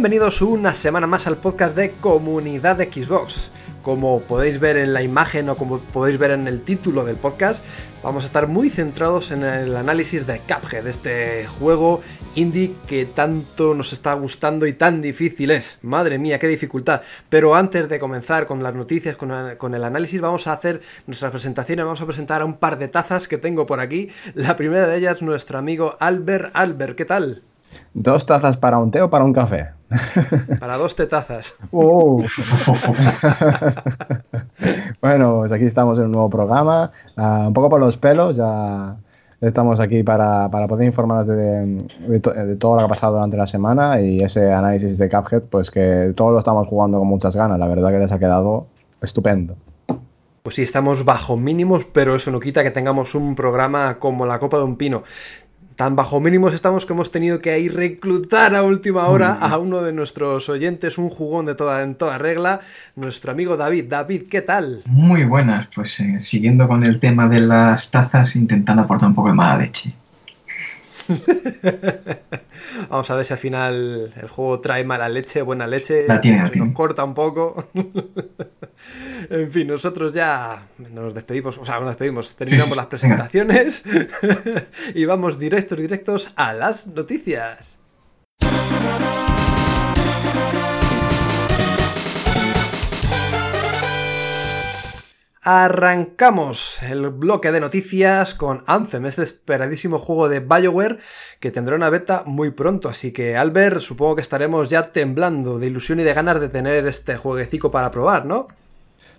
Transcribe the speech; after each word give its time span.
Bienvenidos 0.00 0.40
una 0.40 0.74
semana 0.74 1.06
más 1.06 1.26
al 1.26 1.36
podcast 1.36 1.76
de 1.76 1.92
Comunidad 1.92 2.76
de 2.76 2.90
Xbox. 2.90 3.50
Como 3.82 4.22
podéis 4.22 4.58
ver 4.58 4.78
en 4.78 4.94
la 4.94 5.02
imagen 5.02 5.50
o 5.50 5.58
como 5.58 5.78
podéis 5.78 6.18
ver 6.18 6.30
en 6.30 6.48
el 6.48 6.62
título 6.62 7.04
del 7.04 7.16
podcast, 7.16 7.62
vamos 8.02 8.22
a 8.22 8.26
estar 8.26 8.46
muy 8.46 8.70
centrados 8.70 9.30
en 9.30 9.44
el 9.44 9.76
análisis 9.76 10.26
de 10.26 10.40
Cuphead, 10.40 10.86
este 10.86 11.46
juego 11.46 12.00
indie 12.34 12.72
que 12.86 13.04
tanto 13.04 13.74
nos 13.74 13.92
está 13.92 14.14
gustando 14.14 14.66
y 14.66 14.72
tan 14.72 15.02
difícil 15.02 15.50
es. 15.50 15.78
Madre 15.82 16.16
mía, 16.16 16.38
qué 16.38 16.48
dificultad. 16.48 17.02
Pero 17.28 17.54
antes 17.54 17.86
de 17.90 17.98
comenzar 17.98 18.46
con 18.46 18.62
las 18.62 18.74
noticias, 18.74 19.18
con, 19.18 19.30
con 19.58 19.74
el 19.74 19.84
análisis, 19.84 20.18
vamos 20.22 20.46
a 20.46 20.54
hacer 20.54 20.80
nuestras 21.06 21.30
presentaciones, 21.30 21.84
vamos 21.84 22.00
a 22.00 22.06
presentar 22.06 22.40
a 22.40 22.46
un 22.46 22.56
par 22.56 22.78
de 22.78 22.88
tazas 22.88 23.28
que 23.28 23.36
tengo 23.36 23.66
por 23.66 23.80
aquí. 23.80 24.08
La 24.32 24.56
primera 24.56 24.86
de 24.86 24.96
ellas, 24.96 25.20
nuestro 25.20 25.58
amigo 25.58 25.98
Albert. 26.00 26.52
Albert, 26.54 26.96
¿qué 26.96 27.04
tal? 27.04 27.42
¿Dos 27.94 28.26
tazas 28.26 28.56
para 28.56 28.78
un 28.78 28.90
té 28.90 29.02
o 29.02 29.10
para 29.10 29.24
un 29.24 29.32
café? 29.32 29.70
Para 30.60 30.76
dos 30.76 30.94
tetazas. 30.94 31.56
Uh. 31.72 32.22
bueno, 35.00 35.38
pues 35.40 35.52
aquí 35.52 35.64
estamos 35.64 35.98
en 35.98 36.04
un 36.04 36.12
nuevo 36.12 36.30
programa. 36.30 36.92
Uh, 37.16 37.48
un 37.48 37.52
poco 37.52 37.68
por 37.68 37.80
los 37.80 37.96
pelos, 37.96 38.36
ya 38.36 38.96
estamos 39.40 39.80
aquí 39.80 40.02
para, 40.04 40.48
para 40.48 40.68
poder 40.68 40.86
informarnos 40.86 41.26
de, 41.26 41.34
de, 41.34 42.18
de, 42.18 42.56
todo 42.56 42.74
lo 42.74 42.78
que 42.78 42.84
ha 42.84 42.88
pasado 42.88 43.14
durante 43.14 43.36
la 43.36 43.46
semana 43.46 44.00
y 44.00 44.18
ese 44.18 44.52
análisis 44.52 44.96
de 44.98 45.08
Cuphead, 45.08 45.42
pues 45.42 45.70
que 45.70 46.12
todos 46.14 46.32
lo 46.32 46.38
estamos 46.38 46.68
jugando 46.68 46.98
con 46.98 47.08
muchas 47.08 47.34
ganas. 47.34 47.58
La 47.58 47.66
verdad 47.66 47.90
que 47.90 47.98
les 47.98 48.12
ha 48.12 48.18
quedado 48.18 48.66
estupendo. 49.02 49.56
Pues 50.42 50.54
sí, 50.54 50.62
estamos 50.62 51.04
bajo 51.04 51.36
mínimos, 51.36 51.84
pero 51.92 52.14
eso 52.14 52.30
no 52.30 52.40
quita 52.40 52.62
que 52.62 52.70
tengamos 52.70 53.14
un 53.14 53.34
programa 53.34 53.98
como 53.98 54.24
la 54.24 54.38
copa 54.38 54.56
de 54.56 54.64
un 54.64 54.76
pino 54.76 55.02
tan 55.80 55.96
bajo 55.96 56.20
mínimos 56.20 56.52
estamos 56.52 56.84
que 56.84 56.92
hemos 56.92 57.10
tenido 57.10 57.38
que 57.38 57.52
ahí 57.52 57.70
reclutar 57.70 58.54
a 58.54 58.62
última 58.62 59.08
hora 59.08 59.32
a 59.32 59.56
uno 59.56 59.80
de 59.80 59.94
nuestros 59.94 60.50
oyentes, 60.50 60.98
un 60.98 61.08
jugón 61.08 61.46
de 61.46 61.54
toda, 61.54 61.82
en 61.82 61.94
toda 61.94 62.18
regla, 62.18 62.60
nuestro 62.96 63.32
amigo 63.32 63.56
David. 63.56 63.86
David, 63.88 64.24
¿qué 64.30 64.42
tal? 64.42 64.82
Muy 64.84 65.24
buenas, 65.24 65.68
pues 65.74 65.98
eh, 66.00 66.18
siguiendo 66.20 66.68
con 66.68 66.84
el 66.84 67.00
tema 67.00 67.28
de 67.28 67.40
las 67.40 67.90
tazas, 67.90 68.36
intentando 68.36 68.82
aportar 68.82 69.08
un 69.08 69.14
poco 69.14 69.28
de 69.28 69.34
mala 69.34 69.56
leche. 69.56 69.88
Vamos 72.88 73.10
a 73.10 73.16
ver 73.16 73.24
si 73.24 73.32
al 73.32 73.38
final 73.38 74.12
el 74.20 74.28
juego 74.28 74.60
trae 74.60 74.84
mala 74.84 75.08
leche, 75.08 75.42
buena 75.42 75.66
leche. 75.66 76.06
La 76.06 76.20
tiene, 76.20 76.42
la 76.42 76.50
nos 76.50 76.72
corta 76.74 77.04
un 77.04 77.14
poco. 77.14 77.68
en 79.30 79.50
fin, 79.50 79.68
nosotros 79.68 80.12
ya 80.12 80.68
nos 80.92 81.14
despedimos, 81.14 81.58
o 81.58 81.64
sea, 81.64 81.80
nos 81.80 81.88
despedimos, 81.88 82.34
terminamos 82.36 82.68
Sí, 82.68 82.72
sí, 82.72 82.76
las 82.76 82.86
presentaciones 82.86 83.84
y 84.94 85.04
vamos 85.04 85.38
directos, 85.38 85.78
directos 85.78 86.32
a 86.36 86.52
las 86.52 86.86
noticias. 86.86 87.78
Arrancamos 95.42 96.82
el 96.82 97.08
bloque 97.08 97.50
de 97.50 97.60
noticias 97.60 98.34
con 98.34 98.62
Anthem, 98.66 99.06
este 99.06 99.22
esperadísimo 99.22 99.98
juego 99.98 100.28
de 100.28 100.40
BioWare 100.40 100.98
que 101.40 101.50
tendrá 101.50 101.76
una 101.76 101.88
beta 101.88 102.24
muy 102.26 102.50
pronto. 102.50 102.90
Así 102.90 103.10
que, 103.10 103.38
Albert, 103.38 103.80
supongo 103.80 104.16
que 104.16 104.20
estaremos 104.20 104.68
ya 104.68 104.92
temblando 104.92 105.58
de 105.58 105.68
ilusión 105.68 105.98
y 105.98 106.02
de 106.02 106.12
ganas 106.12 106.42
de 106.42 106.50
tener 106.50 106.86
este 106.86 107.16
jueguecito 107.16 107.70
para 107.70 107.90
probar, 107.90 108.26
¿no? 108.26 108.48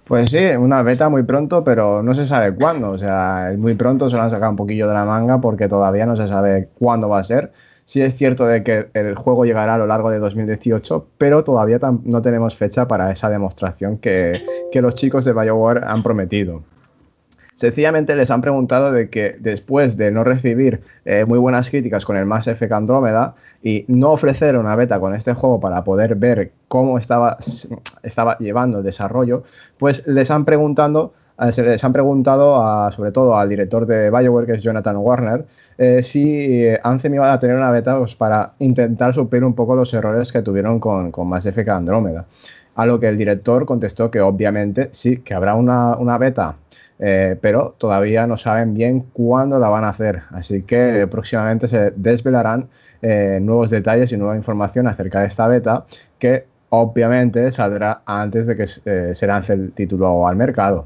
Pues 0.03 0.29
sí, 0.29 0.45
una 0.59 0.83
beta 0.83 1.09
muy 1.09 1.23
pronto, 1.23 1.63
pero 1.63 2.03
no 2.03 2.13
se 2.13 2.25
sabe 2.25 2.53
cuándo. 2.53 2.91
O 2.91 2.99
sea, 2.99 3.51
muy 3.57 3.73
pronto 3.73 4.07
se 4.07 4.15
lo 4.15 4.21
han 4.21 4.29
sacado 4.29 4.51
un 4.51 4.57
poquillo 4.57 4.87
de 4.87 4.93
la 4.93 5.05
manga 5.05 5.41
porque 5.41 5.67
todavía 5.67 6.05
no 6.05 6.15
se 6.15 6.27
sabe 6.27 6.69
cuándo 6.77 7.09
va 7.09 7.17
a 7.17 7.23
ser. 7.23 7.51
Sí 7.91 8.01
es 8.01 8.15
cierto 8.15 8.47
de 8.47 8.63
que 8.63 8.87
el 8.93 9.15
juego 9.15 9.43
llegará 9.43 9.75
a 9.75 9.77
lo 9.77 9.85
largo 9.85 10.11
de 10.11 10.19
2018, 10.19 11.07
pero 11.17 11.43
todavía 11.43 11.77
no 12.05 12.21
tenemos 12.21 12.55
fecha 12.55 12.87
para 12.87 13.11
esa 13.11 13.29
demostración 13.29 13.97
que, 13.97 14.41
los 14.73 14.95
chicos 14.95 15.25
de 15.25 15.33
BioWare 15.33 15.83
han 15.83 16.01
prometido. 16.01 16.63
Sencillamente 17.55 18.15
les 18.15 18.31
han 18.31 18.39
preguntado 18.39 18.93
de 18.93 19.09
que 19.09 19.35
después 19.37 19.97
de 19.97 20.09
no 20.09 20.23
recibir 20.23 20.79
eh, 21.03 21.25
muy 21.25 21.37
buenas 21.37 21.69
críticas 21.69 22.05
con 22.05 22.15
el 22.15 22.25
Mass 22.25 22.47
Effect 22.47 22.71
Andrómeda 22.71 23.35
y 23.61 23.83
no 23.89 24.11
ofrecer 24.11 24.55
una 24.55 24.77
beta 24.77 24.97
con 25.01 25.13
este 25.13 25.33
juego 25.33 25.59
para 25.59 25.83
poder 25.83 26.15
ver 26.15 26.53
cómo 26.69 26.97
estaba, 26.97 27.39
estaba 28.03 28.37
llevando 28.37 28.77
el 28.77 28.85
desarrollo, 28.85 29.43
pues 29.77 30.07
les 30.07 30.31
han 30.31 30.45
preguntado, 30.45 31.11
se 31.51 31.63
les 31.63 31.83
han 31.83 31.93
preguntado 31.93 32.63
a, 32.63 32.91
sobre 32.91 33.11
todo 33.11 33.37
al 33.37 33.49
director 33.49 33.85
de 33.85 34.09
BioWare, 34.09 34.45
que 34.45 34.53
es 34.53 34.61
Jonathan 34.61 34.97
Warner, 34.97 35.45
eh, 35.77 36.03
si 36.03 36.65
Anthem 36.83 37.15
iba 37.15 37.31
a 37.31 37.39
tener 37.39 37.55
una 37.55 37.71
beta 37.71 37.97
pues, 37.97 38.15
para 38.15 38.53
intentar 38.59 39.13
suplir 39.13 39.43
un 39.43 39.55
poco 39.55 39.75
los 39.75 39.93
errores 39.93 40.31
que 40.31 40.41
tuvieron 40.41 40.79
con, 40.79 41.11
con 41.11 41.27
Mass 41.27 41.45
Effect 41.45 41.69
Andrómeda. 41.69 42.25
A 42.75 42.85
lo 42.85 42.99
que 42.99 43.07
el 43.07 43.17
director 43.17 43.65
contestó 43.65 44.09
que 44.11 44.21
obviamente 44.21 44.89
sí, 44.91 45.17
que 45.17 45.33
habrá 45.33 45.55
una, 45.55 45.97
una 45.97 46.17
beta 46.17 46.55
eh, 47.03 47.35
pero 47.41 47.73
todavía 47.79 48.27
no 48.27 48.37
saben 48.37 48.75
bien 48.75 49.01
cuándo 49.11 49.57
la 49.57 49.69
van 49.69 49.83
a 49.83 49.89
hacer. 49.89 50.21
Así 50.29 50.61
que 50.61 51.07
próximamente 51.09 51.67
se 51.67 51.91
desvelarán 51.95 52.69
eh, 53.01 53.39
nuevos 53.41 53.71
detalles 53.71 54.11
y 54.11 54.17
nueva 54.17 54.35
información 54.37 54.87
acerca 54.87 55.21
de 55.21 55.27
esta 55.27 55.47
beta 55.47 55.85
que 56.19 56.45
obviamente 56.69 57.51
saldrá 57.51 58.03
antes 58.05 58.45
de 58.45 58.55
que 58.55 58.65
eh, 58.85 59.15
se 59.15 59.27
lance 59.27 59.53
el 59.53 59.73
título 59.73 60.27
al 60.27 60.35
mercado. 60.35 60.85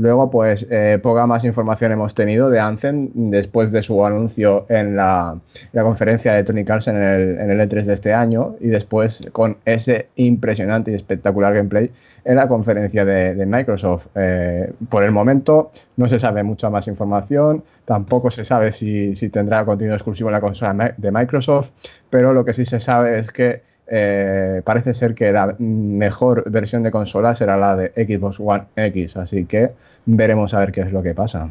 Luego, 0.00 0.30
pues, 0.30 0.66
eh, 0.70 0.98
poca 1.02 1.26
más 1.26 1.44
información 1.44 1.92
hemos 1.92 2.14
tenido 2.14 2.48
de 2.48 2.58
Anthem 2.58 3.10
después 3.14 3.70
de 3.70 3.82
su 3.82 4.02
anuncio 4.06 4.64
en 4.70 4.96
la, 4.96 5.38
la 5.72 5.82
conferencia 5.82 6.32
de 6.32 6.42
Tony 6.42 6.64
Carlson 6.64 6.96
en 6.96 7.02
el, 7.02 7.38
en 7.38 7.50
el, 7.50 7.60
E3 7.68 7.84
de 7.84 7.92
este 7.92 8.14
año 8.14 8.56
y 8.60 8.68
después 8.68 9.20
con 9.32 9.58
ese 9.66 10.08
impresionante 10.16 10.90
y 10.90 10.94
espectacular 10.94 11.52
gameplay 11.52 11.90
en 12.24 12.36
la 12.36 12.48
conferencia 12.48 13.04
de, 13.04 13.34
de 13.34 13.44
Microsoft. 13.44 14.06
Eh, 14.14 14.72
por 14.88 15.04
el 15.04 15.10
momento 15.12 15.70
no 15.98 16.08
se 16.08 16.18
sabe 16.18 16.42
mucha 16.44 16.70
más 16.70 16.88
información, 16.88 17.62
tampoco 17.84 18.30
se 18.30 18.46
sabe 18.46 18.72
si, 18.72 19.14
si 19.14 19.28
tendrá 19.28 19.66
contenido 19.66 19.96
exclusivo 19.96 20.30
en 20.30 20.32
la 20.32 20.40
consola 20.40 20.94
de 20.96 21.10
Microsoft, 21.10 21.72
pero 22.08 22.32
lo 22.32 22.46
que 22.46 22.54
sí 22.54 22.64
se 22.64 22.80
sabe 22.80 23.18
es 23.18 23.32
que 23.32 23.68
eh, 23.92 24.62
parece 24.64 24.94
ser 24.94 25.14
que 25.16 25.32
la 25.32 25.56
mejor 25.58 26.48
versión 26.48 26.84
de 26.84 26.92
consola 26.92 27.34
será 27.34 27.56
la 27.56 27.74
de 27.74 27.88
Xbox 27.88 28.38
One 28.38 28.66
X, 28.76 29.16
así 29.16 29.46
que 29.46 29.72
veremos 30.06 30.54
a 30.54 30.60
ver 30.60 30.70
qué 30.70 30.82
es 30.82 30.92
lo 30.92 31.02
que 31.02 31.12
pasa. 31.12 31.50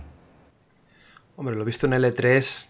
Hombre, 1.36 1.56
lo 1.56 1.66
visto 1.66 1.86
en 1.86 1.94
el 1.94 2.06
E3, 2.06 2.68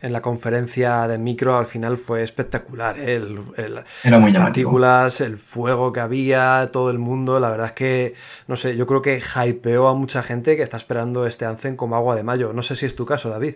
en 0.00 0.12
la 0.12 0.20
conferencia 0.20 1.08
de 1.08 1.16
micro, 1.16 1.56
al 1.56 1.64
final 1.64 1.96
fue 1.96 2.22
espectacular. 2.22 2.98
¿eh? 2.98 3.16
El, 3.16 3.40
el, 3.56 3.80
Era 4.04 4.18
muy 4.18 4.30
las 4.30 4.42
partículas, 4.44 5.22
el 5.22 5.38
fuego 5.38 5.92
que 5.92 6.00
había, 6.00 6.68
todo 6.70 6.90
el 6.90 6.98
mundo. 6.98 7.40
La 7.40 7.50
verdad 7.50 7.68
es 7.68 7.72
que, 7.72 8.14
no 8.46 8.56
sé, 8.56 8.76
yo 8.76 8.86
creo 8.86 9.00
que 9.00 9.20
hypeó 9.20 9.88
a 9.88 9.94
mucha 9.94 10.22
gente 10.22 10.56
que 10.56 10.62
está 10.62 10.76
esperando 10.76 11.26
este 11.26 11.46
Anzen 11.46 11.76
como 11.76 11.96
agua 11.96 12.14
de 12.14 12.22
mayo. 12.22 12.52
No 12.52 12.62
sé 12.62 12.76
si 12.76 12.86
es 12.86 12.94
tu 12.94 13.06
caso, 13.06 13.30
David. 13.30 13.54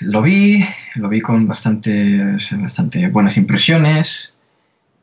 Lo 0.00 0.22
vi, 0.22 0.64
lo 0.96 1.08
vi 1.08 1.20
con 1.20 1.46
bastante, 1.46 2.36
bastante 2.52 3.08
buenas 3.08 3.36
impresiones. 3.36 4.32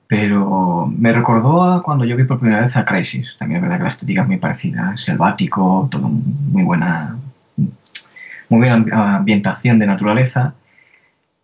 Pero 0.07 0.91
me 0.97 1.11
recordó 1.11 1.63
a 1.63 1.83
cuando 1.83 2.05
yo 2.05 2.15
vi 2.15 2.23
por 2.23 2.39
primera 2.39 2.61
vez 2.61 2.77
a 2.77 2.85
Crisis. 2.85 3.35
También 3.37 3.57
es 3.57 3.61
verdad 3.63 3.77
que 3.77 3.83
la 3.83 3.89
estética 3.89 4.21
es 4.21 4.27
muy 4.27 4.37
parecida, 4.37 4.97
selvático, 4.97 5.87
todo 5.91 6.07
muy 6.07 6.63
buena, 6.63 7.17
muy 7.57 8.59
buena 8.67 9.17
ambientación 9.17 9.79
de 9.79 9.85
naturaleza. 9.85 10.53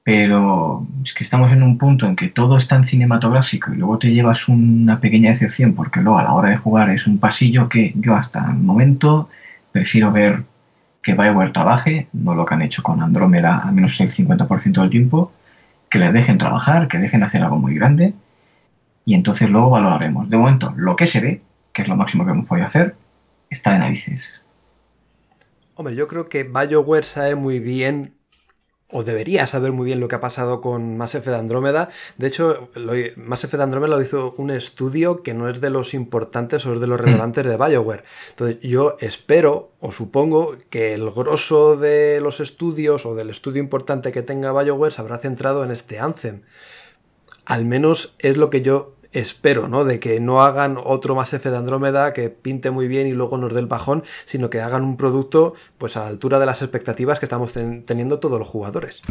Pero 0.06 0.86
es 1.04 1.14
que 1.14 1.24
estamos 1.24 1.52
en 1.52 1.64
un 1.64 1.78
punto 1.78 2.08
en 2.08 2.16
que 2.16 2.30
todo 2.30 2.58
es 2.58 2.68
tan 2.68 2.86
cinematográfico 2.86 3.74
y 3.74 3.78
luego 3.78 3.98
te 3.98 4.12
llevas 4.12 4.48
una 4.50 5.00
pequeña 5.00 5.30
decepción 5.30 5.74
porque 5.74 6.02
luego 6.02 6.20
a 6.20 6.24
la 6.24 6.34
hora 6.34 6.50
de 6.50 6.58
jugar 6.58 6.90
es 6.90 7.08
un 7.08 7.20
pasillo 7.20 7.70
que 7.70 7.94
yo 7.96 8.14
hasta 8.14 8.46
el 8.46 8.58
momento 8.58 9.30
prefiero 9.72 10.12
ver 10.12 10.44
que 11.04 11.14
Bioware 11.14 11.52
trabaje, 11.52 12.08
no 12.14 12.34
lo 12.34 12.46
que 12.46 12.56
han 12.56 12.62
hecho 12.62 12.82
con 12.82 13.04
Andrómeda 13.04 13.60
al 13.60 13.74
menos 13.74 14.00
el 14.00 14.10
50% 14.10 14.82
del 14.82 14.90
tiempo, 14.90 15.32
que 15.90 16.00
les 16.00 16.14
dejen 16.14 16.38
trabajar, 16.38 16.88
que 16.88 16.98
dejen 16.98 17.24
hacer 17.24 17.44
algo 17.44 17.58
muy 17.58 17.76
grande 17.76 18.14
y 19.06 19.14
entonces 19.14 19.50
luego 19.50 19.70
valoraremos. 19.70 20.30
De 20.30 20.38
momento, 20.38 20.74
lo 20.78 20.96
que 20.96 21.08
se 21.08 21.20
ve, 21.20 21.42
que 21.74 21.82
es 21.84 21.88
lo 21.88 21.96
máximo 21.96 22.26
que 22.26 22.32
hemos 22.32 22.48
podido 22.48 22.66
hacer, 22.66 22.96
está 23.50 23.74
de 23.74 23.80
narices. 23.80 24.42
Hombre, 25.76 25.96
yo 25.96 26.08
creo 26.08 26.30
que 26.30 26.44
BioWare 26.44 27.06
sabe 27.06 27.36
muy 27.36 27.60
bien 27.60 28.14
o 28.94 29.04
debería 29.04 29.48
saber 29.48 29.72
muy 29.72 29.86
bien 29.86 30.00
lo 30.00 30.08
que 30.08 30.16
ha 30.16 30.20
pasado 30.22 30.62
con 30.62 30.98
Mass 30.98 31.16
Effect 31.16 31.36
Andrómeda. 31.36 31.90
De 32.18 32.28
hecho, 32.28 32.70
lo, 32.76 32.94
Mass 33.18 33.44
Effect 33.44 33.62
Andrómeda 33.62 33.96
lo 33.96 34.02
hizo 34.02 34.36
un 34.38 34.52
estudio 34.52 35.24
que 35.24 35.34
no 35.34 35.50
es 35.50 35.60
de 35.60 35.70
los 35.70 35.94
importantes 35.94 36.66
o 36.66 36.74
es 36.74 36.80
de 36.80 36.88
los 36.88 37.00
mm. 37.00 37.04
relevantes 37.04 37.46
de 37.46 37.58
BioWare. 37.58 38.04
Entonces, 38.30 38.58
yo 38.62 38.96
espero 39.00 39.72
o 39.80 39.92
supongo 39.92 40.56
que 40.70 40.94
el 40.94 41.10
grosso 41.12 41.76
de 41.76 42.22
los 42.22 42.40
estudios 42.40 43.06
o 43.06 43.16
del 43.16 43.30
estudio 43.30 43.62
importante 43.62 44.12
que 44.12 44.22
tenga 44.22 44.54
BioWare 44.54 44.94
se 44.94 45.02
habrá 45.02 45.18
centrado 45.18 45.64
en 45.64 45.72
este 45.72 46.00
Anthem. 46.00 46.44
Al 47.46 47.66
menos 47.66 48.16
es 48.20 48.38
lo 48.38 48.50
que 48.50 48.62
yo 48.62 48.93
espero, 49.14 49.68
¿no? 49.68 49.86
De 49.86 50.00
que 50.00 50.20
no 50.20 50.42
hagan 50.44 50.78
otro 50.84 51.16
más 51.16 51.34
F 51.34 51.50
de 51.50 51.58
Andrómeda 51.58 52.14
que 52.14 52.30
pinte 52.30 52.72
muy 52.72 52.88
bien 52.88 53.08
y 53.08 53.14
luego 53.14 53.38
nos 53.38 53.54
dé 53.54 53.60
el 53.60 53.68
bajón, 53.68 54.04
sino 54.26 54.50
que 54.50 54.62
hagan 54.62 54.84
un 54.84 54.98
producto 54.98 55.54
pues 55.78 55.98
a 55.98 56.02
la 56.02 56.08
altura 56.08 56.40
de 56.40 56.46
las 56.46 56.62
expectativas 56.62 57.20
que 57.20 57.26
estamos 57.26 57.54
teniendo 57.54 58.20
todos 58.20 58.40
los 58.40 58.48
jugadores. 58.48 59.02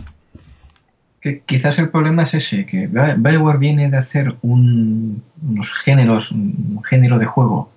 Que 1.20 1.40
quizás 1.40 1.78
el 1.78 1.88
problema 1.88 2.24
es 2.24 2.34
ese, 2.34 2.66
que 2.66 2.88
Bioware 2.88 3.58
viene 3.58 3.88
de 3.88 3.96
hacer 3.96 4.34
un, 4.42 5.22
unos 5.48 5.72
géneros, 5.72 6.32
un 6.32 6.82
género 6.84 7.18
de 7.18 7.26
juego 7.26 7.70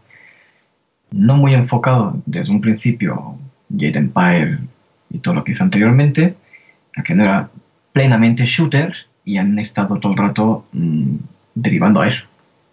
no 1.12 1.38
muy 1.38 1.54
enfocado 1.54 2.22
desde 2.26 2.52
un 2.52 2.60
principio, 2.60 3.38
Jade 3.72 4.00
Empire 4.00 4.60
y 5.10 5.20
todo 5.20 5.36
lo 5.36 5.44
que 5.44 5.54
hizo 5.54 5.64
anteriormente, 5.64 6.36
que 7.04 7.16
no 7.16 7.24
era 7.24 7.50
plenamente 7.94 8.46
shooters 8.46 9.08
y 9.24 9.38
han 9.38 9.58
estado 9.60 10.00
todo 10.00 10.12
el 10.12 10.18
rato 10.18 10.66
mm, 10.74 11.16
derivando 11.56 12.02
a 12.02 12.08
eso, 12.08 12.26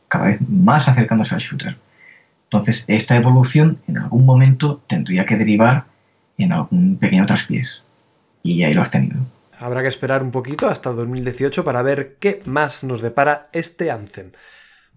cada 0.08 0.26
vez 0.26 0.40
más 0.48 0.88
acercándose 0.88 1.34
al 1.34 1.40
shooter. 1.40 1.78
Entonces, 2.44 2.84
esta 2.86 3.16
evolución 3.16 3.80
en 3.88 3.96
algún 3.98 4.26
momento 4.26 4.82
tendría 4.86 5.24
que 5.24 5.36
derivar 5.36 5.84
en 6.36 6.52
algún 6.52 6.98
pequeño 6.98 7.24
traspiés. 7.24 7.82
Y 8.42 8.62
ahí 8.64 8.74
lo 8.74 8.82
has 8.82 8.90
tenido. 8.90 9.16
Habrá 9.58 9.82
que 9.82 9.88
esperar 9.88 10.22
un 10.22 10.32
poquito 10.32 10.68
hasta 10.68 10.90
2018 10.90 11.64
para 11.64 11.82
ver 11.82 12.16
qué 12.18 12.42
más 12.44 12.84
nos 12.84 13.00
depara 13.00 13.48
este 13.52 13.90
Anthem. 13.90 14.32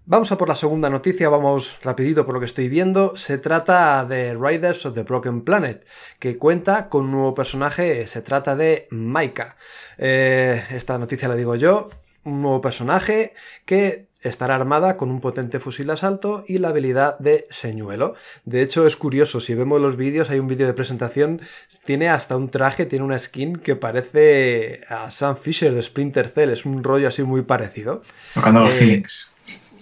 Vamos 0.04 0.30
a 0.30 0.38
por 0.38 0.48
la 0.48 0.54
segunda 0.54 0.88
noticia, 0.88 1.28
vamos 1.28 1.78
rapidito 1.82 2.24
por 2.24 2.34
lo 2.34 2.40
que 2.40 2.46
estoy 2.46 2.68
viendo. 2.68 3.16
Se 3.16 3.38
trata 3.38 4.04
de 4.04 4.34
Riders 4.34 4.86
of 4.86 4.94
the 4.94 5.02
Broken 5.02 5.42
Planet, 5.42 5.84
que 6.18 6.38
cuenta 6.38 6.88
con 6.88 7.06
un 7.06 7.10
nuevo 7.12 7.34
personaje, 7.34 8.06
se 8.06 8.22
trata 8.22 8.54
de 8.54 8.86
Maika. 8.90 9.56
Eh, 9.98 10.62
esta 10.70 10.98
noticia 10.98 11.26
la 11.26 11.34
digo 11.34 11.56
yo, 11.56 11.90
un 12.26 12.42
nuevo 12.42 12.60
personaje 12.60 13.34
que 13.64 14.06
estará 14.28 14.54
armada 14.54 14.96
con 14.96 15.10
un 15.10 15.20
potente 15.20 15.60
fusil 15.60 15.86
de 15.86 15.92
asalto 15.94 16.44
y 16.46 16.58
la 16.58 16.68
habilidad 16.68 17.18
de 17.18 17.46
señuelo. 17.50 18.14
De 18.44 18.62
hecho, 18.62 18.86
es 18.86 18.96
curioso, 18.96 19.40
si 19.40 19.54
vemos 19.54 19.80
los 19.80 19.96
vídeos, 19.96 20.30
hay 20.30 20.38
un 20.38 20.48
vídeo 20.48 20.66
de 20.66 20.74
presentación, 20.74 21.40
tiene 21.84 22.08
hasta 22.08 22.36
un 22.36 22.50
traje, 22.50 22.86
tiene 22.86 23.04
una 23.04 23.18
skin 23.18 23.56
que 23.56 23.76
parece 23.76 24.80
a 24.88 25.10
Sam 25.10 25.36
Fisher 25.36 25.72
de 25.72 25.82
Splinter 25.82 26.28
Cell, 26.28 26.50
es 26.50 26.64
un 26.64 26.82
rollo 26.82 27.08
así 27.08 27.22
muy 27.22 27.42
parecido. 27.42 28.02
Tocando 28.34 28.60
los 28.60 28.74
eh, 28.74 29.02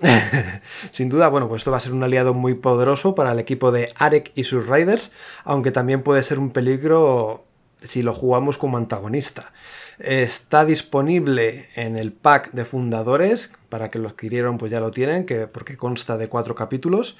Sin 0.92 1.08
duda, 1.08 1.28
bueno, 1.28 1.48
pues 1.48 1.60
esto 1.60 1.70
va 1.70 1.78
a 1.78 1.80
ser 1.80 1.92
un 1.92 2.02
aliado 2.02 2.34
muy 2.34 2.54
poderoso 2.54 3.14
para 3.14 3.32
el 3.32 3.38
equipo 3.38 3.72
de 3.72 3.92
Arek 3.96 4.32
y 4.34 4.44
sus 4.44 4.66
Riders, 4.66 5.12
aunque 5.44 5.70
también 5.70 6.02
puede 6.02 6.22
ser 6.22 6.38
un 6.38 6.50
peligro 6.50 7.44
si 7.80 8.02
lo 8.02 8.12
jugamos 8.12 8.58
como 8.58 8.76
antagonista. 8.76 9.52
Está 9.98 10.64
disponible 10.64 11.68
en 11.74 11.96
el 11.96 12.12
pack 12.12 12.52
de 12.52 12.64
fundadores, 12.64 13.52
para 13.68 13.90
que 13.90 13.98
lo 13.98 14.08
adquirieron 14.08 14.58
pues 14.58 14.70
ya 14.70 14.80
lo 14.80 14.90
tienen, 14.90 15.26
que, 15.26 15.46
porque 15.46 15.76
consta 15.76 16.16
de 16.16 16.28
cuatro 16.28 16.54
capítulos. 16.54 17.16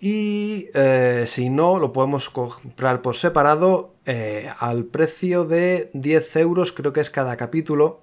Y 0.00 0.68
eh, 0.74 1.24
si 1.26 1.50
no, 1.50 1.78
lo 1.78 1.92
podemos 1.92 2.30
comprar 2.30 3.02
por 3.02 3.16
separado 3.16 3.94
eh, 4.06 4.50
al 4.60 4.84
precio 4.84 5.44
de 5.44 5.90
10 5.92 6.36
euros, 6.36 6.72
creo 6.72 6.92
que 6.92 7.00
es 7.00 7.10
cada 7.10 7.36
capítulo, 7.36 8.00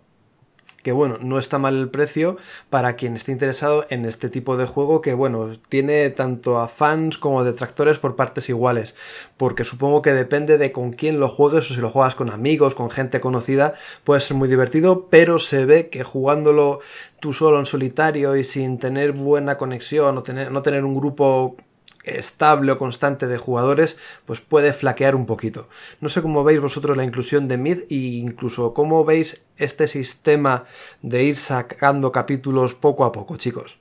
que 0.85 0.91
bueno, 0.91 1.17
no 1.19 1.39
está 1.39 1.57
mal 1.57 1.75
el 1.79 1.89
precio 1.89 2.37
para 2.69 2.95
quien 2.95 3.15
esté 3.15 3.31
interesado 3.31 3.87
en 3.89 4.05
este 4.05 4.29
tipo 4.29 4.55
de 4.55 4.67
juego 4.67 5.01
que 5.01 5.15
bueno, 5.15 5.53
tiene 5.67 6.11
tanto 6.11 6.59
a 6.59 6.67
fans 6.67 7.17
como 7.17 7.43
detractores 7.43 7.97
por 7.97 8.15
partes 8.15 8.49
iguales, 8.49 8.95
porque 9.35 9.63
supongo 9.63 10.03
que 10.03 10.13
depende 10.13 10.59
de 10.59 10.71
con 10.71 10.93
quién 10.93 11.19
lo 11.19 11.27
juegues 11.27 11.71
o 11.71 11.73
si 11.73 11.81
lo 11.81 11.89
juegas 11.89 12.13
con 12.13 12.29
amigos, 12.29 12.75
con 12.75 12.91
gente 12.91 13.19
conocida, 13.19 13.73
puede 14.03 14.21
ser 14.21 14.37
muy 14.37 14.47
divertido, 14.47 15.07
pero 15.09 15.39
se 15.39 15.65
ve 15.65 15.89
que 15.89 16.03
jugándolo 16.03 16.81
tú 17.19 17.33
solo 17.33 17.57
en 17.57 17.65
solitario 17.65 18.35
y 18.35 18.43
sin 18.43 18.77
tener 18.77 19.13
buena 19.13 19.57
conexión 19.57 20.15
o 20.19 20.21
tener, 20.21 20.51
no 20.51 20.61
tener 20.61 20.85
un 20.85 20.93
grupo 20.93 21.57
estable 22.05 22.71
o 22.71 22.77
constante 22.77 23.27
de 23.27 23.37
jugadores, 23.37 23.97
pues 24.25 24.41
puede 24.41 24.73
flaquear 24.73 25.15
un 25.15 25.25
poquito. 25.25 25.67
No 26.01 26.09
sé 26.09 26.21
cómo 26.21 26.43
veis 26.43 26.61
vosotros 26.61 26.95
la 26.97 27.03
inclusión 27.03 27.47
de 27.47 27.57
Mid 27.57 27.79
e 27.89 28.21
incluso 28.21 28.73
cómo 28.73 29.03
veis 29.03 29.45
este 29.57 29.87
sistema 29.87 30.65
de 31.01 31.23
ir 31.23 31.35
sacando 31.35 32.11
capítulos 32.11 32.73
poco 32.73 33.05
a 33.05 33.11
poco, 33.11 33.37
chicos. 33.37 33.79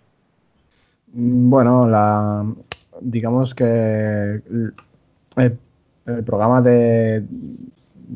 Bueno, 1.12 1.88
la, 1.88 2.45
digamos 3.00 3.54
que 3.54 4.43
el, 5.37 5.59
programa 6.26 6.61
de 6.61 7.25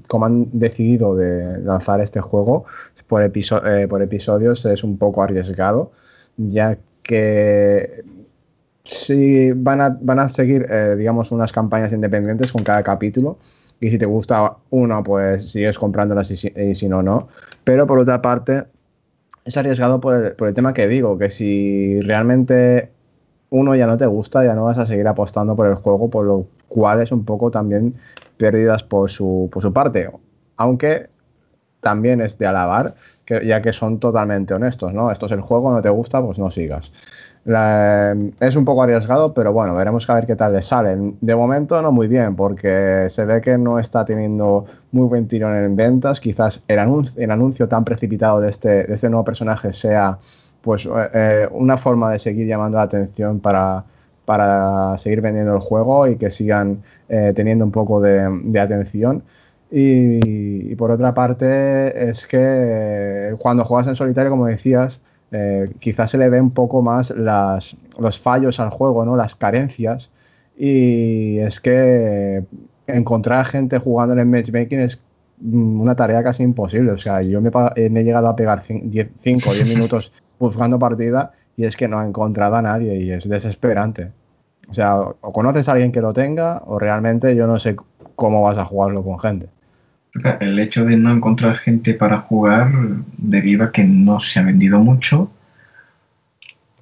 cómo 0.08 0.26
han 0.26 0.48
decidido 0.52 1.14
de 1.14 1.58
lanzar 1.60 2.00
este 2.00 2.20
juego 2.20 2.66
eh, 2.98 3.86
por 3.88 4.02
episodios 4.02 4.66
es 4.66 4.84
un 4.84 4.98
poco 4.98 5.22
arriesgado, 5.22 5.92
ya 6.36 6.76
que 7.02 8.04
Sí, 8.88 9.52
van 9.52 9.82
a, 9.82 9.98
van 10.00 10.18
a 10.18 10.30
seguir, 10.30 10.66
eh, 10.70 10.96
digamos, 10.96 11.30
unas 11.30 11.52
campañas 11.52 11.92
independientes 11.92 12.50
con 12.52 12.64
cada 12.64 12.82
capítulo. 12.82 13.38
Y 13.80 13.90
si 13.90 13.98
te 13.98 14.06
gusta 14.06 14.56
uno, 14.70 15.02
pues 15.04 15.50
sigues 15.52 15.78
comprándolas 15.78 16.30
y 16.30 16.74
si, 16.74 16.88
no, 16.88 17.02
no. 17.02 17.28
Pero 17.64 17.86
por 17.86 17.98
otra 17.98 18.22
parte, 18.22 18.64
es 19.44 19.56
arriesgado 19.58 20.00
por 20.00 20.14
el, 20.14 20.32
por 20.32 20.48
el, 20.48 20.54
tema 20.54 20.72
que 20.72 20.88
digo, 20.88 21.18
que 21.18 21.28
si 21.28 22.00
realmente 22.00 22.90
uno 23.50 23.74
ya 23.76 23.86
no 23.86 23.98
te 23.98 24.06
gusta, 24.06 24.42
ya 24.42 24.54
no 24.54 24.64
vas 24.64 24.78
a 24.78 24.86
seguir 24.86 25.06
apostando 25.06 25.54
por 25.54 25.66
el 25.66 25.74
juego, 25.74 26.08
por 26.08 26.24
lo 26.24 26.46
cual 26.68 27.02
es 27.02 27.12
un 27.12 27.26
poco 27.26 27.50
también 27.50 27.94
pérdidas 28.38 28.84
por 28.84 29.10
su, 29.10 29.50
por 29.52 29.62
su 29.62 29.70
parte. 29.70 30.10
Aunque 30.56 31.10
también 31.80 32.22
es 32.22 32.38
de 32.38 32.46
alabar, 32.46 32.94
que, 33.26 33.46
ya 33.46 33.60
que 33.60 33.72
son 33.72 34.00
totalmente 34.00 34.54
honestos, 34.54 34.94
¿no? 34.94 35.10
Esto 35.10 35.26
es 35.26 35.32
el 35.32 35.42
juego, 35.42 35.72
no 35.72 35.82
te 35.82 35.90
gusta, 35.90 36.22
pues 36.22 36.38
no 36.38 36.50
sigas 36.50 36.90
es 37.48 38.56
un 38.56 38.64
poco 38.64 38.82
arriesgado, 38.82 39.32
pero 39.32 39.52
bueno, 39.52 39.74
veremos 39.74 40.08
a 40.10 40.14
ver 40.14 40.26
qué 40.26 40.36
tal 40.36 40.52
le 40.52 40.60
sale. 40.60 41.14
De 41.20 41.34
momento 41.34 41.80
no 41.80 41.92
muy 41.92 42.06
bien, 42.06 42.36
porque 42.36 43.06
se 43.08 43.24
ve 43.24 43.40
que 43.40 43.56
no 43.56 43.78
está 43.78 44.04
teniendo 44.04 44.66
muy 44.92 45.06
buen 45.06 45.26
tirón 45.28 45.56
en 45.56 45.74
ventas. 45.74 46.20
Quizás 46.20 46.62
el 46.68 46.78
anuncio, 46.78 47.68
tan 47.68 47.84
precipitado 47.84 48.40
de 48.40 48.50
este, 48.50 48.84
de 48.84 48.94
este 48.94 49.08
nuevo 49.08 49.24
personaje 49.24 49.72
sea 49.72 50.18
pues 50.60 50.86
eh, 50.86 50.90
eh, 51.14 51.48
una 51.52 51.78
forma 51.78 52.10
de 52.10 52.18
seguir 52.18 52.46
llamando 52.46 52.76
la 52.76 52.84
atención 52.84 53.40
para, 53.40 53.84
seguir 54.98 55.22
vendiendo 55.22 55.54
el 55.54 55.60
juego 55.60 56.06
y 56.06 56.16
que 56.16 56.28
sigan 56.28 56.82
eh, 57.08 57.32
teniendo 57.34 57.64
un 57.64 57.72
poco 57.72 58.00
de, 58.00 58.60
atención. 58.60 59.22
Y, 59.70 60.74
por 60.76 60.90
otra 60.90 61.14
parte, 61.14 62.08
es 62.10 62.26
que 62.26 63.34
cuando 63.38 63.64
juegas 63.64 63.86
en 63.86 63.94
solitario, 63.94 64.30
como 64.30 64.46
decías, 64.46 65.00
eh, 65.30 65.70
quizás 65.78 66.10
se 66.10 66.18
le 66.18 66.28
ve 66.28 66.40
un 66.40 66.50
poco 66.50 66.82
más 66.82 67.10
las, 67.10 67.76
los 67.98 68.18
fallos 68.18 68.60
al 68.60 68.70
juego, 68.70 69.04
¿no? 69.04 69.16
las 69.16 69.34
carencias. 69.34 70.10
Y 70.56 71.38
es 71.38 71.60
que 71.60 72.44
encontrar 72.86 73.44
gente 73.44 73.78
jugando 73.78 74.14
en 74.14 74.20
el 74.20 74.26
matchmaking 74.26 74.80
es 74.80 75.02
mm, 75.40 75.80
una 75.80 75.94
tarea 75.94 76.22
casi 76.22 76.42
imposible. 76.42 76.92
O 76.92 76.98
sea, 76.98 77.22
yo 77.22 77.40
me, 77.40 77.50
he 77.76 78.04
llegado 78.04 78.28
a 78.28 78.36
pegar 78.36 78.62
5 78.62 78.80
o 79.50 79.52
10 79.52 79.68
minutos 79.74 80.12
buscando 80.38 80.78
partida 80.78 81.32
y 81.56 81.64
es 81.64 81.76
que 81.76 81.88
no 81.88 82.02
he 82.02 82.06
encontrado 82.06 82.56
a 82.56 82.62
nadie 82.62 82.96
y 82.96 83.10
es 83.10 83.28
desesperante. 83.28 84.10
O 84.68 84.74
sea, 84.74 84.98
o 84.98 85.32
conoces 85.32 85.68
a 85.68 85.72
alguien 85.72 85.92
que 85.92 86.00
lo 86.00 86.12
tenga 86.12 86.62
o 86.66 86.78
realmente 86.78 87.34
yo 87.34 87.46
no 87.46 87.58
sé 87.58 87.76
cómo 88.16 88.42
vas 88.42 88.58
a 88.58 88.64
jugarlo 88.64 89.02
con 89.02 89.18
gente. 89.18 89.48
El 90.40 90.58
hecho 90.58 90.84
de 90.84 90.96
no 90.96 91.12
encontrar 91.12 91.56
gente 91.58 91.94
para 91.94 92.18
jugar 92.18 92.72
deriva 93.16 93.72
que 93.72 93.84
no 93.84 94.20
se 94.20 94.40
ha 94.40 94.42
vendido 94.42 94.78
mucho 94.78 95.30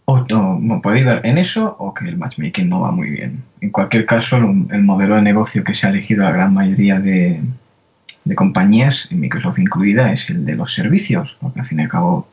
o, 0.07 0.81
podéis 0.83 1.05
ver 1.05 1.21
en 1.25 1.37
eso 1.37 1.77
o 1.79 1.93
que 1.93 2.09
el 2.09 2.17
matchmaking 2.17 2.69
no 2.69 2.81
va 2.81 2.93
muy 2.93 3.11
bien. 3.11 3.43
En 3.61 3.71
cualquier 3.71 4.07
caso, 4.07 4.37
el, 4.37 4.83
modelo 4.83 5.17
de 5.17 5.23
negocio 5.23 5.65
que 5.65 5.75
se 5.75 5.87
ha 5.87 5.91
elegido 5.91 6.23
la 6.23 6.31
gran 6.31 6.55
mayoría 6.55 7.01
de, 7.01 7.43
de 8.25 8.35
compañías, 8.37 9.09
Microsoft 9.11 9.59
incluida, 9.59 10.13
es 10.13 10.31
el 10.31 10.45
de 10.45 10.55
los 10.55 10.73
servicios, 10.73 11.37
porque 11.41 11.61
al 11.61 11.67
fin 11.67 11.81
y 11.81 11.83
al 11.83 11.89
cabo 11.89 12.29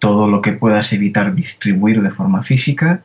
todo 0.00 0.28
lo 0.28 0.42
que 0.42 0.52
puedas 0.52 0.92
evitar 0.92 1.34
distribuir 1.34 2.02
de 2.02 2.10
forma 2.10 2.42
física, 2.42 3.02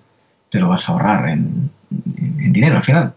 te 0.50 0.60
lo 0.60 0.70
vas 0.70 0.88
a 0.88 0.94
ahorrar 0.94 1.30
en, 1.30 1.70
dinero 1.89 2.75
al 2.75 2.84
final. 2.84 3.13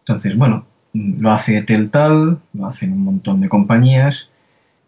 Entonces, 0.00 0.36
bueno, 0.36 0.66
lo 0.94 1.30
hace 1.32 1.60
Teltal, 1.62 2.38
lo 2.54 2.66
hacen 2.66 2.92
un 2.92 3.04
montón 3.04 3.40
de 3.40 3.48
compañías. 3.48 4.28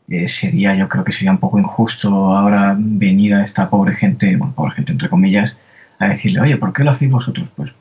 Eh, 0.08 0.28
sería, 0.28 0.74
yo 0.76 0.88
creo 0.88 1.02
que 1.04 1.12
sería 1.12 1.32
un 1.32 1.38
poco 1.38 1.58
injusto 1.58 2.36
ahora 2.36 2.76
venir 2.78 3.34
a 3.34 3.42
esta 3.42 3.68
pobre 3.68 3.94
gente, 3.94 4.36
bueno, 4.36 4.54
pobre 4.54 4.74
gente 4.74 4.92
entre 4.92 5.08
comillas, 5.08 5.56
a 5.98 6.08
decirle, 6.08 6.40
oye, 6.40 6.56
¿por 6.56 6.72
qué 6.72 6.84
lo 6.84 6.92
hacéis 6.92 7.10
vosotros? 7.10 7.48
Pues 7.56 7.72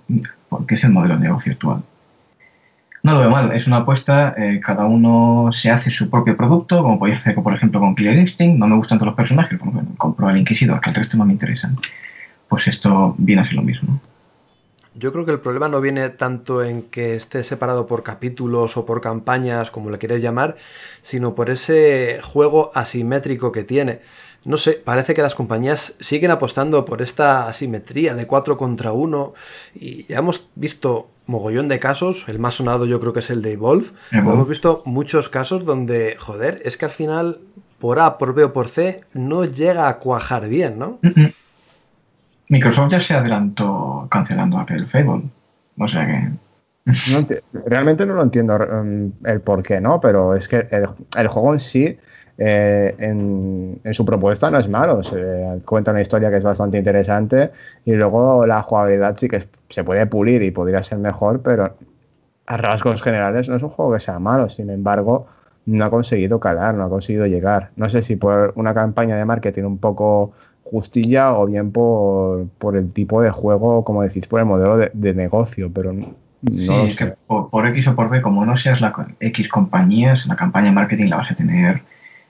porque 0.50 0.75
es 0.75 0.84
el 0.84 0.89
modelo 0.89 1.15
de 1.15 1.22
negocio 1.22 1.51
actual. 1.53 1.84
No 3.03 3.13
lo 3.13 3.20
veo 3.20 3.29
mal, 3.29 3.51
es 3.51 3.67
una 3.67 3.77
apuesta, 3.77 4.34
eh, 4.36 4.60
cada 4.63 4.86
uno 4.86 5.51
se 5.51 5.70
hace 5.70 5.91
su 5.91 6.10
propio 6.10 6.36
producto, 6.36 6.82
como 6.82 6.98
podéis 6.98 7.20
hacer, 7.20 7.36
por 7.36 7.53
ejemplo, 7.53 7.79
con 7.79 7.96
Killer 7.96 8.17
Instinct, 8.17 8.58
no 8.58 8.65
me 8.65 8.75
gustan 8.75 8.98
todos 8.98 9.10
los 9.10 9.15
personajes, 9.15 9.60
bueno, 9.60 9.88
compro 9.98 10.27
al 10.27 10.38
Inquisidor, 10.38 10.82
que 10.82 10.89
el 10.89 10.96
resto 10.96 11.15
no 11.15 11.25
me 11.25 11.34
interesan. 11.34 11.75
Pues 12.48 12.67
esto 12.67 13.13
viene 13.20 13.44
a 13.44 13.46
ser 13.46 13.53
lo 13.53 13.62
mismo. 13.62 14.00
Yo 14.97 15.11
creo 15.11 15.25
que 15.25 15.31
el 15.31 15.41
problema 15.41 15.67
no 15.67 15.81
viene 15.81 16.09
tanto 16.09 16.63
en 16.63 16.83
que 16.83 17.15
esté 17.15 17.43
separado 17.43 17.85
por 17.85 18.01
capítulos 18.03 18.77
o 18.77 18.85
por 18.85 19.01
campañas, 19.01 19.69
como 19.69 19.89
le 19.89 19.97
quieres 19.97 20.21
llamar, 20.21 20.55
sino 21.01 21.35
por 21.35 21.49
ese 21.49 22.19
juego 22.23 22.71
asimétrico 22.73 23.51
que 23.51 23.63
tiene. 23.65 23.99
No 24.45 24.57
sé, 24.57 24.73
parece 24.73 25.13
que 25.13 25.23
las 25.23 25.35
compañías 25.35 25.97
siguen 25.99 26.31
apostando 26.31 26.85
por 26.85 27.01
esta 27.01 27.47
asimetría 27.47 28.13
de 28.13 28.27
4 28.27 28.57
contra 28.57 28.93
1 28.93 29.33
y 29.73 30.05
ya 30.05 30.19
hemos 30.19 30.49
visto 30.55 31.09
mogollón 31.25 31.67
de 31.67 31.79
casos, 31.79 32.25
el 32.27 32.37
más 32.37 32.55
sonado 32.55 32.85
yo 32.85 32.99
creo 32.99 33.11
que 33.11 33.19
es 33.19 33.31
el 33.31 33.41
de 33.41 33.53
Evolve, 33.53 33.89
hemos 34.11 34.47
visto 34.47 34.83
muchos 34.85 35.29
casos 35.29 35.65
donde, 35.65 36.15
joder, 36.19 36.61
es 36.63 36.77
que 36.77 36.85
al 36.85 36.91
final 36.91 37.39
por 37.79 37.99
A, 37.99 38.19
por 38.19 38.35
B 38.35 38.43
o 38.43 38.53
por 38.53 38.67
C 38.67 39.01
no 39.13 39.45
llega 39.45 39.89
a 39.89 39.97
cuajar 39.97 40.47
bien, 40.47 40.77
¿no? 40.77 40.99
Microsoft 42.49 42.91
ya 42.91 42.99
se 42.99 43.13
adelantó 43.13 44.07
cancelando 44.09 44.57
aquel 44.59 44.87
Fable. 44.87 45.23
O 45.77 45.87
sea 45.87 46.05
que. 46.05 46.31
realmente 47.65 48.05
no 48.05 48.13
lo 48.13 48.23
entiendo 48.23 48.55
um, 48.55 49.11
el 49.23 49.41
por 49.41 49.63
qué, 49.63 49.81
¿no? 49.81 49.99
Pero 49.99 50.35
es 50.35 50.47
que 50.47 50.67
el, 50.69 51.27
juego 51.27 51.53
en 51.53 51.59
sí, 51.59 51.97
eh, 52.37 52.95
en, 52.99 53.93
su 53.93 54.05
propuesta, 54.05 54.51
no 54.51 54.59
es 54.59 54.67
malo. 54.67 55.01
Cuenta 55.65 55.91
una 55.91 56.01
historia 56.01 56.29
que 56.29 56.37
es 56.37 56.43
bastante 56.43 56.77
interesante 56.77 57.51
y 57.85 57.93
luego 57.93 58.45
la 58.45 58.61
jugabilidad 58.61 59.15
sí 59.17 59.27
que 59.27 59.47
se 59.69 59.83
puede 59.83 60.05
pulir 60.05 60.43
y 60.43 60.51
podría 60.51 60.83
ser 60.83 60.99
mejor, 60.99 61.41
pero 61.41 61.75
a 62.45 62.57
rasgos 62.57 63.01
generales 63.01 63.49
no 63.49 63.55
es 63.55 63.63
un 63.63 63.69
juego 63.69 63.93
que 63.93 63.99
sea 63.99 64.19
malo. 64.19 64.49
Sin 64.49 64.69
embargo, 64.69 65.27
no 65.65 65.85
ha 65.85 65.89
conseguido 65.89 66.39
calar, 66.39 66.75
no 66.75 66.83
ha 66.83 66.89
conseguido 66.89 67.25
llegar. 67.25 67.71
No 67.75 67.89
sé 67.89 68.03
si 68.03 68.15
por 68.15 68.53
una 68.55 68.75
campaña 68.75 69.17
de 69.17 69.25
marketing 69.25 69.63
un 69.63 69.77
poco 69.79 70.33
justilla 70.65 71.34
o 71.34 71.45
bien 71.45 71.72
por, 71.72 72.48
por, 72.57 72.75
el 72.75 72.91
tipo 72.91 73.22
de 73.22 73.29
juego, 73.29 73.86
como 73.86 74.01
decís, 74.01 74.27
por 74.27 74.39
el 74.39 74.48
modelo 74.48 74.77
de, 74.77 75.13
negocio, 75.13 75.72
pero 75.72 75.93
no 75.93 76.13
Sí, 76.48 76.72
es 76.72 76.95
que 76.95 77.13
por, 77.27 77.65
X 77.67 77.88
o 77.88 77.95
por 77.95 78.10
B, 78.10 78.22
como 78.22 78.45
no 78.45 78.55
seas 78.55 78.79
la 78.79 78.93
X 79.19 79.48
compañías, 79.48 80.27
la 80.27 80.36
campaña 80.36 80.67
de 80.67 80.74
marketing 80.74 81.10
la 81.10 81.17
vas 81.17 81.31
a 81.31 81.36
tener 81.36 81.81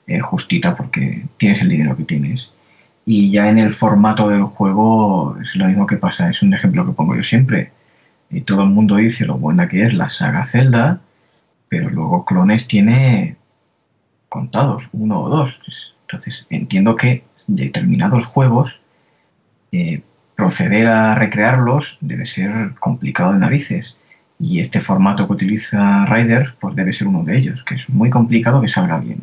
eh, 0.08 0.20
justita 0.20 0.76
porque 0.76 1.26
tienes 1.38 1.62
el 1.62 1.70
dinero 1.70 1.98
que 1.98 2.04
tienes. 2.04 2.52
Y 3.06 3.30
ya 3.32 3.50
en 3.50 3.58
el 3.58 3.72
formato 3.72 4.30
del 4.30 4.44
juego 4.44 5.38
es 5.42 5.54
lo 5.56 5.66
mismo 5.68 5.86
que 5.86 5.98
pasa, 5.98 6.30
es 6.30 6.42
un 6.42 6.54
ejemplo 6.54 6.86
que 6.86 6.94
pongo 6.94 7.16
yo 7.16 7.24
siempre. 7.24 7.72
Y 8.30 8.42
todo 8.42 8.64
el 8.64 8.70
mundo 8.70 8.96
dice 8.96 9.26
lo 9.26 9.38
buena 9.38 9.68
que 9.68 9.84
es 9.84 9.94
la 9.94 10.08
saga 10.08 10.46
Zelda, 10.46 11.02
pero 11.68 11.90
luego 11.90 12.24
clones 12.24 12.68
tiene 12.68 13.36
contados, 14.30 14.88
uno 14.94 15.24
o 15.24 15.30
dos. 15.30 15.60
Entonces 16.04 16.46
entiendo 16.50 16.96
que 16.96 17.25
determinados 17.48 18.26
juegos, 18.26 18.80
eh, 19.72 20.02
proceder 20.36 20.88
a 20.88 21.16
recrearlos 21.16 21.98
debe 22.02 22.26
ser 22.26 22.76
complicado 22.80 23.34
de 23.34 23.40
narices. 23.40 23.96
Y 24.38 24.60
este 24.60 24.82
formato 24.82 25.28
que 25.28 25.34
utiliza 25.34 26.06
Riders 26.06 26.54
pues 26.60 26.76
debe 26.76 26.92
ser 26.92 27.08
uno 27.08 27.24
de 27.24 27.38
ellos, 27.38 27.64
que 27.66 27.76
es 27.76 27.90
muy 27.90 28.10
complicado 28.10 28.62
que 28.62 28.68
salga 28.68 28.98
bien. 29.00 29.22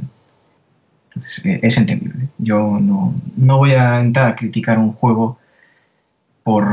Entonces, 1.09 1.45
eh, 1.45 1.61
es 1.63 1.77
entendible. 1.77 2.29
Yo 2.39 2.79
no, 2.81 3.15
voy 3.37 3.73
a 3.73 4.01
entrar 4.01 4.29
a 4.29 4.37
criticar 4.37 4.79
un 4.79 4.93
juego 4.93 5.39
por, 6.43 6.65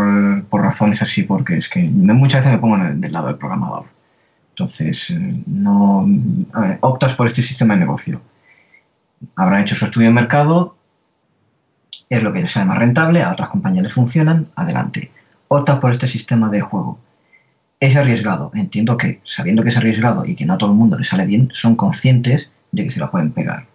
razones 0.52 1.02
así, 1.02 1.24
porque 1.24 1.58
es 1.58 1.68
que 1.68 1.82
muchas 1.82 2.42
veces 2.42 2.54
me 2.54 2.60
pongo 2.60 2.78
del 2.78 3.12
lado 3.12 3.28
del 3.28 3.38
programador. 3.38 3.86
Entonces, 4.52 5.10
eh, 5.10 5.44
no 5.46 6.08
optas 6.82 7.14
por 7.16 7.28
este 7.28 7.42
sistema 7.42 7.74
de 7.74 7.82
negocio. 7.82 8.22
Habrán 9.36 9.62
hecho 9.62 9.76
su 9.76 9.86
estudio 9.86 10.08
de 10.08 10.14
mercado, 10.14 10.76
es 12.10 12.24
lo 12.24 12.34
que 12.34 12.42
les 12.42 12.52
sale 12.52 12.66
más 12.66 12.78
rentable, 12.78 13.22
a 13.22 13.32
otras 13.32 13.50
compañías 13.50 13.84
les 13.84 13.94
funcionan, 13.94 14.50
adelante. 14.56 15.12
Opta 15.48 15.80
por 15.80 15.92
este 15.92 16.08
sistema 16.08 16.50
de 16.50 16.62
juego. 16.62 17.00
Es 17.80 17.96
arriesgado, 17.96 18.52
entiendo 18.56 18.98
que 18.98 19.22
sabiendo 19.24 19.64
que 19.64 19.70
es 19.70 19.78
arriesgado 19.78 20.26
y 20.26 20.36
que 20.36 20.46
no 20.46 20.54
a 20.54 20.58
todo 20.58 20.72
el 20.72 20.78
mundo 20.78 20.98
le 20.98 21.04
sale 21.04 21.26
bien, 21.26 21.50
son 21.54 21.76
conscientes 21.76 22.50
de 22.72 22.86
que 22.86 22.92
se 22.92 23.00
la 23.00 23.10
pueden 23.10 23.32
pegar. 23.32 23.68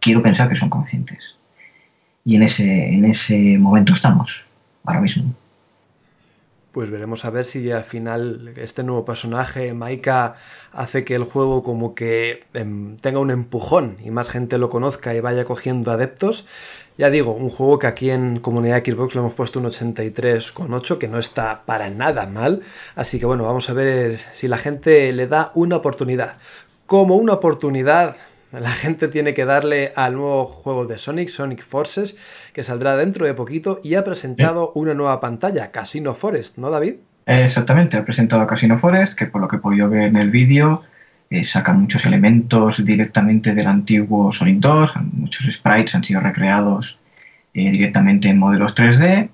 Quiero 0.00 0.22
pensar 0.22 0.48
que 0.48 0.56
son 0.56 0.70
conscientes. 0.70 1.36
Y 2.24 2.36
en 2.36 2.42
ese, 2.42 2.92
en 2.92 3.04
ese 3.04 3.58
momento 3.58 3.94
estamos, 3.94 4.44
ahora 4.84 5.00
mismo. 5.00 5.24
Pues 6.76 6.90
veremos 6.90 7.24
a 7.24 7.30
ver 7.30 7.46
si 7.46 7.70
al 7.70 7.84
final 7.84 8.52
este 8.56 8.82
nuevo 8.82 9.06
personaje, 9.06 9.72
Maika, 9.72 10.36
hace 10.72 11.06
que 11.06 11.14
el 11.14 11.24
juego 11.24 11.62
como 11.62 11.94
que 11.94 12.44
em, 12.52 12.98
tenga 12.98 13.18
un 13.18 13.30
empujón 13.30 13.96
y 14.04 14.10
más 14.10 14.28
gente 14.28 14.58
lo 14.58 14.68
conozca 14.68 15.14
y 15.14 15.20
vaya 15.20 15.46
cogiendo 15.46 15.90
adeptos. 15.90 16.44
Ya 16.98 17.08
digo, 17.08 17.32
un 17.32 17.48
juego 17.48 17.78
que 17.78 17.86
aquí 17.86 18.10
en 18.10 18.40
comunidad 18.40 18.84
Xbox 18.84 19.14
le 19.14 19.22
hemos 19.22 19.32
puesto 19.32 19.58
un 19.58 19.64
83,8, 19.64 20.98
que 20.98 21.08
no 21.08 21.18
está 21.18 21.62
para 21.64 21.88
nada 21.88 22.26
mal. 22.26 22.60
Así 22.94 23.18
que 23.18 23.24
bueno, 23.24 23.44
vamos 23.44 23.70
a 23.70 23.72
ver 23.72 24.18
si 24.34 24.46
la 24.46 24.58
gente 24.58 25.10
le 25.14 25.26
da 25.28 25.52
una 25.54 25.76
oportunidad. 25.76 26.36
Como 26.84 27.16
una 27.16 27.32
oportunidad, 27.32 28.16
la 28.52 28.70
gente 28.70 29.08
tiene 29.08 29.34
que 29.34 29.44
darle 29.44 29.92
al 29.96 30.14
nuevo 30.14 30.46
juego 30.46 30.86
de 30.86 30.98
Sonic, 30.98 31.28
Sonic 31.28 31.62
Forces, 31.62 32.16
que 32.52 32.64
saldrá 32.64 32.96
dentro 32.96 33.26
de 33.26 33.34
poquito 33.34 33.80
y 33.82 33.94
ha 33.94 34.04
presentado 34.04 34.72
una 34.74 34.94
nueva 34.94 35.20
pantalla, 35.20 35.70
Casino 35.70 36.14
Forest, 36.14 36.58
¿no, 36.58 36.70
David? 36.70 36.94
Exactamente, 37.26 37.96
ha 37.96 38.04
presentado 38.04 38.46
Casino 38.46 38.78
Forest, 38.78 39.18
que 39.18 39.26
por 39.26 39.40
lo 39.40 39.48
que 39.48 39.56
he 39.56 39.58
podido 39.58 39.88
ver 39.88 40.06
en 40.06 40.16
el 40.16 40.30
vídeo, 40.30 40.82
eh, 41.28 41.44
saca 41.44 41.72
muchos 41.72 42.06
elementos 42.06 42.84
directamente 42.84 43.52
del 43.52 43.66
antiguo 43.66 44.30
Sonic 44.30 44.60
2, 44.60 44.92
muchos 45.12 45.52
sprites 45.52 45.94
han 45.94 46.04
sido 46.04 46.20
recreados 46.20 46.98
eh, 47.52 47.70
directamente 47.72 48.28
en 48.28 48.38
modelos 48.38 48.76
3D, 48.76 49.28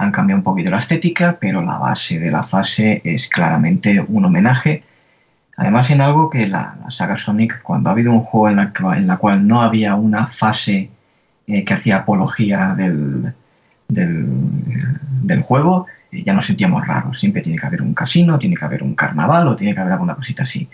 han 0.00 0.12
cambiado 0.12 0.38
un 0.38 0.44
poquito 0.44 0.70
la 0.70 0.78
estética, 0.78 1.38
pero 1.40 1.62
la 1.62 1.78
base 1.78 2.18
de 2.18 2.30
la 2.30 2.42
fase 2.42 3.02
es 3.04 3.28
claramente 3.28 4.04
un 4.06 4.24
homenaje. 4.24 4.82
Además, 5.60 5.90
en 5.90 6.00
algo 6.00 6.30
que 6.30 6.46
la, 6.46 6.74
saga 6.88 7.18
Sonic, 7.18 7.60
cuando 7.60 7.90
ha 7.90 7.92
habido 7.92 8.12
un 8.12 8.20
juego 8.20 8.48
en 8.48 8.56
la, 8.56 8.72
en 8.96 9.06
la 9.06 9.18
cual 9.18 9.46
no 9.46 9.60
había 9.60 9.94
una 9.94 10.26
fase 10.26 10.88
eh, 11.46 11.64
que 11.66 11.74
hacía 11.74 11.98
apología 11.98 12.74
del, 12.74 13.34
del, 13.86 15.42
juego, 15.42 15.86
ya 16.10 16.32
nos 16.32 16.46
sentíamos 16.46 16.86
raros. 16.86 17.20
Siempre 17.20 17.42
tiene 17.42 17.58
que 17.58 17.66
haber 17.66 17.82
un 17.82 17.92
casino, 17.92 18.38
tiene 18.38 18.56
que 18.56 18.64
haber 18.64 18.82
un 18.82 18.94
carnaval 18.94 19.48
o 19.48 19.54
tiene 19.54 19.74
que 19.74 19.80
haber 19.80 19.92
alguna 19.92 20.14
cosita 20.14 20.44
así. 20.44 20.66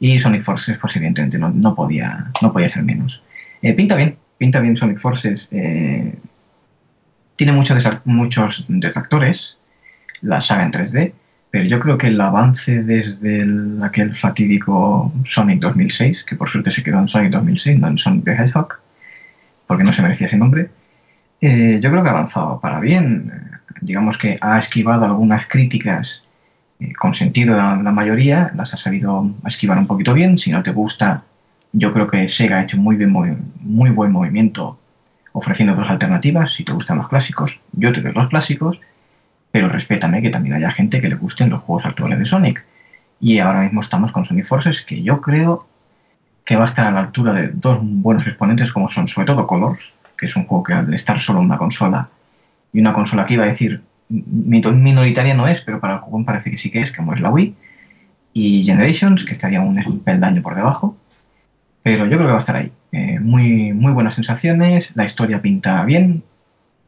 Y 0.00 0.18
Sonic 0.18 0.42
Forces, 0.42 0.76
pues 0.76 0.96
evidentemente 0.96 1.38
no, 1.38 1.50
no 1.50 1.76
podía, 1.76 2.32
no 2.42 2.52
podía 2.52 2.68
ser 2.68 2.82
menos. 2.82 3.22
Eh, 3.62 3.74
pinta 3.74 3.94
bien, 3.94 4.16
pinta 4.38 4.58
bien 4.58 4.76
Sonic 4.76 4.98
Forces. 4.98 5.46
Eh, 5.52 6.16
tiene 7.36 7.52
muchos, 7.52 7.86
muchos 8.06 8.64
detractores, 8.66 9.56
la 10.20 10.40
saga 10.40 10.64
en 10.64 10.72
3D, 10.72 11.12
pero 11.52 11.64
yo 11.66 11.78
creo 11.78 11.98
que 11.98 12.06
el 12.06 12.18
avance 12.18 12.82
desde 12.82 13.46
aquel 13.84 14.14
fatídico 14.14 15.12
Sonic 15.26 15.60
2006, 15.60 16.24
que 16.24 16.34
por 16.34 16.48
suerte 16.48 16.70
se 16.70 16.82
quedó 16.82 16.98
en 16.98 17.06
Sonic 17.06 17.30
2006, 17.30 17.78
no 17.78 17.88
en 17.88 17.98
Sonic 17.98 18.24
the 18.24 18.32
Hedgehog, 18.32 18.78
porque 19.66 19.84
no 19.84 19.92
se 19.92 20.00
merecía 20.00 20.28
ese 20.28 20.38
nombre, 20.38 20.70
eh, 21.42 21.78
yo 21.82 21.90
creo 21.90 22.02
que 22.02 22.08
ha 22.08 22.12
avanzado 22.12 22.58
para 22.58 22.80
bien. 22.80 23.30
Digamos 23.82 24.16
que 24.16 24.38
ha 24.40 24.58
esquivado 24.58 25.04
algunas 25.04 25.46
críticas 25.46 26.24
eh, 26.80 26.94
con 26.94 27.12
sentido 27.12 27.54
la, 27.54 27.76
la, 27.76 27.92
mayoría, 27.92 28.50
las 28.56 28.72
ha 28.72 28.78
sabido 28.78 29.30
esquivar 29.46 29.76
un 29.76 29.86
poquito 29.86 30.14
bien. 30.14 30.38
Si 30.38 30.50
no 30.50 30.62
te 30.62 30.70
gusta, 30.70 31.22
yo 31.72 31.92
creo 31.92 32.06
que 32.06 32.28
Sega 32.28 32.60
ha 32.60 32.62
hecho 32.62 32.78
muy, 32.78 32.96
bien, 32.96 33.12
muy, 33.12 33.90
buen 33.90 34.10
movimiento 34.10 34.78
ofreciendo 35.32 35.74
dos 35.74 35.90
alternativas. 35.90 36.54
Si 36.54 36.64
te 36.64 36.72
gustan 36.72 36.96
los 36.96 37.08
clásicos, 37.08 37.60
yo 37.72 37.92
te 37.92 38.00
doy 38.00 38.12
los 38.12 38.28
clásicos, 38.28 38.80
pero 39.52 39.68
respétame 39.68 40.22
que 40.22 40.30
también 40.30 40.56
haya 40.56 40.70
gente 40.70 41.00
que 41.00 41.08
le 41.08 41.14
gusten 41.14 41.50
los 41.50 41.62
juegos 41.62 41.86
actuales 41.86 42.18
de 42.18 42.26
Sonic. 42.26 42.64
Y 43.20 43.38
ahora 43.38 43.60
mismo 43.60 43.82
estamos 43.82 44.10
con 44.10 44.24
Sonic 44.24 44.46
Forces, 44.46 44.80
que 44.80 45.02
yo 45.02 45.20
creo 45.20 45.68
que 46.44 46.56
va 46.56 46.64
a 46.64 46.66
estar 46.66 46.86
a 46.86 46.90
la 46.90 47.00
altura 47.00 47.32
de 47.32 47.48
dos 47.48 47.78
buenos 47.80 48.26
exponentes 48.26 48.72
como 48.72 48.88
son 48.88 49.06
sobre 49.06 49.26
todo 49.26 49.46
Colors, 49.46 49.92
que 50.18 50.26
es 50.26 50.34
un 50.34 50.46
juego 50.46 50.64
que 50.64 50.72
al 50.72 50.92
estar 50.92 51.20
solo 51.20 51.38
en 51.38 51.44
una 51.44 51.58
consola 51.58 52.08
y 52.72 52.80
una 52.80 52.92
consola 52.92 53.26
que 53.26 53.34
iba 53.34 53.44
a 53.44 53.48
decir 53.48 53.82
minoritaria 54.08 55.34
no 55.34 55.46
es, 55.46 55.60
pero 55.60 55.80
para 55.80 55.94
el 55.94 56.00
juego 56.00 56.24
parece 56.24 56.50
que 56.50 56.58
sí 56.58 56.70
que 56.70 56.82
es, 56.82 56.90
como 56.90 57.14
es 57.14 57.20
la 57.20 57.30
Wii, 57.30 57.54
y 58.34 58.64
Generations, 58.64 59.24
que 59.24 59.32
estaría 59.32 59.60
un 59.60 60.00
peldaño 60.00 60.42
por 60.42 60.54
debajo, 60.54 60.96
pero 61.82 62.06
yo 62.06 62.16
creo 62.16 62.26
que 62.26 62.32
va 62.32 62.36
a 62.36 62.40
estar 62.40 62.56
ahí. 62.56 62.72
Eh, 62.92 63.18
muy, 63.20 63.72
muy 63.72 63.92
buenas 63.92 64.14
sensaciones, 64.14 64.92
la 64.94 65.04
historia 65.04 65.42
pinta 65.42 65.84
bien, 65.84 66.22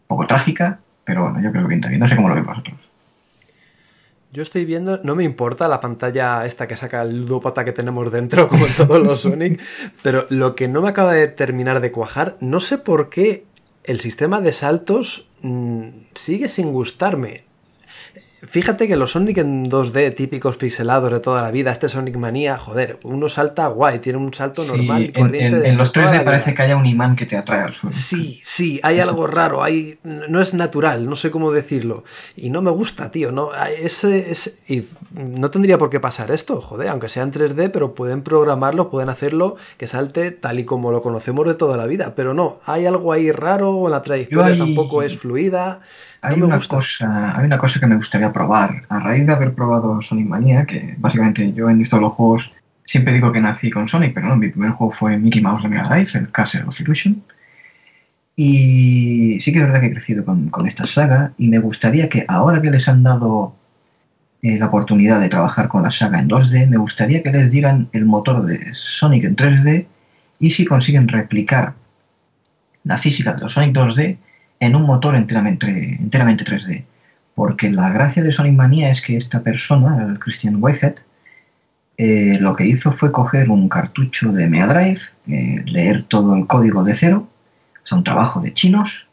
poco 0.07 0.27
trágica, 0.27 0.81
pero 1.05 1.23
bueno, 1.23 1.41
yo 1.43 1.51
creo 1.51 1.65
que 1.65 1.69
pinta. 1.69 1.91
No 1.91 2.09
sé 2.09 2.17
cómo 2.17 2.29
lo 2.29 2.35
veis 2.35 2.47
vosotros. 2.47 2.77
Yo 4.33 4.43
estoy 4.43 4.65
viendo, 4.65 5.01
no 5.05 5.15
me 5.15 5.23
importa 5.23 5.69
la 5.69 5.79
pantalla 5.79 6.45
esta 6.45 6.67
que 6.67 6.77
saca 6.77 7.03
el 7.03 7.21
ludópata 7.21 7.65
que 7.65 7.71
tenemos 7.71 8.11
dentro, 8.11 8.49
como 8.51 8.67
en 8.67 8.75
todos 8.75 9.01
los 9.01 9.21
Sonic, 9.21 9.61
pero 10.03 10.27
lo 10.29 10.57
que 10.57 10.67
no 10.67 10.83
me 10.83 10.89
acaba 10.89 11.13
de 11.13 11.29
terminar 11.29 11.81
de 11.81 11.93
cuajar, 11.93 12.37
no 12.41 12.59
sé 12.59 12.79
por 12.79 13.11
qué 13.11 13.45
el 13.85 14.01
sistema 14.01 14.41
de 14.41 14.53
saltos 14.53 15.29
mmm, 15.43 15.89
sigue 16.15 16.49
sin 16.49 16.73
gustarme. 16.73 17.45
Fíjate 18.49 18.89
que 18.89 18.97
los 18.97 19.13
Sonic 19.13 19.39
en 19.39 19.71
2D 19.71 20.15
típicos 20.15 20.57
pixelados 20.57 21.11
de 21.11 21.21
toda 21.21 21.43
la 21.43 21.51
vida, 21.51 21.71
este 21.73 21.89
Sonic 21.89 22.17
Manía, 22.17 22.59
joder, 22.59 22.99
uno 23.03 23.29
salta 23.29 23.67
guay, 23.69 23.99
tiene 24.01 24.19
un 24.19 24.33
salto 24.35 24.65
normal 24.65 25.05
y 25.05 25.13
corriente. 25.13 25.59
En, 25.59 25.65
en, 25.65 25.67
en 25.73 25.77
los 25.77 25.93
3D 25.93 26.25
parece 26.25 26.55
que 26.55 26.63
haya 26.63 26.77
un 26.77 26.87
imán 26.87 27.17
que 27.17 27.27
te 27.27 27.37
atrae 27.37 27.63
al 27.63 27.73
suelo. 27.73 27.97
Sí, 27.97 28.41
sí, 28.45 28.81
hay 28.83 28.99
Eso. 28.99 29.11
algo 29.11 29.27
raro, 29.27 29.63
hay, 29.63 29.99
no 30.03 30.41
es 30.41 30.55
natural, 30.55 31.09
no 31.09 31.17
sé 31.17 31.31
cómo 31.31 31.53
decirlo. 31.53 32.05
Y 32.37 32.51
no 32.51 32.63
me 32.63 32.71
gusta, 32.71 33.11
tío, 33.11 33.33
no, 33.33 33.51
ese, 33.79 34.31
ese, 34.31 34.57
y 34.69 34.85
no 35.13 35.51
tendría 35.51 35.79
por 35.79 35.91
qué 35.91 36.01
pasar 36.01 36.31
esto, 36.31 36.61
joder, 36.61 36.89
aunque 36.89 37.09
sea 37.09 37.23
en 37.23 37.33
3D, 37.33 37.71
pero 37.71 37.95
pueden 37.95 38.23
programarlo, 38.23 38.91
pueden 38.91 39.09
hacerlo 39.09 39.57
que 39.79 39.87
salte 39.87 40.31
tal 40.31 40.59
y 40.59 40.65
como 40.65 40.91
lo 40.93 41.03
conocemos 41.03 41.47
de 41.47 41.55
toda 41.55 41.77
la 41.77 41.87
vida. 41.87 42.15
Pero 42.15 42.35
no, 42.35 42.61
hay 42.67 42.87
algo 42.87 43.13
ahí 43.13 43.31
raro, 43.33 43.89
la 43.89 44.03
trayectoria 44.03 44.57
tampoco 44.57 45.03
es 45.03 45.17
fluida. 45.19 45.81
Hay, 46.25 46.37
no 46.37 46.47
una 46.47 46.59
cosa, 46.59 47.39
hay 47.39 47.45
una 47.45 47.59
cosa 47.59 47.79
que 47.79 47.87
me 47.87 47.97
gustaría 47.97 48.33
probar. 48.33 48.81
A 48.89 48.99
raíz 49.01 49.27
de 49.27 49.33
haber 49.33 49.55
probado 49.55 50.01
Sonic 50.01 50.27
Mania, 50.27 50.65
que 50.65 50.95
básicamente 50.99 51.53
yo 51.53 51.69
en 51.69 51.81
estos 51.83 52.01
los 52.01 52.13
juegos 52.15 52.51
siempre 52.85 53.13
digo 53.13 53.33
que 53.33 53.41
nací 53.41 53.71
con 53.71 53.87
Sonic, 53.87 54.15
pero 54.15 54.29
no, 54.29 54.37
mi 54.37 54.49
primer 54.49 54.71
juego 54.71 54.93
fue 54.93 55.19
Mickey 55.19 55.43
Mouse 55.43 55.63
de 55.63 55.69
Mega 55.69 55.89
Drive, 55.89 56.11
el 56.15 56.31
Castle 56.33 56.65
of 56.67 56.81
Illusion. 56.81 57.23
Y 58.37 59.39
sí 59.41 59.53
que 59.53 59.59
es 59.59 59.65
verdad 59.65 59.81
que 59.81 59.87
he 59.87 59.93
crecido 59.93 60.25
con, 60.25 60.49
con 60.49 60.67
esta 60.67 60.87
saga 60.87 61.33
y 61.39 61.49
me 61.49 61.59
gustaría 61.59 62.09
que 62.09 62.25
ahora 62.27 62.61
que 62.61 62.71
les 62.71 62.89
han 62.89 63.03
dado 63.03 63.55
eh, 64.43 64.59
la 64.59 64.67
oportunidad 64.67 65.21
de 65.21 65.29
trabajar 65.29 65.69
con 65.69 65.83
la 65.83 65.91
saga 65.91 66.19
en 66.19 66.29
2D, 66.29 66.69
me 66.69 66.77
gustaría 66.77 67.23
que 67.23 67.31
les 67.31 67.51
dieran 67.51 67.89
el 67.93 68.05
motor 68.05 68.45
de 68.45 68.75
Sonic 68.75 69.25
en 69.25 69.37
3D 69.37 69.87
y 70.41 70.51
si 70.51 70.65
consiguen 70.65 71.09
replicar 71.09 71.75
la 72.83 72.99
física 72.99 73.33
de 73.33 73.43
los 73.43 73.53
Sonic 73.53 73.75
2D, 73.75 74.19
en 74.61 74.77
un 74.77 74.87
motor 74.87 75.17
enteramente, 75.17 75.99
enteramente 76.01 76.45
3D. 76.45 76.85
Porque 77.35 77.71
la 77.71 77.91
gracia 77.91 78.23
de 78.23 78.33
Sonic 78.33 78.55
Mania 78.55 78.91
es 78.91 79.03
que 79.03 79.17
esta 79.17 79.43
persona, 79.43 80.07
el 80.07 80.19
Christian 80.19 80.57
Whitehead, 80.61 80.97
eh, 81.97 82.39
lo 82.41 82.57
que 82.57 82.67
hizo 82.67 82.93
fue 82.93 83.13
coger 83.13 83.51
un 83.51 83.69
cartucho 83.69 84.33
de 84.33 84.49
Mega 84.49 84.67
Drive, 84.67 85.01
eh, 85.29 85.63
leer 85.67 86.05
todo 86.05 86.35
el 86.35 86.47
código 86.47 86.83
de 86.83 86.95
cero, 86.95 87.29
o 87.83 87.87
sea, 87.87 87.99
un 87.99 88.05
trabajo 88.05 88.41
de 88.41 88.53
chinos, 88.53 89.07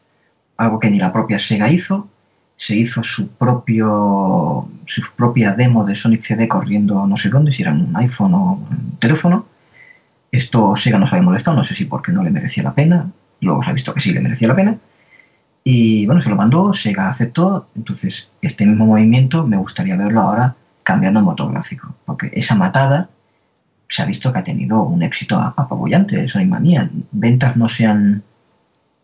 algo 0.56 0.80
que 0.80 0.90
ni 0.90 0.98
la 0.98 1.12
propia 1.12 1.38
Sega 1.38 1.70
hizo, 1.70 2.08
se 2.56 2.76
hizo 2.76 3.02
su, 3.02 3.28
propio, 3.28 4.68
su 4.86 5.02
propia 5.16 5.54
demo 5.54 5.84
de 5.84 5.94
Sonic 5.94 6.22
CD 6.22 6.48
corriendo 6.48 7.06
no 7.06 7.16
sé 7.16 7.28
dónde, 7.28 7.52
si 7.52 7.62
era 7.62 7.72
un 7.72 7.94
iPhone 7.96 8.34
o 8.34 8.52
un 8.54 8.96
teléfono. 8.98 9.46
Esto 10.30 10.74
Sega 10.76 10.98
nos 10.98 11.12
había 11.12 11.22
molestado, 11.22 11.56
no 11.56 11.64
sé 11.64 11.74
si 11.74 11.84
porque 11.84 12.12
no 12.12 12.22
le 12.22 12.30
merecía 12.30 12.62
la 12.62 12.74
pena, 12.74 13.10
luego 13.40 13.62
se 13.62 13.70
ha 13.70 13.74
visto 13.74 13.94
que 13.94 14.00
sí 14.00 14.12
le 14.12 14.20
merecía 14.20 14.48
la 14.48 14.56
pena. 14.56 14.78
Y 15.64 16.06
bueno, 16.06 16.20
se 16.20 16.28
lo 16.28 16.36
mandó, 16.36 16.72
Sega 16.72 17.08
aceptó, 17.08 17.68
entonces 17.76 18.28
este 18.40 18.66
mismo 18.66 18.86
movimiento 18.86 19.46
me 19.46 19.56
gustaría 19.56 19.96
verlo 19.96 20.20
ahora 20.22 20.56
cambiando 20.82 21.20
el 21.20 21.26
motor 21.26 21.52
gráfico, 21.52 21.94
porque 22.04 22.30
esa 22.34 22.56
matada 22.56 23.08
se 23.88 24.02
ha 24.02 24.06
visto 24.06 24.32
que 24.32 24.38
ha 24.40 24.42
tenido 24.42 24.82
un 24.82 25.02
éxito 25.02 25.38
apabullante, 25.38 26.26
Sonic 26.26 26.48
Mania. 26.48 26.90
Ventas 27.12 27.56
no 27.56 27.68
se 27.68 27.86
han, 27.86 28.22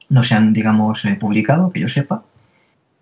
no 0.08 0.22
se 0.22 0.34
han 0.34 0.52
digamos, 0.52 1.04
eh, 1.04 1.14
publicado, 1.14 1.70
que 1.70 1.80
yo 1.80 1.88
sepa, 1.88 2.22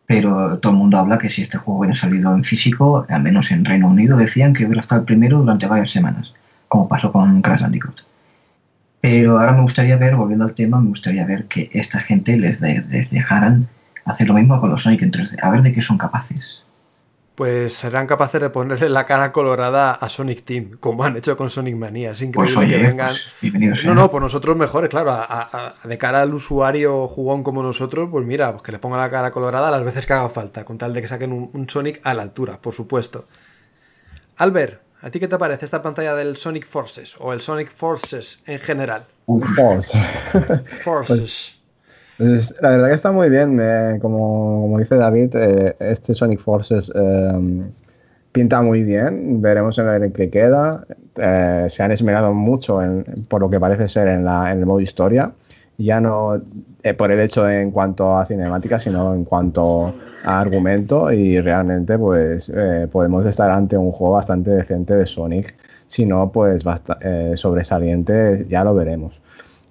pero 0.05 0.59
todo 0.59 0.73
el 0.73 0.79
mundo 0.79 0.99
habla 0.99 1.19
que 1.19 1.31
si 1.31 1.43
este 1.43 1.59
juego 1.59 1.81
hubiera 1.81 1.97
salido 1.97 2.35
en 2.35 2.45
físico, 2.45 3.07
al 3.09 3.23
menos 3.23 3.51
en 3.51 3.65
Reino 3.65 3.89
Unido, 3.89 4.17
decían 4.17 4.53
que 4.53 4.67
hubiera 4.67 4.81
estado 4.81 5.01
el 5.01 5.07
primero 5.07 5.39
durante 5.39 5.67
varias 5.67 5.91
semanas, 5.91 6.35
como 6.69 6.89
pasó 6.89 7.11
con 7.13 7.41
Crash 7.41 7.63
Bandicoot. 7.63 8.03
Pero 9.01 9.39
ahora 9.39 9.53
me 9.53 9.63
gustaría 9.63 9.97
ver, 9.97 10.17
volviendo 10.17 10.45
al 10.45 10.55
tema, 10.55 10.81
me 10.81 10.89
gustaría 10.89 11.25
ver 11.25 11.47
que 11.47 11.71
esta 11.73 12.01
gente 12.01 12.37
les, 12.37 12.61
de, 12.61 12.85
les 12.89 13.11
dejaran 13.11 13.69
hacer 14.05 14.29
lo 14.29 14.35
mismo 14.35 14.61
con 14.61 14.71
los 14.71 14.83
Sonic 14.83 15.03
en 15.03 15.13
3D, 15.13 15.39
a 15.43 15.51
ver 15.51 15.63
de 15.63 15.73
qué 15.73 15.83
son 15.83 15.99
capaces. 15.99 16.63
Pues 17.35 17.75
serán 17.75 18.07
capaces 18.07 18.41
de 18.41 18.49
ponerle 18.49 18.89
la 18.89 19.05
cara 19.05 19.31
colorada 19.31 19.93
a 19.93 20.09
Sonic 20.09 20.43
Team, 20.43 20.79
como 20.81 21.05
han 21.05 21.19
hecho 21.19 21.37
con 21.37 21.51
Sonic 21.51 21.77
Mania. 21.77 22.13
Es 22.13 22.23
increíble 22.23 22.55
pues, 22.55 22.67
oye, 22.67 22.77
que 22.79 22.83
vengan. 22.83 23.13
Pues, 23.43 23.85
no, 23.85 23.95
no, 23.95 24.11
por 24.11 24.23
nosotros 24.23 24.57
mejores, 24.57 24.89
claro. 24.89 25.11
A, 25.11 25.23
a, 25.23 25.75
a, 25.83 25.87
de 25.87 25.99
cara 25.99 26.23
al 26.23 26.33
usuario 26.33 27.07
jugón 27.07 27.43
como 27.43 27.63
nosotros, 27.63 28.09
pues 28.11 28.25
mira, 28.25 28.53
pues 28.53 28.63
que 28.63 28.73
le 28.73 28.79
ponga 28.79 28.97
la 28.97 29.11
cara 29.11 29.33
colorada 29.33 29.71
las 29.71 29.85
veces 29.85 30.07
que 30.07 30.15
haga 30.15 30.31
falta, 30.31 30.65
con 30.65 30.79
tal 30.79 30.95
de 30.95 31.03
que 31.03 31.09
saquen 31.09 31.31
un, 31.33 31.51
un 31.53 31.69
Sonic 31.69 32.01
a 32.05 32.15
la 32.15 32.23
altura, 32.23 32.59
por 32.63 32.73
supuesto. 32.73 33.29
Albert, 34.39 34.81
¿A 35.07 35.11
ti 35.11 35.21
qué 35.21 35.29
te 35.29 35.39
parece 35.39 35.65
esta 35.65 35.83
pantalla 35.83 36.17
del 36.17 36.37
Sonic 36.37 36.67
Forces 36.67 37.15
o 37.21 37.33
el 37.33 37.41
Sonic 37.41 37.71
Forces 37.71 38.43
en 38.45 38.59
general? 38.59 39.03
Force. 39.55 39.97
Forces. 40.83 41.61
Pues, 42.19 42.53
pues, 42.53 42.55
la 42.61 42.71
verdad 42.71 42.89
que 42.89 42.95
está 42.95 43.13
muy 43.13 43.29
bien. 43.29 43.57
Eh, 43.63 44.01
como, 44.03 44.63
como, 44.63 44.81
dice 44.81 44.97
David, 44.97 45.37
eh, 45.37 45.77
este 45.79 46.13
Sonic 46.13 46.41
Forces 46.41 46.91
eh, 46.93 47.63
pinta 48.33 48.61
muy 48.63 48.83
bien. 48.83 49.41
Veremos 49.41 49.79
en 49.79 49.87
el 49.91 50.13
que 50.13 50.29
queda. 50.29 50.85
Eh, 51.19 51.67
se 51.69 51.85
han 51.85 51.93
esmerado 51.93 52.35
mucho 52.35 52.83
en, 52.83 53.05
por 53.29 53.41
lo 53.41 53.49
que 53.49 53.61
parece 53.61 53.87
ser 53.87 54.09
en, 54.09 54.25
la, 54.25 54.51
en 54.51 54.59
el 54.59 54.67
modo 54.67 54.81
historia. 54.81 55.31
Ya 55.79 56.01
no 56.01 56.41
por 56.97 57.11
el 57.11 57.21
hecho 57.21 57.49
en 57.49 57.71
cuanto 57.71 58.17
a 58.17 58.25
cinemática, 58.25 58.79
sino 58.79 59.13
en 59.15 59.25
cuanto 59.25 59.93
a 60.25 60.41
argumento 60.41 61.13
y 61.13 61.41
realmente 61.41 61.99
pues 61.99 62.51
eh, 62.55 62.89
podemos 62.91 63.27
estar 63.27 63.51
ante 63.51 63.77
un 63.77 63.93
juego 63.93 64.15
bastante 64.15 64.51
decente 64.51 64.95
de 64.95 65.07
Sonic, 65.07 65.55
si 65.87 66.07
no 66.07 66.31
pues 66.31 66.63
eh, 67.01 67.33
sobresaliente 67.35 68.47
ya 68.49 68.65
lo 68.65 68.75
veremos. 68.75 69.21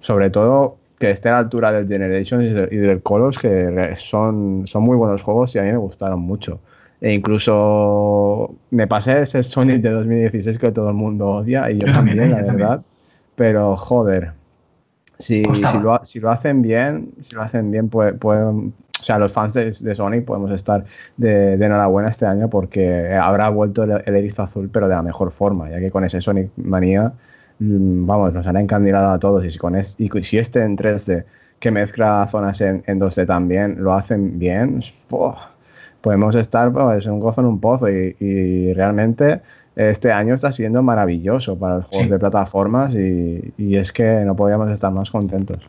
Sobre 0.00 0.30
todo 0.30 0.76
que 0.98 1.10
esté 1.10 1.28
a 1.28 1.32
la 1.32 1.38
altura 1.38 1.72
del 1.72 1.88
Generations 1.88 2.70
y 2.70 2.76
del 2.76 3.02
Colors, 3.02 3.38
que 3.38 3.94
son, 3.96 4.66
son 4.66 4.82
muy 4.82 4.96
buenos 4.96 5.22
juegos 5.22 5.54
y 5.54 5.58
a 5.58 5.62
mí 5.62 5.70
me 5.70 5.78
gustaron 5.78 6.20
mucho. 6.20 6.60
E 7.00 7.12
incluso 7.12 8.54
me 8.70 8.86
pasé 8.86 9.20
ese 9.20 9.42
Sonic 9.42 9.82
de 9.82 9.90
2016 9.90 10.58
que 10.58 10.72
todo 10.72 10.88
el 10.88 10.94
mundo 10.94 11.26
odia 11.26 11.70
y 11.70 11.78
yo, 11.78 11.86
yo 11.86 11.92
también, 11.92 12.18
también, 12.18 12.30
la 12.30 12.36
verdad. 12.52 12.68
También. 12.68 12.84
Pero 13.36 13.76
joder, 13.76 14.32
si, 15.18 15.44
si, 15.44 15.78
lo, 15.78 16.00
si, 16.04 16.20
lo, 16.20 16.30
hacen 16.30 16.62
bien, 16.62 17.12
si 17.20 17.34
lo 17.34 17.42
hacen 17.42 17.70
bien, 17.70 17.88
pueden 17.88 18.72
o 18.98 19.02
sea, 19.02 19.18
los 19.18 19.32
fans 19.32 19.52
de, 19.52 19.72
de 19.78 19.94
Sonic 19.94 20.24
podemos 20.24 20.50
estar 20.50 20.84
de, 21.16 21.56
de, 21.56 21.66
enhorabuena 21.66 22.08
este 22.08 22.26
año 22.26 22.48
porque 22.48 23.14
habrá 23.14 23.48
vuelto 23.50 23.82
el, 23.82 24.02
el, 24.04 24.16
erizo 24.16 24.42
azul, 24.42 24.70
pero 24.72 24.88
de 24.88 24.94
la 24.94 25.02
mejor 25.02 25.30
forma, 25.32 25.68
ya 25.70 25.78
que 25.78 25.90
con 25.90 26.04
ese 26.04 26.20
Sonic 26.20 26.50
Manía, 26.56 27.12
mm, 27.58 28.06
vamos, 28.06 28.32
nos 28.32 28.46
han 28.46 28.56
encandilado 28.56 29.10
a 29.10 29.18
todos. 29.18 29.44
Y 29.44 29.50
si, 29.50 29.58
con 29.58 29.76
es, 29.76 29.96
y 29.98 30.08
si 30.22 30.38
este 30.38 30.62
en 30.62 30.76
3D, 30.76 31.24
que 31.58 31.70
mezcla 31.70 32.26
zonas 32.28 32.60
en, 32.60 32.82
en 32.86 33.00
2D 33.00 33.26
también, 33.26 33.76
lo 33.82 33.92
hacen 33.92 34.38
bien, 34.38 34.80
oh, 35.10 35.36
podemos 36.00 36.34
estar 36.34 36.72
pues, 36.72 37.06
un 37.06 37.20
gozo 37.20 37.42
en 37.42 37.48
un 37.48 37.60
pozo. 37.60 37.90
Y, 37.90 38.16
y, 38.18 38.72
realmente 38.72 39.42
este 39.76 40.10
año 40.10 40.34
está 40.34 40.50
siendo 40.50 40.82
maravilloso 40.82 41.58
para 41.58 41.76
los 41.76 41.86
juegos 41.86 42.06
sí. 42.06 42.12
de 42.12 42.18
plataformas 42.18 42.94
y, 42.94 43.52
y 43.58 43.76
es 43.76 43.92
que 43.92 44.22
no 44.24 44.34
podíamos 44.34 44.70
estar 44.70 44.90
más 44.92 45.10
contentos. 45.10 45.68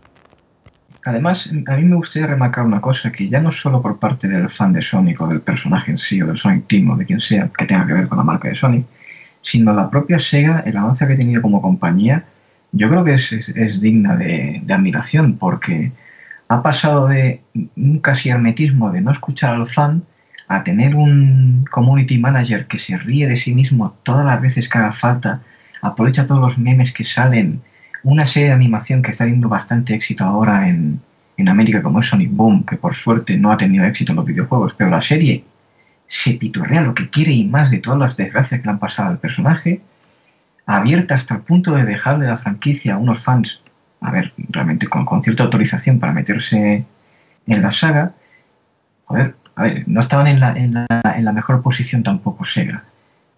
Además, 1.08 1.50
a 1.68 1.78
mí 1.78 1.84
me 1.84 1.96
gustaría 1.96 2.28
remarcar 2.28 2.66
una 2.66 2.82
cosa, 2.82 3.12
que 3.14 3.30
ya 3.30 3.40
no 3.40 3.50
solo 3.50 3.82
por 3.82 3.98
parte 3.98 4.28
del 4.28 4.50
fan 4.50 4.74
de 4.74 4.82
Sonic 4.82 5.22
o 5.22 5.28
del 5.28 5.40
personaje 5.40 5.92
en 5.92 5.98
sí, 5.98 6.22
o 6.22 6.28
del 6.28 6.36
Sonic 6.36 6.68
Team 6.68 6.90
o 6.90 6.98
de 6.98 7.06
quien 7.06 7.22
sea 7.22 7.50
que 7.58 7.66
tenga 7.66 7.88
que 7.88 7.94
ver 7.94 8.10
con 8.10 8.18
la 8.18 8.26
marca 8.26 8.50
de 8.50 8.56
Sonic, 8.56 8.86
sino 9.42 9.74
la 9.74 9.90
propia 9.90 10.20
Sega, 10.20 10.60
el 10.66 10.76
avance 10.76 11.08
que 11.08 11.14
ha 11.14 11.18
tenido 11.18 11.42
como 11.42 11.62
compañía, 11.62 12.26
yo 12.74 12.90
creo 12.90 13.06
que 13.06 13.14
es, 13.14 13.32
es, 13.32 13.48
es 13.50 13.80
digna 13.80 14.18
de, 14.18 14.62
de, 14.66 14.74
admiración, 14.74 15.38
porque 15.38 15.94
ha 16.50 16.62
pasado 16.62 17.08
de 17.08 17.42
un 17.78 18.00
casi 18.00 18.30
hermetismo 18.30 18.92
de 18.92 19.02
no 19.02 19.12
escuchar 19.12 19.54
al 19.54 19.66
fan 19.66 20.04
a 20.48 20.64
tener 20.64 20.96
un 20.96 21.66
community 21.72 22.18
manager 22.18 22.68
que 22.68 22.80
se 22.80 22.98
ríe 22.98 23.28
de 23.28 23.36
sí 23.36 23.54
mismo 23.54 23.96
todas 24.04 24.26
las 24.26 24.42
veces 24.42 24.70
que 24.70 24.78
haga 24.78 24.92
falta, 24.92 25.42
aprovecha 25.82 26.26
todos 26.26 26.42
los 26.42 26.58
memes 26.58 26.94
que 26.94 27.04
salen, 27.04 27.62
una 28.04 28.26
serie 28.26 28.50
de 28.50 28.56
animación 28.56 29.02
que 29.02 29.12
está 29.12 29.26
teniendo 29.26 29.50
bastante 29.50 29.94
éxito 29.94 30.24
ahora 30.24 30.70
en, 30.70 31.02
en 31.36 31.50
América, 31.50 31.82
como 31.82 32.00
es 32.00 32.08
Sonic 32.08 32.32
Boom, 32.32 32.64
que 32.66 32.78
por 32.78 32.96
suerte 32.96 33.38
no 33.38 33.52
ha 33.52 33.58
tenido 33.58 33.84
éxito 33.86 34.14
en 34.14 34.18
los 34.18 34.26
videojuegos, 34.26 34.74
pero 34.78 34.90
la 34.90 35.02
serie 35.02 35.44
se 36.08 36.36
pitorrea 36.36 36.82
lo 36.82 36.94
que 36.94 37.10
quiere 37.10 37.34
y 37.34 37.46
más 37.46 37.70
de 37.70 37.80
todas 37.80 38.00
las 38.00 38.16
desgracias 38.16 38.62
que 38.62 38.66
le 38.66 38.72
han 38.72 38.80
pasado 38.80 39.10
al 39.10 39.20
personaje, 39.20 39.82
abierta 40.66 41.16
hasta 41.16 41.36
el 41.36 41.42
punto 41.42 41.74
de 41.74 41.84
dejarle 41.84 42.28
la 42.28 42.38
franquicia 42.38 42.96
a 42.96 42.98
unos 42.98 43.20
fans, 43.20 43.62
a 44.00 44.12
ver, 44.12 44.34
realmente 44.50 44.88
con, 44.88 45.06
con 45.06 45.22
cierta 45.22 45.44
autorización 45.44 46.00
para 46.00 46.14
meterse 46.14 46.86
en 47.48 47.62
la 47.62 47.72
saga, 47.72 48.14
joder, 49.06 49.36
a 49.58 49.64
ver, 49.64 49.84
no 49.88 50.00
estaban 50.00 50.28
en 50.28 50.40
la, 50.40 50.52
en 50.52 50.74
la, 50.76 50.88
en 51.16 51.26
la 51.26 51.32
mejor 51.32 51.64
posición 51.64 52.04
tampoco 52.04 52.46
Sega, 52.46 52.84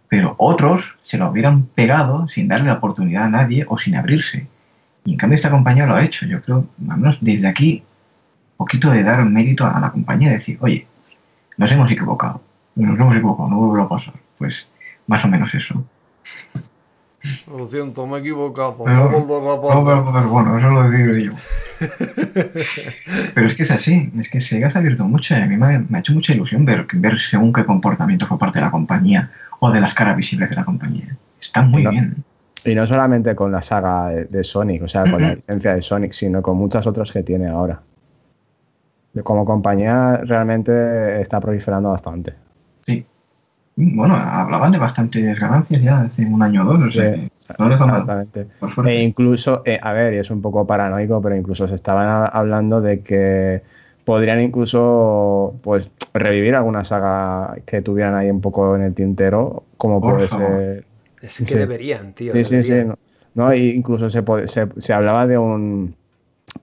pero 0.09 0.35
otros 0.37 0.97
se 1.01 1.17
lo 1.17 1.29
hubieran 1.29 1.63
pegado 1.63 2.27
sin 2.27 2.49
darle 2.49 2.67
la 2.67 2.73
oportunidad 2.73 3.23
a 3.23 3.29
nadie 3.29 3.65
o 3.69 3.77
sin 3.77 3.95
abrirse. 3.95 4.45
Y 5.05 5.13
en 5.13 5.17
cambio 5.17 5.35
esta 5.35 5.49
compañía 5.49 5.85
lo 5.85 5.95
ha 5.95 6.03
hecho. 6.03 6.25
Yo 6.25 6.41
creo, 6.41 6.67
al 6.89 6.97
menos 6.97 7.19
desde 7.21 7.47
aquí, 7.47 7.83
un 8.51 8.57
poquito 8.57 8.91
de 8.91 9.03
dar 9.03 9.23
mérito 9.23 9.65
a 9.65 9.79
la 9.79 9.91
compañía 9.91 10.27
y 10.27 10.33
decir, 10.33 10.57
oye, 10.59 10.85
nos 11.55 11.71
hemos 11.71 11.89
equivocado, 11.89 12.41
nos 12.75 12.99
hemos 12.99 13.15
equivocado, 13.15 13.49
no 13.49 13.57
vuelve 13.57 13.85
a 13.85 13.87
pasar. 13.87 14.13
Pues 14.37 14.67
más 15.07 15.23
o 15.23 15.29
menos 15.29 15.55
eso. 15.55 15.85
Lo 17.47 17.67
siento, 17.67 18.07
me 18.07 18.17
he 18.17 18.19
equivocado. 18.21 18.83
Pero- 18.85 19.09
no 19.11 19.27
pero, 19.27 20.11
pero 20.13 20.29
bueno, 20.29 20.57
eso 20.57 20.69
lo 20.69 20.89
digo 20.89 21.13
yo. 21.15 21.31
Pero 23.33 23.47
es 23.47 23.55
que 23.55 23.63
es 23.63 23.71
así, 23.71 24.11
es 24.19 24.29
que 24.29 24.39
Sega 24.39 24.69
se 24.69 24.77
ha 24.77 24.81
abierto 24.81 25.05
mucho 25.05 25.33
y 25.33 25.37
a 25.37 25.45
mí 25.45 25.55
me 25.57 25.65
ha, 25.75 25.79
me 25.87 25.97
ha 25.97 25.99
hecho 26.01 26.13
mucha 26.13 26.33
ilusión 26.33 26.65
ver, 26.65 26.85
ver 26.93 27.19
según 27.19 27.53
qué 27.53 27.65
comportamientos 27.65 28.27
por 28.27 28.37
parte 28.37 28.59
de 28.59 28.65
la 28.65 28.71
compañía 28.71 29.31
o 29.59 29.71
de 29.71 29.79
las 29.81 29.93
caras 29.93 30.15
visibles 30.17 30.49
de 30.49 30.55
la 30.57 30.65
compañía. 30.65 31.15
Está 31.39 31.61
muy 31.61 31.83
No. 31.83 31.91
bien. 31.91 32.23
Y 32.65 32.75
no 32.75 32.85
solamente 32.85 33.35
con 33.35 33.51
la 33.51 33.61
saga 33.61 34.09
de, 34.09 34.25
de 34.25 34.43
Sonic, 34.43 34.83
o 34.83 34.87
sea, 34.87 35.03
con 35.09 35.21
la 35.21 35.35
licencia 35.35 35.73
de 35.75 35.81
Sonic, 35.81 36.11
sino 36.11 36.41
con 36.41 36.57
muchas 36.57 36.85
otras 36.87 37.11
que 37.11 37.23
tiene 37.23 37.47
ahora. 37.47 37.79
Como 39.23 39.45
compañía 39.45 40.17
realmente 40.25 41.21
está 41.21 41.39
proliferando 41.39 41.89
bastante. 41.89 42.33
Bueno, 43.81 44.13
hablaban 44.15 44.71
de 44.73 44.77
bastantes 44.77 45.39
ganancias 45.39 45.81
ya 45.81 46.01
hace 46.01 46.25
un 46.25 46.41
año 46.43 46.63
o 46.67 46.73
dos, 46.73 46.87
o 46.87 46.91
sea, 46.91 47.15
Sí, 47.15 47.29
Exactamente. 47.39 48.47
por. 48.75 48.87
E 48.89 49.01
incluso, 49.01 49.61
eh, 49.65 49.79
a 49.81 49.93
ver, 49.93 50.13
y 50.13 50.17
es 50.17 50.29
un 50.29 50.41
poco 50.41 50.67
paranoico, 50.67 51.21
pero 51.21 51.35
incluso 51.35 51.67
se 51.67 51.75
estaban 51.75 52.05
a- 52.07 52.25
hablando 52.25 52.81
de 52.81 52.99
que 53.01 53.61
podrían 54.03 54.41
incluso 54.41 55.55
pues 55.63 55.89
revivir 56.13 56.55
alguna 56.55 56.83
saga 56.83 57.55
que 57.65 57.81
tuvieran 57.81 58.15
ahí 58.15 58.29
un 58.29 58.41
poco 58.41 58.75
en 58.75 58.81
el 58.83 58.93
tintero, 58.93 59.63
como 59.77 60.01
Por 60.01 60.15
puede 60.15 60.27
favor. 60.27 60.59
ser. 60.59 60.85
Es 61.21 61.37
que 61.39 61.45
Sí. 61.45 61.55
deberían, 61.55 62.13
tío. 62.13 62.33
Sí, 62.33 62.43
sí, 62.43 62.63
sí. 62.63 62.73
No, 62.85 62.95
No, 63.35 63.53
y 63.53 63.69
incluso 63.69 64.09
se, 64.09 64.21
se, 64.47 64.67
se 64.77 64.93
hablaba 64.93 65.25
de 65.25 65.37
un. 65.37 65.95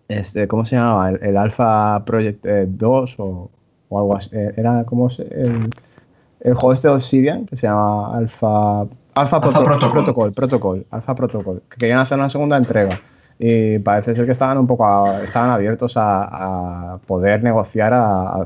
Este, 0.08 0.46
¿Cómo 0.48 0.64
se 0.64 0.76
llamaba? 0.76 1.10
El, 1.10 1.18
el 1.22 1.36
Alpha 1.36 2.04
Project 2.04 2.44
eh, 2.46 2.66
2 2.68 3.16
o, 3.18 3.50
o 3.88 3.98
algo 3.98 4.16
así. 4.16 4.30
Eh, 4.32 4.52
Era 4.56 4.84
como 4.84 5.08
se- 5.10 5.22
el, 5.22 5.70
el 6.46 6.54
juego 6.54 6.72
este 6.72 6.88
de 6.88 6.94
Obsidian 6.94 7.44
que 7.46 7.56
se 7.56 7.66
llama 7.66 8.16
Alpha. 8.16 8.86
Alpha, 9.14 9.40
Proto- 9.40 9.64
Protocol. 9.64 9.92
Protocol, 9.92 10.32
Protocol, 10.32 10.86
Alpha 10.90 11.14
Protocol, 11.14 11.62
que 11.70 11.76
querían 11.78 11.98
hacer 11.98 12.18
una 12.18 12.28
segunda 12.28 12.56
entrega. 12.56 13.00
Y 13.38 13.78
parece 13.80 14.14
ser 14.14 14.24
que 14.24 14.32
estaban 14.32 14.56
un 14.56 14.66
poco 14.66 14.86
a- 14.86 15.22
estaban 15.22 15.50
abiertos 15.50 15.96
a, 15.98 16.94
a 16.94 16.98
poder 16.98 17.42
negociar 17.42 17.92
a, 17.94 18.42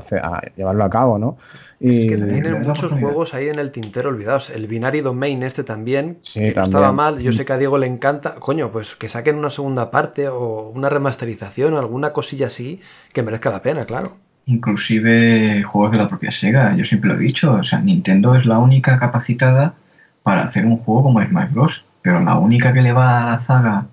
llevarlo 0.57 0.83
a 0.83 0.89
cabo, 0.89 1.17
¿no? 1.17 1.37
Es 1.79 1.97
Y 1.97 2.07
que 2.07 2.17
le 2.17 2.27
tienen 2.27 2.61
muchos 2.63 2.91
juegos 2.91 3.33
ahí 3.33 3.47
en 3.49 3.57
el 3.59 3.71
tintero 3.71 4.09
olvidados. 4.09 4.49
El 4.49 4.67
Binary 4.67 4.99
Domain 5.01 5.43
este 5.43 5.63
también, 5.63 6.17
Sí, 6.21 6.39
que 6.41 6.47
no 6.49 6.53
también. 6.55 6.75
estaba 6.75 6.91
mal. 6.91 7.19
Yo 7.19 7.31
sé 7.31 7.45
que 7.45 7.53
a 7.53 7.57
Diego 7.57 7.77
le 7.77 7.87
encanta. 7.87 8.35
Coño, 8.39 8.69
pues 8.71 8.95
que 8.95 9.07
saquen 9.09 9.37
una 9.37 9.49
segunda 9.49 9.91
parte 9.91 10.27
o 10.27 10.69
una 10.75 10.89
remasterización 10.89 11.73
o 11.73 11.79
alguna 11.79 12.11
cosilla 12.13 12.47
así 12.47 12.81
que 13.13 13.23
merezca 13.23 13.49
la 13.49 13.61
pena, 13.61 13.85
claro. 13.85 14.17
Inclusive 14.45 15.63
juegos 15.63 15.91
de 15.91 15.97
la 15.97 16.07
propia 16.07 16.31
Sega, 16.31 16.75
yo 16.75 16.83
siempre 16.83 17.09
lo 17.09 17.15
he 17.15 17.19
dicho, 17.19 17.53
o 17.53 17.63
sea, 17.63 17.79
Nintendo 17.79 18.35
es 18.35 18.45
la 18.45 18.59
única 18.59 18.97
capacitada 18.97 19.75
para 20.23 20.43
hacer 20.43 20.65
un 20.65 20.77
juego 20.77 21.03
como 21.03 21.21
Smash 21.21 21.51
Bros. 21.51 21.85
Pero 22.01 22.19
la 22.21 22.35
única 22.35 22.73
que 22.73 22.81
le 22.81 22.93
va 22.93 23.21
a 23.21 23.25
la 23.25 23.41
zaga 23.41 23.85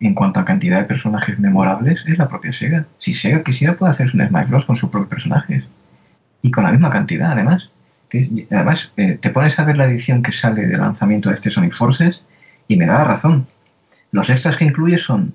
en 0.00 0.14
cuanto 0.14 0.40
a 0.40 0.44
cantidad 0.44 0.78
de 0.78 0.84
personajes 0.84 1.38
memorables 1.38 2.02
es 2.06 2.18
la 2.18 2.28
propia 2.28 2.52
Sega. 2.52 2.86
Si 2.98 3.14
Sega 3.14 3.42
quisiera 3.42 3.76
puede 3.76 3.92
hacer 3.92 4.10
un 4.14 4.26
Smash 4.26 4.48
Bros. 4.48 4.64
con 4.64 4.76
sus 4.76 4.90
propios 4.90 5.10
personajes. 5.10 5.64
Y 6.40 6.50
con 6.50 6.64
la 6.64 6.72
misma 6.72 6.90
cantidad, 6.90 7.32
además. 7.32 7.70
Además, 8.50 8.92
eh, 8.96 9.18
te 9.20 9.30
pones 9.30 9.58
a 9.58 9.64
ver 9.64 9.76
la 9.76 9.86
edición 9.86 10.22
que 10.22 10.32
sale 10.32 10.66
del 10.66 10.80
lanzamiento 10.80 11.28
de 11.28 11.36
este 11.36 11.50
Sonic 11.50 11.72
Forces 11.72 12.24
y 12.68 12.76
me 12.76 12.86
da 12.86 12.98
la 12.98 13.04
razón. 13.04 13.46
Los 14.10 14.28
extras 14.28 14.56
que 14.56 14.64
incluye 14.64 14.98
son 14.98 15.34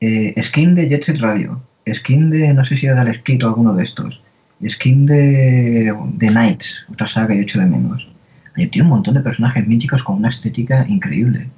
eh, 0.00 0.34
skin 0.42 0.74
de 0.74 0.88
Jet 0.88 1.04
Set 1.04 1.18
Radio, 1.20 1.62
skin 1.94 2.30
de, 2.30 2.52
no 2.54 2.64
sé 2.64 2.76
si 2.76 2.86
era 2.86 3.02
del 3.04 3.14
Skid 3.20 3.44
o 3.44 3.48
alguno 3.48 3.74
de 3.74 3.84
estos, 3.84 4.20
skin 4.68 5.06
de, 5.06 5.94
de 6.14 6.28
Knights, 6.28 6.84
otra 6.92 7.06
saga 7.06 7.28
que 7.28 7.36
yo 7.36 7.42
echo 7.42 7.60
de 7.60 7.66
menos. 7.66 8.08
Ahí 8.56 8.66
Tiene 8.66 8.86
un 8.88 8.94
montón 8.94 9.14
de 9.14 9.20
personajes 9.20 9.66
míticos 9.66 10.02
con 10.02 10.16
una 10.16 10.28
estética 10.30 10.84
increíble. 10.88 11.48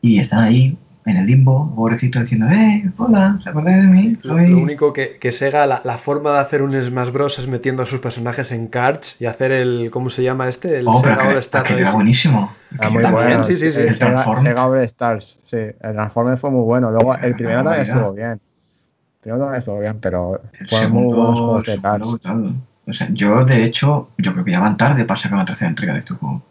Y 0.00 0.18
están 0.18 0.42
ahí 0.42 0.76
en 1.06 1.16
el 1.18 1.26
limbo, 1.26 1.72
pobrecito, 1.76 2.18
diciendo, 2.18 2.48
¡eh, 2.48 2.90
hola! 2.96 3.38
¿Se 3.44 3.50
acordáis 3.50 3.76
de 3.84 3.88
mí? 3.88 4.16
Lo, 4.22 4.34
Soy-". 4.34 4.48
lo 4.48 4.58
único 4.58 4.92
que, 4.92 5.18
que 5.20 5.32
Sega, 5.32 5.66
la, 5.66 5.80
la 5.84 5.96
forma 5.98 6.32
de 6.32 6.38
hacer 6.40 6.62
un 6.62 6.72
Smash 6.82 7.10
Bros. 7.12 7.38
es 7.38 7.46
metiendo 7.46 7.82
a 7.82 7.86
sus 7.86 8.00
personajes 8.00 8.50
en 8.52 8.66
cards 8.66 9.16
y 9.20 9.26
hacer 9.26 9.52
el. 9.52 9.90
¿Cómo 9.92 10.10
se 10.10 10.22
llama 10.24 10.48
este? 10.48 10.78
El 10.78 10.88
Oh, 10.88 10.94
Sega 11.00 11.18
que, 11.18 11.28
All 11.28 11.36
Star 11.38 11.62
que 11.62 11.74
era 11.74 11.82
Racing. 11.84 11.94
buenísimo. 11.96 12.52
Ah, 12.78 12.88
muy 12.90 13.02
También, 13.02 13.26
bueno. 13.28 13.44
sí, 13.44 13.56
sí, 13.56 13.70
sí. 13.70 13.80
El 13.80 13.88
El 13.88 13.94
Sega, 13.94 14.06
Transform. 14.12 14.42
Sega 14.44 14.66
All 14.66 14.78
Stars, 14.84 15.38
sí. 15.42 15.56
El 15.58 15.92
Transformers 15.92 16.40
fue 16.40 16.50
muy 16.50 16.62
bueno. 16.62 16.90
Luego, 16.90 17.14
el 17.16 17.34
primero 17.36 17.62
también 17.62 17.82
estuvo 17.82 18.12
bien. 18.12 18.40
También 19.24 19.54
estuvo 19.56 19.80
bien, 19.80 19.98
pero 20.00 20.40
fueron 20.68 20.92
muy 20.92 21.04
buenos 21.14 21.40
juegos 21.40 21.66
de 21.66 21.80
cards. 21.80 22.06
O 22.86 22.92
sea, 22.92 23.08
yo, 23.12 23.44
de 23.44 23.64
hecho, 23.64 24.10
yo 24.18 24.32
creo 24.32 24.44
que 24.44 24.52
ya 24.52 24.60
van 24.60 24.76
tarde 24.76 25.04
para 25.06 25.18
sacar 25.18 25.36
una 25.36 25.46
tercera 25.46 25.70
entrega 25.70 25.94
de 25.94 26.00
este 26.00 26.14
juego. 26.14 26.42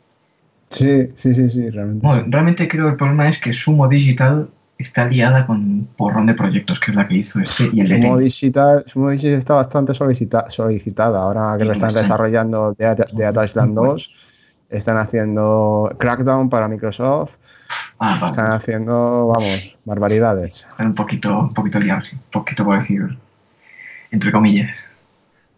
Sí, 0.70 1.10
sí, 1.16 1.34
sí, 1.36 1.48
sí, 1.50 1.70
realmente. 1.70 2.06
Bueno, 2.08 2.26
realmente 2.30 2.68
creo 2.68 2.86
que 2.86 2.92
el 2.92 2.98
problema 2.98 3.30
es 3.30 3.38
que 3.40 3.54
Sumo 3.54 3.88
Digital 3.88 4.50
está 4.80 5.08
liada 5.08 5.46
con 5.46 5.58
un 5.58 5.88
porrón 5.96 6.26
de 6.26 6.34
proyectos, 6.34 6.80
que 6.80 6.90
es 6.90 6.98
la 6.98 7.08
que 7.08 7.18
hizo 7.18 7.40
este 7.40 7.70
y 7.72 7.82
el 7.82 7.90
de 7.90 8.02
Sumo 8.02 8.18
Digital, 8.18 8.84
Sumo 8.88 9.10
Digital 9.12 9.38
está 9.38 9.54
bastante 9.54 9.94
solicita- 9.94 10.50
solicitada. 10.50 11.22
Ahora 11.22 11.54
que 11.58 11.64
Sí, 11.64 11.68
lo 11.68 11.74
están 11.74 11.88
bastante. 11.90 12.00
desarrollando 12.08 12.74
de, 12.74 12.96
de 13.14 13.26
At 13.28 13.44
Island 13.44 13.78
Muy 13.78 13.88
2, 13.90 14.12
están 14.72 14.98
haciendo 14.98 15.96
Crackdown 16.00 16.50
para 16.50 16.68
Microsoft, 16.68 17.36
Ah, 18.06 18.18
vale. 18.20 18.32
están 18.32 18.52
haciendo, 18.52 19.28
vamos, 19.28 19.78
barbaridades. 19.86 20.66
Están 20.70 20.88
un 20.88 20.96
poquito, 20.96 21.39
un 21.39 21.50
poquito 21.50 21.80
liados. 21.80 22.12
Un 22.13 22.20
poquito 22.32 22.63
por 22.66 22.76
decir, 22.78 23.18
entre 24.12 24.32
comillas. 24.32 24.78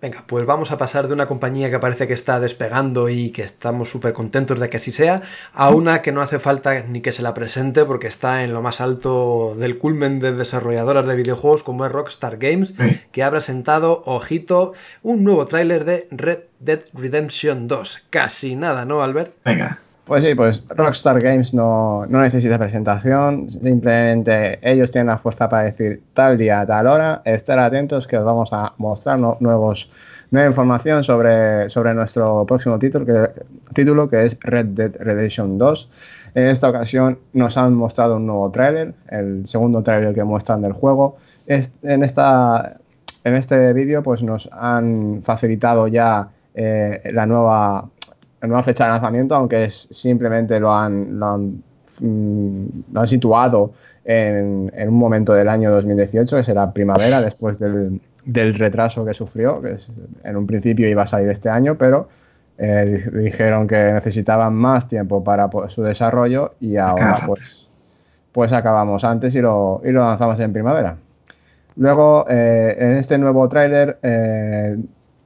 Venga, 0.02 0.24
pues 0.28 0.46
vamos 0.46 0.72
a 0.72 0.78
pasar 0.78 1.08
de 1.08 1.14
una 1.14 1.26
compañía 1.26 1.72
que 1.72 1.80
parece 1.80 2.06
que 2.08 2.14
está 2.14 2.40
despegando 2.40 3.10
y 3.10 3.32
que 3.32 3.42
estamos 3.42 3.90
súper 3.90 4.14
contentos 4.14 4.60
de 4.60 4.70
que 4.70 4.78
así 4.78 4.92
sea, 4.92 5.24
a 5.54 5.70
una 5.72 6.04
que 6.04 6.12
no 6.12 6.22
hace 6.22 6.38
falta 6.38 6.80
ni 6.84 7.02
que 7.02 7.12
se 7.12 7.24
la 7.24 7.34
presente 7.34 7.86
porque 7.86 8.06
está 8.06 8.44
en 8.44 8.54
lo 8.54 8.62
más 8.62 8.82
alto 8.82 9.56
del 9.58 9.80
culmen 9.80 10.20
de 10.20 10.34
desarrolladoras 10.34 11.08
de 11.08 11.16
videojuegos 11.16 11.64
como 11.64 11.86
es 11.88 11.92
Rockstar 11.92 12.38
Games, 12.38 12.74
Sí. 12.78 13.02
que 13.12 13.24
ha 13.24 13.32
presentado, 13.32 14.04
ojito, 14.06 14.74
un 15.02 15.24
nuevo 15.24 15.48
tráiler 15.48 15.86
de 15.86 16.08
Red 16.12 16.40
Dead 16.60 16.82
Redemption 16.94 17.68
2. 17.68 18.04
Casi 18.12 18.56
nada, 18.56 18.86
¿no, 18.86 19.02
Albert? 19.02 19.34
Venga, 19.44 19.80
Pues 20.06 20.24
sí, 20.24 20.36
pues 20.36 20.64
Rockstar 20.70 21.20
Games 21.20 21.52
no, 21.56 22.06
no 22.06 22.22
necesita 22.22 22.60
presentación, 22.60 23.50
simplemente 23.50 24.60
ellos 24.62 24.92
tienen 24.92 25.08
la 25.08 25.18
fuerza 25.18 25.50
para 25.50 25.64
decir 25.64 26.04
tal 26.14 26.38
día, 26.38 26.64
tal 26.64 26.86
hora, 26.86 27.24
estar 27.26 27.58
atentos 27.58 28.06
que 28.06 28.16
os 28.16 28.24
vamos 28.24 28.54
a 28.54 28.74
mostrar 28.78 29.20
nuevos, 29.20 29.90
nueva 30.30 30.48
información 30.48 31.04
sobre, 31.04 31.72
sobre 31.72 31.96
nuestro 31.96 32.46
próximo 32.46 32.78
título 32.78 33.04
que, 33.04 33.30
título 33.74 34.08
que 34.08 34.26
es 34.26 34.38
Red 34.42 34.66
Dead 34.68 34.96
Redemption 34.96 35.58
2. 35.58 35.90
En 36.36 36.48
esta 36.50 36.70
ocasión 36.70 37.18
nos 37.34 37.58
han 37.58 37.74
mostrado 37.74 38.18
un 38.18 38.28
nuevo 38.28 38.52
tráiler, 38.52 38.94
el 39.10 39.48
segundo 39.48 39.82
tráiler 39.82 40.14
que 40.14 40.24
muestran 40.24 40.62
del 40.62 40.74
juego. 40.74 41.18
En, 41.48 42.04
esta, 42.04 42.78
en 43.24 43.36
este 43.36 43.74
vídeo 43.74 44.04
pues 44.04 44.22
nos 44.22 44.50
han 44.52 45.24
facilitado 45.24 45.88
ya 45.88 46.30
eh, 46.54 47.10
la 47.12 47.26
nueva 47.26 47.90
la 48.46 48.48
nueva 48.48 48.64
fecha 48.64 48.86
de 48.86 48.92
lanzamiento, 48.92 49.36
aunque 49.36 49.64
es, 49.66 49.88
simplemente 49.92 50.60
lo 50.60 50.74
han, 50.74 51.20
lo 51.20 51.26
han, 51.28 51.64
mm, 52.00 52.66
lo 52.94 53.00
han 53.02 53.08
situado 53.08 53.72
en, 54.04 54.72
en 54.76 54.88
un 54.90 54.96
momento 54.96 55.34
del 55.34 55.50
año 55.50 55.72
2018, 55.72 56.38
que 56.38 56.44
será 56.44 56.72
primavera, 56.72 57.22
después 57.22 57.58
del, 57.60 58.00
del 58.24 58.54
retraso 58.54 59.04
que 59.06 59.14
sufrió, 59.14 59.62
que 59.62 59.72
es- 59.74 59.90
en 60.24 60.36
un 60.38 60.46
principio 60.46 60.88
iba 60.88 61.04
a 61.04 61.06
salir 61.08 61.30
este 61.30 61.50
año, 61.50 61.76
pero 61.78 62.08
eh, 62.58 63.04
di- 63.12 63.20
dijeron 63.24 63.68
que 63.68 63.92
necesitaban 63.94 64.54
más 64.54 64.88
tiempo 64.88 65.24
para 65.24 65.50
pues, 65.50 65.74
su 65.74 65.84
desarrollo 65.84 66.54
y 66.60 66.78
ahora 66.78 67.16
pues, 67.28 67.70
pues 68.32 68.54
acabamos 68.54 69.04
antes 69.04 69.34
y 69.36 69.42
lo, 69.42 69.82
y 69.84 69.92
lo 69.92 70.02
lanzamos 70.02 70.40
en 70.40 70.54
primavera. 70.54 70.98
Luego, 71.78 72.26
eh, 72.30 72.76
en 72.80 72.92
este 72.94 73.18
nuevo 73.18 73.50
tráiler 73.50 73.98
eh, 74.02 74.78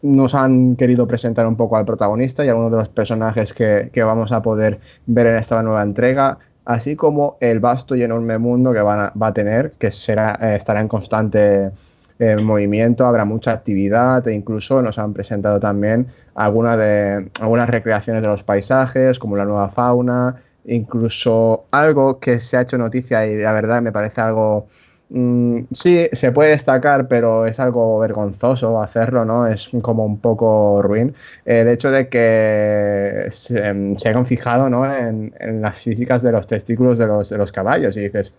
nos 0.01 0.35
han 0.35 0.75
querido 0.75 1.07
presentar 1.07 1.45
un 1.47 1.55
poco 1.55 1.77
al 1.77 1.85
protagonista 1.85 2.45
y 2.45 2.49
algunos 2.49 2.71
de 2.71 2.77
los 2.77 2.89
personajes 2.89 3.53
que, 3.53 3.89
que 3.91 4.03
vamos 4.03 4.31
a 4.31 4.41
poder 4.41 4.79
ver 5.05 5.27
en 5.27 5.35
esta 5.35 5.61
nueva 5.63 5.83
entrega, 5.83 6.37
así 6.65 6.95
como 6.95 7.37
el 7.41 7.59
vasto 7.59 7.95
y 7.95 8.03
enorme 8.03 8.37
mundo 8.37 8.71
que 8.73 8.79
van 8.81 8.99
a- 8.99 9.13
va 9.21 9.27
a 9.27 9.33
tener, 9.33 9.71
que 9.71 9.91
será, 9.91 10.37
eh, 10.41 10.55
estará 10.55 10.79
en 10.81 10.87
constante 10.87 11.71
eh, 12.19 12.35
movimiento, 12.37 13.05
habrá 13.05 13.23
mucha 13.25 13.51
actividad 13.53 14.27
e 14.27 14.33
incluso 14.33 14.81
nos 14.81 14.97
han 14.99 15.13
presentado 15.13 15.59
también 15.59 16.07
alguna 16.35 16.75
de, 16.77 17.29
algunas 17.41 17.69
recreaciones 17.69 18.21
de 18.21 18.27
los 18.27 18.43
paisajes, 18.43 19.19
como 19.19 19.37
la 19.37 19.45
nueva 19.45 19.69
fauna, 19.69 20.35
incluso 20.65 21.65
algo 21.71 22.19
que 22.19 22.39
se 22.39 22.57
ha 22.57 22.61
hecho 22.61 22.77
noticia 22.77 23.25
y 23.25 23.37
la 23.37 23.53
verdad 23.53 23.81
me 23.81 23.91
parece 23.91 24.21
algo 24.21 24.67
Mm, 25.11 25.61
sí, 25.71 26.07
se 26.13 26.31
puede 26.31 26.51
destacar, 26.51 27.07
pero 27.07 27.47
es 27.47 27.59
algo 27.59 27.97
vergonzoso 27.99 28.79
hacerlo, 28.81 29.25
¿no? 29.25 29.47
Es 29.47 29.69
como 29.81 30.05
un 30.05 30.19
poco 30.19 30.81
ruin. 30.83 31.15
El 31.45 31.67
hecho 31.67 31.89
de 31.89 32.09
que 32.09 33.25
se, 33.31 33.59
hayan 33.59 34.25
fijado 34.25 34.69
¿no? 34.69 34.85
en, 34.85 35.33
las 35.61 35.79
físicas 35.79 36.21
de 36.21 36.31
los 36.31 36.45
testículos 36.45 36.99
de 36.99 37.07
los, 37.07 37.29
de 37.29 37.37
los 37.37 37.51
caballos 37.51 37.97
y 37.97 38.01
dices, 38.01 38.33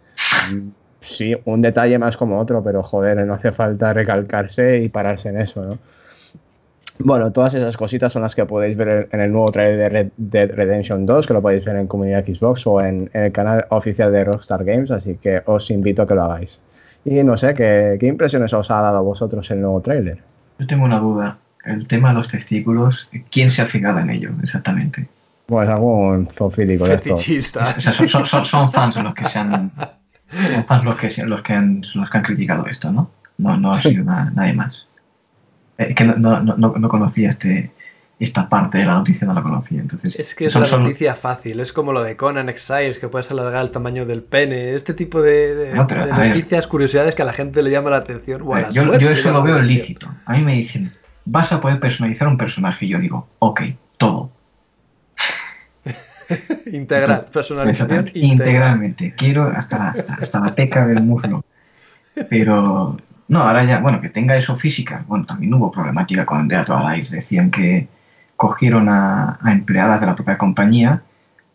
mm, 0.55 0.69
sí, 1.01 1.37
un 1.45 1.61
detalle 1.63 1.99
más 1.99 2.17
como 2.17 2.39
otro, 2.39 2.63
pero 2.63 2.83
joder, 2.85 3.27
no 3.27 3.35
hace 3.35 3.51
falta 3.53 3.93
recalcarse 3.93 4.79
y 4.79 4.89
pararse 4.89 5.31
en 5.31 5.41
eso, 5.41 5.65
¿no? 5.65 5.79
Bueno, 7.03 7.33
todas 7.33 7.55
esas 7.55 7.79
cositas 7.79 8.13
son 8.13 8.23
las 8.23 8.35
que 8.35 8.45
podéis 8.45 8.77
ver 8.77 9.09
en 9.13 9.21
el 9.21 9.33
nuevo 9.33 9.51
trailer 9.51 9.79
de 9.79 9.89
Red 9.89 10.09
Dead 10.19 10.51
Redemption 10.51 11.07
2, 11.07 11.27
que 11.27 11.33
lo 11.33 11.41
podéis 11.41 11.65
ver 11.65 11.77
en 11.77 11.87
Comunidad 11.87 12.25
Xbox 12.25 12.67
o 12.67 12.81
en, 12.81 13.11
el 13.15 13.33
canal 13.33 13.65
oficial 13.71 14.13
de 14.13 14.25
Rockstar 14.25 14.65
Games, 14.65 14.91
así 14.91 15.17
que 15.17 15.43
os 15.47 15.71
invito 15.71 16.03
a 16.03 16.07
que 16.07 16.15
lo 16.15 16.25
hagáis. 16.25 16.61
Y 17.05 17.23
no 17.23 17.39
sé, 17.39 17.55
¿qué, 17.55 17.99
impresiones 18.03 18.53
os 18.53 18.71
ha 18.71 18.83
dado 18.83 18.99
a 18.99 19.01
vosotros 19.01 19.51
el 19.51 19.63
nuevo 19.63 19.81
trailer? 19.81 20.23
Yo 20.59 20.67
tengo 20.67 20.85
una 20.85 20.99
duda. 20.99 21.39
El 21.65 21.87
tema 21.87 22.09
de 22.09 22.15
los 22.15 22.31
testículos, 22.31 23.09
¿quién 23.31 23.51
se 23.51 23.63
ha 23.63 23.67
fijado 23.67 24.01
en 24.01 24.11
ello 24.11 24.31
exactamente? 24.43 25.09
Pues 25.47 25.69
algún 25.69 26.29
zoofílico 26.29 26.87
de 26.87 26.95
esto. 26.95 27.17
son, 27.17 28.71
fans 28.71 28.97
los 28.97 29.15
que 29.15 29.25
se 29.27 29.39
han... 29.39 29.73
Son 30.55 30.65
fans 30.67 30.85
los 30.85 30.97
que, 30.97 31.25
los 31.25 31.43
que, 31.43 31.53
han, 31.55 31.83
los 31.95 32.11
que 32.11 32.19
han 32.19 32.25
criticado 32.25 32.67
esto, 32.67 32.93
¿no? 32.93 33.11
No, 33.39 33.57
no 33.57 33.71
ha 33.71 33.81
sido 33.81 34.05
nadie 34.05 34.53
más. 34.53 34.87
Es 35.89 35.95
que 35.95 36.05
no, 36.05 36.17
no, 36.17 36.41
no, 36.43 36.75
no 36.77 36.89
conocía 36.89 37.31
este, 37.31 37.71
esta 38.21 38.51
parte 38.51 38.79
de 38.79 38.85
la 38.85 38.95
noticia 38.95 39.27
no 39.27 39.33
la 39.33 39.43
conocía. 39.43 39.81
Entonces, 39.81 40.19
es 40.21 40.35
que 40.35 40.45
es 40.45 40.55
una 40.55 40.69
noticia 40.69 41.15
fácil, 41.15 41.59
es 41.59 41.73
como 41.73 41.95
lo 41.95 42.03
de 42.03 42.17
Conan 42.17 42.51
Exiles, 42.51 42.99
que 42.99 43.09
puedes 43.09 43.31
alargar 43.31 43.63
el 43.65 43.71
tamaño 43.71 44.05
del 44.05 44.23
pene, 44.23 44.75
este 44.75 44.93
tipo 44.93 45.23
de, 45.23 45.73
noticias, 45.75 46.67
curiosidades 46.67 47.15
que 47.15 47.23
a 47.23 47.25
la 47.25 47.33
gente 47.33 47.63
le 47.63 47.71
llama 47.71 47.89
la 47.89 47.97
atención. 47.97 48.45
yo, 48.73 48.93
eso 48.93 49.33
lo 49.33 49.43
veo 49.43 49.61
lícito. 49.63 50.15
A 50.27 50.35
mí 50.35 50.43
me 50.43 50.55
dicen, 50.55 50.93
vas 51.25 51.51
a 51.51 51.63
poder 51.63 51.81
personalizar 51.81 52.29
un 52.29 52.37
personaje, 52.37 52.85
y 52.85 52.91
yo 52.91 52.99
digo, 52.99 53.27
ok, 53.39 53.63
todo. 53.97 54.31
Integral, 56.71 57.25
personalización. 57.33 58.11
Integralmente, 58.13 59.15
quiero 59.17 59.45
hasta 59.49 59.93
hasta, 59.93 60.15
hasta 60.17 60.41
la 60.41 60.55
peca 60.55 60.87
del 60.87 61.03
muslo. 61.03 61.43
Pero 62.29 62.99
no, 63.31 63.43
ahora 63.43 63.63
ya, 63.63 63.79
bueno, 63.79 64.01
que 64.01 64.09
tenga 64.09 64.37
eso 64.37 64.57
física. 64.57 65.05
Bueno, 65.07 65.25
también 65.25 65.55
hubo 65.55 65.71
problemática 65.71 66.27
con 66.27 66.53
or 66.53 66.73
Alive. 66.73 67.11
Decían 67.11 67.53
que 67.53 67.87
cogieron 68.35 68.89
a, 68.89 69.39
empleadas 69.47 70.01
de 70.01 70.09
la 70.09 70.17
propia 70.17 70.37
compañía 70.37 71.05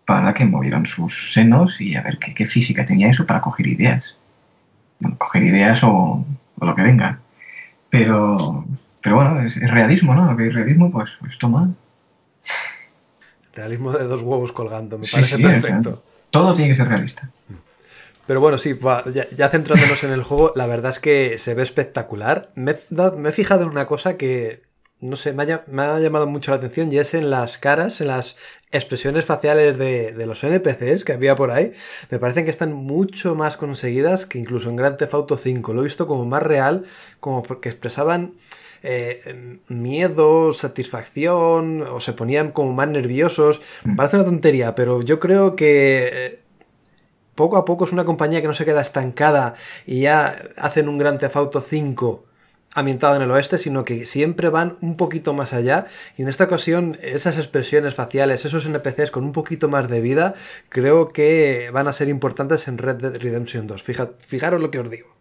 para 0.05 0.33
que 0.33 0.45
movieran 0.45 0.85
sus 0.85 1.33
senos 1.33 1.81
y 1.81 1.97
a 1.97 2.01
ver 2.01 2.17
qué, 2.17 2.45
física 2.45 2.85
tenía 2.85 3.09
eso 3.09 3.25
para 3.25 3.41
coger 3.41 3.67
ideas. 3.67 4.15
Bueno, 5.01 5.17
coger 5.17 5.43
ideas 5.43 5.81
o, 5.83 6.25
lo 6.61 6.75
que 6.75 6.81
venga. 6.81 7.19
Pero, 7.89 8.63
pero 9.01 9.17
bueno, 9.17 9.41
es, 9.41 9.59
realismo, 9.69 10.15
¿no? 10.15 10.31
Lo 10.31 10.37
que 10.37 10.47
es 10.47 10.53
realismo, 10.53 10.89
pues, 10.89 11.11
pues 11.19 11.37
toma. 11.37 11.71
Realismo 13.53 13.91
de 13.91 14.05
dos 14.05 14.21
huevos 14.21 14.53
colgando, 14.53 14.97
me 14.97 15.07
parece 15.11 15.37
perfecto. 15.39 16.01
todo 16.31 16.55
tiene 16.55 16.71
que 16.71 16.77
ser 16.77 16.87
realista. 16.87 17.29
Pero 18.27 18.41
bueno, 18.41 18.57
sí, 18.57 18.77
ya, 19.35 19.49
centrándonos 19.49 20.03
en 20.03 20.11
el 20.11 20.23
juego, 20.23 20.51
la 20.55 20.65
verdad 20.65 20.91
es 20.91 20.99
que 20.99 21.37
se 21.37 21.53
ve 21.53 21.63
espectacular. 21.63 22.49
Me, 22.55 22.71
he 22.71 23.31
fijado 23.31 23.63
en 23.63 23.69
una 23.69 23.85
cosa 23.85 24.17
que, 24.17 24.63
no 24.99 25.15
sé, 25.15 25.33
me 25.33 25.43
ha, 25.43 25.99
llamado 25.99 26.25
mucho 26.25 26.51
la 26.51 26.57
atención 26.57 26.91
y 26.91 26.97
es 26.97 27.13
en 27.13 27.29
las 27.29 27.59
caras, 27.59 28.01
en 28.01 28.07
las 28.07 28.37
expresiones 28.71 29.25
faciales 29.25 29.77
de, 29.77 30.25
los 30.25 30.43
NPCs 30.43 31.03
que 31.03 31.13
había 31.13 31.35
por 31.35 31.51
ahí. 31.51 31.73
Me 32.09 32.17
parecen 32.17 32.45
que 32.45 32.51
están 32.51 32.73
mucho 32.73 33.35
más 33.35 33.57
conseguidas 33.57 34.25
que 34.25 34.39
incluso 34.39 34.69
en 34.69 34.75
Grand 34.75 34.97
Theft 34.97 35.13
Auto 35.13 35.37
5. 35.37 35.73
Lo 35.73 35.81
he 35.81 35.85
visto 35.85 36.07
como 36.07 36.25
más 36.25 36.41
real, 36.41 36.83
como 37.19 37.43
porque 37.43 37.69
expresaban 37.69 38.33
eh, 38.81 39.59
miedo, 39.67 40.51
satisfacción, 40.51 41.83
o 41.83 41.99
se 42.01 42.13
ponían 42.13 42.51
como 42.51 42.73
más 42.73 42.87
nerviosos. 42.87 43.61
Me 43.83 43.95
parece 43.95 44.15
una 44.17 44.25
tontería, 44.25 44.73
pero 44.73 45.03
yo 45.03 45.19
creo 45.19 45.55
que 45.55 46.09
eh, 46.11 46.39
poco 47.35 47.57
a 47.57 47.65
poco 47.65 47.85
es 47.85 47.91
una 47.91 48.05
compañía 48.05 48.41
que 48.41 48.47
no 48.47 48.53
se 48.53 48.65
queda 48.65 48.81
estancada 48.81 49.55
y 49.85 50.01
ya 50.01 50.35
hacen 50.57 50.89
un 50.89 50.97
Gran 50.97 51.17
Theft 51.17 51.35
Auto 51.35 51.61
5 51.61 52.25
ambientado 52.73 53.15
en 53.15 53.21
el 53.21 53.31
oeste, 53.31 53.57
sino 53.57 53.85
que 53.85 54.05
siempre 54.05 54.49
van 54.49 54.77
un 54.81 54.97
poquito 54.97 55.33
más 55.33 55.53
allá 55.53 55.87
y 56.17 56.23
en 56.23 56.27
esta 56.27 56.43
ocasión 56.43 56.97
esas 57.01 57.37
expresiones 57.37 57.95
faciales, 57.95 58.43
esos 58.45 58.65
NPCs 58.65 59.11
con 59.11 59.23
un 59.23 59.31
poquito 59.31 59.69
más 59.69 59.89
de 59.89 60.01
vida, 60.01 60.35
creo 60.69 61.09
que 61.09 61.69
van 61.73 61.87
a 61.87 61.93
ser 61.93 62.09
importantes 62.09 62.67
en 62.67 62.77
Red 62.77 62.97
Dead 62.97 63.21
Redemption 63.21 63.65
2. 63.67 63.83
fijaros 64.19 64.61
lo 64.61 64.71
que 64.71 64.79
os 64.79 64.89
digo. 64.89 65.15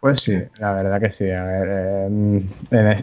Pues 0.00 0.20
sí, 0.20 0.36
la 0.58 0.72
verdad 0.72 1.00
que 1.00 1.10
sí. 1.10 1.30
A 1.30 1.44
ver, 1.44 1.68
eh, 2.70 2.96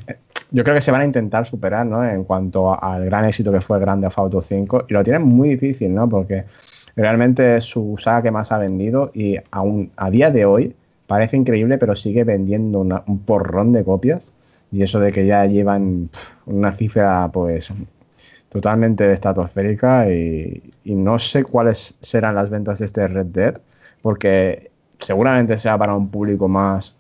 yo 0.52 0.64
creo 0.64 0.76
que 0.76 0.82
se 0.82 0.92
van 0.92 1.02
a 1.02 1.06
intentar 1.06 1.46
superar, 1.46 1.86
¿no? 1.86 2.08
En 2.08 2.24
cuanto 2.26 2.80
al 2.80 3.06
gran 3.06 3.26
éxito 3.26 3.52
que 3.52 3.62
fue 3.62 3.80
Grand 3.80 4.04
Theft 4.04 4.18
Auto 4.18 4.42
5 4.42 4.86
y 4.88 4.94
lo 4.94 5.04
tienen 5.04 5.24
muy 5.24 5.50
difícil, 5.50 5.94
¿no? 5.96 6.08
Porque 6.08 6.46
Realmente 6.96 7.58
es 7.58 7.66
su 7.66 7.96
saga 7.98 8.24
que 8.24 8.32
más 8.32 8.52
ha 8.52 8.58
vendido 8.58 9.12
y 9.14 9.38
aún 9.52 9.92
a 9.96 10.10
día 10.10 10.32
de 10.32 10.46
hoy 10.46 10.76
parece 11.08 11.38
increíble, 11.38 11.78
pero 11.78 11.96
sigue 11.96 12.24
vendiendo 12.24 12.80
un 12.80 13.20
porrón 13.20 13.74
de 13.74 13.84
copias. 13.84 14.32
Y 14.72 14.84
eso 14.84 15.00
de 15.00 15.12
que 15.12 15.26
ya 15.26 15.46
llevan 15.46 16.10
una 16.46 16.72
cifra, 16.72 17.30
pues, 17.34 17.74
totalmente 18.50 19.12
estratosférica. 19.12 20.10
Y, 20.10 20.72
y 20.86 20.96
no 20.96 21.20
sé 21.20 21.44
cuáles 21.44 21.98
serán 22.00 22.36
las 22.36 22.50
ventas 22.50 22.80
de 22.80 22.86
este 22.86 23.08
Red 23.08 23.28
Dead, 23.28 23.62
porque 24.02 24.72
seguramente 25.00 25.58
sea 25.58 25.78
para 25.78 25.96
un 25.96 26.10
público 26.10 26.48
más 26.48 26.96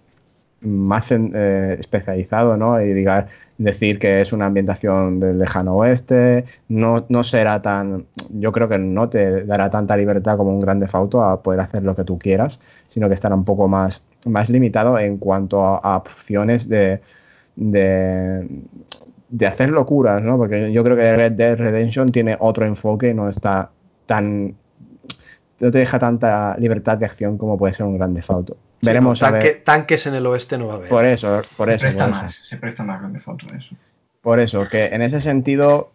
más 0.61 1.11
eh, 1.11 1.75
especializado, 1.79 2.55
¿no? 2.55 2.79
Y 2.81 2.93
diga, 2.93 3.27
decir 3.57 3.99
que 3.99 4.21
es 4.21 4.31
una 4.33 4.45
ambientación 4.45 5.19
del 5.19 5.39
lejano 5.39 5.75
oeste, 5.75 6.45
no, 6.69 7.05
no 7.09 7.23
será 7.23 7.61
tan, 7.61 8.05
yo 8.29 8.51
creo 8.51 8.69
que 8.69 8.77
no 8.77 9.09
te 9.09 9.45
dará 9.45 9.69
tanta 9.69 9.97
libertad 9.97 10.37
como 10.37 10.51
un 10.51 10.61
grande 10.61 10.87
fauto 10.87 11.23
a 11.23 11.41
poder 11.41 11.61
hacer 11.61 11.83
lo 11.83 11.95
que 11.95 12.03
tú 12.03 12.19
quieras, 12.19 12.59
sino 12.87 13.07
que 13.07 13.15
estará 13.15 13.35
un 13.35 13.45
poco 13.45 13.67
más, 13.67 14.03
más 14.25 14.49
limitado 14.49 14.99
en 14.99 15.17
cuanto 15.17 15.63
a, 15.63 15.97
opciones 15.97 16.69
de, 16.69 17.01
de, 17.55 18.47
de, 19.29 19.47
hacer 19.47 19.69
locuras, 19.69 20.21
¿no? 20.23 20.37
Porque 20.37 20.71
yo 20.71 20.83
creo 20.83 20.95
que 20.95 21.15
Red 21.15 21.33
Dead 21.33 21.57
Redemption 21.57 22.11
tiene 22.11 22.37
otro 22.39 22.65
enfoque, 22.65 23.13
no 23.13 23.29
está 23.29 23.71
tan 24.05 24.55
no 25.59 25.69
te 25.71 25.77
deja 25.77 25.99
tanta 25.99 26.57
libertad 26.57 26.97
de 26.97 27.05
acción 27.05 27.37
como 27.37 27.57
puede 27.57 27.73
ser 27.73 27.85
un 27.85 27.95
grande 27.95 28.21
fauto. 28.23 28.57
Veremos 28.81 29.21
Tanques 29.63 30.07
en 30.07 30.15
el 30.15 30.25
oeste 30.25 30.57
no 30.57 30.67
va 30.67 30.73
a 30.73 30.75
haber. 30.77 30.89
Por 30.89 31.05
eso, 31.05 31.41
por 31.55 31.69
eso. 31.69 31.79
Se 31.79 31.85
presta 31.85 32.07
más, 32.07 32.35
se 32.43 32.57
presta 32.57 32.83
más 32.83 32.99
grande 32.99 33.19
fauto 33.19 33.45
eso. 33.55 33.75
Por 34.21 34.39
eso, 34.39 34.67
que 34.67 34.85
en 34.85 35.01
ese 35.01 35.19
sentido 35.19 35.91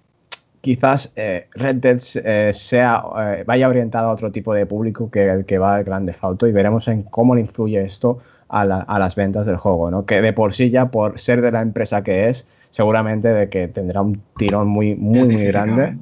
quizás 0.61 1.13
eh, 1.15 1.47
Red 1.53 1.77
Dead 1.77 2.01
eh, 2.25 2.51
sea, 2.53 3.03
eh, 3.19 3.45
vaya 3.47 3.69
orientado 3.69 4.09
a 4.09 4.13
otro 4.13 4.33
tipo 4.33 4.53
de 4.53 4.67
público 4.67 5.11
que 5.11 5.29
el 5.29 5.45
que 5.45 5.59
va 5.59 5.77
al 5.77 5.85
grande 5.85 6.13
fauto 6.13 6.47
y 6.47 6.53
veremos 6.53 6.89
en 6.89 7.05
cómo 7.05 7.37
le 7.37 7.43
influye 7.43 7.81
esto 7.81 8.19
a, 8.49 8.65
las 8.65 9.15
ventas 9.15 9.47
del 9.47 9.57
juego, 9.57 9.91
¿no? 9.91 10.07
Que 10.07 10.21
de 10.21 10.33
por 10.33 10.53
sí 10.53 10.71
ya, 10.71 10.91
por 10.91 11.19
ser 11.19 11.41
de 11.41 11.53
la 11.53 11.63
empresa 11.63 12.03
que 12.03 12.29
es, 12.29 12.49
seguramente 12.71 13.29
de 13.29 13.49
que 13.49 13.69
tendrá 13.69 14.03
un 14.03 14.23
tirón 14.37 14.69
muy, 14.69 14.95
muy, 14.95 15.35
muy 15.35 15.45
grande 15.47 15.97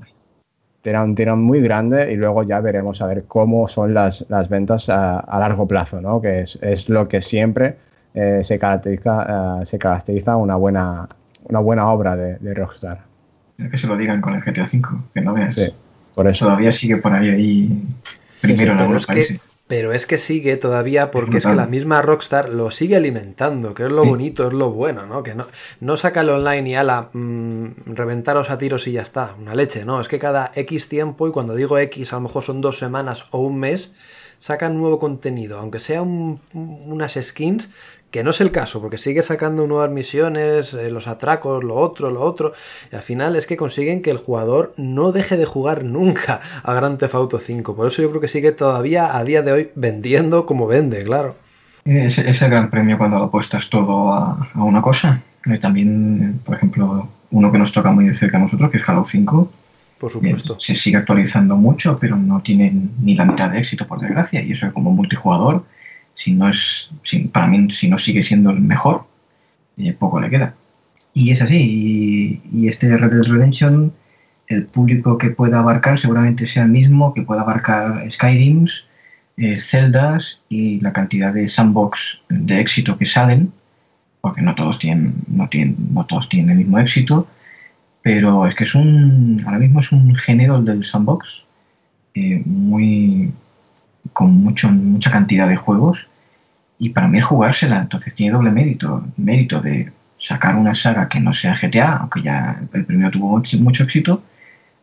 tendrá 0.84 1.02
un 1.02 1.14
tirón 1.14 1.42
muy 1.42 1.62
grande 1.62 2.12
y 2.12 2.16
luego 2.16 2.42
ya 2.42 2.60
veremos 2.60 3.00
a 3.00 3.06
ver 3.06 3.24
cómo 3.24 3.66
son 3.66 3.94
las, 3.94 4.26
las 4.28 4.50
ventas 4.50 4.90
a, 4.90 5.38
largo 5.40 5.66
plazo, 5.66 5.98
¿no? 6.02 6.20
que 6.20 6.40
es, 6.40 6.58
es 6.60 6.90
lo 6.90 7.08
que 7.08 7.22
siempre 7.22 7.76
eh, 8.12 8.40
se 8.42 8.58
caracteriza, 8.58 9.60
uh, 9.60 9.64
se 9.64 9.78
caracteriza 9.78 10.36
una, 10.36 10.56
buena, 10.56 11.08
una 11.44 11.60
buena 11.60 11.90
obra 11.90 12.16
de, 12.16 12.36
de 12.36 12.52
Rockstar. 12.52 13.00
Que 13.56 13.78
se 13.78 13.86
lo 13.86 13.96
digan 13.96 14.20
con 14.20 14.34
el 14.34 14.42
GTA 14.42 14.64
V, 14.64 14.82
que 15.14 15.20
no 15.22 15.32
veas. 15.32 15.54
Sí, 15.54 15.72
por 16.14 16.28
eso. 16.28 16.44
Todavía 16.44 16.70
sigue 16.70 16.98
por 16.98 17.14
ahí, 17.14 17.30
ahí 17.30 17.82
primero 18.42 18.72
en 18.72 18.78
algunos 18.80 19.06
países. 19.06 19.40
Pero 19.66 19.94
es 19.94 20.06
que 20.06 20.18
sigue 20.18 20.58
todavía 20.58 21.10
porque 21.10 21.38
es, 21.38 21.46
que 21.46 21.54
la 21.54 21.66
misma 21.66 22.02
Rockstar 22.02 22.50
lo 22.50 22.70
sigue 22.70 22.96
alimentando, 22.96 23.72
que 23.72 23.84
es 23.84 23.90
lo 23.90 24.04
bonito, 24.04 24.46
es 24.46 24.52
lo 24.52 24.70
bueno, 24.70 25.06
¿no? 25.06 25.22
Que 25.22 25.34
no, 25.34 25.46
no 25.80 25.96
saca 25.96 26.20
el 26.20 26.28
online 26.28 26.68
y 26.68 26.74
ala, 26.74 27.08
mmm, 27.14 27.68
reventaros 27.86 28.50
a 28.50 28.58
tiros 28.58 28.86
y 28.86 28.92
ya 28.92 29.00
está, 29.00 29.34
una 29.38 29.54
leche, 29.54 29.86
¿no? 29.86 30.02
Es 30.02 30.08
que 30.08 30.18
cada 30.18 30.52
X 30.54 30.90
tiempo, 30.90 31.26
y 31.28 31.30
cuando 31.30 31.54
digo 31.54 31.78
X 31.78 32.12
a 32.12 32.16
lo 32.16 32.22
mejor 32.22 32.42
son 32.42 32.60
dos 32.60 32.78
semanas 32.78 33.24
o 33.30 33.38
un 33.38 33.58
mes, 33.58 33.92
sacan 34.38 34.76
nuevo 34.76 34.98
contenido, 34.98 35.58
aunque 35.58 35.80
sea 35.80 36.02
unas 36.02 37.18
skins 37.22 37.72
que 38.14 38.22
no 38.22 38.30
es 38.30 38.40
el 38.40 38.52
caso, 38.52 38.80
porque 38.80 38.96
sigue 38.96 39.22
sacando 39.22 39.66
nuevas 39.66 39.90
misiones, 39.90 40.72
eh, 40.72 40.88
los 40.88 41.08
atracos, 41.08 41.64
lo 41.64 41.74
otro, 41.74 42.12
lo 42.12 42.20
otro, 42.20 42.52
y 42.92 42.94
al 42.94 43.02
final 43.02 43.34
es 43.34 43.44
que 43.44 43.56
consiguen 43.56 44.02
que 44.02 44.12
el 44.12 44.18
jugador 44.18 44.72
no 44.76 45.10
deje 45.10 45.36
de 45.36 45.46
jugar 45.46 45.82
nunca 45.82 46.40
a 46.62 46.74
Grand 46.74 46.96
Theft 46.96 47.16
Auto 47.16 47.40
5. 47.40 47.74
Por 47.74 47.88
eso 47.88 48.02
yo 48.02 48.10
creo 48.10 48.20
que 48.20 48.28
sigue 48.28 48.52
todavía 48.52 49.16
a 49.16 49.24
día 49.24 49.42
de 49.42 49.50
hoy 49.50 49.70
vendiendo 49.74 50.46
como 50.46 50.68
vende, 50.68 51.02
claro. 51.02 51.34
Es, 51.84 52.18
el 52.18 52.50
gran 52.50 52.70
premio 52.70 52.98
cuando 52.98 53.16
apuestas 53.16 53.68
todo 53.68 54.12
a, 54.12 54.48
una 54.54 54.80
cosa. 54.80 55.20
Y 55.44 55.58
también, 55.58 56.40
por 56.44 56.54
ejemplo, 56.54 57.08
uno 57.32 57.50
que 57.50 57.58
nos 57.58 57.72
toca 57.72 57.90
muy 57.90 58.06
de 58.06 58.14
cerca 58.14 58.36
a 58.36 58.42
nosotros, 58.42 58.70
que 58.70 58.76
es 58.76 58.88
Halo 58.88 59.04
5. 59.04 59.50
Por 59.98 60.12
supuesto. 60.12 60.56
se 60.60 60.76
sigue 60.76 60.98
actualizando 60.98 61.56
mucho, 61.56 61.98
pero 62.00 62.14
no 62.14 62.40
tiene 62.42 62.72
ni 63.00 63.16
la 63.16 63.24
mitad 63.24 63.50
de 63.50 63.58
éxito, 63.58 63.88
por 63.88 63.98
desgracia. 63.98 64.40
Y 64.40 64.52
eso 64.52 64.72
como 64.72 64.92
multijugador 64.92 65.64
si 66.14 66.32
no 66.32 66.48
es, 66.48 66.90
para 67.32 67.46
mí, 67.46 67.70
si 67.70 67.88
no 67.88 67.98
sigue 67.98 68.22
siendo 68.22 68.50
el 68.50 68.60
mejor, 68.60 69.06
eh, 69.76 69.92
poco 69.92 70.20
le 70.20 70.30
queda. 70.30 70.54
Y 71.12 71.30
es 71.30 71.40
así, 71.40 72.40
y, 72.52 72.68
este 72.68 72.96
Red 72.96 73.12
Dead 73.12 73.32
Redemption, 73.32 73.92
el 74.48 74.66
público 74.66 75.16
que 75.18 75.30
pueda 75.30 75.60
abarcar 75.60 75.98
seguramente 75.98 76.46
sea 76.46 76.64
el 76.64 76.70
mismo, 76.70 77.14
que 77.14 77.22
pueda 77.22 77.42
abarcar 77.42 78.10
Skyrims, 78.12 78.84
eh, 79.36 79.60
Zeldas 79.60 80.40
y 80.48 80.80
la 80.80 80.92
cantidad 80.92 81.32
de 81.32 81.48
sandbox 81.48 82.20
de 82.28 82.60
éxito 82.60 82.98
que 82.98 83.06
salen, 83.06 83.52
porque 84.20 84.42
no 84.42 84.54
todos 84.54 84.78
tienen, 84.78 85.14
no 85.28 85.48
tienen, 85.48 85.76
no 85.92 86.04
todos 86.06 86.28
tienen 86.28 86.50
el 86.50 86.58
mismo 86.58 86.78
éxito, 86.78 87.26
pero 88.02 88.46
es 88.46 88.54
que 88.54 88.64
es 88.64 88.74
un, 88.74 89.42
ahora 89.44 89.58
mismo 89.58 89.80
es 89.80 89.92
un 89.92 90.14
género 90.14 90.62
del 90.62 90.84
sandbox 90.84 91.42
eh, 92.14 92.42
muy, 92.44 93.32
con 94.12 94.32
mucho, 94.32 94.70
mucha 94.70 95.10
cantidad 95.10 95.48
de 95.48 95.56
juegos 95.56 96.06
y 96.78 96.90
para 96.90 97.08
mí 97.08 97.18
es 97.18 97.24
jugársela, 97.24 97.80
entonces 97.80 98.14
tiene 98.14 98.32
doble 98.34 98.50
mérito, 98.50 99.06
mérito 99.16 99.60
de 99.60 99.92
sacar 100.18 100.56
una 100.56 100.74
saga 100.74 101.08
que 101.08 101.20
no 101.20 101.32
sea 101.32 101.54
GTA, 101.54 101.96
aunque 101.96 102.22
ya 102.22 102.60
el 102.72 102.84
primero 102.84 103.10
tuvo 103.10 103.42
mucho, 103.60 103.84
éxito, 103.84 104.22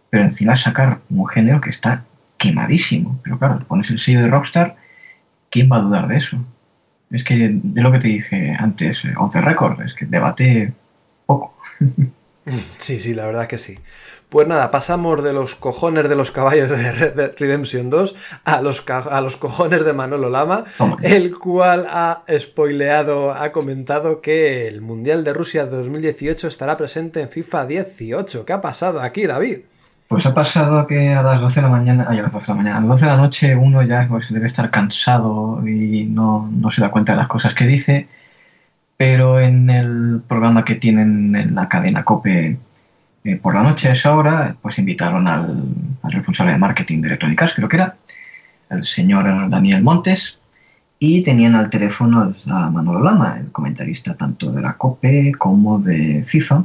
pero 0.09 0.23
encima 0.23 0.55
sacar 0.55 0.99
un 1.09 1.27
género 1.27 1.59
que 1.61 1.69
está 1.69 2.03
quemadísimo. 2.37 3.19
Pero 3.23 3.39
claro, 3.39 3.59
pones 3.67 3.89
el 3.89 3.99
sello 3.99 4.21
de 4.21 4.27
Rockstar, 4.27 4.75
¿quién 5.49 5.69
va 5.71 5.77
a 5.77 5.81
dudar 5.81 6.07
de 6.07 6.17
eso? 6.17 6.37
Es 7.11 7.23
que 7.23 7.49
de 7.49 7.81
lo 7.81 7.91
que 7.91 7.99
te 7.99 8.07
dije 8.07 8.55
antes, 8.57 9.03
eh, 9.03 9.13
off 9.17 9.33
the 9.33 9.41
record, 9.41 9.81
es 9.81 9.93
que 9.93 10.05
debate 10.05 10.73
poco. 11.25 11.55
Sí, 12.77 12.99
sí, 12.99 13.13
la 13.13 13.25
verdad 13.25 13.47
que 13.47 13.57
sí. 13.57 13.79
Pues 14.29 14.47
nada, 14.47 14.71
pasamos 14.71 15.23
de 15.23 15.33
los 15.33 15.55
cojones 15.55 16.07
de 16.07 16.15
los 16.15 16.31
caballos 16.31 16.69
de 16.69 16.91
Red 16.91 17.31
Redemption 17.37 17.89
2 17.89 18.15
a 18.45 18.61
los, 18.61 18.89
a 18.89 19.19
los 19.19 19.35
cojones 19.35 19.83
de 19.83 19.91
Manolo 19.91 20.29
Lama, 20.29 20.63
el 21.01 21.37
cual 21.37 21.85
ha 21.89 22.23
spoileado, 22.39 23.33
ha 23.33 23.51
comentado 23.51 24.21
que 24.21 24.69
el 24.69 24.79
Mundial 24.79 25.25
de 25.25 25.33
Rusia 25.33 25.65
2018 25.65 26.47
estará 26.47 26.77
presente 26.77 27.21
en 27.21 27.29
FIFA 27.29 27.65
18. 27.65 28.45
¿Qué 28.45 28.53
ha 28.53 28.61
pasado 28.61 29.01
aquí, 29.01 29.27
David? 29.27 29.59
Pues 30.07 30.25
ha 30.25 30.33
pasado 30.33 30.87
que 30.87 31.09
a 31.09 31.21
las 31.21 31.41
12 31.41 31.55
de 31.55 31.61
la 31.61 31.69
mañana, 31.69 32.03
a 32.03 32.13
las 32.13 32.31
12 32.31 32.45
de 32.45 32.51
la 32.51 32.55
mañana, 32.55 32.77
a 32.77 32.81
las 32.81 32.89
12 32.89 33.05
de 33.05 33.11
la 33.11 33.17
noche 33.17 33.55
uno 33.55 33.81
ya 33.81 34.07
pues, 34.09 34.31
debe 34.31 34.47
estar 34.47 34.71
cansado 34.71 35.61
y 35.67 36.05
no, 36.05 36.49
no 36.53 36.71
se 36.71 36.81
da 36.81 36.89
cuenta 36.89 37.13
de 37.13 37.17
las 37.17 37.27
cosas 37.27 37.53
que 37.53 37.65
dice 37.65 38.07
pero 39.01 39.39
en 39.39 39.67
el 39.71 40.21
programa 40.27 40.63
que 40.63 40.75
tienen 40.75 41.35
en 41.35 41.55
la 41.55 41.67
cadena 41.67 42.05
COPE 42.05 42.59
eh, 43.23 43.35
por 43.37 43.55
la 43.55 43.63
noche 43.63 43.89
a 43.89 43.93
esa 43.93 44.15
hora, 44.15 44.55
pues 44.61 44.77
invitaron 44.77 45.27
al, 45.27 45.63
responsable 46.03 46.51
de 46.51 46.59
marketing 46.59 47.01
de 47.01 47.07
Electronic 47.07 47.41
Arts, 47.41 47.55
creo 47.55 47.67
que 47.67 47.77
era, 47.77 47.95
el 48.69 48.83
señor 48.83 49.49
Daniel 49.49 49.81
Montes, 49.81 50.37
y 50.99 51.23
tenían 51.23 51.55
al 51.55 51.71
teléfono 51.71 52.35
a 52.45 52.69
Manolo 52.69 53.01
Lama, 53.01 53.37
el 53.39 53.51
comentarista 53.51 54.13
tanto 54.13 54.51
de 54.51 54.61
la 54.61 54.73
COPE 54.73 55.31
como 55.35 55.79
de 55.79 56.23
FIFA. 56.23 56.63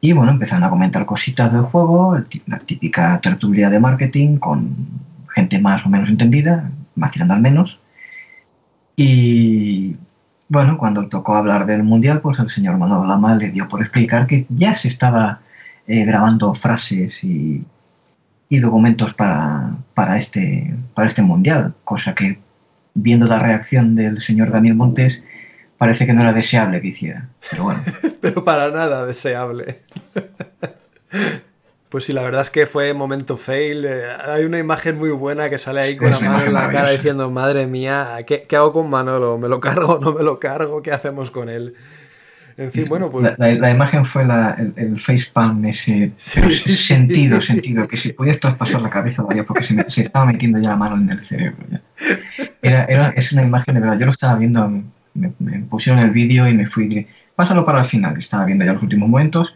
Y 0.00 0.14
bueno, 0.14 0.32
empezaron 0.32 0.64
a 0.64 0.70
comentar 0.70 1.04
cositas 1.04 1.52
del 1.52 1.64
juego, 1.64 2.16
la 2.46 2.58
típica 2.58 3.20
tertulia 3.20 3.68
de 3.68 3.80
marketing 3.80 4.38
con 4.38 4.74
gente 5.34 5.60
más 5.60 5.84
o 5.84 5.90
menos 5.90 6.08
entendida, 6.08 6.70
más 6.94 7.20
al 7.20 7.40
menos. 7.42 7.78
Y 8.96 9.98
bueno, 10.50 10.78
cuando 10.78 11.08
tocó 11.08 11.36
hablar 11.36 11.64
del 11.64 11.84
Mundial, 11.84 12.20
pues 12.20 12.40
el 12.40 12.50
señor 12.50 12.76
Manuel 12.76 13.08
Lama 13.08 13.36
le 13.36 13.52
dio 13.52 13.68
por 13.68 13.82
explicar 13.82 14.26
que 14.26 14.46
ya 14.48 14.74
se 14.74 14.88
estaba 14.88 15.40
eh, 15.86 16.04
grabando 16.04 16.54
frases 16.54 17.22
y, 17.22 17.64
documentos 18.50 19.14
para, 19.14 19.78
este, 20.18 20.74
para 20.92 21.06
este 21.06 21.22
Mundial, 21.22 21.74
cosa 21.84 22.16
que, 22.16 22.40
viendo 22.94 23.28
la 23.28 23.38
reacción 23.38 23.94
del 23.94 24.20
señor 24.20 24.50
Daniel 24.50 24.74
Montes, 24.74 25.22
parece 25.78 26.04
que 26.04 26.14
no 26.14 26.22
era 26.22 26.32
deseable 26.32 26.80
que 26.82 26.88
hiciera. 26.88 27.28
Pero 27.48 27.62
bueno. 27.64 27.82
Pero 28.20 28.42
para 28.42 28.72
nada 28.72 29.06
deseable. 29.06 29.78
Pues 31.90 32.04
sí, 32.04 32.12
la 32.12 32.22
verdad 32.22 32.42
es 32.42 32.50
que 32.50 32.68
fue 32.68 32.94
momento 32.94 33.36
fail. 33.36 33.84
Eh, 33.84 34.04
hay 34.24 34.44
una 34.44 34.60
imagen 34.60 34.96
muy 34.96 35.10
buena 35.10 35.50
que 35.50 35.58
sale 35.58 35.80
ahí 35.80 35.96
con 35.96 36.08
la 36.08 36.20
mano 36.20 36.44
en 36.44 36.52
la 36.52 36.70
cara 36.70 36.90
diciendo, 36.90 37.28
madre 37.32 37.66
mía, 37.66 38.16
¿qué, 38.24 38.46
hago 38.56 38.72
con 38.72 38.88
Manolo? 38.88 39.38
¿Me 39.38 39.48
lo 39.48 39.58
cargo 39.58 39.94
o 39.94 39.98
no 39.98 40.12
me 40.14 40.22
lo 40.22 40.38
cargo? 40.38 40.82
¿Qué 40.82 40.92
hacemos 40.92 41.32
con 41.32 41.48
él? 41.48 41.74
En 42.56 42.70
fin, 42.70 42.84
bueno, 42.88 43.10
pues... 43.10 43.34
La, 43.38 43.70
imagen 43.70 44.04
fue 44.04 44.22
el, 44.22 44.72
el 44.76 45.00
facepalm, 45.00 45.64
ese 45.64 46.12
sentido, 46.18 47.40
sentido, 47.40 47.88
que 47.88 47.96
si 47.96 48.12
podías 48.12 48.38
traspasar 48.38 48.82
la 48.82 48.90
cabeza, 48.90 49.22
vaya, 49.22 49.42
porque 49.44 49.64
se, 49.64 50.02
estaba 50.02 50.26
metiendo 50.26 50.60
ya 50.60 50.70
la 50.70 50.76
mano 50.76 50.96
en 50.96 51.10
el 51.10 51.24
cerebro. 51.24 51.56
Era, 52.62 52.84
era, 52.84 53.08
es 53.16 53.32
una 53.32 53.42
imagen 53.42 53.74
de 53.74 53.80
verdad, 53.80 53.98
yo 53.98 54.04
lo 54.04 54.12
estaba 54.12 54.36
viendo, 54.36 54.68
me, 55.14 55.30
me 55.38 55.58
pusieron 55.60 56.00
el 56.00 56.10
vídeo 56.10 56.46
y 56.46 56.54
me 56.54 56.66
fui, 56.66 57.08
pásalo 57.34 57.64
para 57.64 57.80
el 57.80 57.84
final, 57.84 58.16
estaba 58.18 58.44
viendo 58.44 58.64
ya 58.64 58.74
los 58.74 58.82
últimos 58.82 59.08
momentos 59.08 59.54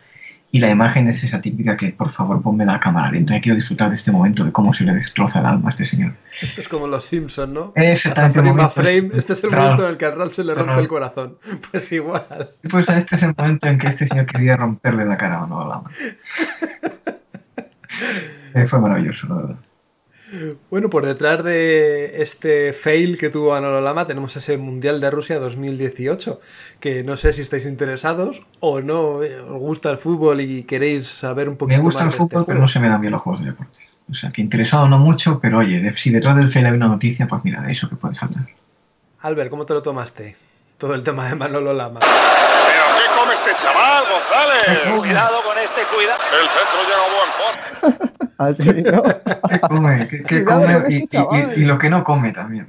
y 0.55 0.61
la 0.61 0.71
imagen 0.71 1.09
es 1.09 1.25
esa 1.25 1.41
típica 1.41 1.77
que, 1.77 1.89
por 1.89 2.11
favor, 2.11 2.41
ponme 2.41 2.65
la 2.65 2.79
cámara 2.79 3.11
lenta. 3.11 3.41
Quiero 3.41 3.57
disfrutar 3.57 3.89
de 3.89 3.97
este 3.97 4.13
momento, 4.13 4.45
de 4.45 4.53
cómo 4.53 4.73
se 4.73 4.85
le 4.85 4.95
destroza 4.95 5.41
el 5.41 5.47
alma 5.47 5.67
a 5.67 5.71
este 5.71 5.85
señor. 5.85 6.15
Esto 6.41 6.61
es 6.61 6.69
como 6.69 6.87
los 6.87 7.05
Simpsons, 7.05 7.53
¿no? 7.53 7.73
Exactamente. 7.75 8.41
Frame 8.41 8.69
frame, 8.69 9.11
este 9.15 9.33
es 9.33 9.43
el 9.43 9.51
momento 9.51 9.83
en 9.83 9.91
el 9.91 9.97
que 9.97 10.07
a 10.07 10.13
Ralph 10.13 10.33
se 10.33 10.45
le 10.45 10.55
rompe 10.55 10.81
el 10.81 10.87
corazón. 10.87 11.39
Pues 11.73 11.91
igual. 11.91 12.51
Pues 12.71 12.89
este 12.89 13.17
es 13.17 13.25
el 13.25 13.35
momento 13.37 13.67
en 13.67 13.79
que 13.79 13.89
este 13.89 14.07
señor 14.07 14.27
quería 14.27 14.57
romperle 14.57 15.05
la 15.05 15.17
cara 15.17 15.39
a 15.39 15.41
Manolo 15.41 15.69
Lama. 15.69 15.91
eh, 18.55 18.67
fue 18.69 18.79
maravilloso, 18.79 19.27
la 19.27 19.35
verdad. 19.35 19.57
Bueno, 20.71 20.91
por 20.91 21.07
detrás 21.07 21.45
de 21.45 22.23
este 22.23 22.73
fail 22.73 23.19
que 23.19 23.31
tuvo 23.31 23.51
Manolo 23.51 23.81
Lama 23.81 24.07
tenemos 24.07 24.37
ese 24.37 24.57
Mundial 24.57 25.01
de 25.01 25.11
Rusia 25.11 25.39
2018, 25.39 26.41
que 26.81 27.05
no 27.05 27.17
sé 27.17 27.33
si 27.33 27.43
estáis 27.43 27.67
interesados 27.67 28.47
o 28.61 28.81
no 28.81 29.23
eh, 29.23 29.41
os 29.41 29.59
gusta 29.59 29.91
el 29.91 29.99
fútbol 29.99 30.41
y 30.41 30.65
queréis 30.65 31.07
saber 31.07 31.49
un 31.49 31.57
poquito 31.57 31.77
más. 31.77 31.79
Me 31.79 31.85
gusta 31.85 32.03
el 32.03 32.09
este 32.09 32.19
fútbol, 32.19 32.45
pero 32.47 32.61
no 32.61 32.69
se 32.69 32.81
me 32.81 32.89
dan 32.89 33.01
bien 33.01 33.13
los 33.13 33.23
juegos 33.23 33.41
de 33.41 33.51
deporte. 33.51 33.79
O 34.11 34.15
sea, 34.15 34.31
que 34.31 34.43
interesado 34.43 34.87
no 34.89 34.99
mucho, 34.99 35.41
pero 35.41 35.59
oye, 35.59 35.93
si 35.97 36.11
detrás 36.11 36.37
del 36.37 36.49
fail 36.49 36.67
hay 36.67 36.73
una 36.73 36.89
noticia, 36.89 37.27
pues 37.27 37.45
mira, 37.45 37.63
de 37.63 37.73
eso 37.73 37.89
que 37.89 37.97
puedes 37.97 38.23
hablar. 38.23 38.47
Albert, 39.21 39.51
¿cómo 39.51 39.65
te 39.65 39.75
lo 39.75 39.83
tomaste? 39.83 40.37
Todo 40.79 40.95
el 40.95 41.03
tema 41.03 41.29
de 41.29 41.35
Manolo 41.35 41.73
Lama. 41.73 42.01
¿Pero 43.55 43.63
qué 43.63 43.63
come 43.63 43.63
este 43.63 43.63
chaval, 43.63 44.05
González? 44.11 44.99
Cuidado 44.99 45.37
con 45.45 45.59
este, 45.59 45.81
cuidado. 45.95 46.21
El 46.41 46.49
centro 46.55 46.81
llega 46.89 47.07
buen 47.15 47.31
por. 47.39 48.15
Así, 48.37 48.83
¿no? 48.83 49.03
¿Qué 49.49 49.61
come? 49.61 50.09
¿Qué, 50.09 50.45
come? 50.45 51.53
Y, 51.57 51.65
lo 51.65 51.79
que 51.79 51.91
no 51.91 52.03
come 52.03 52.33
también. 52.33 52.67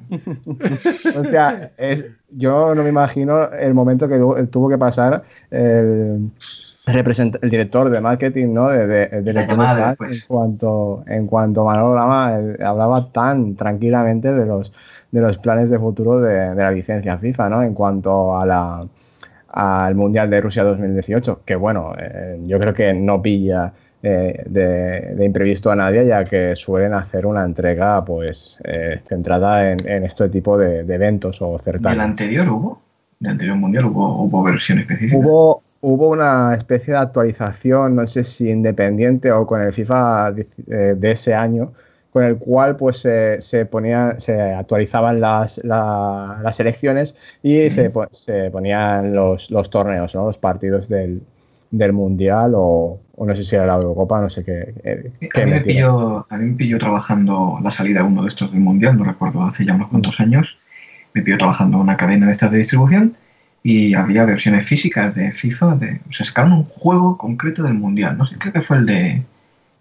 o 1.15 1.23
sea, 1.23 1.71
es, 1.77 2.05
yo 2.29 2.75
no 2.75 2.83
me 2.83 2.89
imagino 2.89 3.49
el 3.51 3.73
momento 3.73 4.07
que 4.07 4.19
tuvo 4.47 4.69
que 4.69 4.77
pasar 4.77 5.23
el, 5.49 6.29
el 6.85 7.49
director 7.49 7.89
de 7.89 8.01
marketing, 8.01 8.53
¿no? 8.53 8.69
De, 8.69 8.85
de, 8.85 9.21
de 9.21 9.95
pues. 9.97 10.11
en 10.11 10.27
cuanto 10.27 11.03
en 11.07 11.25
cuanto 11.25 11.65
Manolo 11.65 11.95
Lama 11.95 12.37
hablaba 12.63 13.11
tan 13.11 13.55
tranquilamente 13.55 14.31
de 14.31 14.45
los 14.45 14.71
de 15.11 15.21
los 15.21 15.37
planes 15.39 15.69
de 15.69 15.79
futuro 15.79 16.19
de, 16.19 16.53
la 16.53 16.71
licencia 16.71 17.17
FIFA, 17.17 17.49
¿no? 17.49 17.63
En 17.63 17.73
cuanto 17.73 18.37
a 18.37 18.45
la 18.45 18.85
al 19.55 19.95
Mundial 19.95 20.29
de 20.29 20.41
Rusia 20.41 20.63
2018, 20.63 21.41
que 21.45 21.55
bueno, 21.55 21.93
eh, 21.97 22.39
yo 22.45 22.59
creo 22.59 22.73
que 22.73 22.93
no 22.93 23.21
pilla 23.21 23.73
de, 24.01 25.15
imprevisto 25.19 25.71
a 25.71 25.75
nadie, 25.75 26.05
ya 26.05 26.25
que 26.25 26.55
suelen 26.55 26.93
hacer 26.93 27.25
una 27.25 27.43
entrega 27.43 28.05
pues 28.05 28.59
eh, 28.63 28.99
centrada 29.03 29.71
en, 29.71 30.03
este 30.03 30.29
tipo 30.29 30.59
de, 30.59 30.81
eventos 30.81 31.41
o 31.41 31.57
certámenes. 31.57 31.97
¿Del 31.97 32.09
anterior 32.11 32.49
hubo? 32.49 32.81
¿Del 33.19 33.31
anterior 33.31 33.57
mundial 33.57 33.85
hubo, 33.85 34.23
hubo 34.23 34.43
versión 34.43 34.77
específica? 34.77 35.17
Hubo, 35.17 35.63
hubo 35.85 36.09
una 36.09 36.55
especie 36.55 36.93
de 36.93 36.99
actualización, 36.99 37.95
no 37.95 38.07
sé 38.07 38.23
si 38.23 38.49
independiente 38.49 39.31
o 39.31 39.45
con 39.45 39.61
el 39.61 39.71
FIFA 39.71 40.31
de, 40.31 40.47
eh, 40.67 40.97
ese 41.11 41.35
año, 41.35 41.73
con 42.15 42.23
el 42.23 42.37
cual 42.37 42.77
pues 42.77 42.99
se, 42.99 43.65
ponía, 43.65 44.17
se 44.19 44.39
actualizaban 44.39 45.19
las, 45.19 45.59
las 45.65 46.59
elecciones 46.61 47.13
y 47.43 47.69
se, 47.69 47.91
se, 48.11 48.49
ponían 48.51 49.13
los, 49.13 49.51
los 49.51 49.69
torneos, 49.69 50.15
¿no? 50.15 50.27
los 50.27 50.37
partidos 50.37 50.87
del, 50.87 51.21
del 51.71 51.91
Mundial 51.91 52.53
o, 52.55 53.01
no 53.17 53.35
sé 53.35 53.43
si 53.43 53.57
era 53.57 53.65
la 53.65 53.73
Eurocopa, 53.73 54.21
no 54.21 54.29
sé 54.29 54.45
qué. 54.45 54.73
Eh, 54.85 55.11
a, 55.35 55.39
mí 55.43 55.51
me 55.51 55.59
pilló, 55.59 56.25
a, 56.29 56.37
mí 56.37 56.51
me 56.51 56.55
pilló, 56.55 56.77
trabajando 56.77 57.59
la 57.61 57.71
salida 57.71 57.99
de 57.99 58.05
uno 58.05 58.21
de 58.21 58.29
estos 58.29 58.49
del 58.49 58.61
Mundial, 58.61 58.97
no 58.97 59.03
recuerdo, 59.03 59.43
hace 59.43 59.65
ya 59.65 59.73
unos 59.73 59.89
cuantos 59.89 60.17
años. 60.21 60.57
Me 61.13 61.21
pilló 61.21 61.37
trabajando 61.37 61.75
en 61.75 61.83
una 61.83 61.97
cadena 61.97 62.27
de 62.27 62.31
estas 62.31 62.49
de 62.49 62.59
distribución 62.59 63.17
y 63.61 63.93
había 63.93 64.23
versiones 64.23 64.65
físicas 64.65 65.15
de 65.15 65.33
FIFA. 65.33 65.75
De, 65.75 65.99
o 66.07 66.13
sea, 66.13 66.25
sacaron 66.25 66.53
un 66.53 66.63
juego 66.63 67.17
concreto 67.17 67.61
del 67.63 67.73
Mundial. 67.73 68.17
No 68.17 68.25
sé, 68.25 68.37
creo 68.37 68.53
que 68.53 68.61
fue 68.61 68.77
el 68.77 68.85
de, 68.85 69.25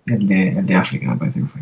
el 0.07 0.27
de, 0.27 0.49
el 0.49 0.67
de 0.67 0.75
África, 0.75 1.09
me 1.09 1.17
parece 1.17 1.39
que 1.39 1.47
fue. 1.47 1.61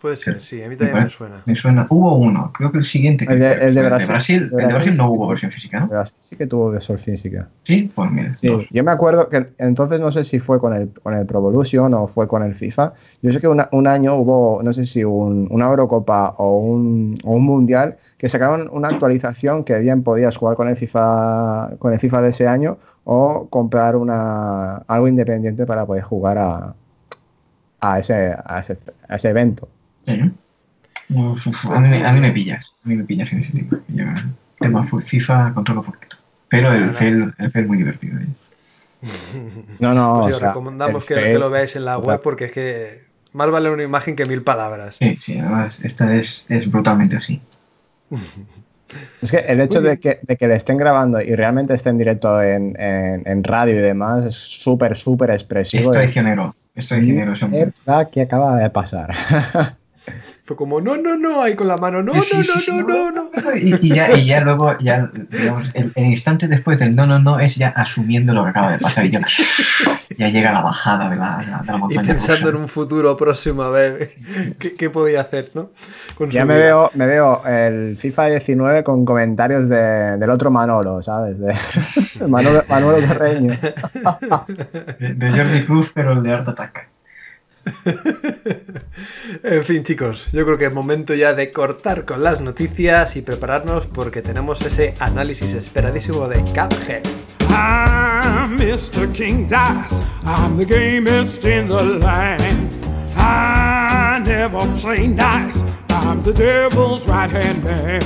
Puede 0.00 0.16
ser, 0.16 0.40
sí, 0.40 0.62
a 0.62 0.68
mí 0.68 0.76
también 0.76 1.04
me 1.04 1.10
suena. 1.10 1.42
Me 1.44 1.56
suena. 1.56 1.86
Hubo 1.90 2.18
uno, 2.18 2.52
creo 2.54 2.70
que 2.70 2.78
el 2.78 2.84
siguiente. 2.84 3.26
Que 3.26 3.32
El 3.32 3.40
de- 3.40 3.52
el 3.66 3.74
de 3.74 3.82
Brasil. 3.82 4.08
Brasil. 4.08 4.36
El 4.36 4.40
de 4.40 4.44
El 4.44 4.50
de 4.50 4.64
Brasil 4.66 4.74
Brasil, 4.84 4.96
no 4.96 5.10
hubo 5.10 5.26
versión 5.28 5.50
física, 5.50 5.80
¿no? 5.80 5.88
Pero 5.88 6.04
sí 6.20 6.36
que 6.36 6.46
tuvo 6.46 6.70
versión 6.70 6.98
física. 6.98 7.48
Sí, 7.64 7.90
pues 7.92 8.10
mira. 8.12 8.36
Sí, 8.36 8.46
dos. 8.46 8.64
yo 8.70 8.84
me 8.84 8.92
acuerdo 8.92 9.28
que 9.28 9.48
entonces 9.58 9.98
no 10.00 10.12
sé 10.12 10.22
si 10.22 10.38
fue 10.38 10.60
con 10.60 10.72
el, 10.72 10.90
con 11.02 11.14
el 11.14 11.26
Pro 11.26 11.40
Evolution 11.40 11.92
o 11.94 12.06
fue 12.06 12.28
con 12.28 12.44
el 12.44 12.54
FIFA. 12.54 12.92
Yo 13.22 13.32
sé 13.32 13.40
que 13.40 13.48
una- 13.48 13.68
un 13.72 13.88
año 13.88 14.14
hubo, 14.14 14.60
no 14.62 14.72
sé 14.72 14.86
si 14.86 15.02
un- 15.02 15.48
una 15.50 15.66
Eurocopa 15.66 16.34
o 16.38 16.58
un, 16.58 17.16
o 17.24 17.32
un 17.32 17.44
Mundial 17.44 17.96
que 18.18 18.28
sacaron 18.28 18.68
una 18.72 18.88
actualización 18.88 19.64
que 19.64 19.78
bien 19.80 20.04
podías 20.04 20.36
jugar 20.36 20.54
con 20.56 20.68
el 20.68 20.76
FIFA, 20.76 21.70
con 21.80 21.92
el 21.92 21.98
FIFA 21.98 22.22
de 22.22 22.28
ese 22.28 22.46
año 22.46 22.78
o 23.02 23.48
comprar 23.50 23.96
una, 23.96 24.76
algo 24.86 25.08
independiente 25.08 25.66
para 25.66 25.84
poder 25.86 26.04
jugar 26.04 26.38
a, 26.38 26.74
a, 27.80 27.98
ese, 27.98 28.34
a, 28.44 28.60
ese, 28.60 28.76
a 29.08 29.16
ese 29.16 29.30
evento. 29.30 29.68
Uf, 31.10 31.46
uf, 31.46 31.66
A 31.66 31.80
mí, 31.80 31.88
me- 31.88 32.04
a 32.06 32.12
mí 32.12 32.20
me 32.20 32.30
pillas. 32.32 32.72
A 32.84 32.88
mí 32.88 32.96
me 32.96 33.04
pillas 33.04 33.32
en 33.32 33.40
ese 33.40 33.52
tema. 33.52 33.80
Yo, 33.88 34.04
tema 34.60 34.84
FIFA 34.84 35.52
controlo 35.54 35.82
poquito. 35.82 36.16
Pero 36.48 36.72
el. 36.74 36.92
FEL, 36.92 37.34
el 37.38 37.50
FEL 37.50 37.66
muy 37.66 37.78
divertido. 37.78 38.18
¿eh? 38.18 38.26
No, 39.78 39.94
no, 39.94 40.14
Pues 40.16 40.26
sí, 40.26 40.32
os 40.32 40.38
sea, 40.40 40.48
recomendamos 40.48 41.06
que, 41.06 41.14
fail- 41.14 41.32
que 41.32 41.38
lo 41.38 41.50
veáis 41.50 41.76
en 41.76 41.84
la 41.84 41.98
web 41.98 42.20
porque 42.22 42.46
es 42.46 42.52
que 42.52 43.04
más 43.32 43.48
vale 43.50 43.70
una 43.70 43.82
imagen 43.84 44.16
que 44.16 44.24
mil 44.26 44.42
palabras. 44.42 44.96
Sí, 44.96 45.16
sí, 45.20 45.38
además 45.38 45.78
esta 45.82 46.14
es, 46.16 46.44
es 46.48 46.70
brutalmente 46.70 47.16
así. 47.16 47.40
Es 49.20 49.30
que 49.30 49.36
el 49.38 49.60
hecho 49.60 49.82
de 49.82 49.98
que, 49.98 50.18
de 50.22 50.36
que 50.38 50.48
le 50.48 50.54
estén 50.54 50.78
grabando 50.78 51.20
y 51.20 51.34
realmente 51.34 51.74
esté 51.74 51.90
en 51.90 51.98
directo 51.98 52.40
en, 52.40 52.74
en- 52.80 53.22
en 53.26 53.44
radio 53.44 53.74
y 53.74 53.82
demás 53.82 54.24
es 54.24 54.34
súper, 54.34 54.96
súper 54.96 55.30
expresivo. 55.30 55.82
Es 55.82 55.90
traicionero. 55.90 56.54
Es 56.74 56.88
traicionero. 56.88 57.34
Mierda, 57.48 58.08
¿qué 58.10 58.22
acaba 58.22 58.56
de 58.58 58.70
pasar? 58.70 59.14
Fue 60.48 60.56
como, 60.56 60.80
no, 60.80 60.96
no, 60.96 61.14
no, 61.14 61.42
ahí 61.42 61.54
con 61.54 61.68
la 61.68 61.76
mano, 61.76 62.02
no, 62.02 62.14
Sí, 62.22 62.38
no, 62.38 62.42
sí, 62.42 62.60
sí, 62.60 62.72
no, 62.78 62.86
no, 62.88 63.10
no, 63.12 63.30
no. 63.34 63.54
Y, 63.54 63.74
y 63.82 63.94
ya, 63.94 64.10
y 64.16 64.24
ya 64.24 64.40
luego, 64.40 64.78
ya, 64.78 65.10
digamos, 65.28 65.68
el, 65.74 65.92
el 65.94 66.04
instante 66.06 66.48
después 66.48 66.78
del 66.78 66.96
no, 66.96 67.04
no, 67.06 67.18
no 67.18 67.38
es 67.38 67.56
ya 67.56 67.68
asumiendo 67.68 68.32
lo 68.32 68.44
que 68.44 68.48
acaba 68.48 68.72
de 68.72 68.78
pasar. 68.78 69.04
Y 69.04 69.10
ya, 69.10 69.20
ya 70.16 70.28
llega 70.30 70.50
la 70.54 70.62
bajada 70.62 71.10
de 71.10 71.16
la, 71.16 71.36
de 71.36 71.46
la, 71.48 71.58
de 71.58 71.66
la 71.66 71.74
Y 71.74 71.78
montaña. 71.80 72.08
pensando 72.08 72.48
en 72.48 72.56
un 72.56 72.66
futuro 72.68 73.14
próximo 73.14 73.62
a 73.62 73.68
ver 73.68 74.08
qué, 74.58 74.72
qué 74.74 74.88
podía 74.88 75.20
hacer, 75.20 75.50
¿no? 75.52 75.68
Con 76.16 76.30
ya 76.30 76.46
me 76.46 76.54
vida. 76.54 76.64
veo, 76.64 76.90
me 76.94 77.04
veo 77.06 77.44
el 77.44 77.98
FIFA 77.98 78.24
19 78.28 78.84
con 78.84 79.04
comentarios 79.04 79.68
de- 79.68 80.16
del 80.16 80.30
otro 80.30 80.50
Manolo, 80.50 81.02
¿sabes? 81.02 81.38
De 81.40 81.54
Manolo, 82.26 82.64
Manolo 82.70 83.06
Carreño. 83.06 83.54
De, 84.98 85.12
de 85.14 85.30
Jordi 85.30 85.64
Cruz, 85.66 85.92
pero 85.94 86.12
el 86.12 86.22
de 86.22 86.32
Art 86.32 86.48
Attack. 86.48 86.88
En 89.42 89.64
fin, 89.64 89.82
chicos, 89.84 90.28
yo 90.32 90.44
creo 90.44 90.58
que 90.58 90.66
es 90.66 90.72
momento 90.72 91.14
ya 91.14 91.34
de 91.34 91.52
cortar 91.52 92.04
con 92.04 92.22
las 92.22 92.40
noticias 92.40 93.16
y 93.16 93.22
prepararnos 93.22 93.86
porque 93.86 94.22
tenemos 94.22 94.60
ese 94.62 94.94
análisis 94.98 95.52
esperadísimo 95.52 96.28
de 96.28 96.42
Cuphead. 96.42 97.02
I'm 97.50 98.56
Mr. 98.56 99.10
King 99.12 99.46
Dice. 99.46 100.02
I'm 100.24 100.56
the 100.56 100.64
gamest 100.64 101.44
in 101.44 101.68
the 101.68 101.82
land. 101.82 102.70
I 103.16 104.20
never 104.24 104.60
play 104.80 105.06
nice. 105.08 105.62
I'm 105.90 106.22
the 106.22 106.32
devil's 106.32 107.06
right 107.06 107.30
hand 107.30 107.64
man. 107.64 108.02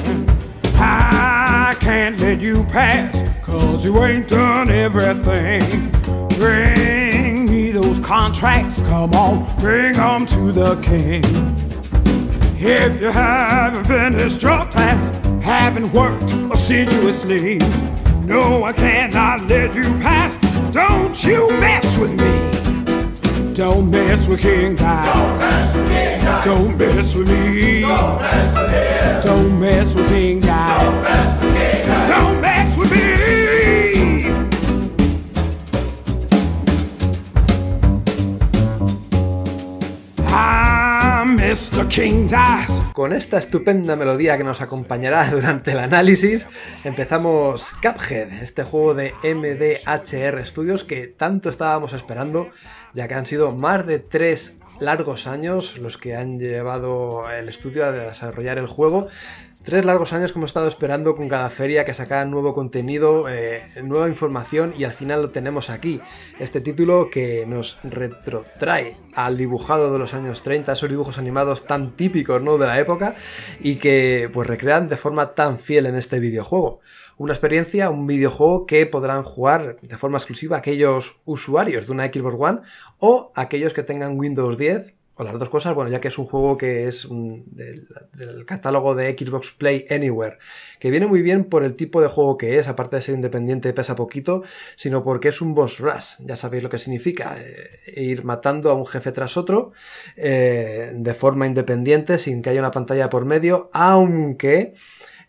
I 0.77 1.75
can't 1.81 2.21
let 2.21 2.41
you 2.41 2.65
pass, 2.65 3.23
cause 3.45 3.85
you 3.85 4.03
ain't 4.05 4.29
done 4.29 4.71
everything. 4.71 5.91
Bring 6.39 6.92
contracts, 8.03 8.81
come 8.83 9.13
on, 9.13 9.47
bring 9.59 9.97
'em 9.97 10.27
to 10.27 10.53
the 10.53 10.77
king. 10.77 11.25
If 12.59 13.01
you 13.01 13.11
haven't 13.11 13.85
finished 13.85 14.43
your 14.43 14.65
class, 14.67 15.01
haven't 15.43 15.93
worked 15.93 16.33
assiduously, 16.53 17.59
no, 18.25 18.65
I 18.65 18.73
cannot 18.73 19.49
let 19.49 19.75
you 19.75 19.85
pass. 20.01 20.37
Don't 20.73 21.23
you 21.25 21.51
mess 21.59 21.97
with 21.99 22.13
me. 22.13 22.53
Don't 23.55 23.91
mess 23.91 24.27
with 24.27 24.41
King 24.41 24.75
Dice. 24.75 25.73
Don't 26.45 26.79
mess 26.79 27.15
with 27.15 27.29
me. 27.29 27.83
Don't 29.23 29.61
mess 29.61 29.95
with 29.95 30.09
King 30.09 30.41
Dice. 30.41 30.52
Con 42.95 43.13
esta 43.13 43.37
estupenda 43.37 43.95
melodía 43.95 44.39
que 44.39 44.45
nos 44.45 44.63
acompañará 44.63 45.31
durante 45.31 45.73
el 45.73 45.81
análisis, 45.81 46.49
empezamos 46.83 47.73
Cuphead, 47.83 48.43
este 48.43 48.63
juego 48.63 48.95
de 48.95 49.13
MDHR 49.23 50.47
Studios 50.47 50.83
que 50.85 51.09
tanto 51.09 51.51
estábamos 51.51 51.93
esperando, 51.93 52.49
ya 52.95 53.07
que 53.07 53.15
han 53.15 53.27
sido 53.27 53.55
más 53.55 53.87
de 53.87 53.99
tres 53.99 54.57
largos 54.81 55.27
años 55.27 55.77
los 55.77 55.99
que 55.99 56.17
han 56.17 56.39
llevado 56.39 57.31
el 57.31 57.51
estudio 57.51 57.85
a 57.85 57.93
desarrollar 57.93 58.57
el 58.57 58.67
juego. 58.67 59.09
Tres 59.65 59.85
largos 59.85 60.13
años 60.13 60.33
que 60.33 60.41
hemos 60.41 60.51
estado 60.51 60.67
esperando 60.67 61.15
con 61.15 61.29
cada 61.29 61.49
feria 61.49 61.85
que 61.85 61.95
sacaran 61.95 62.33
nuevo 62.33 62.53
contenido, 62.53 63.29
eh, 63.29 63.63
nueva 63.85 64.09
información 64.09 64.75
y 64.77 64.83
al 64.83 64.93
final 64.93 65.23
lo 65.23 65.31
tenemos 65.31 65.71
aquí. 65.71 66.01
Este 66.41 66.61
título 66.61 67.11
que 67.11 67.47
nos 67.47 67.79
retrotrae 67.85 68.97
al 69.15 69.37
dibujado 69.37 69.93
de 69.93 70.01
los 70.01 70.15
años 70.15 70.43
30, 70.43 70.73
esos 70.73 70.91
dibujos 70.91 71.17
animados 71.17 71.65
tan 71.65 71.97
típicos 71.97 72.43
¿no? 72.43 72.59
de 72.59 72.67
la 72.67 72.81
época 72.81 73.15
y 73.61 73.77
que 73.77 74.29
pues 74.33 74.49
recrean 74.49 74.89
de 74.89 74.97
forma 74.97 75.37
tan 75.37 75.61
fiel 75.61 75.87
en 75.87 75.95
este 75.95 76.19
videojuego. 76.19 76.81
Una 77.17 77.33
experiencia, 77.33 77.89
un 77.91 78.09
videojuego 78.09 78.67
que 78.67 78.85
podrán 78.87 79.23
jugar 79.23 79.77
de 79.81 79.97
forma 79.97 80.19
exclusiva 80.19 80.57
aquellos 80.57 81.21
usuarios 81.25 81.87
de 81.87 81.93
una 81.93 82.07
Xbox 82.07 82.37
One 82.37 82.61
o 82.99 83.31
aquellos 83.37 83.75
que 83.75 83.85
tengan 83.85 84.19
Windows 84.19 84.59
10 84.59 84.97
las 85.25 85.39
dos 85.39 85.49
cosas, 85.49 85.75
bueno, 85.75 85.91
ya 85.91 86.01
que 86.01 86.09
es 86.09 86.19
un 86.19 86.27
juego 86.27 86.57
que 86.57 86.89
es 86.89 87.07
del, 87.11 87.87
del 88.15 88.47
catálogo 88.47 88.95
de 88.95 89.17
Xbox 89.17 89.53
Play 89.53 89.87
Anywhere, 89.91 90.39
que 90.79 90.91
viene 90.91 91.07
muy 91.07 91.23
bien 91.23 91.45
por 91.45 91.65
el 91.65 91.77
tipo 91.77 92.01
de 92.03 92.09
juego 92.09 92.37
que 92.37 92.59
es, 92.59 92.69
aparte 92.69 92.97
de 92.97 93.03
ser 93.03 93.15
independiente 93.15 93.73
pesa 93.73 93.95
poquito, 93.95 94.43
sino 94.77 95.03
porque 95.03 95.29
es 95.29 95.41
un 95.41 95.55
boss 95.55 95.79
rush, 95.79 96.17
ya 96.21 96.37
sabéis 96.37 96.63
lo 96.63 96.71
que 96.71 96.79
significa, 96.79 97.37
eh, 97.39 98.01
ir 98.01 98.25
matando 98.25 98.71
a 98.71 98.75
un 98.75 98.87
jefe 98.87 99.13
tras 99.13 99.37
otro 99.37 99.73
eh, 100.17 100.93
de 100.95 101.15
forma 101.15 101.47
independiente, 101.47 102.19
sin 102.19 102.43
que 102.43 102.51
haya 102.51 102.61
una 102.61 102.71
pantalla 102.71 103.09
por 103.09 103.25
medio, 103.25 103.71
aunque 103.73 104.75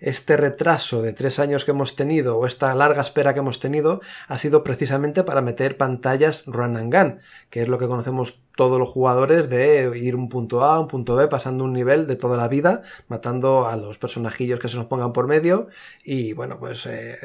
este 0.03 0.35
retraso 0.35 1.01
de 1.01 1.13
tres 1.13 1.39
años 1.39 1.63
que 1.63 1.71
hemos 1.71 1.95
tenido 1.95 2.37
o 2.37 2.45
esta 2.45 2.75
larga 2.75 3.01
espera 3.01 3.33
que 3.33 3.39
hemos 3.39 3.59
tenido 3.59 4.01
ha 4.27 4.37
sido 4.37 4.63
precisamente 4.63 5.23
para 5.23 5.41
meter 5.41 5.77
pantallas 5.77 6.43
run 6.45 6.75
and 6.75 6.93
gun, 6.93 7.19
que 7.49 7.61
es 7.61 7.69
lo 7.69 7.79
que 7.79 7.87
conocemos 7.87 8.41
todos 8.55 8.77
los 8.77 8.89
jugadores 8.89 9.49
de 9.49 9.97
ir 9.97 10.15
un 10.15 10.27
punto 10.27 10.63
A, 10.63 10.79
un 10.79 10.87
punto 10.87 11.15
B, 11.15 11.27
pasando 11.29 11.63
un 11.63 11.71
nivel 11.71 12.05
de 12.05 12.17
toda 12.17 12.35
la 12.35 12.49
vida, 12.49 12.83
matando 13.07 13.65
a 13.65 13.77
los 13.77 13.97
personajillos 13.97 14.59
que 14.59 14.67
se 14.67 14.75
nos 14.75 14.87
pongan 14.87 15.13
por 15.13 15.27
medio 15.27 15.69
y 16.03 16.33
bueno, 16.33 16.59
pues 16.59 16.85
eh, 16.85 17.17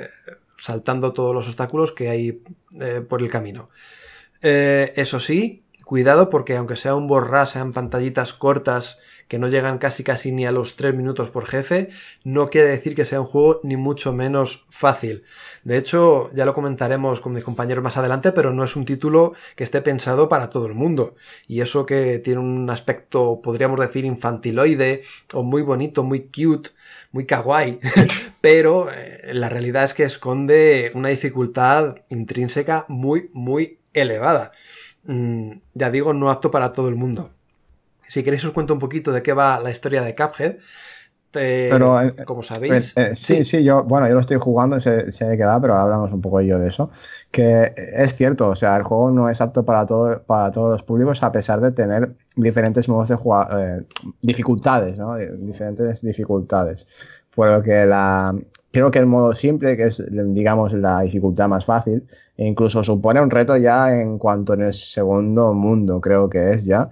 saltando 0.59 1.13
todos 1.13 1.35
los 1.35 1.49
obstáculos 1.49 1.91
que 1.91 2.09
hay 2.09 2.43
eh, 2.81 3.01
por 3.01 3.23
el 3.23 3.29
camino. 3.29 3.71
Eh, 4.41 4.93
eso 4.95 5.19
sí, 5.19 5.65
cuidado 5.85 6.31
porque 6.31 6.57
aunque 6.57 6.77
sea 6.77 6.95
un 6.95 7.09
borra, 7.09 7.45
sean 7.47 7.73
pantallitas 7.73 8.33
cortas 8.33 9.01
que 9.29 9.39
no 9.39 9.49
llegan 9.49 9.79
casi 9.79 10.03
casi 10.03 10.33
ni 10.33 10.47
a 10.47 10.53
los 10.53 10.77
3 10.77 10.95
minutos 10.95 11.31
por 11.31 11.47
jefe, 11.47 11.91
no 12.25 12.51
quiere 12.51 12.69
decir 12.69 12.95
que 12.95 13.05
sea 13.05 13.21
un 13.21 13.27
juego 13.27 13.61
ni 13.63 13.77
mucho 13.77 14.13
menos 14.13 14.65
fácil. 14.71 15.25
De 15.65 15.77
hecho, 15.77 16.31
ya 16.35 16.47
lo 16.47 16.55
comentaremos 16.55 17.21
con 17.21 17.35
mis 17.35 17.45
compañeros 17.45 17.85
más 17.85 17.97
adelante, 17.97 18.33
pero 18.33 18.55
no 18.55 18.65
es 18.65 18.75
un 18.75 18.87
título 18.87 19.35
que 19.55 19.65
esté 19.65 19.83
pensado 19.83 20.29
para 20.29 20.49
todo 20.49 20.67
el 20.67 20.75
mundo. 20.75 21.15
Y 21.47 21.61
eso 21.61 21.85
que 21.85 22.19
tiene 22.19 22.41
un 22.41 22.71
aspecto, 22.71 23.41
podríamos 23.43 23.79
decir, 23.79 24.05
infantiloide, 24.05 25.03
o 25.35 25.43
muy 25.43 25.63
bonito, 25.63 26.03
muy 26.03 26.23
cute, 26.23 26.71
muy 27.13 27.27
kawaii, 27.27 27.81
pero 28.41 28.91
eh, 28.91 29.35
la 29.35 29.49
realidad 29.49 29.85
es 29.85 29.95
que 29.95 30.05
esconde 30.05 30.91
una 30.95 31.11
dificultad 31.11 31.97
intrínseca 32.09 32.87
muy, 32.89 33.31
muy 33.35 33.81
elevada. 33.93 34.53
Mm, 35.05 35.53
ya 35.75 35.91
digo, 35.91 36.13
no 36.13 36.31
apto 36.31 36.51
para 36.51 36.73
todo 36.73 36.89
el 36.89 36.97
mundo. 36.97 37.31
Si 38.09 38.25
queréis 38.25 38.45
os 38.45 38.53
cuento 38.53 38.73
un 38.73 38.81
poquito 38.81 39.13
de 39.13 39.23
qué 39.23 39.33
va 39.33 39.61
la 39.61 39.71
historia 39.71 40.03
de 40.03 40.15
Cuphead. 40.15 40.57
Eh, 41.35 41.69
Pero, 41.71 42.01
eh, 42.01 42.15
como 42.25 42.43
sabéis, 42.43 42.97
Eh, 42.97 43.11
eh, 43.11 43.15
sí, 43.15 43.45
sí, 43.45 43.63
yo, 43.63 43.85
bueno, 43.85 44.09
yo 44.09 44.15
lo 44.15 44.21
estoy 44.21 44.39
jugando, 44.39 44.77
de 44.79 45.37
qué 45.37 45.45
va, 45.45 45.61
pero 45.61 45.77
hablamos 45.77 46.11
un 46.13 46.23
poco 46.23 46.41
yo 46.41 46.59
de 46.59 46.69
eso. 46.69 46.91
Que 47.31 47.73
es 47.77 48.17
cierto, 48.17 48.49
o 48.49 48.57
sea, 48.57 48.77
el 48.79 48.83
juego 48.83 49.11
no 49.11 49.29
es 49.29 49.41
apto 49.43 49.63
para, 49.65 49.85
todo, 49.85 50.23
para 50.23 50.51
todos 50.51 50.71
los 50.71 50.83
públicos, 50.83 51.23
a 51.23 51.31
pesar 51.31 51.61
de 51.61 51.71
tener 51.73 52.15
diferentes 52.35 52.89
modos 52.89 53.11
de 53.11 53.17
jugar, 53.17 53.49
eh, 53.59 53.83
dificultades, 54.23 54.99
¿no? 54.99 55.17
Diferentes 55.17 56.01
dificultades. 56.01 56.87
Por 57.35 57.51
lo 57.51 57.63
que 57.63 57.85
la, 57.85 58.35
creo 58.73 58.91
que 58.91 58.99
el 58.99 59.07
modo 59.07 59.35
simple, 59.35 59.77
que 59.77 59.85
es, 59.85 60.03
digamos, 60.11 60.73
la 60.73 61.03
dificultad 61.03 61.47
más 61.47 61.65
fácil, 61.67 62.09
e 62.37 62.47
incluso 62.47 62.83
supone 62.83 63.21
un 63.21 63.31
reto 63.31 63.57
ya 63.57 63.93
en 63.95 64.19
cuanto 64.19 64.55
en 64.55 64.63
el 64.63 64.73
segundo 64.73 65.53
mundo, 65.53 66.01
creo 66.01 66.29
que 66.31 66.53
es 66.53 66.65
ya. 66.65 66.89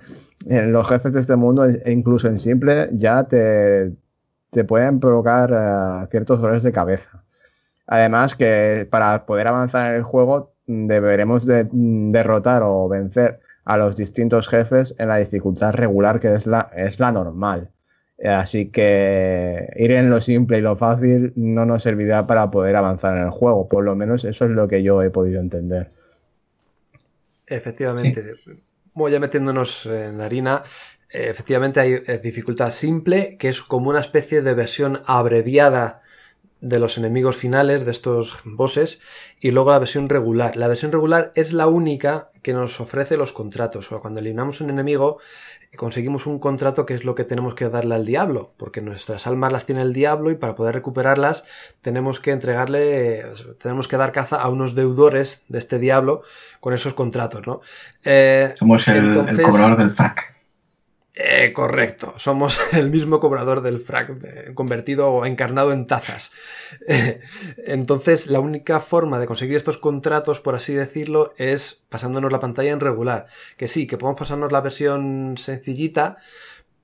Eh, 0.49 0.67
los 0.67 0.89
jefes 0.89 1.13
de 1.13 1.21
este 1.21 1.37
mundo, 1.37 1.65
e 1.65 1.91
incluso 1.91 2.29
en 2.29 2.39
simple, 2.39 2.91
ya 2.93 3.25
te, 3.25 3.93
te 4.51 4.65
pueden 4.65 5.01
provocar 5.01 5.51
eh, 5.53 6.07
ciertos 6.11 6.41
dolores 6.41 6.63
de 6.63 6.73
cabeza. 6.73 7.23
Además 7.87 8.35
que 8.35 8.87
para 8.91 9.27
poder 9.27 9.49
avanzar 9.49 9.91
en 9.91 9.97
el 9.97 10.03
juego 10.03 10.53
deberemos 10.67 11.47
de, 11.47 11.65
mm, 11.71 12.11
derrotar 12.11 12.63
o 12.65 12.89
vencer 12.89 13.41
a 13.65 13.77
los 13.77 13.97
distintos 13.97 14.49
jefes 14.49 14.95
en 14.99 15.09
la 15.09 15.17
dificultad 15.17 15.73
regular 15.73 16.21
que 16.21 16.35
es 16.35 16.47
la, 16.47 16.71
es 16.77 17.01
la 17.01 17.13
normal. 17.13 17.71
Así 18.25 18.71
que 18.71 19.69
ir 19.77 19.91
en 19.91 20.09
lo 20.09 20.21
simple 20.21 20.59
y 20.59 20.63
lo 20.63 20.77
fácil 20.77 21.33
no 21.37 21.67
nos 21.67 21.83
servirá 21.83 22.27
para 22.27 22.51
poder 22.51 22.77
avanzar 22.77 23.17
en 23.17 23.25
el 23.25 23.31
juego. 23.31 23.69
Por 23.69 23.85
lo 23.85 23.95
menos 23.95 24.25
eso 24.25 24.47
es 24.47 24.51
lo 24.53 24.69
que 24.69 24.83
yo 24.83 25.03
he 25.03 25.11
podido 25.11 25.41
entender. 25.41 25.91
Efectivamente. 27.47 28.25
Voy 28.97 29.13
ya 29.13 29.21
metiéndonos 29.21 29.85
en 29.85 30.17
la 30.17 30.25
harina. 30.25 30.63
Efectivamente 31.11 31.81
hay 31.81 32.03
eh, 32.07 32.19
dificultad 32.25 32.71
simple, 32.71 33.37
que 33.37 33.51
es 33.51 33.61
como 33.61 33.91
una 33.91 34.01
especie 34.01 34.41
de 34.41 34.55
versión 34.55 35.03
abreviada 35.05 36.01
de 36.63 36.79
los 36.79 36.97
enemigos 36.97 37.37
finales 37.37 37.85
de 37.85 37.91
estos 37.91 38.39
bosses 38.45 39.03
y 39.39 39.51
luego 39.51 39.71
la 39.71 39.81
versión 39.81 40.09
regular. 40.09 40.57
La 40.57 40.67
versión 40.67 40.93
regular 40.93 41.31
es 41.35 41.53
la 41.53 41.67
única 41.67 42.31
que 42.41 42.55
nos 42.55 42.81
ofrece 42.81 43.19
los 43.19 43.33
contratos. 43.33 43.93
O 43.93 44.01
cuando 44.01 44.21
eliminamos 44.21 44.63
un 44.63 44.71
enemigo 44.71 45.19
conseguimos 45.77 46.27
un 46.27 46.39
contrato 46.39 46.87
que 46.87 46.95
es 46.95 47.05
lo 47.05 47.15
que 47.15 47.25
tenemos 47.25 47.55
que 47.55 47.69
darle 47.69 47.95
al 47.95 48.07
diablo, 48.07 48.53
porque 48.57 48.81
nuestras 48.81 49.27
almas 49.27 49.53
las 49.53 49.67
tiene 49.67 49.83
el 49.83 49.93
diablo 49.93 50.31
y 50.31 50.37
para 50.37 50.55
poder 50.55 50.75
recuperarlas 50.75 51.45
tenemos 51.83 52.21
que 52.21 52.31
entregarle, 52.33 53.25
tenemos 53.61 53.89
que 53.89 53.97
dar 53.97 54.13
caza 54.13 54.37
a 54.37 54.49
unos 54.49 54.75
deudores 54.75 55.43
de 55.49 55.59
este 55.59 55.79
diablo 55.79 56.23
con 56.61 56.75
esos 56.75 56.95
contratos, 56.95 57.47
¿no? 57.47 57.61
Eh, 58.05 58.55
Somos 58.59 58.87
el, 58.89 59.17
el 59.29 59.43
cobrador 59.43 59.79
del 59.79 59.91
frac. 59.91 60.36
Eh, 61.19 61.55
correcto, 61.55 62.13
somos 62.19 62.61
el 62.73 62.91
mismo 62.91 63.21
cobrador 63.21 63.63
del 63.63 63.81
frac, 63.81 64.23
eh, 64.23 64.53
convertido 64.55 65.11
o 65.11 65.25
encarnado 65.25 65.73
en 65.73 65.87
tazas. 65.87 66.33
entonces, 67.67 68.27
la 68.27 68.41
única 68.41 68.81
forma 68.81 69.19
de 69.19 69.27
conseguir 69.27 69.57
estos 69.57 69.79
contratos, 69.79 70.41
por 70.41 70.55
así 70.55 70.75
decirlo, 70.75 71.33
es 71.39 71.87
pasándonos 71.89 72.31
la 72.31 72.41
pantalla 72.41 72.71
en 72.71 72.81
regular. 72.81 73.29
Que 73.57 73.67
sí, 73.67 73.87
que 73.87 73.97
podemos 73.97 74.19
pasarnos 74.19 74.53
la 74.53 74.61
versión 74.61 75.39
sencillita, 75.39 76.19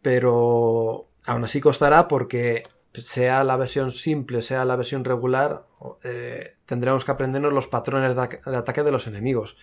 pero 0.01 1.11
aún 1.27 1.45
así 1.45 1.61
costará 1.61 2.09
porque 2.09 2.63
sea 2.95 3.45
la 3.45 3.57
versión 3.59 3.93
simple, 3.93 4.41
sea 4.41 4.65
la 4.65 4.77
versión 4.77 5.05
regular, 5.05 5.65
eh, 6.05 6.55
tendremos 6.65 7.05
que 7.05 7.13
aprendernos 7.13 7.53
los 7.53 7.67
patrones 7.67 8.17
de 8.17 8.57
ataque 8.57 8.83
de 8.83 8.93
los 8.93 9.07
enemigos. 9.07 9.59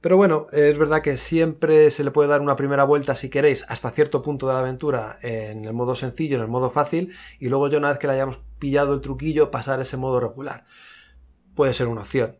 Pero 0.00 0.16
bueno, 0.16 0.46
es 0.52 0.78
verdad 0.78 1.02
que 1.02 1.18
siempre 1.18 1.90
se 1.90 2.04
le 2.04 2.10
puede 2.10 2.28
dar 2.28 2.40
una 2.40 2.56
primera 2.56 2.84
vuelta 2.84 3.14
si 3.14 3.28
queréis 3.28 3.66
hasta 3.68 3.90
cierto 3.90 4.22
punto 4.22 4.48
de 4.48 4.54
la 4.54 4.60
aventura 4.60 5.18
en 5.22 5.66
el 5.66 5.74
modo 5.74 5.94
sencillo, 5.94 6.36
en 6.36 6.42
el 6.42 6.48
modo 6.48 6.70
fácil, 6.70 7.12
y 7.38 7.48
luego 7.48 7.68
ya 7.68 7.78
una 7.78 7.90
vez 7.90 7.98
que 7.98 8.06
le 8.06 8.14
hayamos 8.14 8.40
pillado 8.58 8.94
el 8.94 9.02
truquillo 9.02 9.50
pasar 9.50 9.80
ese 9.80 9.98
modo 9.98 10.18
regular. 10.18 10.64
Puede 11.54 11.74
ser 11.74 11.88
una 11.88 12.00
opción. 12.00 12.36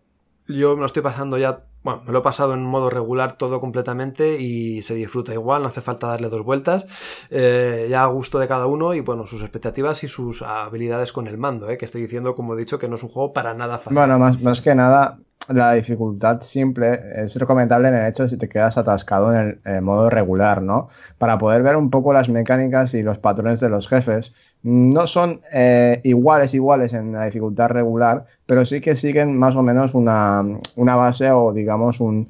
Yo 0.49 0.75
me 0.75 0.81
lo 0.81 0.87
estoy 0.87 1.03
pasando 1.03 1.37
ya, 1.37 1.65
bueno, 1.83 2.03
me 2.07 2.13
lo 2.13 2.21
he 2.21 2.23
pasado 2.23 2.55
en 2.55 2.65
modo 2.65 2.89
regular 2.89 3.37
todo 3.37 3.61
completamente 3.61 4.41
y 4.41 4.81
se 4.81 4.95
disfruta 4.95 5.35
igual, 5.35 5.63
no 5.63 5.69
hace 5.69 5.83
falta 5.83 6.07
darle 6.07 6.31
dos 6.31 6.43
vueltas, 6.43 6.87
eh, 7.29 7.89
ya 7.91 8.05
a 8.05 8.07
gusto 8.07 8.39
de 8.39 8.49
cada 8.49 8.67
uno 8.67 8.95
y 8.95 9.01
bueno, 9.01 9.27
sus 9.27 9.43
expectativas 9.43 10.03
y 10.03 10.09
sus 10.09 10.41
habilidades 10.41 11.13
con 11.13 11.27
el 11.27 11.37
mando, 11.37 11.69
eh, 11.69 11.77
que 11.77 11.85
estoy 11.85 12.01
diciendo, 12.01 12.35
como 12.35 12.55
he 12.55 12.59
dicho, 12.59 12.79
que 12.79 12.89
no 12.89 12.95
es 12.95 13.03
un 13.03 13.11
juego 13.11 13.35
para 13.35 13.53
nada 13.53 13.77
fácil. 13.77 13.97
Bueno, 13.97 14.19
más, 14.19 14.41
más 14.41 14.63
que 14.63 14.75
nada, 14.75 15.19
la 15.49 15.73
dificultad 15.73 16.41
simple 16.43 17.01
es 17.15 17.37
recomendable 17.37 17.89
en 17.89 17.95
el 17.95 18.09
hecho 18.09 18.25
de 18.25 18.29
si 18.29 18.37
te 18.37 18.49
quedas 18.49 18.79
atascado 18.79 19.35
en 19.35 19.61
el, 19.65 19.83
modo 19.83 20.11
regular, 20.11 20.63
¿no? 20.63 20.89
Para 21.19 21.39
poder 21.39 21.63
ver 21.63 21.77
un 21.77 21.91
poco 21.91 22.13
las 22.13 22.29
mecánicas 22.29 22.95
y 22.95 23.03
los 23.03 23.19
patrones 23.19 23.61
de 23.61 23.69
los 23.69 23.89
jefes. 23.89 24.33
No 24.63 25.07
son 25.07 25.41
eh, 25.53 26.01
iguales, 26.05 26.55
iguales 26.55 26.93
en 26.93 27.13
la 27.13 27.25
dificultad 27.25 27.69
regular, 27.71 28.27
pero 28.47 28.65
sí 28.65 28.81
que 28.81 28.95
siguen 28.95 29.37
más 29.39 29.57
o 29.57 29.63
menos 29.63 29.95
una, 29.95 30.45
base 30.77 31.31
o 31.31 31.53
digamos 31.53 32.01
un, 32.01 32.29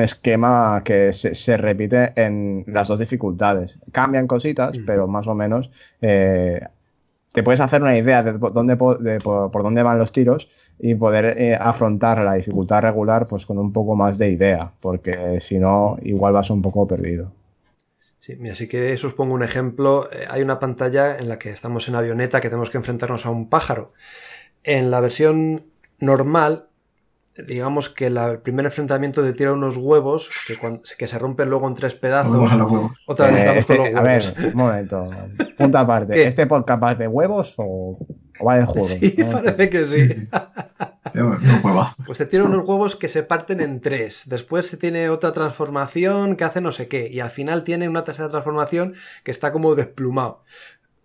esquema 0.00 0.82
que 0.84 1.12
se, 1.12 1.56
repite 1.56 2.12
en 2.16 2.64
las 2.66 2.88
dos 2.88 2.98
dificultades. 2.98 3.78
Cambian 3.92 4.26
cositas, 4.26 4.76
pero 4.84 5.06
más 5.06 5.28
o 5.28 5.34
menos 5.34 5.70
eh, 6.00 6.60
te 7.38 7.44
puedes 7.44 7.60
hacer 7.60 7.80
una 7.82 7.96
idea 7.96 8.24
de, 8.24 8.32
dónde, 8.32 8.76
por, 8.76 9.00
dónde 9.62 9.82
van 9.84 9.96
los 9.96 10.10
tiros 10.10 10.50
y 10.76 10.96
poder 10.96 11.38
eh, 11.38 11.54
afrontar 11.54 12.18
la 12.18 12.34
dificultad 12.34 12.82
regular 12.82 13.28
pues 13.28 13.46
con 13.46 13.58
un 13.58 13.72
poco 13.72 13.94
más 13.94 14.18
de 14.18 14.28
idea, 14.30 14.72
porque 14.80 15.38
si 15.38 15.56
no, 15.60 15.96
igual 16.02 16.32
vas 16.32 16.50
un 16.50 16.62
poco 16.62 16.88
perdido. 16.88 17.30
Sí, 18.18 18.34
mira, 18.40 18.56
si 18.56 18.66
queréis 18.66 19.04
os 19.04 19.14
pongo 19.14 19.34
un 19.34 19.44
ejemplo. 19.44 20.08
Eh, 20.10 20.26
hay 20.28 20.42
una 20.42 20.58
pantalla 20.58 21.16
en 21.16 21.28
la 21.28 21.38
que 21.38 21.50
estamos 21.50 21.88
en 21.88 21.94
avioneta 21.94 22.40
que 22.40 22.48
tenemos 22.48 22.70
que 22.70 22.78
enfrentarnos 22.78 23.24
a 23.24 23.30
un 23.30 23.48
pájaro. 23.48 23.92
En 24.64 24.90
la 24.90 24.98
versión 24.98 25.62
normal 26.00 26.67
digamos 27.46 27.88
que 27.88 28.06
el 28.06 28.40
primer 28.42 28.66
enfrentamiento 28.66 29.22
te 29.22 29.32
tira 29.32 29.52
unos 29.52 29.76
huevos 29.76 30.30
que, 30.96 31.08
se 31.08 31.18
rompen 31.18 31.48
luego 31.48 31.68
en 31.68 31.74
tres 31.74 31.94
pedazos. 31.94 32.50
Otra 33.06 33.28
vez 33.28 33.36
estamos 33.36 33.66
con 33.66 33.76
los 33.76 33.86
huevos. 33.86 34.00
A 34.00 34.02
ver, 34.02 34.52
un 34.52 34.56
momento. 34.56 35.06
Punta 35.58 35.80
aparte. 35.80 36.26
¿Este 36.26 36.46
podcast 36.46 36.82
va 36.82 36.94
de 36.94 37.06
huevos 37.06 37.54
o, 37.58 37.98
va 38.46 38.56
de 38.56 38.66
juego? 38.66 38.86
Sí, 38.86 39.10
parece 39.32 39.70
que 39.70 39.86
sí. 39.86 40.28
pues 42.06 42.18
te 42.18 42.26
tira 42.26 42.44
unos 42.44 42.68
huevos 42.68 42.96
que 42.96 43.08
se 43.08 43.22
parten 43.22 43.60
en 43.60 43.80
tres. 43.80 44.24
Después 44.26 44.66
se 44.66 44.76
tiene 44.76 45.08
otra 45.08 45.32
transformación 45.32 46.36
que 46.36 46.44
hace 46.44 46.60
no 46.60 46.72
sé 46.72 46.88
qué. 46.88 47.08
Y 47.08 47.20
al 47.20 47.30
final 47.30 47.62
tiene 47.62 47.88
una 47.88 48.04
tercera 48.04 48.28
transformación 48.28 48.94
que 49.22 49.30
está 49.30 49.52
como 49.52 49.74
desplumado. 49.74 50.42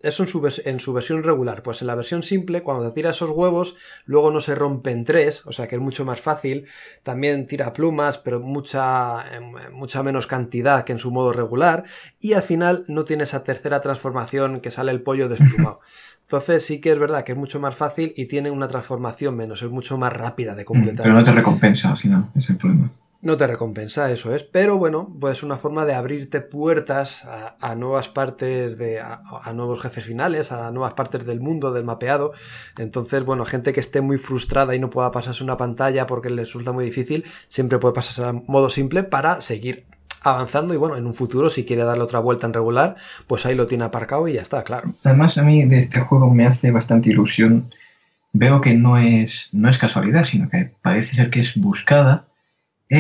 Eso 0.04 0.24
en 0.24 0.30
su, 0.30 0.62
en 0.66 0.80
su, 0.80 0.94
versión 0.94 1.24
regular. 1.24 1.64
Pues 1.64 1.82
en 1.82 1.88
la 1.88 1.96
versión 1.96 2.24
simple, 2.24 2.62
cuando 2.62 2.88
te 2.88 2.94
tira 2.94 3.12
esos 3.12 3.30
huevos, 3.30 3.78
luego 4.06 4.32
no 4.32 4.42
se 4.42 4.54
rompen 4.54 5.06
tres, 5.06 5.46
o 5.46 5.54
sea 5.54 5.68
que 5.68 5.76
es 5.76 5.82
mucho 5.82 6.04
más 6.04 6.20
fácil. 6.20 6.66
También 7.04 7.48
tira 7.48 7.72
plumas, 7.72 8.18
pero 8.18 8.42
mucha, 8.42 9.26
mucha 9.72 10.04
menos 10.04 10.28
cantidad 10.28 10.84
que 10.84 10.92
en 10.92 11.00
su 11.00 11.10
modo 11.12 11.32
regular. 11.32 11.86
Y 12.20 12.34
al 12.34 12.44
final 12.44 12.84
no 12.88 13.06
tiene 13.06 13.24
esa 13.24 13.44
tercera 13.44 13.82
transformación 13.82 14.60
que 14.60 14.72
sale 14.72 14.92
el 14.92 15.02
pollo 15.02 15.30
desplumado. 15.30 15.80
Entonces 16.24 16.66
sí 16.66 16.82
que 16.82 16.92
es 16.92 17.00
verdad 17.00 17.24
que 17.24 17.32
es 17.32 17.38
mucho 17.38 17.60
más 17.60 17.76
fácil 17.76 18.14
y 18.16 18.26
tiene 18.26 18.52
una 18.52 18.68
transformación 18.68 19.36
menos, 19.36 19.62
es 19.62 19.70
mucho 19.70 19.98
más 19.98 20.12
rápida 20.12 20.54
de 20.54 20.66
completar. 20.66 21.04
Pero 21.04 21.16
no 21.16 21.24
te 21.24 21.32
recompensa, 21.32 21.96
si 21.96 22.10
no, 22.10 22.30
es 22.36 22.50
el 22.50 22.58
problema 22.58 22.92
no 23.24 23.38
te 23.38 23.48
recompensa, 23.48 24.12
eso 24.12 24.36
es. 24.36 24.44
Pero 24.44 24.78
bueno, 24.78 25.16
pues 25.20 25.44
una 25.44 25.56
forma 25.56 25.86
de 25.86 25.96
abrirte 25.96 26.42
puertas 26.42 27.26
a, 27.26 27.74
nuevas 27.76 28.10
partes 28.10 28.78
de. 28.78 29.00
A, 29.00 29.54
nuevos 29.56 29.82
jefes 29.82 30.04
finales, 30.04 30.52
a 30.52 30.70
nuevas 30.72 30.94
partes 30.94 31.26
del 31.26 31.40
mundo, 31.40 31.72
del 31.72 31.86
mapeado. 31.86 32.34
Entonces, 32.78 33.24
bueno, 33.24 33.46
gente 33.46 33.72
que 33.72 33.80
esté 33.80 34.02
muy 34.02 34.18
frustrada 34.18 34.76
y 34.76 34.80
no 34.80 34.90
pueda 34.90 35.12
pasarse 35.12 35.44
una 35.44 35.56
pantalla 35.56 36.06
porque 36.06 36.30
le 36.30 36.44
resulta 36.44 36.74
muy 36.74 36.84
difícil, 36.84 37.24
siempre 37.48 37.80
puede 37.80 37.96
pasarse 37.96 38.24
al 38.24 38.44
modo 38.46 38.70
simple 38.70 39.04
para 39.04 39.40
seguir 39.40 39.86
avanzando 40.22 40.74
y 40.74 40.78
bueno, 40.78 40.98
en 40.98 41.06
un 41.06 41.14
futuro 41.14 41.50
si 41.50 41.66
quiere 41.66 41.84
darle 41.84 42.04
otra 42.04 42.20
vuelta 42.20 42.48
en 42.48 42.54
regular, 42.54 42.96
pues 43.28 43.46
ahí 43.46 43.56
lo 43.56 43.66
tiene 43.68 43.86
aparcado 43.86 44.28
y 44.28 44.34
ya 44.34 44.42
está, 44.42 44.64
claro. 44.64 44.94
Además 45.04 45.38
a 45.38 45.44
mí 45.44 45.66
de 45.66 45.80
este 45.80 46.02
juego 46.02 46.30
me 46.30 46.46
hace 46.46 46.72
bastante 46.72 47.10
ilusión. 47.10 47.74
Veo 48.34 48.62
que 48.62 48.74
no 48.74 48.98
es, 48.98 49.50
no 49.52 49.70
es 49.70 49.78
casualidad, 49.78 50.26
sino 50.26 50.50
que 50.50 50.72
parece 50.82 51.16
ser 51.16 51.30
que 51.30 51.42
es 51.42 51.56
buscada 51.56 52.26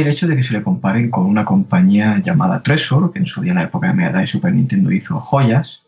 el 0.01 0.07
hecho 0.07 0.27
de 0.27 0.35
que 0.35 0.43
se 0.43 0.53
le 0.53 0.63
comparen 0.63 1.09
con 1.11 1.25
una 1.25 1.45
compañía 1.45 2.19
llamada 2.19 2.63
Tresor, 2.63 3.11
que 3.11 3.19
en 3.19 3.25
su 3.25 3.41
día 3.41 3.51
en 3.51 3.57
la 3.57 3.63
época 3.63 3.87
de 3.87 3.93
Mega 3.93 4.23
y 4.23 4.27
Super 4.27 4.53
Nintendo 4.53 4.91
hizo 4.91 5.19
joyas, 5.19 5.81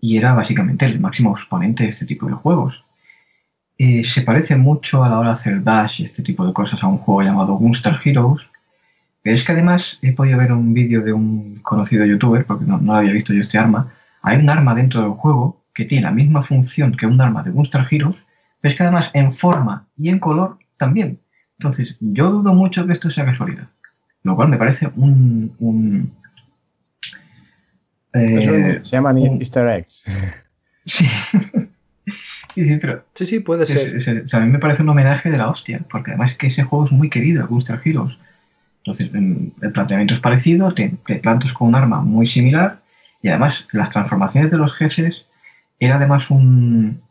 y 0.00 0.16
era 0.16 0.32
básicamente 0.34 0.86
el 0.86 1.00
máximo 1.00 1.32
exponente 1.32 1.82
de 1.82 1.90
este 1.90 2.06
tipo 2.06 2.26
de 2.26 2.34
juegos. 2.34 2.82
Eh, 3.76 4.02
se 4.02 4.22
parece 4.22 4.56
mucho 4.56 5.04
a 5.04 5.08
la 5.08 5.18
hora 5.18 5.30
de 5.30 5.34
hacer 5.34 5.62
dash 5.62 6.00
y 6.00 6.04
este 6.04 6.22
tipo 6.22 6.46
de 6.46 6.52
cosas 6.52 6.82
a 6.82 6.86
un 6.86 6.98
juego 6.98 7.22
llamado 7.22 7.54
Gunstar 7.54 8.00
Heroes, 8.02 8.42
pero 9.22 9.34
es 9.34 9.44
que 9.44 9.52
además 9.52 9.98
he 10.00 10.12
podido 10.12 10.38
ver 10.38 10.52
un 10.52 10.72
vídeo 10.72 11.02
de 11.02 11.12
un 11.12 11.56
conocido 11.62 12.06
youtuber, 12.06 12.46
porque 12.46 12.64
no, 12.64 12.78
no 12.78 12.94
había 12.94 13.12
visto 13.12 13.34
yo 13.34 13.40
este 13.40 13.58
arma, 13.58 13.92
hay 14.22 14.38
un 14.38 14.48
arma 14.48 14.74
dentro 14.74 15.02
del 15.02 15.10
juego 15.10 15.60
que 15.74 15.84
tiene 15.84 16.04
la 16.04 16.12
misma 16.12 16.42
función 16.42 16.96
que 16.96 17.06
un 17.06 17.20
arma 17.20 17.42
de 17.42 17.50
Gunstar 17.50 17.86
Heroes, 17.90 18.16
pero 18.60 18.70
es 18.72 18.76
que 18.76 18.82
además 18.84 19.10
en 19.14 19.32
forma 19.32 19.86
y 19.96 20.08
en 20.08 20.18
color 20.18 20.58
también. 20.76 21.20
Entonces, 21.58 21.96
yo 22.00 22.30
dudo 22.30 22.54
mucho 22.54 22.86
que 22.86 22.92
esto 22.92 23.10
sea 23.10 23.24
casualidad. 23.24 23.68
Lo 24.22 24.36
cual 24.36 24.48
me 24.48 24.56
parece 24.56 24.90
un. 24.96 26.12
Eh, 28.12 28.80
se 28.82 28.90
llaman 28.90 29.18
Easter 29.18 29.68
eggs. 29.68 30.06
Sí. 30.90 31.06
sí, 32.54 32.64
sí, 32.64 32.78
pero. 32.80 33.04
Sí, 33.12 33.26
sí, 33.26 33.40
puede 33.40 33.66
ser. 33.66 34.24
a 34.32 34.40
mí 34.40 34.50
me 34.50 34.58
parece 34.58 34.82
un 34.82 34.88
homenaje 34.88 35.30
de 35.30 35.36
la 35.36 35.50
hostia, 35.50 35.84
porque 35.90 36.12
además 36.12 36.30
es 36.30 36.38
que 36.38 36.46
ese 36.46 36.62
juego 36.62 36.86
es 36.86 36.92
muy 36.92 37.10
querido, 37.10 37.46
Booster 37.46 37.78
Heroes. 37.84 38.16
Entonces, 38.78 39.10
el 39.12 39.72
planteamiento 39.72 40.14
es 40.14 40.20
parecido, 40.20 40.72
te, 40.72 40.88
plantas 41.20 41.52
con 41.52 41.68
un 41.68 41.74
arma 41.74 42.00
muy 42.00 42.26
similar, 42.26 42.80
y 43.20 43.28
además 43.28 43.68
las 43.72 43.90
transformaciones 43.90 44.50
de 44.50 44.56
los 44.56 44.72
jefes 44.72 45.26
era 45.78 45.96
además 45.96 46.30
un, 46.30 47.02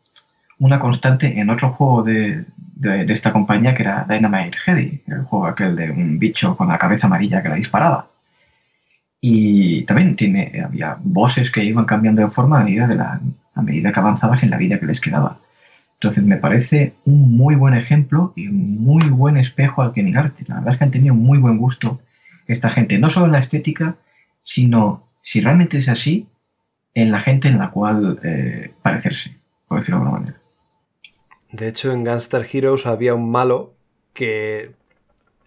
una 0.60 0.80
constante 0.80 1.40
en 1.40 1.50
otro 1.50 1.72
juego 1.72 2.04
de, 2.04 2.46
de, 2.80 3.14
esta 3.14 3.32
compañía 3.32 3.74
que 3.74 3.84
era 3.84 4.06
Dynamite 4.10 4.58
Heady, 4.66 5.04
el 5.08 5.24
juego 5.24 5.48
aquel 5.48 5.76
de 5.76 5.92
un 5.92 6.20
bicho 6.20 6.56
con 6.56 6.68
la 6.68 6.78
cabeza 6.78 7.08
amarilla 7.08 7.42
que 7.42 7.50
la 7.50 7.56
disparaba. 7.56 8.10
Y 9.20 9.84
también 9.84 10.16
tiene, 10.16 10.62
había 10.64 10.98
bosses 11.04 11.52
que 11.52 11.64
iban 11.64 11.86
cambiando 11.86 12.22
de 12.22 12.30
forma 12.30 12.62
a 12.62 12.64
medida, 12.64 12.88
de 12.88 12.96
la, 12.96 13.20
a 13.56 13.62
medida 13.62 13.92
que 13.92 14.00
avanzabas 14.00 14.44
en 14.44 14.52
la 14.52 14.58
vida 14.58 14.80
que 14.80 14.86
les 14.86 15.02
quedaba. 15.02 15.40
Entonces 15.96 16.24
me 16.24 16.38
parece 16.38 16.94
un 17.06 17.36
muy 17.36 17.56
buen 17.56 17.74
ejemplo 17.74 18.34
y 18.36 18.48
un 18.48 18.80
muy 18.80 19.10
buen 19.10 19.38
espejo 19.38 19.82
al 19.82 19.94
que 19.94 20.04
mirarte. 20.04 20.46
La 20.48 20.56
verdad 20.56 20.74
es 20.74 20.78
que 20.78 20.84
han 20.86 20.92
tenido 20.92 21.16
muy 21.16 21.40
buen 21.40 21.58
gusto 21.58 22.00
esta 22.46 22.70
gente, 22.70 23.00
no 23.00 23.10
solo 23.10 23.26
en 23.26 23.32
la 23.32 23.40
estética, 23.40 23.96
sino 24.44 25.04
si 25.24 25.42
realmente 25.42 25.80
es 25.80 25.90
así, 25.90 26.28
en 26.94 27.12
la 27.12 27.20
gente 27.20 27.48
en 27.48 27.58
la 27.58 27.72
cual 27.72 28.20
eh, 28.24 28.72
parecerse, 28.82 29.36
por 29.68 29.80
decirlo 29.80 30.00
de 30.00 30.06
alguna 30.06 30.20
manera. 30.20 30.47
De 31.52 31.68
hecho, 31.68 31.92
en 31.92 32.04
Gangster 32.04 32.48
Heroes 32.52 32.86
había 32.86 33.14
un 33.14 33.32
malo 33.32 33.74
que. 34.14 34.74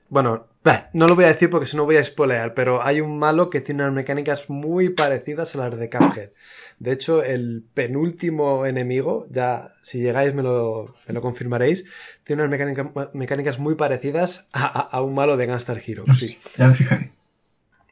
Bueno, 0.09 0.47
no 0.93 1.09
lo 1.09 1.15
voy 1.15 1.25
a 1.25 1.29
decir 1.29 1.49
porque 1.49 1.67
si 1.67 1.77
no 1.77 1.85
voy 1.85 1.97
a 1.97 2.05
spoilear, 2.05 2.55
pero 2.55 2.83
hay 2.83 3.01
un 3.01 3.19
malo 3.19 3.49
que 3.49 3.61
tiene 3.61 3.83
unas 3.83 3.95
mecánicas 3.95 4.51
muy 4.51 4.91
parecidas 4.91 5.55
a 5.55 5.59
las 5.59 5.79
de 5.79 5.89
Cuphead. 5.89 6.31
De 6.79 6.93
hecho, 6.93 7.23
el 7.23 7.65
penúltimo 7.75 8.67
enemigo, 8.67 9.27
ya 9.31 9.71
si 9.83 10.01
llegáis 10.01 10.35
me 10.35 10.43
lo, 10.43 10.95
me 11.07 11.15
lo 11.15 11.21
confirmaréis, 11.21 11.85
tiene 12.25 12.43
unas 12.43 13.15
mecánicas 13.15 13.59
muy 13.59 13.75
parecidas 13.75 14.49
a, 14.53 15.01
un 15.03 15.15
malo 15.15 15.37
de 15.37 15.47
Gangster 15.47 15.83
Heroes. 15.85 16.19
Sí. 16.19 16.39
Ya 16.57 16.69
me 16.69 16.75
fijaré. 16.75 17.13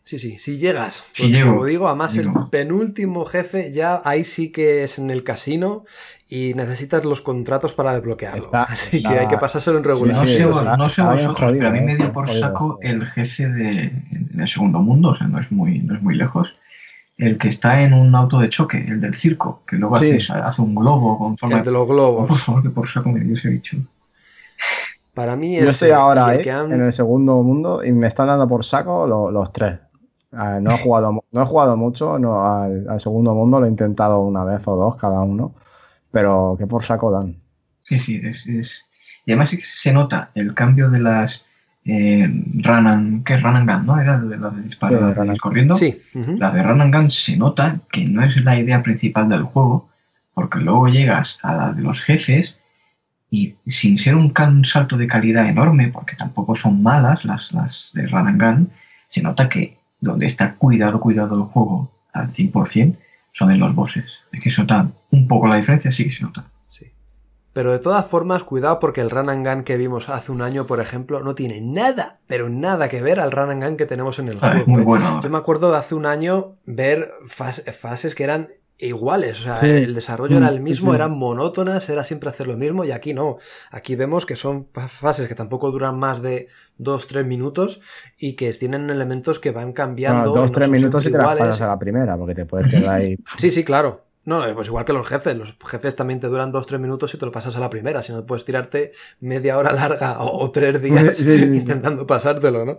Sí, 0.08 0.18
sí, 0.18 0.38
si 0.38 0.56
llegas. 0.56 1.04
Si 1.12 1.30
llego, 1.30 1.50
como 1.50 1.66
digo, 1.66 1.86
además 1.86 2.16
el 2.16 2.30
penúltimo 2.50 3.26
jefe 3.26 3.74
ya 3.74 4.00
ahí 4.06 4.24
sí 4.24 4.50
que 4.50 4.82
es 4.82 4.98
en 4.98 5.10
el 5.10 5.22
casino 5.22 5.84
y 6.30 6.54
necesitas 6.54 7.04
los 7.04 7.20
contratos 7.20 7.74
para 7.74 7.92
desbloquearlo. 7.92 8.48
Así 8.54 9.02
que 9.02 9.18
hay 9.18 9.28
que 9.28 9.36
pasárselo 9.36 9.76
en 9.76 9.84
regular. 9.84 10.16
no, 10.16 10.26
sé, 10.26 10.46
no 10.46 10.88
sé 10.88 11.02
vosotros, 11.02 11.52
pero 11.52 11.68
a 11.68 11.72
mí 11.72 11.82
me 11.82 11.94
dio 11.94 12.10
por 12.10 12.26
saco 12.30 12.78
el 12.80 13.04
jefe 13.04 13.50
de, 13.50 13.92
del 14.10 14.48
segundo 14.48 14.80
mundo, 14.80 15.10
o 15.10 15.14
sea, 15.14 15.26
no 15.26 15.40
es 15.40 15.52
muy, 15.52 15.80
no 15.80 15.94
es 15.96 16.00
muy 16.00 16.14
lejos. 16.14 16.48
El 17.18 17.36
que 17.36 17.50
está 17.50 17.82
en 17.82 17.92
un 17.92 18.14
auto 18.14 18.38
de 18.38 18.48
choque, 18.48 18.82
el 18.88 19.02
del 19.02 19.12
circo, 19.12 19.62
que 19.66 19.76
luego 19.76 19.96
hace, 19.96 20.16
hace, 20.16 20.62
un 20.62 20.74
globo 20.74 21.18
con 21.18 21.36
forma 21.36 21.58
el 21.58 21.64
de 21.64 21.70
los 21.70 21.86
globos. 21.86 22.28
por 22.28 22.38
favor, 22.38 22.62
que 22.62 22.70
por 22.70 22.88
saco 22.88 23.10
me 23.10 23.20
dio 23.20 23.34
ese 23.34 23.50
bicho. 23.50 23.76
Para 25.12 25.36
mí 25.36 25.58
es. 25.58 25.64
Yo 25.64 25.68
estoy 25.68 25.90
ahora 25.90 26.34
eh, 26.34 26.48
en 26.48 26.80
el 26.80 26.92
segundo 26.94 27.42
mundo 27.42 27.84
y 27.84 27.92
me 27.92 28.06
están 28.06 28.28
dando 28.28 28.48
por 28.48 28.64
saco 28.64 29.06
los 29.06 29.52
tres. 29.52 29.80
Ah, 30.32 30.58
no, 30.60 30.72
he 30.72 30.78
jugado, 30.78 31.24
no 31.32 31.42
he 31.42 31.46
jugado 31.46 31.76
mucho 31.76 32.18
no, 32.18 32.44
al, 32.44 33.00
segundo 33.00 33.34
mundo, 33.34 33.60
lo 33.60 33.66
he 33.66 33.70
intentado 33.70 34.20
una 34.20 34.44
vez 34.44 34.66
o 34.66 34.76
dos 34.76 34.96
cada 34.96 35.20
uno, 35.20 35.54
pero 36.10 36.56
que 36.58 36.66
por 36.66 36.84
saco 36.84 37.10
dan. 37.10 37.36
Sí, 37.84 37.98
sí, 37.98 38.20
es, 38.22 38.84
y 39.24 39.32
además 39.32 39.50
se 39.62 39.92
nota 39.92 40.30
el 40.34 40.54
cambio 40.54 40.90
de 40.90 41.00
las 41.00 41.44
eh, 41.84 42.28
run 42.56 43.22
¿qué 43.24 43.34
es 43.34 43.42
run 43.42 43.56
and 43.56 43.70
gun? 43.70 43.86
¿no? 43.86 43.98
Era 43.98 44.18
de 44.18 44.36
las 44.36 44.54
de 44.54 44.62
disparar 44.62 45.38
corriendo. 45.38 45.74
Sí. 45.76 46.02
La 46.36 46.50
de 46.50 46.62
run 46.62 46.82
and 46.82 46.94
gun 46.94 47.10
se 47.10 47.36
nota 47.36 47.80
que 47.90 48.04
no 48.04 48.22
es 48.22 48.36
la 48.44 48.58
idea 48.58 48.82
principal 48.82 49.28
del 49.30 49.44
juego, 49.44 49.88
porque 50.34 50.58
luego 50.58 50.88
llegas 50.88 51.38
a 51.42 51.54
la 51.54 51.72
de 51.72 51.80
los 51.80 52.02
jefes 52.02 52.56
y 53.30 53.56
sin 53.66 53.98
ser 53.98 54.16
un, 54.16 54.34
salto 54.64 54.98
de 54.98 55.06
calidad 55.06 55.46
enorme, 55.46 55.88
porque 55.88 56.16
tampoco 56.16 56.54
son 56.54 56.82
malas 56.82 57.24
las, 57.24 57.52
las 57.52 57.90
de 57.94 58.06
run 58.06 58.28
and 58.28 58.42
gun, 58.42 58.70
se 59.08 59.22
nota 59.22 59.48
que 59.48 59.77
donde 60.00 60.26
está 60.26 60.54
cuidado, 60.54 61.00
cuidado 61.00 61.36
el 61.36 61.42
juego 61.42 61.90
al 62.12 62.30
100%, 62.30 62.96
son 63.32 63.50
en 63.50 63.60
los 63.60 63.74
bosses. 63.74 64.04
Es 64.32 64.40
que 64.40 64.50
se 64.50 64.60
nota 64.60 64.88
un 65.10 65.28
poco 65.28 65.46
la 65.48 65.56
diferencia, 65.56 65.92
sí 65.92 66.04
que 66.04 66.12
se 66.12 66.22
nota. 66.22 66.46
Sí. 66.68 66.86
Pero 67.52 67.72
de 67.72 67.78
todas 67.78 68.06
formas, 68.06 68.44
cuidado 68.44 68.78
porque 68.78 69.00
el 69.00 69.10
run 69.10 69.30
and 69.30 69.46
gun 69.46 69.64
que 69.64 69.76
vimos 69.76 70.08
hace 70.08 70.32
un 70.32 70.42
año, 70.42 70.66
por 70.66 70.80
ejemplo, 70.80 71.22
no 71.22 71.34
tiene 71.34 71.60
nada, 71.60 72.18
pero 72.26 72.48
nada 72.48 72.88
que 72.88 73.02
ver 73.02 73.20
al 73.20 73.32
run 73.32 73.50
and 73.50 73.64
gun 73.64 73.76
que 73.76 73.86
tenemos 73.86 74.18
en 74.18 74.28
el 74.28 74.38
ah, 74.42 74.50
juego. 74.52 74.66
muy 74.66 74.82
¿eh? 74.82 74.84
bueno. 74.84 75.20
Yo 75.22 75.30
me 75.30 75.38
acuerdo 75.38 75.70
de 75.70 75.78
hace 75.78 75.94
un 75.94 76.06
año 76.06 76.56
ver 76.66 77.12
fases 77.26 78.14
que 78.14 78.24
eran 78.24 78.48
iguales, 78.78 79.40
o 79.40 79.54
sea, 79.54 79.68
el 79.68 79.94
desarrollo 79.94 80.38
era 80.38 80.48
el 80.48 80.60
mismo, 80.60 80.94
eran 80.94 81.10
monótonas, 81.18 81.88
era 81.88 82.04
siempre 82.04 82.30
hacer 82.30 82.46
lo 82.46 82.56
mismo 82.56 82.84
y 82.84 82.92
aquí 82.92 83.12
no, 83.12 83.38
aquí 83.70 83.96
vemos 83.96 84.24
que 84.24 84.36
son 84.36 84.68
fases 84.88 85.26
que 85.26 85.34
tampoco 85.34 85.70
duran 85.70 85.98
más 85.98 86.22
de 86.22 86.48
2-3 86.78 87.24
minutos 87.24 87.80
y 88.16 88.34
que 88.34 88.52
tienen 88.52 88.88
elementos 88.90 89.40
que 89.40 89.50
van 89.50 89.72
cambiando. 89.72 90.34
2-3 90.34 90.68
minutos 90.68 91.06
y 91.06 91.10
te 91.10 91.18
las 91.18 91.36
pasas 91.36 91.60
a 91.60 91.66
la 91.66 91.78
primera, 91.78 92.16
porque 92.16 92.34
te 92.34 92.46
puedes 92.46 92.72
quedar 92.72 92.94
ahí. 92.94 93.16
sí, 93.38 93.50
sí, 93.50 93.64
claro. 93.64 94.04
No, 94.24 94.46
eh, 94.46 94.52
pues 94.52 94.68
igual 94.68 94.84
que 94.84 94.92
los 94.92 95.08
jefes, 95.08 95.34
los 95.36 95.56
jefes 95.66 95.96
también 95.96 96.20
te 96.20 96.26
duran 96.26 96.52
2-3 96.52 96.78
minutos 96.78 97.14
y 97.14 97.18
te 97.18 97.24
lo 97.24 97.32
pasas 97.32 97.56
a 97.56 97.60
la 97.60 97.70
primera, 97.70 98.02
si 98.02 98.12
no 98.12 98.26
puedes 98.26 98.44
tirarte 98.44 98.92
media 99.20 99.56
hora 99.56 99.72
larga 99.72 100.20
o 100.20 100.50
3 100.50 100.82
días 100.82 101.26
intentando 101.26 102.06
pasártelo, 102.06 102.64
¿no? 102.64 102.76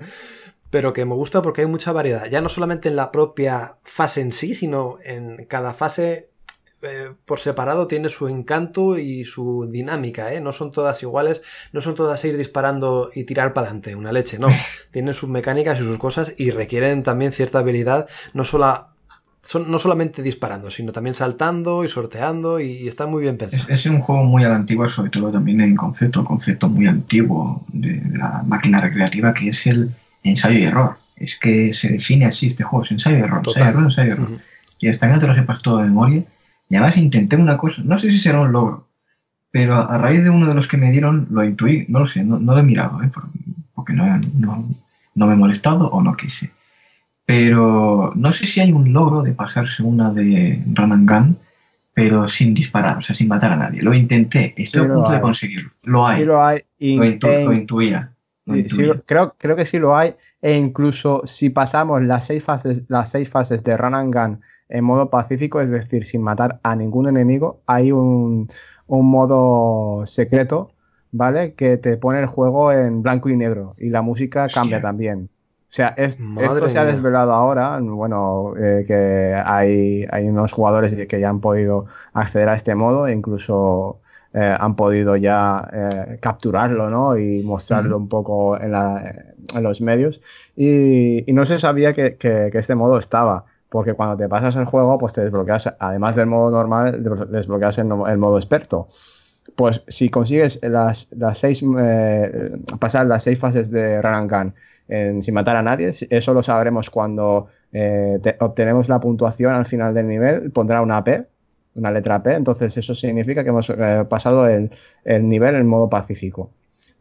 Pero 0.69 0.93
que 0.93 1.05
me 1.05 1.15
gusta 1.15 1.41
porque 1.41 1.61
hay 1.61 1.67
mucha 1.67 1.91
variedad, 1.91 2.25
ya 2.27 2.41
no 2.41 2.49
solamente 2.49 2.89
en 2.89 2.95
la 2.95 3.11
propia 3.11 3.75
fase 3.83 4.21
en 4.21 4.31
sí, 4.31 4.55
sino 4.55 4.97
en 5.03 5.45
cada 5.45 5.73
fase 5.73 6.29
eh, 6.81 7.11
por 7.25 7.39
separado 7.39 7.87
tiene 7.87 8.07
su 8.07 8.29
encanto 8.29 8.97
y 8.97 9.25
su 9.25 9.67
dinámica, 9.69 10.33
¿eh? 10.33 10.39
No 10.39 10.53
son 10.53 10.71
todas 10.71 11.03
iguales, 11.03 11.41
no 11.73 11.81
son 11.81 11.93
todas 11.93 12.23
ir 12.23 12.37
disparando 12.37 13.09
y 13.13 13.25
tirar 13.25 13.53
para 13.53 13.67
adelante, 13.67 13.95
una 13.95 14.13
leche, 14.13 14.39
no. 14.39 14.47
Tienen 14.91 15.13
sus 15.13 15.29
mecánicas 15.29 15.77
y 15.81 15.83
sus 15.83 15.97
cosas 15.97 16.33
y 16.37 16.51
requieren 16.51 17.03
también 17.03 17.33
cierta 17.33 17.59
habilidad, 17.59 18.07
no 18.33 18.45
solo 18.45 18.87
son, 19.41 19.69
no 19.69 19.77
solamente 19.77 20.21
disparando, 20.21 20.69
sino 20.69 20.93
también 20.93 21.15
saltando 21.15 21.83
y 21.83 21.89
sorteando 21.89 22.61
y, 22.61 22.87
está 22.87 23.07
muy 23.07 23.23
bien 23.23 23.37
pensado. 23.37 23.67
Es, 23.67 23.85
un 23.85 23.99
juego 23.99 24.23
muy 24.23 24.45
antiguo, 24.45 24.87
sobre 24.87 25.09
todo 25.09 25.33
también 25.33 25.59
en 25.59 25.75
concepto, 25.75 26.23
concepto 26.23 26.69
muy 26.69 26.87
antiguo 26.87 27.65
de 27.73 28.01
la 28.13 28.41
máquina 28.45 28.79
recreativa 28.79 29.33
que 29.33 29.49
es 29.49 29.67
el 29.67 29.93
ensayo 30.23 30.59
y 30.59 30.63
error. 30.63 30.97
Es 31.15 31.37
que 31.37 31.73
se 31.73 31.89
define 31.89 32.25
así 32.25 32.47
este 32.47 32.63
juego, 32.63 32.85
es 32.85 32.91
ensayo 32.91 33.17
y 33.17 33.21
error, 33.21 33.41
ensayo 33.45 33.65
y 33.65 33.67
error, 33.69 33.83
ensayo 33.83 34.09
y 34.09 34.11
error. 34.11 34.29
Y 34.79 34.87
hasta 34.87 35.07
que 35.07 35.13
no 35.13 35.19
te 35.19 35.27
lo 35.27 35.35
sepas 35.35 35.61
todo 35.61 35.77
de 35.79 35.85
memoria. 35.85 36.23
Y 36.69 36.75
además 36.75 36.97
intenté 36.97 37.35
una 37.35 37.57
cosa, 37.57 37.81
no 37.83 37.97
sé 37.97 38.11
si 38.11 38.19
será 38.19 38.41
un 38.41 38.51
logro, 38.51 38.87
pero 39.51 39.75
a, 39.75 39.97
raíz 39.97 40.23
de 40.23 40.29
uno 40.29 40.45
de 40.45 40.53
los 40.53 40.67
que 40.67 40.77
me 40.77 40.91
dieron 40.91 41.27
lo 41.31 41.43
intuí, 41.43 41.85
no 41.89 41.99
lo 41.99 42.05
sé, 42.05 42.23
no, 42.23 42.37
lo 42.37 42.59
he 42.59 42.63
mirado, 42.63 43.01
¿eh? 43.01 43.09
porque 43.73 43.93
no, 43.93 44.21
no, 45.15 45.27
me 45.27 45.33
he 45.33 45.37
molestado 45.37 45.89
o 45.89 46.03
no 46.03 46.15
quise. 46.15 46.51
Pero 47.25 48.13
no 48.15 48.33
sé 48.33 48.45
si 48.45 48.59
hay 48.59 48.71
un 48.71 48.93
logro 48.93 49.23
de 49.23 49.33
pasarse 49.33 49.81
una 49.81 50.11
de 50.11 50.63
Run 50.75 50.91
and 50.91 51.09
Gun, 51.09 51.37
pero 51.93 52.27
sin 52.27 52.53
disparar, 52.53 52.99
o 52.99 53.01
sea, 53.01 53.15
sin 53.15 53.27
matar 53.27 53.51
a 53.51 53.57
nadie. 53.57 53.81
Lo 53.81 53.93
intenté, 53.93 54.53
estoy 54.55 54.85
a 54.85 54.93
punto 54.93 55.11
de 55.11 55.21
conseguirlo. 55.21 55.71
Lo 55.83 56.07
hay. 56.07 56.23
lo, 56.23 56.43
hay. 56.43 56.63
lo 56.79 57.53
intuía 57.53 58.11
creo, 59.05 59.35
creo 59.37 59.55
que 59.55 59.65
sí 59.65 59.79
lo 59.79 59.95
hay. 59.95 60.15
E 60.41 60.55
incluso 60.55 61.21
si 61.25 61.49
pasamos 61.49 62.01
las 62.03 62.25
seis 62.25 62.43
fases, 62.43 62.83
las 62.87 63.09
seis 63.09 63.29
fases 63.29 63.63
de 63.63 63.77
Run 63.77 63.95
and 63.95 64.13
Gun 64.13 64.41
en 64.69 64.83
modo 64.83 65.09
pacífico, 65.09 65.61
es 65.61 65.69
decir, 65.69 66.05
sin 66.05 66.21
matar 66.21 66.59
a 66.63 66.75
ningún 66.75 67.07
enemigo, 67.09 67.61
hay 67.65 67.91
un, 67.91 68.47
modo 68.87 70.05
secreto, 70.05 70.71
¿vale? 71.11 71.53
Que 71.53 71.77
te 71.77 71.97
pone 71.97 72.19
el 72.19 72.27
juego 72.27 72.71
en 72.71 73.01
blanco 73.01 73.29
y 73.29 73.35
negro 73.35 73.75
y 73.77 73.89
la 73.89 74.01
música 74.01 74.47
cambia 74.47 74.81
también. 74.81 75.29
O 75.69 75.71
sea, 75.71 75.89
esto 75.89 76.69
se 76.69 76.79
ha 76.79 76.85
desvelado 76.85 77.31
ahora, 77.31 77.79
bueno, 77.79 78.53
eh, 78.57 78.85
que 78.87 79.39
hay, 79.45 80.05
hay 80.11 80.27
unos 80.27 80.53
jugadores 80.53 80.95
que 81.07 81.19
ya 81.19 81.29
han 81.29 81.41
podido 81.41 81.85
acceder 82.13 82.49
a 82.49 82.55
este 82.55 82.73
modo 82.73 83.05
e 83.05 83.13
incluso 83.13 84.01
eh, 84.31 84.55
han 84.59 84.75
podido 84.75 85.15
ya 85.15 85.67
eh, 85.73 86.17
capturarlo 86.21 86.87
¿no? 86.91 87.17
y 87.17 87.41
mostrarlo 87.41 87.97
un 87.97 88.07
poco 88.07 88.59
en, 88.59 88.73
los 89.63 89.81
medios. 89.81 90.21
Y, 90.55 91.25
no 91.33 91.45
se 91.45 91.57
sabía 91.57 91.93
que, 91.93 92.17
este 92.53 92.75
modo 92.75 92.99
estaba, 92.99 93.45
porque 93.69 93.93
cuando 93.93 94.17
te 94.17 94.29
pasas 94.29 94.55
el 94.57 94.65
juego, 94.65 94.99
pues 94.99 95.13
te 95.13 95.21
desbloqueas, 95.23 95.73
además 95.79 96.15
del 96.15 96.27
modo 96.27 96.51
normal, 96.51 97.03
desbloqueas 97.31 97.79
el, 97.79 97.87
modo 97.87 98.37
experto. 98.37 98.89
Pues 99.55 99.83
si 99.87 100.09
consigues 100.09 100.59
las, 100.61 101.07
las 101.11 101.39
seis, 101.39 101.63
eh, 101.79 102.51
pasar 102.79 103.07
las 103.07 103.23
seis 103.23 103.39
fases 103.39 103.71
de 103.71 103.99
Gun 103.99 104.53
sin 105.21 105.33
matar 105.33 105.55
a 105.55 105.63
nadie, 105.63 105.91
eso 106.09 106.33
lo 106.35 106.43
sabremos 106.43 106.91
cuando 106.91 107.47
obtenemos 108.39 108.89
la 108.89 108.99
puntuación 108.99 109.53
al 109.53 109.65
final 109.65 109.93
del 109.95 110.07
nivel, 110.07 110.51
pondrá 110.51 110.81
una 110.81 111.03
P 111.03 111.25
una 111.79 111.91
letra 111.91 112.21
P, 112.21 112.33
entonces 112.33 112.75
eso 112.77 112.93
significa 112.93 113.43
que 113.43 113.49
hemos 113.49 113.69
eh, 113.69 114.05
pasado 114.07 114.47
el, 114.47 114.69
nivel 115.05 115.55
en 115.55 115.67
modo 115.67 115.89
pacífico. 115.89 116.51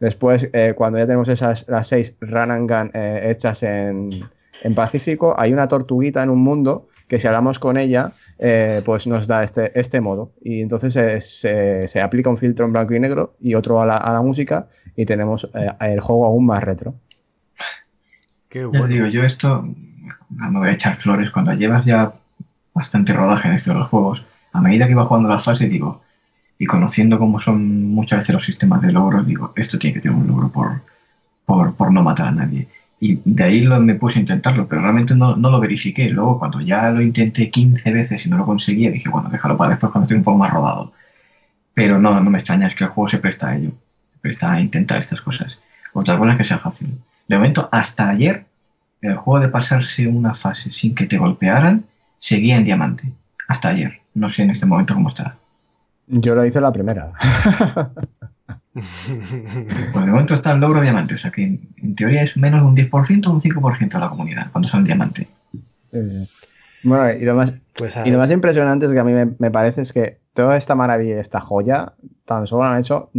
Después, 0.01 0.49
eh, 0.53 0.75
cuando 0.77 0.99
ya 0.99 1.07
tenemos 1.07 1.29
esas 1.29 1.67
las 1.69 1.89
seis 1.89 2.17
run 2.21 2.51
and 2.51 2.71
gun 2.71 2.91
eh, 2.95 3.31
hechas 3.31 3.63
en, 3.63 4.11
pacífico, 4.75 5.35
hay 5.39 5.53
una 5.53 5.69
tortuguita 5.69 6.23
en 6.23 6.31
un 6.31 6.41
mundo 6.41 6.89
que 7.07 7.19
si 7.19 7.27
hablamos 7.27 7.59
con 7.59 7.77
ella, 7.79 8.13
pues 8.85 9.07
nos 9.07 9.27
da 9.27 9.43
este, 9.43 9.79
este 9.79 10.01
modo. 10.01 10.33
Y 10.43 10.61
entonces 10.61 10.93
se, 11.41 12.01
aplica 12.01 12.29
un 12.29 12.37
filtro 12.37 12.67
en 12.67 12.73
blanco 12.73 12.93
y 12.95 13.01
negro 13.01 13.35
y 13.41 13.55
otro 13.55 13.81
a 13.81 13.87
la, 13.87 14.21
música 14.21 14.67
y 14.95 15.07
tenemos 15.07 15.49
el 15.81 16.01
juego 16.01 16.27
aún 16.27 16.45
más 16.45 16.63
retro. 16.63 16.95
Qué 18.49 18.65
bueno. 18.65 18.89
digo, 18.89 19.07
yo 19.07 19.23
esto 19.23 19.65
no 20.31 20.59
voy 20.59 20.69
a 20.69 20.73
echar 20.73 20.97
flores 20.97 21.31
cuando 21.31 21.55
llevas 21.55 21.87
ya 21.87 22.13
bastante 22.75 23.13
rodaje 23.13 23.49
en 23.49 23.55
esto 23.55 23.73
de 23.73 23.79
los 23.79 23.89
juegos 23.89 24.23
a 24.59 24.61
medida 24.61 24.87
que 24.87 24.93
iba 24.93 25.05
jugando 25.05 25.29
las 25.29 25.45
fases, 25.45 25.71
digo, 25.71 26.03
y 26.59 26.67
conociendo 26.67 27.19
cómo 27.19 27.41
son 27.41 27.87
muchas 27.87 28.19
veces 28.19 28.35
los 28.35 28.45
sistemas 28.45 28.83
de 28.83 28.93
logros, 28.93 29.27
digo, 29.27 29.53
esto 29.57 29.79
tiene 29.79 29.95
que 29.95 30.01
tener 30.01 30.19
un 30.19 30.27
logro 30.27 30.51
por, 30.51 31.75
por, 31.75 31.93
no 31.93 32.03
matar 32.03 32.29
a 32.29 32.33
nadie. 32.33 32.69
Y 33.01 33.21
de 33.25 33.45
ahí 33.45 33.67
me 33.67 33.95
puse 33.95 34.19
a 34.19 34.21
intentarlo, 34.21 34.67
pero 34.67 34.83
realmente 34.83 35.15
no, 35.15 35.37
no, 35.37 35.51
lo 35.51 35.61
verifiqué. 35.61 36.11
Luego, 36.11 36.41
cuando 36.41 36.61
ya 36.61 36.91
lo 36.91 37.01
intenté 37.01 37.49
15 37.49 37.93
veces 37.93 38.27
y 38.27 38.29
no 38.29 38.37
lo 38.37 38.45
conseguía, 38.45 38.91
dije, 38.91 39.09
bueno, 39.09 39.29
déjalo 39.29 39.57
para 39.57 39.71
después 39.71 39.93
cuando 39.93 40.05
esté 40.05 40.17
un 40.17 40.25
poco 40.25 40.39
más 40.39 40.51
rodado. 40.51 40.93
Pero 41.75 42.01
no, 42.01 42.21
no 42.21 42.31
me 42.31 42.39
extraña, 42.39 42.67
es 42.67 42.75
que 42.75 42.85
el 42.85 42.91
juego 42.91 43.09
se 43.09 43.19
presta 43.19 43.51
a 43.51 43.57
ello. 43.57 43.71
Se 44.15 44.19
presta 44.19 44.53
a 44.53 44.61
intentar 44.61 45.01
estas 45.01 45.21
cosas. 45.21 45.61
Otra 45.93 46.19
cosa 46.19 46.33
es 46.33 46.39
que 46.39 46.45
sea 46.45 46.59
fácil. 46.59 46.99
De 47.29 47.37
momento, 47.37 47.69
hasta 47.71 48.09
ayer, 48.09 48.47
el 49.01 49.17
juego 49.17 49.39
de 49.39 49.49
pasarse 49.49 50.09
una 50.09 50.35
fase 50.35 50.73
sin 50.73 50.97
que 50.97 51.07
te 51.07 51.19
golpearan, 51.19 51.85
seguía 52.19 52.57
en 52.57 52.65
diamante. 52.65 53.13
Hasta 53.47 53.69
ayer. 53.69 54.01
No 54.19 54.29
sé 54.29 54.43
en 54.43 54.51
este 54.51 54.67
momento 54.67 54.95
cómo 54.95 55.09
está. 55.09 55.37
Yo 56.09 56.35
lo 56.35 56.45
hice 56.45 56.61
la 56.61 56.73
primera. 56.73 57.13
Pues 59.93 60.07
de 60.07 60.13
momento 60.13 60.35
está 60.35 60.53
en 60.53 60.61
logro 60.61 60.81
diamante, 60.81 61.15
o 61.17 61.19
sea 61.19 61.33
que 61.33 61.43
en, 61.43 61.97
teoría 61.97 62.23
es 62.23 62.37
menos 62.37 62.61
de 62.61 62.67
un 62.69 62.77
10% 62.77 63.27
o 63.27 63.33
un 63.33 63.41
5% 63.41 63.89
de 63.89 63.99
la 63.99 64.09
comunidad 64.09 64.53
cuando 64.53 64.69
sale 64.69 64.85
diamante. 64.85 65.27
Bueno, 66.85 67.11
y 67.11 67.25
lo, 67.25 67.35
más, 67.35 67.55
pues 67.77 67.99
y 68.05 68.11
lo 68.13 68.19
más 68.19 68.31
impresionante 68.31 68.87
es 68.87 68.93
que 68.93 69.01
a 69.01 69.03
mí 69.03 69.13
me, 69.37 69.51
parece 69.51 69.81
es 69.81 69.93
que 69.93 70.21
toda 70.33 70.57
esta 70.57 70.77
maravilla, 70.77 71.19
esta 71.19 71.41
joya, 71.41 71.95
tan 72.25 72.47
solo 72.47 72.65
han 72.65 72.79
hecho 72.79 73.11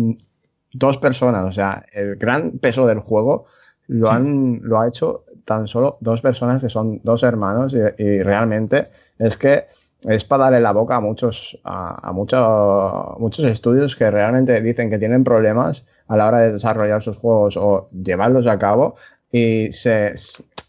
dos 0.72 0.98
personas. 0.98 1.46
O 1.46 1.52
sea, 1.52 1.84
el 1.92 2.16
gran 2.16 2.52
peso 2.60 2.88
del 2.88 3.00
juego 3.00 3.48
lo, 3.88 4.10
han, 4.10 4.62
lo 4.64 4.80
ha 4.80 4.88
hecho 4.88 5.26
tan 5.44 5.68
solo 5.68 5.98
dos 6.00 6.22
personas 6.22 6.62
que 6.62 6.70
son 6.70 7.02
dos 7.04 7.24
hermanos 7.24 7.76
y 7.98 8.24
realmente 8.24 8.88
es 9.18 9.38
que 9.38 9.66
es 10.08 10.24
para 10.24 10.46
darle 10.46 10.62
la 10.62 10.72
boca 10.72 10.96
a 10.96 11.00
muchos, 11.02 11.60
a, 11.64 12.12
muchos 12.14 13.46
estudios 13.46 13.96
que 13.96 14.10
realmente 14.10 14.62
dicen 14.62 14.90
que 14.90 14.98
tienen 14.98 15.24
problemas 15.24 15.86
a 16.08 16.16
la 16.16 16.28
hora 16.28 16.40
de 16.40 16.54
desarrollar 16.54 17.02
sus 17.02 17.18
juegos 17.18 17.58
o 17.58 17.90
llevarlos 17.92 18.48
a 18.48 18.58
cabo 18.58 18.96
y 19.32 19.72
se, 19.72 20.14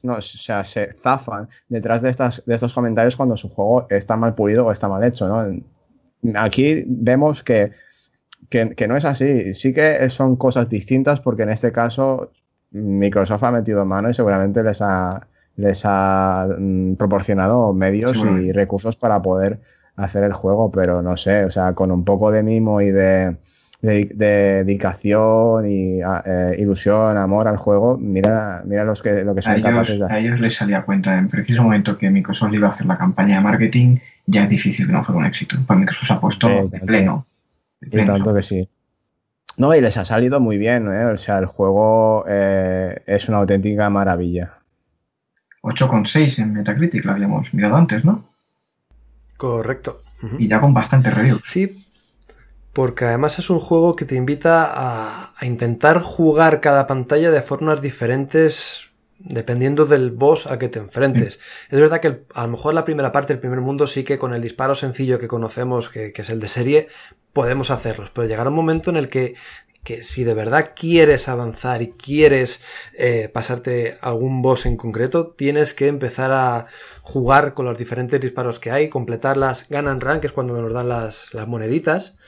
no, 0.03 0.21
sea, 0.21 0.65
se 0.65 0.93
zafan 0.95 1.49
detrás 1.69 2.03
de, 2.03 2.11
estas, 2.11 2.43
de 2.45 2.55
estos 2.55 2.75
comentarios 2.75 3.17
cuando 3.17 3.37
su 3.37 3.49
juego 3.49 3.87
está 3.89 4.17
mal 4.17 4.35
pulido 4.35 4.67
o 4.67 4.73
está 4.73 4.89
mal 4.89 5.05
hecho. 5.05 5.29
¿no? 5.29 5.63
Aquí 6.35 6.83
vemos 6.87 7.45
que, 7.45 7.71
que, 8.49 8.71
que 8.75 8.89
no 8.89 8.97
es 8.97 9.05
así. 9.05 9.55
Sí 9.55 9.73
que 9.73 10.11
son 10.11 10.37
cosas 10.37 10.69
distintas 10.69 11.21
porque 11.21 11.45
en 11.45 11.51
este 11.51 11.71
caso 11.71 12.33
Microsoft 12.73 13.45
ha 13.45 13.53
metido 13.53 13.85
mano 13.85 14.11
y 14.11 14.15
seguramente 14.15 14.63
les 14.65 14.83
ha, 14.83 15.27
les 15.57 15.83
ha 15.85 16.47
mm, 16.59 16.95
proporcionado 16.95 17.73
medios 17.73 18.25
y 18.25 18.53
recursos 18.53 18.97
para 18.97 19.21
poder 19.23 19.61
hacer 19.97 20.25
el 20.25 20.33
juego, 20.33 20.71
pero 20.71 21.03
no 21.03 21.17
sé, 21.17 21.45
o 21.45 21.51
sea, 21.51 21.75
con 21.75 21.91
un 21.91 22.05
poco 22.05 22.31
de 22.31 22.43
mimo 22.43 22.81
y 22.81 22.91
de, 22.91 23.37
dedicación 23.83 25.71
y 25.71 26.01
eh, 26.03 26.57
ilusión, 26.59 27.17
amor 27.17 27.49
al 27.49 27.57
juego, 27.57 27.97
mira, 27.99 28.63
mira 28.67 28.85
los 28.85 29.03
que, 29.03 29.25
lo 29.25 29.35
que 29.35 29.43
son 29.43 29.61
capaces 29.63 29.99
de 29.99 30.05
hacer. 30.05 30.17
A 30.17 30.21
ellos 30.21 30.41
les 30.41 30.55
salía 30.55 30.83
cuenta 30.83 31.17
en 31.17 31.29
preciso 31.29 31.63
momento 31.63 31.97
que 31.97 32.11
Microsoft 32.11 32.53
iba 32.53 32.67
a 32.67 32.71
hacer 32.71 32.87
la 32.87 32.99
campaña 32.99 33.37
de 33.37 33.43
marketing, 33.43 33.97
ya 34.27 34.43
es 34.43 34.49
difícil 34.49 34.87
que 34.87 34.93
no 34.93 35.03
fuera 35.03 35.21
un 35.21 35.27
éxito. 35.27 35.57
Pues 35.67 35.79
Microsoft 35.79 36.11
ha 36.11 36.21
puesto 36.21 36.49
de, 36.49 36.81
pleno, 36.81 37.27
Y 37.81 38.05
tanto 38.05 38.35
que 38.35 38.43
sí. 38.43 38.69
No, 39.57 39.75
y 39.75 39.81
les 39.81 39.97
ha 39.97 40.05
salido 40.05 40.41
muy 40.41 40.59
bien, 40.59 40.89
¿eh? 40.93 41.07
o 41.07 41.17
sea, 41.17 41.39
el 41.39 41.47
juego 41.47 42.25
eh, 42.29 43.03
es 43.07 43.29
una 43.29 43.39
auténtica 43.39 43.91
maravilla. 43.91 44.60
8,6 45.63 46.39
en 46.39 46.53
Metacritic, 46.53 47.05
lo 47.05 47.13
habíamos 47.13 47.53
mirado 47.53 47.77
antes, 47.77 48.05
¿no? 48.05 48.25
Correcto. 49.37 50.03
Y 50.39 50.49
ya 50.49 50.61
con 50.61 50.75
bastante 50.75 51.11
reviews. 51.11 51.43
Sí, 51.47 51.83
porque 52.73 53.07
además 53.07 53.39
es 53.39 53.49
un 53.49 53.59
juego 53.59 53.97
que 53.97 54.05
te 54.05 54.17
invita 54.17 54.65
a, 54.67 55.33
a, 55.37 55.47
intentar 55.47 56.01
jugar 56.03 56.61
cada 56.61 56.87
pantalla 56.87 57.31
de 57.31 57.41
formas 57.41 57.81
diferentes 57.81 58.91
dependiendo 59.19 59.87
del 59.87 60.11
boss 60.11 60.47
a 60.47 60.59
que 60.59 60.69
te 60.69 60.79
enfrentes. 60.79 61.41
Es 61.69 61.81
verdad 61.81 62.01
que 62.01 62.23
a 62.35 62.43
lo 62.43 62.49
mejor 62.49 62.75
la 62.75 62.85
primera 62.85 63.13
parte, 63.13 63.33
el 63.33 63.39
primer 63.39 63.61
mundo, 63.61 63.87
sí 63.87 64.03
que 64.03 64.19
con 64.19 64.35
el 64.35 64.43
disparo 64.43 64.75
sencillo 64.75 65.19
que 65.19 65.29
conocemos, 65.29 65.89
que, 65.89 66.13
que 66.13 66.23
es 66.23 66.31
el 66.31 66.41
de 66.41 66.49
serie, 66.49 66.89
podemos 67.33 67.71
hacerlos, 67.71 68.11
pero 68.11 68.27
llegará 68.27 68.51
un 68.51 68.57
momento 68.57 68.91
en 68.91 68.97
el 68.97 69.09
que 69.09 69.35
que 69.83 70.03
si 70.03 70.25
de 70.25 70.35
verdad 70.35 70.73
quieres 70.77 71.29
avanzar 71.29 71.83
y 71.83 71.93
quieres 71.93 72.63
eh, 72.99 73.31
pasarte 73.33 73.97
algún 74.03 74.43
boss 74.43 74.67
en 74.67 74.77
concreto, 74.77 75.29
tienes 75.29 75.73
que 75.73 75.87
empezar 75.87 76.33
a 76.33 76.67
jugar 77.03 77.55
con 77.55 77.65
los 77.67 77.79
diferentes 77.79 78.21
disparos 78.21 78.59
que 78.59 78.71
hay, 78.71 78.89
completar 78.89 79.37
las 79.37 79.69
gun 79.69 79.89
and 79.89 80.03
run, 80.03 80.21
que 80.21 80.27
es 80.27 80.33
cuando 80.33 80.61
nos 80.61 80.73
dan 80.73 80.89
las, 80.89 81.33
las 81.33 81.49
moneditas, 81.49 82.19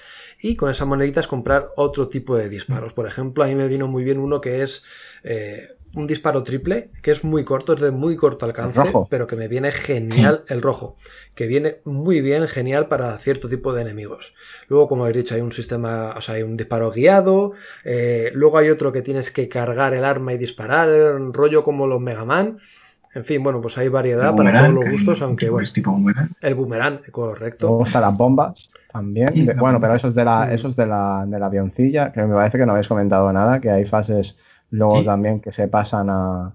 y 0.40 0.56
con 0.56 0.70
esas 0.70 0.88
moneditas 0.88 1.28
comprar 1.28 1.70
otro 1.76 2.08
tipo 2.08 2.36
de 2.36 2.48
disparos. 2.48 2.92
Por 2.92 3.06
ejemplo, 3.06 3.44
a 3.44 3.46
mí 3.46 3.54
me 3.54 3.68
vino 3.68 3.86
muy 3.86 4.02
bien 4.02 4.18
uno 4.18 4.40
que 4.40 4.62
es 4.62 4.82
eh, 5.22 5.76
un 5.94 6.06
disparo 6.06 6.42
triple, 6.42 6.90
que 7.02 7.10
es 7.10 7.24
muy 7.24 7.44
corto, 7.44 7.74
es 7.74 7.80
de 7.80 7.90
muy 7.90 8.16
corto 8.16 8.46
alcance, 8.46 8.80
pero 9.10 9.26
que 9.26 9.36
me 9.36 9.48
viene 9.48 9.72
genial 9.72 10.44
el 10.48 10.62
rojo, 10.62 10.96
que 11.34 11.46
viene 11.46 11.80
muy 11.84 12.20
bien, 12.20 12.48
genial 12.48 12.88
para 12.88 13.16
cierto 13.18 13.48
tipo 13.48 13.74
de 13.74 13.82
enemigos. 13.82 14.34
Luego, 14.68 14.88
como 14.88 15.04
habéis 15.04 15.18
dicho, 15.18 15.34
hay 15.34 15.42
un 15.42 15.52
sistema, 15.52 16.14
o 16.16 16.20
sea, 16.20 16.36
hay 16.36 16.42
un 16.42 16.56
disparo 16.56 16.90
guiado, 16.90 17.52
eh, 17.84 18.30
luego 18.34 18.58
hay 18.58 18.70
otro 18.70 18.92
que 18.92 19.02
tienes 19.02 19.30
que 19.30 19.48
cargar 19.48 19.94
el 19.94 20.04
arma 20.04 20.32
y 20.32 20.38
disparar, 20.38 20.88
un 21.14 21.34
rollo 21.34 21.62
como 21.62 21.86
los 21.86 22.00
Mega 22.00 22.24
Man. 22.24 22.58
En 23.14 23.24
fin, 23.26 23.42
bueno, 23.42 23.60
pues 23.60 23.76
hay 23.76 23.88
variedad 23.88 24.34
para 24.34 24.58
todos 24.58 24.72
los 24.72 24.90
gustos, 24.90 25.20
aunque 25.20 25.50
bueno. 25.50 25.68
Tipo 25.70 25.90
boomerang. 25.90 26.30
El 26.40 26.54
boomerang, 26.54 27.00
correcto. 27.10 27.66
Luego 27.66 27.84
están 27.84 28.00
las 28.00 28.16
bombas 28.16 28.70
también. 28.90 29.54
bueno, 29.58 29.78
pero 29.78 29.94
eso 29.94 30.08
es 30.08 30.14
de 30.14 30.24
la, 30.24 30.50
eso 30.50 30.68
es 30.68 30.76
de 30.76 30.86
la, 30.86 31.26
de 31.26 31.38
la 31.38 31.46
avioncilla, 31.46 32.10
que 32.10 32.22
me 32.22 32.34
parece 32.34 32.56
que 32.56 32.64
no 32.64 32.72
habéis 32.72 32.88
comentado 32.88 33.30
nada, 33.30 33.60
que 33.60 33.70
hay 33.70 33.84
fases 33.84 34.38
Luego 34.72 35.04
también 35.04 35.40
que 35.40 35.52
se 35.52 35.68
pasan 35.68 36.08
a, 36.08 36.54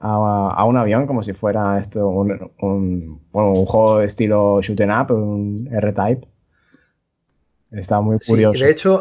a, 0.00 0.64
un 0.64 0.76
avión 0.76 1.06
como 1.06 1.22
si 1.22 1.32
fuera 1.32 1.78
esto 1.78 2.08
un, 2.08 2.50
un, 2.60 3.22
un 3.32 3.66
juego 3.66 4.00
estilo 4.00 4.60
shoot 4.60 4.80
up, 4.80 5.14
un 5.14 5.68
R-Type. 5.70 6.26
Está 7.70 8.00
muy 8.00 8.18
curioso. 8.18 8.62
de 8.62 8.70
hecho, 8.70 9.00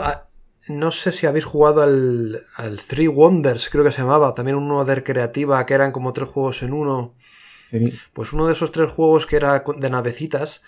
no 0.68 0.92
sé 0.92 1.12
si 1.12 1.26
habéis 1.26 1.46
jugado 1.46 1.82
al, 1.82 2.44
al, 2.58 2.80
Three 2.80 3.08
Wonders, 3.08 3.70
creo 3.70 3.84
que 3.84 3.92
se 3.92 4.02
llamaba, 4.02 4.36
también 4.36 4.56
uno 4.56 4.86
de 4.86 5.04
creativa, 5.04 5.66
que 5.66 5.74
eran 5.74 5.92
como 5.92 6.14
tres 6.14 6.30
juegos 6.30 6.62
en 6.62 6.74
uno. 6.74 7.16
Pues 8.14 8.34
uno 8.34 8.46
de 8.46 8.54
esos 8.54 8.72
tres 8.72 8.92
juegos 8.92 9.26
que 9.26 9.36
era 9.36 9.64
de 9.78 9.90
navecitas, 9.90 10.62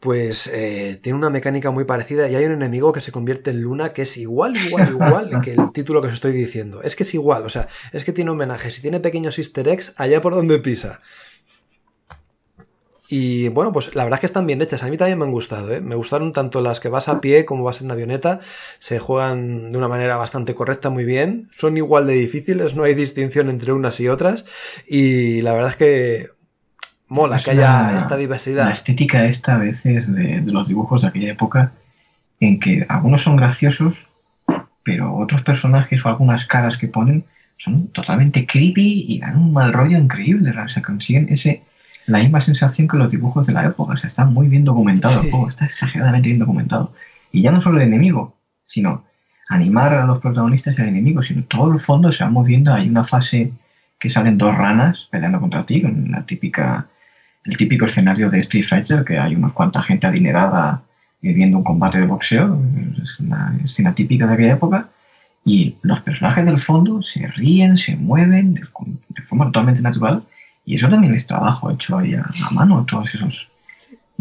pues 0.00 0.46
eh, 0.46 0.98
tiene 1.02 1.18
una 1.18 1.28
mecánica 1.28 1.70
muy 1.70 1.84
parecida 1.84 2.28
y 2.28 2.34
hay 2.34 2.46
un 2.46 2.52
enemigo 2.52 2.92
que 2.92 3.02
se 3.02 3.12
convierte 3.12 3.50
en 3.50 3.60
luna 3.60 3.90
que 3.92 4.02
es 4.02 4.16
igual, 4.16 4.56
igual, 4.56 4.88
igual 4.88 5.40
que 5.44 5.52
el 5.52 5.72
título 5.72 6.00
que 6.00 6.08
os 6.08 6.14
estoy 6.14 6.32
diciendo. 6.32 6.82
Es 6.82 6.96
que 6.96 7.02
es 7.02 7.12
igual, 7.12 7.44
o 7.44 7.50
sea, 7.50 7.68
es 7.92 8.04
que 8.04 8.12
tiene 8.12 8.30
homenajes 8.30 8.78
y 8.78 8.82
tiene 8.82 9.00
pequeños 9.00 9.38
easter 9.38 9.68
eggs 9.68 9.92
allá 9.98 10.22
por 10.22 10.34
donde 10.34 10.58
pisa. 10.58 11.00
Y 13.12 13.48
bueno, 13.48 13.72
pues 13.72 13.96
la 13.96 14.04
verdad 14.04 14.18
es 14.18 14.20
que 14.20 14.26
están 14.26 14.46
bien 14.46 14.62
hechas. 14.62 14.84
A 14.84 14.86
mí 14.86 14.96
también 14.96 15.18
me 15.18 15.24
han 15.24 15.32
gustado. 15.32 15.72
¿eh? 15.72 15.80
Me 15.80 15.96
gustaron 15.96 16.32
tanto 16.32 16.60
las 16.60 16.78
que 16.78 16.88
vas 16.88 17.08
a 17.08 17.20
pie 17.20 17.44
como 17.44 17.64
vas 17.64 17.80
en 17.80 17.90
avioneta. 17.90 18.38
Se 18.78 19.00
juegan 19.00 19.72
de 19.72 19.76
una 19.76 19.88
manera 19.88 20.16
bastante 20.16 20.54
correcta, 20.54 20.90
muy 20.90 21.04
bien. 21.04 21.50
Son 21.56 21.76
igual 21.76 22.06
de 22.06 22.14
difíciles, 22.14 22.76
no 22.76 22.84
hay 22.84 22.94
distinción 22.94 23.50
entre 23.50 23.72
unas 23.72 23.98
y 23.98 24.08
otras. 24.08 24.44
Y 24.86 25.40
la 25.42 25.52
verdad 25.52 25.70
es 25.70 25.76
que 25.76 26.39
mola 27.10 27.40
que 27.40 27.50
haya 27.50 27.98
esta 27.98 28.16
diversidad. 28.16 28.66
La 28.66 28.72
estética 28.72 29.26
esta 29.26 29.56
a 29.56 29.58
veces 29.58 30.10
de, 30.10 30.42
los 30.46 30.68
dibujos 30.68 31.02
de 31.02 31.08
aquella 31.08 31.32
época, 31.32 31.72
en 32.38 32.58
que 32.58 32.86
algunos 32.88 33.22
son 33.22 33.36
graciosos, 33.36 33.94
pero 34.82 35.14
otros 35.14 35.42
personajes 35.42 36.04
o 36.04 36.08
algunas 36.08 36.46
caras 36.46 36.78
que 36.78 36.88
ponen 36.88 37.24
son 37.58 37.88
totalmente 37.88 38.46
creepy 38.46 39.04
y 39.08 39.18
dan 39.18 39.36
un 39.36 39.52
mal 39.52 39.72
rollo 39.72 39.98
increíble. 39.98 40.58
O 40.58 40.68
sea, 40.68 40.82
consiguen 40.82 41.26
ese, 41.28 41.62
la 42.06 42.20
misma 42.20 42.40
sensación 42.40 42.88
que 42.88 42.96
los 42.96 43.12
dibujos 43.12 43.46
de 43.46 43.52
la 43.52 43.66
época. 43.66 43.92
O 43.92 43.96
sea, 43.96 44.08
está 44.08 44.24
muy 44.24 44.48
bien 44.48 44.64
documentado 44.64 45.20
el 45.20 45.30
juego, 45.30 45.48
está 45.48 45.66
exageradamente 45.66 46.28
bien 46.28 46.38
documentado. 46.38 46.94
Y 47.32 47.42
ya 47.42 47.50
no 47.50 47.60
solo 47.60 47.78
el 47.78 47.88
enemigo, 47.88 48.36
sino 48.66 49.04
animar 49.48 49.92
a 49.94 50.06
los 50.06 50.20
protagonistas 50.20 50.78
y 50.78 50.82
al 50.82 50.88
enemigo, 50.88 51.22
sino 51.22 51.42
todo 51.44 51.72
el 51.72 51.80
fondo 51.80 52.12
se 52.12 52.22
va 52.24 52.30
moviendo. 52.30 52.72
Hay 52.72 52.88
una 52.88 53.04
fase 53.04 53.52
que 53.98 54.08
salen 54.08 54.38
dos 54.38 54.56
ranas 54.56 55.08
peleando 55.10 55.40
contra 55.40 55.66
ti, 55.66 55.82
con 55.82 56.10
la 56.10 56.24
típica 56.24 56.88
el 57.44 57.56
típico 57.56 57.86
escenario 57.86 58.30
de 58.30 58.38
Street 58.38 58.64
Fighter, 58.64 59.04
que 59.04 59.18
hay 59.18 59.34
unas 59.34 59.52
cuantas 59.52 59.86
gente 59.86 60.06
adinerada 60.06 60.82
viendo 61.22 61.58
un 61.58 61.64
combate 61.64 61.98
de 61.98 62.06
boxeo, 62.06 62.60
es 63.02 63.20
una 63.20 63.58
escena 63.64 63.94
típica 63.94 64.26
de 64.26 64.34
aquella 64.34 64.54
época, 64.54 64.88
y 65.44 65.76
los 65.82 66.00
personajes 66.00 66.44
del 66.44 66.58
fondo 66.58 67.02
se 67.02 67.26
ríen, 67.26 67.76
se 67.76 67.96
mueven 67.96 68.54
de, 68.54 68.62
forma 69.24 69.46
totalmente 69.46 69.82
natural, 69.82 70.22
y 70.64 70.76
eso 70.76 70.88
también 70.88 71.14
es 71.14 71.26
trabajo 71.26 71.70
hecho 71.70 71.98
ahí 71.98 72.14
a, 72.14 72.30
mano, 72.50 72.84
todos 72.86 73.14
esos... 73.14 73.48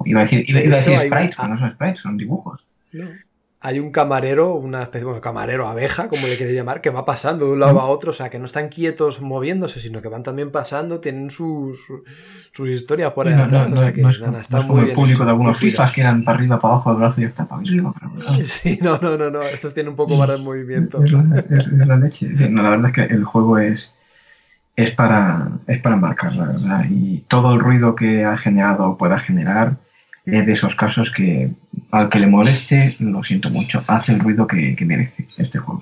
Iba 0.05 0.21
a 0.21 0.23
decir, 0.23 0.43
iba, 0.47 0.59
a 0.59 0.63
decir 0.63 0.97
sprites, 0.97 1.35
pero 1.35 1.49
no 1.49 1.59
son 1.59 1.71
sprites, 1.71 1.99
son 1.99 2.17
dibujos 2.17 2.61
hay 3.61 3.79
un 3.79 3.91
camarero, 3.91 4.53
una 4.55 4.83
especie 4.83 5.11
de 5.11 5.19
camarero 5.19 5.67
abeja, 5.67 6.07
como 6.07 6.27
le 6.27 6.37
queréis 6.37 6.55
llamar, 6.55 6.79
que 6.79 6.91
va 6.91 7.05
pasando 7.05 7.45
de 7.45 7.51
un 7.51 7.59
lado 7.59 7.81
a 7.81 7.87
otro, 7.87 8.11
o 8.11 8.13
sea, 8.13 8.29
que 8.29 8.39
no 8.39 8.45
están 8.45 8.69
quietos 8.69 9.19
moviéndose, 9.19 9.81
sino 9.81 10.01
que 10.01 10.07
van 10.07 10.23
también 10.23 10.49
pasando, 10.49 11.01
tienen 11.01 11.29
sus, 11.29 11.77
sus 12.53 12.69
historias 12.69 13.11
por 13.11 13.27
ahí. 13.27 13.35
No, 13.35 13.47
no, 13.47 13.67
no, 13.67 13.75
no, 13.75 13.83
es, 13.83 14.47
como 14.65 14.79
el 14.79 14.93
público 14.93 15.25
de 15.25 15.31
algunos 15.31 15.57
FIFAs 15.57 15.91
que 15.91 16.01
eran 16.01 16.23
para 16.23 16.37
arriba, 16.37 16.57
para 16.57 16.75
abajo, 16.75 16.91
del 16.91 16.99
brazo 16.99 17.19
y 17.19 17.25
hasta 17.25 17.47
para 17.47 17.61
arriba. 17.61 17.93
Sí, 18.45 18.79
no, 18.81 18.97
no, 19.01 19.17
no, 19.17 19.29
no, 19.29 19.41
estos 19.41 19.73
tienen 19.73 19.89
un 19.89 19.97
poco 19.97 20.15
más 20.15 20.29
de 20.29 20.37
movimiento. 20.37 21.03
Es 21.03 21.11
la, 21.11 21.97
leche. 21.97 22.29
la 22.29 22.69
verdad 22.69 22.85
es 22.87 22.93
que 22.93 23.13
el 23.13 23.25
juego 23.25 23.57
es, 23.57 23.93
es 24.77 24.91
para, 24.91 25.51
es 25.67 25.79
para 25.79 25.95
embarcar, 25.95 26.33
la 26.33 26.45
verdad. 26.45 26.85
Y 26.89 27.25
todo 27.27 27.53
el 27.53 27.59
ruido 27.59 27.93
que 27.93 28.23
ha 28.23 28.37
generado 28.37 28.91
o 28.91 28.97
pueda 28.97 29.19
generar 29.19 29.75
es 30.31 30.45
de 30.45 30.51
esos 30.51 30.75
casos 30.75 31.11
que 31.11 31.51
al 31.91 32.09
que 32.09 32.19
le 32.19 32.27
moleste, 32.27 32.95
lo 32.99 33.23
siento 33.23 33.49
mucho, 33.49 33.83
hace 33.87 34.13
el 34.13 34.19
ruido 34.19 34.47
que, 34.47 34.75
que 34.75 34.85
merece 34.85 35.27
este 35.37 35.59
juego. 35.59 35.81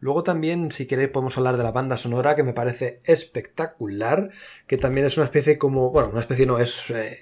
Luego 0.00 0.22
también, 0.22 0.72
si 0.72 0.86
queréis, 0.86 1.08
podemos 1.08 1.36
hablar 1.38 1.56
de 1.56 1.64
la 1.64 1.72
banda 1.72 1.96
sonora, 1.96 2.36
que 2.36 2.42
me 2.42 2.52
parece 2.52 3.00
espectacular, 3.04 4.30
que 4.66 4.76
también 4.76 5.06
es 5.06 5.16
una 5.16 5.24
especie 5.24 5.58
como, 5.58 5.90
bueno, 5.90 6.10
una 6.10 6.20
especie 6.20 6.46
no, 6.46 6.58
es 6.58 6.90
eh, 6.90 7.18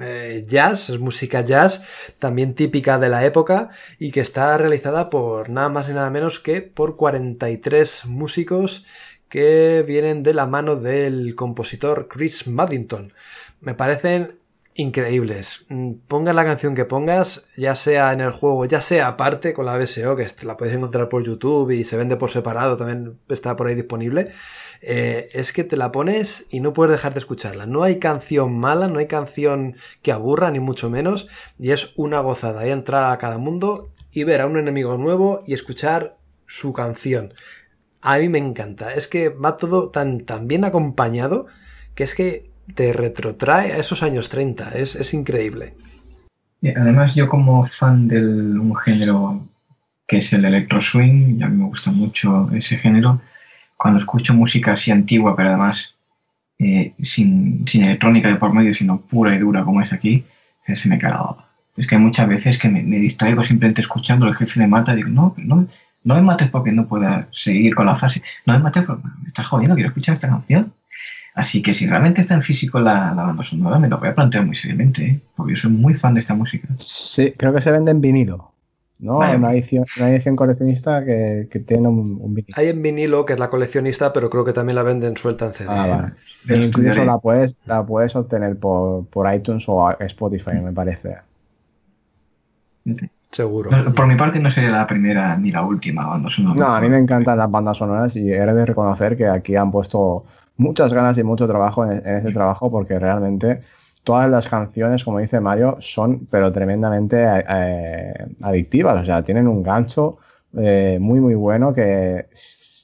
eh, 0.00 0.44
jazz, 0.46 0.90
es 0.90 0.98
música 0.98 1.42
jazz, 1.42 1.84
también 2.18 2.54
típica 2.54 2.98
de 2.98 3.08
la 3.08 3.24
época, 3.24 3.70
y 3.98 4.10
que 4.10 4.20
está 4.20 4.58
realizada 4.58 5.08
por 5.08 5.50
nada 5.50 5.68
más 5.68 5.88
y 5.88 5.92
nada 5.92 6.10
menos 6.10 6.40
que 6.40 6.62
por 6.62 6.96
43 6.96 8.06
músicos 8.06 8.84
que 9.28 9.84
vienen 9.86 10.22
de 10.22 10.34
la 10.34 10.46
mano 10.46 10.76
del 10.76 11.34
compositor 11.36 12.08
Chris 12.08 12.46
Maddington. 12.46 13.12
Me 13.60 13.74
parecen 13.74 14.38
increíbles. 14.76 15.66
Mm, 15.68 15.94
pongas 16.06 16.34
la 16.34 16.44
canción 16.44 16.74
que 16.74 16.84
pongas, 16.84 17.46
ya 17.56 17.74
sea 17.74 18.12
en 18.12 18.20
el 18.20 18.30
juego, 18.30 18.64
ya 18.66 18.80
sea 18.80 19.08
aparte 19.08 19.52
con 19.52 19.66
la 19.66 19.76
BSO, 19.76 20.16
que 20.16 20.26
la 20.42 20.56
podéis 20.56 20.76
encontrar 20.76 21.08
por 21.08 21.24
YouTube 21.24 21.70
y 21.70 21.84
se 21.84 21.96
vende 21.96 22.16
por 22.16 22.30
separado, 22.30 22.76
también 22.76 23.18
está 23.28 23.56
por 23.56 23.66
ahí 23.66 23.74
disponible. 23.74 24.26
Eh, 24.82 25.30
es 25.32 25.52
que 25.52 25.64
te 25.64 25.76
la 25.76 25.90
pones 25.90 26.46
y 26.50 26.60
no 26.60 26.72
puedes 26.72 26.92
dejar 26.92 27.14
de 27.14 27.20
escucharla. 27.20 27.66
No 27.66 27.82
hay 27.82 27.98
canción 27.98 28.58
mala, 28.58 28.88
no 28.88 28.98
hay 28.98 29.06
canción 29.06 29.76
que 30.02 30.12
aburra, 30.12 30.50
ni 30.50 30.60
mucho 30.60 30.90
menos, 30.90 31.28
y 31.58 31.70
es 31.70 31.92
una 31.96 32.20
gozada. 32.20 32.66
Entrar 32.66 33.12
a 33.12 33.18
cada 33.18 33.38
mundo 33.38 33.90
y 34.12 34.24
ver 34.24 34.40
a 34.40 34.46
un 34.46 34.58
enemigo 34.58 34.96
nuevo 34.98 35.42
y 35.46 35.54
escuchar 35.54 36.18
su 36.46 36.72
canción. 36.72 37.32
A 38.02 38.18
mí 38.18 38.28
me 38.28 38.38
encanta. 38.38 38.92
Es 38.94 39.08
que 39.08 39.30
va 39.30 39.56
todo 39.56 39.90
tan, 39.90 40.24
tan 40.24 40.46
bien 40.46 40.64
acompañado 40.64 41.46
que 41.94 42.04
es 42.04 42.14
que 42.14 42.50
te 42.74 42.92
retrotrae 42.92 43.72
a 43.72 43.78
esos 43.78 44.02
años 44.02 44.28
30. 44.28 44.70
Es, 44.70 45.14
increíble. 45.14 45.74
además, 46.76 47.14
yo 47.14 47.28
como 47.28 47.64
fan 47.66 48.08
de 48.08 48.22
un 48.24 48.74
género 48.76 49.46
que 50.06 50.18
es 50.18 50.32
el 50.32 50.44
electro 50.44 50.80
swing, 50.80 51.38
y 51.38 51.42
a 51.42 51.48
mí 51.48 51.56
me 51.56 51.64
gusta 51.64 51.90
mucho 51.90 52.48
ese 52.52 52.76
género, 52.76 53.20
cuando 53.76 53.98
escucho 53.98 54.34
música 54.34 54.72
así 54.72 54.90
antigua, 54.90 55.34
pero 55.36 55.50
además 55.50 55.94
eh, 56.58 56.94
sin, 57.02 57.64
electrónica 57.74 58.28
de 58.28 58.36
por 58.36 58.54
medio, 58.54 58.72
sino 58.72 59.00
pura 59.00 59.34
y 59.34 59.38
dura 59.38 59.64
como 59.64 59.82
es 59.82 59.92
aquí, 59.92 60.24
eh, 60.66 60.76
se 60.76 60.88
me 60.88 60.98
cae 60.98 61.12
Es 61.76 61.86
que 61.86 61.98
muchas 61.98 62.28
veces 62.28 62.58
que 62.58 62.68
me, 62.68 62.82
distraigo 62.82 63.42
simplemente 63.42 63.82
escuchando, 63.82 64.26
el 64.26 64.36
jefe 64.36 64.60
me 64.60 64.66
mata 64.66 64.92
y 64.92 64.96
digo, 64.96 65.08
no, 65.08 65.34
no, 65.36 65.66
no 66.04 66.14
me 66.14 66.22
mates 66.22 66.48
porque 66.48 66.72
no 66.72 66.86
pueda 66.86 67.28
seguir 67.32 67.74
con 67.74 67.86
la 67.86 67.94
fase. 67.94 68.22
No 68.46 68.54
me 68.54 68.60
mates 68.60 68.84
porque 68.84 69.02
me 69.20 69.26
estás 69.26 69.46
jodiendo, 69.46 69.74
quiero 69.74 69.88
escuchar 69.88 70.14
esta 70.14 70.28
canción. 70.28 70.72
Así 71.36 71.62
que 71.62 71.74
si 71.74 71.86
realmente 71.86 72.22
está 72.22 72.32
en 72.32 72.42
físico 72.42 72.80
la, 72.80 73.12
banda 73.12 73.42
sonora, 73.42 73.78
me 73.78 73.88
lo 73.88 73.98
voy 73.98 74.08
a 74.08 74.14
plantear 74.14 74.46
muy 74.46 74.54
seriamente, 74.54 75.04
¿eh? 75.04 75.20
porque 75.36 75.54
yo 75.54 75.60
soy 75.60 75.70
muy 75.70 75.94
fan 75.94 76.14
de 76.14 76.20
esta 76.20 76.34
música. 76.34 76.66
Sí, 76.78 77.34
creo 77.36 77.52
que 77.52 77.60
se 77.60 77.70
vende 77.70 77.90
en 77.90 78.00
vinilo. 78.00 78.52
¿no? 79.00 79.18
Una, 79.18 79.52
edición, 79.52 79.84
una 79.98 80.10
edición 80.10 80.34
coleccionista 80.34 81.04
que, 81.04 81.46
tiene 81.66 81.88
un, 81.88 82.34
vinilo. 82.34 82.54
Hay 82.56 82.68
en 82.68 82.80
vinilo, 82.80 83.26
que 83.26 83.34
es 83.34 83.38
la 83.38 83.50
coleccionista, 83.50 84.14
pero 84.14 84.30
creo 84.30 84.46
que 84.46 84.54
también 84.54 84.76
la 84.76 84.82
venden 84.82 85.18
suelta 85.18 85.44
en 85.44 85.52
CD. 85.52 85.68
Ah, 85.70 86.14
vale. 86.46 86.64
incluso 86.64 87.04
la 87.04 87.18
puedes, 87.18 87.54
la 87.66 87.84
puedes 87.84 88.16
obtener 88.16 88.58
por, 88.58 89.04
por 89.08 89.30
iTunes 89.34 89.66
o 89.68 89.90
Spotify, 90.00 90.58
me 90.62 90.72
parece. 90.72 91.18
Seguro. 93.30 93.68
Por 93.94 94.06
mi 94.06 94.16
parte 94.16 94.40
no 94.40 94.50
sería 94.50 94.70
la 94.70 94.86
primera 94.86 95.36
ni 95.36 95.50
la 95.50 95.60
última 95.60 96.06
banda 96.06 96.30
sonora. 96.30 96.58
No, 96.58 96.74
a 96.76 96.80
mí 96.80 96.88
me 96.88 96.96
encantan 96.96 97.36
las 97.36 97.50
bandas 97.50 97.76
sonoras 97.76 98.16
y 98.16 98.32
he 98.32 98.40
de 98.40 98.64
reconocer 98.64 99.18
que 99.18 99.26
aquí 99.26 99.54
han 99.54 99.70
puesto 99.70 100.24
muchas 100.56 100.92
ganas 100.92 101.18
y 101.18 101.22
mucho 101.22 101.46
trabajo 101.46 101.84
en, 101.84 102.06
este 102.06 102.32
trabajo 102.32 102.70
porque 102.70 102.98
realmente 102.98 103.60
todas 104.06 104.30
las 104.30 104.48
canciones, 104.48 105.04
como 105.04 105.18
dice 105.18 105.40
Mario, 105.40 105.76
son 105.80 106.26
pero 106.30 106.52
tremendamente 106.52 107.26
eh, 107.26 108.14
adictivas. 108.40 109.02
O 109.02 109.04
sea, 109.04 109.22
tienen 109.22 109.48
un 109.48 109.64
gancho 109.64 110.18
eh, 110.56 110.98
muy, 111.00 111.18
muy 111.18 111.34
bueno 111.34 111.74
que 111.74 112.28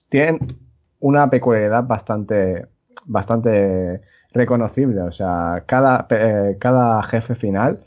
tienen 0.09 0.41
una 0.99 1.31
peculiaridad 1.31 1.85
bastante, 1.85 2.67
bastante 3.07 4.01
reconocible. 4.33 5.01
O 5.03 5.13
sea, 5.13 5.63
cada, 5.65 6.09
eh, 6.11 6.57
cada 6.59 7.01
jefe 7.05 7.37
final, 7.37 7.79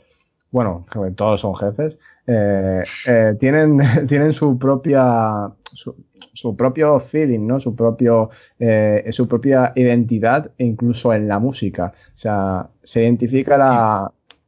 bueno, 0.50 0.86
todos 1.14 1.42
son 1.42 1.54
jefes, 1.54 1.98
tienen, 3.38 3.80
tienen 4.08 4.32
su 4.32 4.58
propia, 4.58 5.50
su 5.76 6.56
propio 6.56 6.98
feeling, 6.98 7.46
¿no? 7.46 7.60
Su, 7.60 7.74
propio, 7.74 8.30
eh, 8.58 9.04
su 9.10 9.28
propia 9.28 9.72
identidad, 9.76 10.50
incluso 10.58 11.12
en 11.12 11.28
la 11.28 11.38
música. 11.38 11.92
O 12.14 12.18
sea, 12.18 12.68
se 12.82 13.02
identifica 13.02 13.58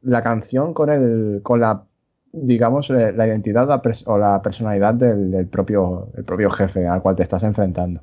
la, 0.01 0.21
canción 0.21 0.73
con, 0.73 0.89
el, 0.89 1.41
con 1.43 1.59
la, 1.61 1.83
digamos, 2.31 2.89
eh, 2.89 3.11
la 3.13 3.27
identidad 3.27 3.81
o 4.05 4.17
la 4.17 4.41
personalidad 4.41 4.93
del, 4.93 5.47
propio, 5.47 6.09
el 6.15 6.23
propio 6.23 6.49
jefe 6.49 6.87
al 6.87 7.01
cual 7.01 7.15
te 7.15 7.23
estás 7.23 7.43
enfrentando. 7.43 8.01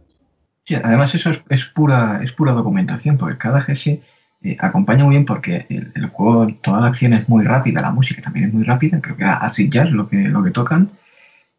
Sí, 0.64 0.74
además 0.74 1.14
eso 1.14 1.30
es, 1.48 1.66
pura, 1.66 2.20
es 2.24 2.32
pura 2.32 2.52
documentación, 2.52 3.16
porque 3.16 3.38
cada 3.38 3.60
jefe 3.60 4.02
eh, 4.42 4.56
acompaña 4.58 5.04
muy 5.04 5.14
bien 5.14 5.24
porque 5.24 5.64
el, 5.68 6.08
juego, 6.08 6.46
toda 6.60 6.80
la 6.80 6.88
acción 6.88 7.12
es 7.12 7.28
muy 7.28 7.44
rápida, 7.44 7.80
la 7.80 7.92
música 7.92 8.20
también 8.20 8.46
es 8.46 8.52
muy 8.52 8.64
rápida, 8.64 9.00
creo 9.00 9.16
que 9.16 9.22
era 9.22 9.36
acid 9.36 9.70
jazz 9.70 9.90
lo 9.90 10.08
que, 10.08 10.16
lo 10.28 10.42
que 10.42 10.50
tocan, 10.50 10.90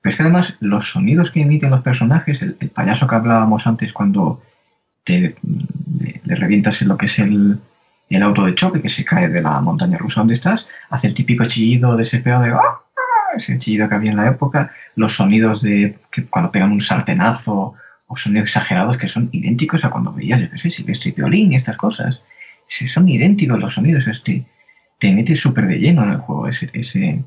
pero 0.08 0.14
es 0.14 0.16
que 0.16 0.24
además 0.24 0.56
los 0.62 0.90
sonidos 0.90 1.32
que 1.32 1.42
emiten 1.42 1.70
los 1.70 1.82
personajes, 1.82 2.42
el, 2.42 2.54
payaso 2.54 3.06
que 3.08 3.16
hablábamos 3.16 3.68
antes 3.68 3.92
cuando 3.92 4.42
te, 5.04 5.36
le, 6.00 6.36
revientas 6.36 6.82
en 6.82 6.88
lo 6.88 6.98
que 6.98 7.08
es 7.08 7.20
el, 7.20 7.60
auto 8.22 8.46
de 8.46 8.56
choque 8.56 8.82
que 8.82 8.88
se 8.88 9.04
cae 9.04 9.28
de 9.28 9.42
la 9.42 9.60
montaña 9.60 9.98
rusa 9.98 10.22
donde 10.22 10.36
estás, 10.36 10.66
hace 10.90 11.08
el 11.08 11.14
típico 11.14 11.44
chillido 11.44 11.98
desesperado 11.98 12.44
de 12.44 12.52
¡Ah! 12.52 12.80
ese 13.36 13.58
chillido 13.58 13.90
que 13.90 13.96
había 13.96 14.12
en 14.12 14.18
la 14.18 14.30
época, 14.30 14.72
los 14.96 15.14
sonidos 15.14 15.62
de 15.62 16.00
que 16.10 16.24
cuando 16.28 16.54
pegan 16.54 16.72
un 16.72 16.80
sartenazo 16.80 17.74
o 18.08 18.16
sonidos 18.16 18.48
exagerados 18.48 18.96
que 18.96 19.10
son 19.10 19.28
idénticos 19.34 19.84
a 19.84 19.90
cuando 19.90 20.14
veías, 20.14 20.40
yo 20.40 20.50
qué 20.50 20.58
sé, 20.58 20.70
Silvestre 20.70 21.10
y 21.10 21.14
Violín 21.16 21.52
y 21.52 21.58
estas 21.58 21.76
cosas. 21.76 22.22
son 22.70 23.10
idénticos 23.10 23.60
los 23.60 23.74
sonidos, 23.74 24.06
te 24.24 25.14
metes 25.14 25.42
súper 25.42 25.68
de 25.68 25.80
lleno 25.80 26.06
en 26.06 26.12
el 26.12 26.18
juego 26.20 26.48
ese, 26.48 26.70
ese, 26.72 27.26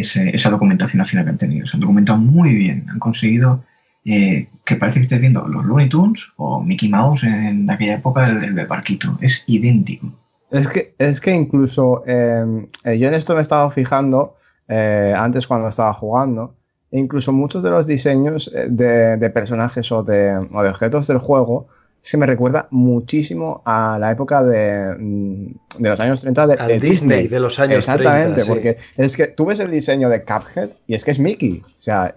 esa 0.00 0.50
documentación 0.50 1.00
al 1.00 1.06
final 1.06 1.24
que 1.24 1.30
han 1.30 1.38
tenido. 1.38 1.66
Se 1.66 1.76
han 1.76 1.80
documentado 1.80 2.18
muy 2.18 2.54
bien, 2.54 2.86
han 2.90 2.98
conseguido 2.98 3.64
eh, 4.04 4.48
que 4.64 4.76
parece 4.76 4.98
que 4.98 5.04
estés 5.04 5.20
viendo 5.20 5.46
los 5.48 5.64
Looney 5.64 5.88
Tunes 5.88 6.26
o 6.36 6.62
Mickey 6.62 6.88
Mouse 6.88 7.24
en 7.24 7.70
aquella 7.70 7.94
época 7.94 8.26
del, 8.26 8.54
del 8.54 8.66
barquito. 8.66 9.16
Es 9.20 9.44
idéntico. 9.46 10.12
Es 10.50 10.68
que, 10.68 10.94
es 10.98 11.20
que 11.20 11.32
incluso 11.32 12.04
em, 12.06 12.66
eh, 12.84 12.98
yo 12.98 13.08
en 13.08 13.14
esto 13.14 13.32
me 13.32 13.40
he 13.40 13.42
estado 13.42 13.70
fijando 13.70 14.36
eh, 14.68 15.14
antes 15.16 15.46
cuando 15.46 15.68
estaba 15.68 15.92
jugando, 15.92 16.54
e 16.90 16.98
incluso 17.00 17.32
muchos 17.32 17.62
de 17.62 17.70
los 17.70 17.86
diseños 17.86 18.52
de, 18.68 19.16
de 19.16 19.30
personajes 19.30 19.88
de, 19.88 20.48
o 20.52 20.62
de 20.62 20.68
objetos 20.68 21.06
del 21.06 21.18
juego 21.18 21.66
se 22.04 22.18
me 22.18 22.26
recuerda 22.26 22.68
muchísimo 22.70 23.62
a 23.64 23.96
la 23.98 24.12
época 24.12 24.44
de, 24.44 24.94
mm, 24.94 25.46
de 25.78 25.88
los 25.88 25.98
años 25.98 26.20
30 26.20 26.46
de, 26.48 26.78
Disney, 26.78 27.28
de 27.28 27.40
los 27.40 27.58
años 27.58 27.78
Exactamente, 27.78 28.34
30. 28.34 28.40
Exactamente, 28.40 28.76
porque 28.94 29.02
es 29.02 29.16
que 29.16 29.28
tú 29.28 29.46
ves 29.46 29.58
el 29.60 29.70
diseño 29.70 30.10
de 30.10 30.22
Cuphead 30.22 30.68
y 30.86 30.94
es 30.94 31.02
que 31.02 31.12
es 31.12 31.18
Mickey. 31.18 31.62
O 31.64 31.82
sea, 31.82 32.12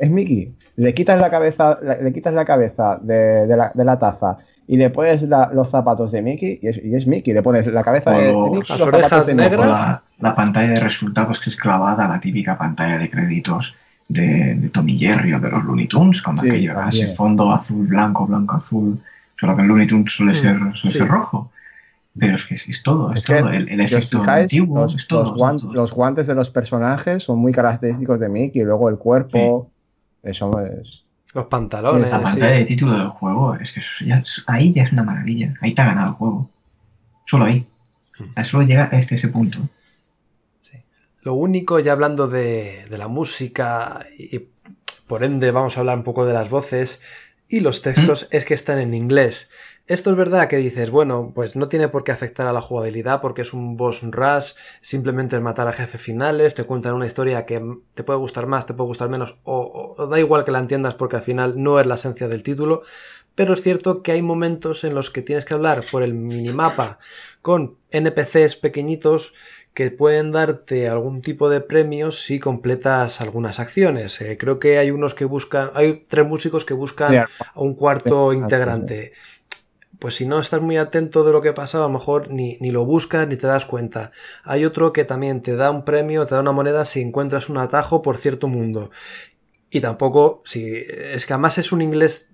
es 0.00 0.10
Mickey. 0.10 0.52
Le 0.74 0.92
quitas 0.92 1.20
la 1.20 1.30
cabeza, 1.30 1.78
le 1.80 2.12
quitas 2.12 2.34
la 2.34 2.44
cabeza 2.44 2.98
de, 3.00 3.46
la, 3.46 3.70
de 3.72 3.84
la, 3.84 3.96
taza 3.96 4.38
y 4.66 4.76
le 4.76 4.90
pones 4.90 5.22
los 5.22 5.70
zapatos 5.70 6.10
de 6.10 6.20
Mickey 6.20 6.58
y 6.60 6.66
es, 6.66 6.80
y 6.84 6.96
es, 6.96 7.06
Mickey. 7.06 7.32
Le 7.32 7.42
pones 7.42 7.64
la 7.68 7.84
cabeza 7.84 8.10
de, 8.10 8.34
Mickey, 8.34 8.62
las 8.68 8.80
orejas 8.80 9.26
negras. 9.28 10.02
La, 10.18 10.34
pantalla 10.34 10.70
de 10.70 10.80
resultados 10.80 11.38
que 11.38 11.50
es 11.50 11.56
clavada, 11.56 12.08
la 12.08 12.18
típica 12.18 12.58
pantalla 12.58 12.98
de 12.98 13.08
créditos. 13.08 13.72
De, 14.08 14.54
de 14.54 14.70
Tommy 14.70 14.96
Jerry 14.96 15.34
o 15.34 15.38
de 15.38 15.50
los 15.50 15.62
Looney 15.64 15.86
Tunes, 15.86 16.22
con 16.22 16.36
aquello, 16.38 16.72
ese 16.88 17.08
fondo 17.08 17.52
azul, 17.52 17.86
blanco, 17.86 18.26
blanco, 18.26 18.56
azul, 18.56 18.98
Solo 19.38 19.54
que 19.54 19.62
el 19.62 19.68
Looney 19.68 19.86
Tunes 19.86 20.12
suele 20.12 20.34
ser, 20.34 20.58
suele 20.74 20.98
ser 20.98 21.08
rojo. 21.08 21.52
Pero 22.18 22.34
es 22.34 22.44
que 22.44 22.54
es 22.54 22.82
todo, 22.82 23.12
es, 23.12 23.24
todo. 23.24 23.50
El, 23.50 23.68
el 23.68 23.80
efecto 23.80 24.22
antiguo, 24.26 24.82
los, 24.82 24.96
es 24.96 25.06
todo, 25.06 25.22
los, 25.22 25.34
guantes, 25.34 25.68
los, 25.70 25.92
guantes 25.92 26.26
de 26.26 26.34
los 26.34 26.50
personajes 26.50 27.22
son 27.22 27.38
muy 27.38 27.52
característicos 27.52 28.18
de 28.18 28.28
Mickey. 28.28 28.62
Y 28.62 28.64
luego 28.64 28.88
el 28.88 28.98
cuerpo. 28.98 29.70
Eso 30.22 30.60
es. 30.60 31.04
Los 31.34 31.44
pantalones. 31.44 32.10
La 32.10 32.20
pantalla 32.20 32.52
de 32.52 32.64
título 32.64 32.98
del 32.98 33.06
juego, 33.06 33.54
es 33.54 33.72
que 33.72 33.80
ya, 34.04 34.22
ahí 34.46 34.72
ya 34.72 34.82
es 34.82 34.92
una 34.92 35.04
maravilla. 35.04 35.54
Ahí 35.60 35.72
te 35.72 35.82
ha 35.82 35.86
ganado 35.86 36.08
el 36.08 36.14
juego. 36.14 36.50
Solo 37.24 37.44
ahí. 37.44 37.68
Hmm. 38.18 38.42
Solo 38.42 38.64
llega 38.64 38.88
a 38.90 38.98
este, 38.98 39.14
ese 39.14 39.28
punto. 39.28 39.60
Sí. 40.62 40.78
Lo 41.22 41.34
único, 41.34 41.78
ya 41.78 41.92
hablando 41.92 42.26
de, 42.26 42.86
de 42.90 42.98
la 42.98 43.06
música 43.06 44.04
y 44.18 44.48
por 45.06 45.24
ende 45.24 45.50
vamos 45.50 45.76
a 45.76 45.80
hablar 45.80 45.96
un 45.96 46.04
poco 46.04 46.26
de 46.26 46.34
las 46.34 46.50
voces, 46.50 47.00
y 47.48 47.60
los 47.60 47.82
textos 47.82 48.28
es 48.30 48.44
que 48.44 48.54
están 48.54 48.78
en 48.78 48.94
inglés. 48.94 49.50
Esto 49.86 50.10
es 50.10 50.16
verdad 50.16 50.48
que 50.48 50.58
dices, 50.58 50.90
bueno, 50.90 51.32
pues 51.34 51.56
no 51.56 51.70
tiene 51.70 51.88
por 51.88 52.04
qué 52.04 52.12
afectar 52.12 52.46
a 52.46 52.52
la 52.52 52.60
jugabilidad 52.60 53.22
porque 53.22 53.40
es 53.40 53.54
un 53.54 53.78
boss 53.78 54.02
rush, 54.02 54.52
simplemente 54.82 55.36
es 55.36 55.42
matar 55.42 55.66
a 55.66 55.72
jefes 55.72 56.00
finales, 56.00 56.52
te 56.54 56.64
cuentan 56.64 56.94
una 56.94 57.06
historia 57.06 57.46
que 57.46 57.62
te 57.94 58.04
puede 58.04 58.18
gustar 58.18 58.46
más, 58.46 58.66
te 58.66 58.74
puede 58.74 58.88
gustar 58.88 59.08
menos, 59.08 59.38
o, 59.44 59.94
o 59.96 60.06
da 60.06 60.20
igual 60.20 60.44
que 60.44 60.50
la 60.50 60.58
entiendas 60.58 60.94
porque 60.94 61.16
al 61.16 61.22
final 61.22 61.54
no 61.56 61.80
es 61.80 61.86
la 61.86 61.94
esencia 61.94 62.28
del 62.28 62.42
título, 62.42 62.82
pero 63.34 63.54
es 63.54 63.62
cierto 63.62 64.02
que 64.02 64.12
hay 64.12 64.20
momentos 64.20 64.84
en 64.84 64.94
los 64.94 65.10
que 65.10 65.22
tienes 65.22 65.46
que 65.46 65.54
hablar 65.54 65.86
por 65.90 66.02
el 66.02 66.12
minimapa 66.12 66.98
con 67.40 67.78
NPCs 67.90 68.56
pequeñitos 68.56 69.32
que 69.78 69.92
pueden 69.92 70.32
darte 70.32 70.88
algún 70.88 71.22
tipo 71.22 71.48
de 71.48 71.60
premio 71.60 72.10
si 72.10 72.40
completas 72.40 73.20
algunas 73.20 73.60
acciones. 73.60 74.20
Eh, 74.20 74.36
creo 74.36 74.58
que 74.58 74.76
hay 74.76 74.90
unos 74.90 75.14
que 75.14 75.24
buscan, 75.24 75.70
hay 75.72 76.02
tres 76.08 76.26
músicos 76.26 76.64
que 76.64 76.74
buscan 76.74 77.14
a 77.16 77.28
un 77.54 77.74
cuarto 77.74 78.32
integrante. 78.32 79.12
Pues 80.00 80.16
si 80.16 80.26
no 80.26 80.40
estás 80.40 80.60
muy 80.60 80.78
atento 80.78 81.22
de 81.22 81.30
lo 81.30 81.40
que 81.42 81.52
pasa, 81.52 81.78
a 81.78 81.82
lo 81.82 81.90
mejor 81.90 82.28
ni, 82.28 82.58
ni, 82.58 82.72
lo 82.72 82.84
buscas 82.86 83.28
ni 83.28 83.36
te 83.36 83.46
das 83.46 83.66
cuenta. 83.66 84.10
Hay 84.42 84.64
otro 84.64 84.92
que 84.92 85.04
también 85.04 85.42
te 85.42 85.54
da 85.54 85.70
un 85.70 85.84
premio, 85.84 86.26
te 86.26 86.34
da 86.34 86.40
una 86.40 86.50
moneda 86.50 86.84
si 86.84 87.00
encuentras 87.00 87.48
un 87.48 87.58
atajo 87.58 88.02
por 88.02 88.18
cierto 88.18 88.48
mundo. 88.48 88.90
Y 89.70 89.80
tampoco, 89.80 90.42
si 90.44 90.74
es 90.74 91.24
que 91.24 91.34
además 91.34 91.56
es 91.58 91.70
un 91.70 91.82
inglés 91.82 92.32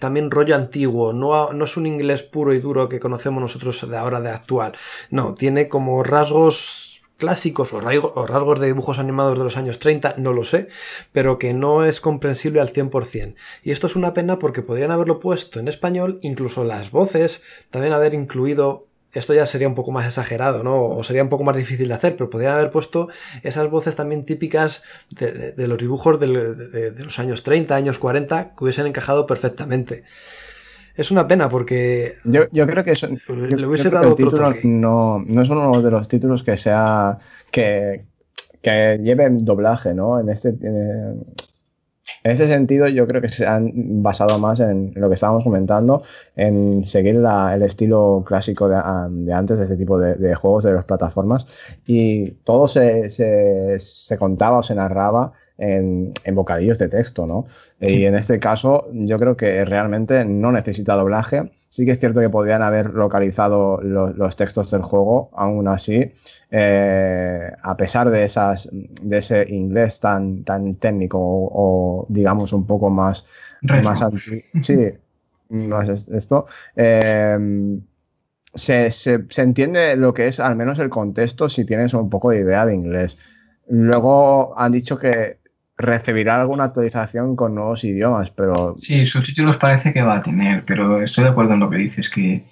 también 0.00 0.30
rollo 0.32 0.56
antiguo, 0.56 1.12
no, 1.12 1.52
no 1.52 1.64
es 1.64 1.76
un 1.76 1.86
inglés 1.86 2.24
puro 2.24 2.52
y 2.52 2.58
duro 2.58 2.88
que 2.88 2.98
conocemos 2.98 3.40
nosotros 3.40 3.88
de 3.88 3.96
ahora 3.96 4.20
de 4.20 4.30
actual, 4.30 4.72
no, 5.10 5.34
tiene 5.34 5.68
como 5.68 6.02
rasgos 6.02 6.90
clásicos 7.20 7.72
o, 7.72 7.80
rasgos 7.80 8.58
de 8.58 8.66
dibujos 8.66 8.98
animados 8.98 9.38
de 9.38 9.44
los 9.44 9.56
años 9.56 9.78
30, 9.78 10.14
no 10.16 10.32
lo 10.32 10.42
sé, 10.42 10.68
pero 11.12 11.38
que 11.38 11.54
no 11.54 11.84
es 11.84 12.00
comprensible 12.00 12.60
al 12.60 12.72
100%. 12.72 13.36
Y 13.62 13.70
esto 13.70 13.86
es 13.86 13.94
una 13.94 14.14
pena 14.14 14.40
porque 14.40 14.62
podrían 14.62 14.90
haberlo 14.90 15.20
puesto 15.20 15.60
en 15.60 15.68
español, 15.68 16.18
incluso 16.22 16.64
las 16.64 16.90
voces, 16.90 17.44
también 17.70 17.92
haber 17.92 18.14
incluido 18.14 18.89
esto 19.12 19.34
ya 19.34 19.46
sería 19.46 19.68
un 19.68 19.74
poco 19.74 19.90
más 19.92 20.06
exagerado, 20.06 20.62
¿no? 20.62 20.82
O 20.84 21.02
sería 21.02 21.22
un 21.22 21.28
poco 21.28 21.44
más 21.44 21.56
difícil 21.56 21.88
de 21.88 21.94
hacer, 21.94 22.16
pero 22.16 22.30
podrían 22.30 22.52
haber 22.52 22.70
puesto 22.70 23.08
esas 23.42 23.68
voces 23.68 23.96
también 23.96 24.24
típicas 24.24 24.84
de, 25.10 25.66
los 25.66 25.78
dibujos 25.78 26.20
de, 26.20 26.94
los 26.96 27.18
años 27.18 27.42
30, 27.42 27.74
años 27.74 27.98
40, 27.98 28.54
que 28.56 28.64
hubiesen 28.64 28.86
encajado 28.86 29.26
perfectamente. 29.26 30.04
Es 30.94 31.10
una 31.10 31.26
pena 31.26 31.48
porque. 31.48 32.16
Yo, 32.24 32.48
creo 32.50 32.84
que 32.84 32.90
eso, 32.92 33.08
le 33.28 33.66
hubiese 33.66 33.90
dado 33.90 34.12
otro 34.12 34.52
No, 34.64 35.22
no 35.26 35.42
es 35.42 35.48
uno 35.48 35.80
de 35.82 35.90
los 35.90 36.08
títulos 36.08 36.42
que 36.42 36.56
sea. 36.56 37.18
que, 37.50 38.04
que 38.60 38.98
lleve 39.00 39.28
doblaje, 39.30 39.94
¿no? 39.94 40.20
En 40.20 40.28
este. 40.28 40.50
En 40.50 41.24
ese 42.24 42.46
sentido, 42.46 42.88
yo 42.88 43.06
creo 43.06 43.20
que 43.20 43.28
se 43.28 43.46
han 43.46 44.02
basado 44.02 44.38
más 44.38 44.60
en 44.60 44.92
lo 44.94 45.08
que 45.08 45.14
estábamos 45.14 45.44
comentando, 45.44 46.02
en 46.36 46.84
seguir 46.84 47.16
el 47.16 47.62
estilo 47.62 48.24
clásico 48.26 48.68
de, 48.68 48.76
antes 49.32 49.58
de 49.58 49.64
este 49.64 49.76
tipo 49.76 49.98
de, 49.98 50.34
juegos 50.34 50.64
de 50.64 50.72
las 50.72 50.84
plataformas. 50.84 51.46
Y 51.86 52.30
todo 52.44 52.66
se, 52.66 53.10
se, 53.10 54.18
contaba 54.18 54.58
o 54.58 54.62
se 54.62 54.74
narraba 54.74 55.32
en, 55.60 56.34
bocadillos 56.34 56.78
de 56.78 56.88
texto, 56.88 57.26
¿no? 57.26 57.46
Y 57.80 58.04
en 58.04 58.14
este 58.14 58.40
caso, 58.40 58.88
yo 58.92 59.18
creo 59.18 59.36
que 59.36 59.64
realmente 59.64 60.24
no 60.24 60.52
necesita 60.52 60.94
doblaje. 60.94 61.52
Sí 61.68 61.84
que 61.84 61.92
es 61.92 62.00
cierto 62.00 62.20
que 62.20 62.30
podrían 62.30 62.62
haber 62.62 62.94
localizado 62.94 63.80
los 63.80 64.36
textos 64.36 64.70
del 64.70 64.82
juego, 64.82 65.30
aún 65.34 65.68
así 65.68 66.12
eh, 66.50 67.52
a 67.62 67.76
pesar 67.76 68.10
de, 68.10 68.24
esas, 68.24 68.68
de 68.72 69.18
ese 69.18 69.46
inglés 69.48 70.00
tan, 70.00 70.42
tan 70.42 70.74
técnico 70.76 71.18
o, 71.20 72.06
digamos 72.08 72.52
un 72.52 72.66
poco 72.66 72.90
más, 72.90 73.24
más 73.62 74.00
sí, 74.62 74.86
no 75.50 75.82
es 75.82 76.08
esto, 76.08 76.46
em, 76.74 77.80
se, 78.52 78.90
se, 78.90 79.26
se, 79.28 79.42
entiende 79.42 79.94
lo 79.94 80.12
que 80.12 80.26
es 80.26 80.40
al 80.40 80.56
menos 80.56 80.80
el 80.80 80.90
contexto 80.90 81.48
si 81.48 81.64
tienes 81.64 81.94
un 81.94 82.10
poco 82.10 82.30
de 82.30 82.40
idea 82.40 82.66
de 82.66 82.74
inglés. 82.74 83.16
Luego 83.68 84.58
han 84.58 84.72
dicho 84.72 84.98
que 84.98 85.39
recibirá 85.80 86.40
alguna 86.40 86.64
actualización 86.64 87.36
con 87.36 87.54
nuevos 87.54 87.84
idiomas, 87.84 88.30
pero... 88.30 88.74
Sí, 88.76 89.06
subtítulos 89.06 89.56
parece 89.56 89.92
que 89.92 90.02
va 90.02 90.16
a 90.16 90.22
tener, 90.22 90.64
pero 90.64 91.02
estoy 91.02 91.24
de 91.24 91.30
acuerdo 91.30 91.54
en 91.54 91.60
lo 91.60 91.70
que 91.70 91.76
dices, 91.76 92.08
que 92.10 92.44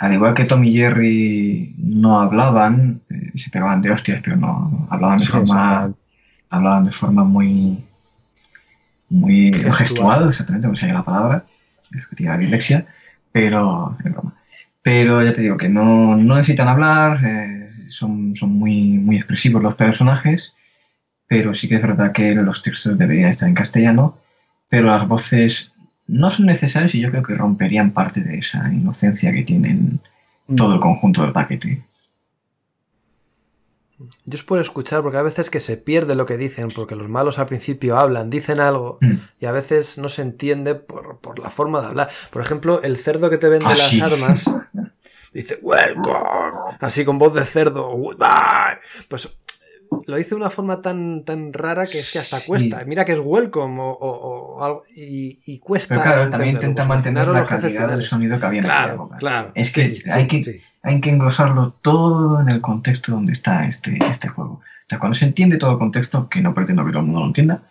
al 0.00 0.12
igual 0.12 0.34
que 0.34 0.44
Tom 0.44 0.62
y 0.64 0.74
Jerry 0.74 1.74
no 1.78 2.20
hablaban, 2.20 3.00
eh, 3.10 3.32
se 3.36 3.50
pegaban 3.50 3.82
de 3.82 3.90
hostias, 3.90 4.20
pero 4.22 4.36
no 4.36 4.86
hablaban 4.90 5.18
de 5.18 5.26
forma, 5.26 5.92
hablaban 6.50 6.84
de 6.84 6.90
forma 6.90 7.24
muy, 7.24 7.84
muy 9.08 9.52
gestual, 9.52 10.28
exactamente, 10.28 10.68
no 10.68 10.76
sé 10.76 10.86
la 10.88 11.04
palabra, 11.04 11.44
es 11.92 12.06
que 12.06 12.16
tiene 12.16 12.32
la 12.32 12.38
dislexia, 12.38 12.86
pero 13.32 13.96
Pero 14.82 15.22
ya 15.22 15.32
te 15.32 15.42
digo 15.42 15.56
que 15.56 15.68
no, 15.68 16.16
necesitan 16.16 16.68
hablar, 16.68 17.20
eh, 17.24 17.68
son, 17.88 18.34
son 18.36 18.50
muy, 18.50 18.98
muy 18.98 19.16
expresivos 19.16 19.62
los 19.62 19.74
personajes, 19.74 20.54
pero 21.28 21.54
sí 21.54 21.68
que 21.68 21.76
es 21.76 21.82
verdad 21.82 22.12
que 22.12 22.34
los 22.34 22.62
textos 22.62 22.98
deberían 22.98 23.28
estar 23.30 23.48
en 23.48 23.54
castellano, 23.54 24.18
pero 24.68 24.86
las 24.86 25.06
voces 25.06 25.70
no 26.06 26.30
son 26.30 26.46
necesarios 26.46 26.94
y 26.94 27.00
yo 27.00 27.10
creo 27.10 27.22
que 27.22 27.34
romperían 27.34 27.92
parte 27.92 28.22
de 28.22 28.38
esa 28.38 28.72
inocencia 28.72 29.32
que 29.32 29.42
tienen 29.42 30.00
mm. 30.46 30.56
todo 30.56 30.74
el 30.74 30.80
conjunto 30.80 31.22
del 31.22 31.32
paquete. 31.32 31.84
Yo 33.98 34.36
es 34.36 34.44
por 34.44 34.60
escuchar, 34.60 35.02
porque 35.02 35.18
a 35.18 35.22
veces 35.22 35.50
que 35.50 35.60
se 35.60 35.76
pierde 35.76 36.14
lo 36.14 36.24
que 36.24 36.36
dicen, 36.36 36.70
porque 36.70 36.94
los 36.94 37.08
malos 37.08 37.38
al 37.38 37.46
principio 37.46 37.98
hablan, 37.98 38.30
dicen 38.30 38.60
algo, 38.60 38.98
mm. 39.00 39.14
y 39.40 39.46
a 39.46 39.52
veces 39.52 39.98
no 39.98 40.08
se 40.08 40.22
entiende 40.22 40.76
por, 40.76 41.38
la 41.38 41.50
forma 41.50 41.80
de 41.80 41.88
hablar. 41.88 42.08
Por 42.30 42.40
ejemplo, 42.40 42.80
el 42.82 42.96
cerdo 42.96 43.28
que 43.28 43.38
te 43.38 43.48
vende 43.48 43.66
ah, 43.68 43.74
las 43.74 44.00
armas 44.00 44.44
dice, 45.34 45.58
welcome, 45.60 46.76
así 46.80 47.04
con 47.04 47.18
voz 47.18 47.34
de 47.34 47.44
cerdo, 47.44 47.88
goodbye. 47.90 48.78
Pues 49.08 49.36
lo 50.06 50.16
dice 50.16 50.30
de 50.30 50.36
una 50.36 50.50
forma 50.50 50.80
tan, 50.80 51.24
tan 51.24 51.52
rara 51.52 51.84
que 51.84 51.98
es 51.98 52.12
que 52.12 52.18
hasta 52.18 52.40
cuesta. 52.40 52.82
Mira 52.86 53.04
que 53.04 53.12
es 53.12 53.20
welcome 53.22 53.76
o, 53.78 54.58
algo 54.62 54.82
y, 54.96 55.58
cuesta. 55.58 55.94
Pero 55.94 56.02
claro, 56.02 56.30
también 56.30 56.54
intenta 56.54 56.86
mantener 56.86 57.28
la 57.28 57.44
calidad 57.44 57.88
del 57.88 58.02
sonido 58.02 58.40
que 58.40 58.46
había 58.46 58.60
en 58.60 58.64
claro, 58.64 58.94
época. 58.94 59.16
Claro, 59.18 59.52
es 59.54 59.70
que, 59.70 59.92
hay 60.10 60.26
que 60.26 60.60
hay 60.82 61.00
que 61.00 61.10
englosarlo 61.10 61.74
todo 61.82 62.40
en 62.40 62.48
el 62.50 62.60
contexto 62.60 63.12
donde 63.12 63.32
está 63.32 63.66
este, 63.66 63.98
este 64.08 64.28
juego. 64.28 64.54
O 64.54 64.88
sea, 64.88 64.98
cuando 64.98 65.14
se 65.14 65.26
entiende 65.26 65.58
todo 65.58 65.72
el 65.72 65.78
contexto, 65.78 66.28
que 66.28 66.40
no 66.40 66.54
pretendo 66.54 66.84
que 66.84 66.90
todo 66.90 67.00
el 67.00 67.06
mundo 67.06 67.20
lo 67.20 67.26
entienda, 67.26 67.62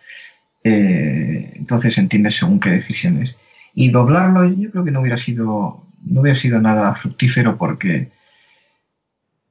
eh, 0.63 1.53
entonces 1.55 1.95
se 1.95 2.01
entiende 2.01 2.30
según 2.30 2.59
qué 2.59 2.70
decisiones. 2.70 3.36
Y 3.74 3.89
doblarlo 3.89 4.45
yo 4.45 4.70
creo 4.72 4.84
que 4.84 4.91
no 4.91 5.01
hubiera 5.01 5.18
sido, 5.18 5.84
no 6.03 6.22
hubiera 6.22 6.38
sido 6.38 6.59
nada 6.59 6.93
fructífero 6.93 7.57
porque 7.57 8.11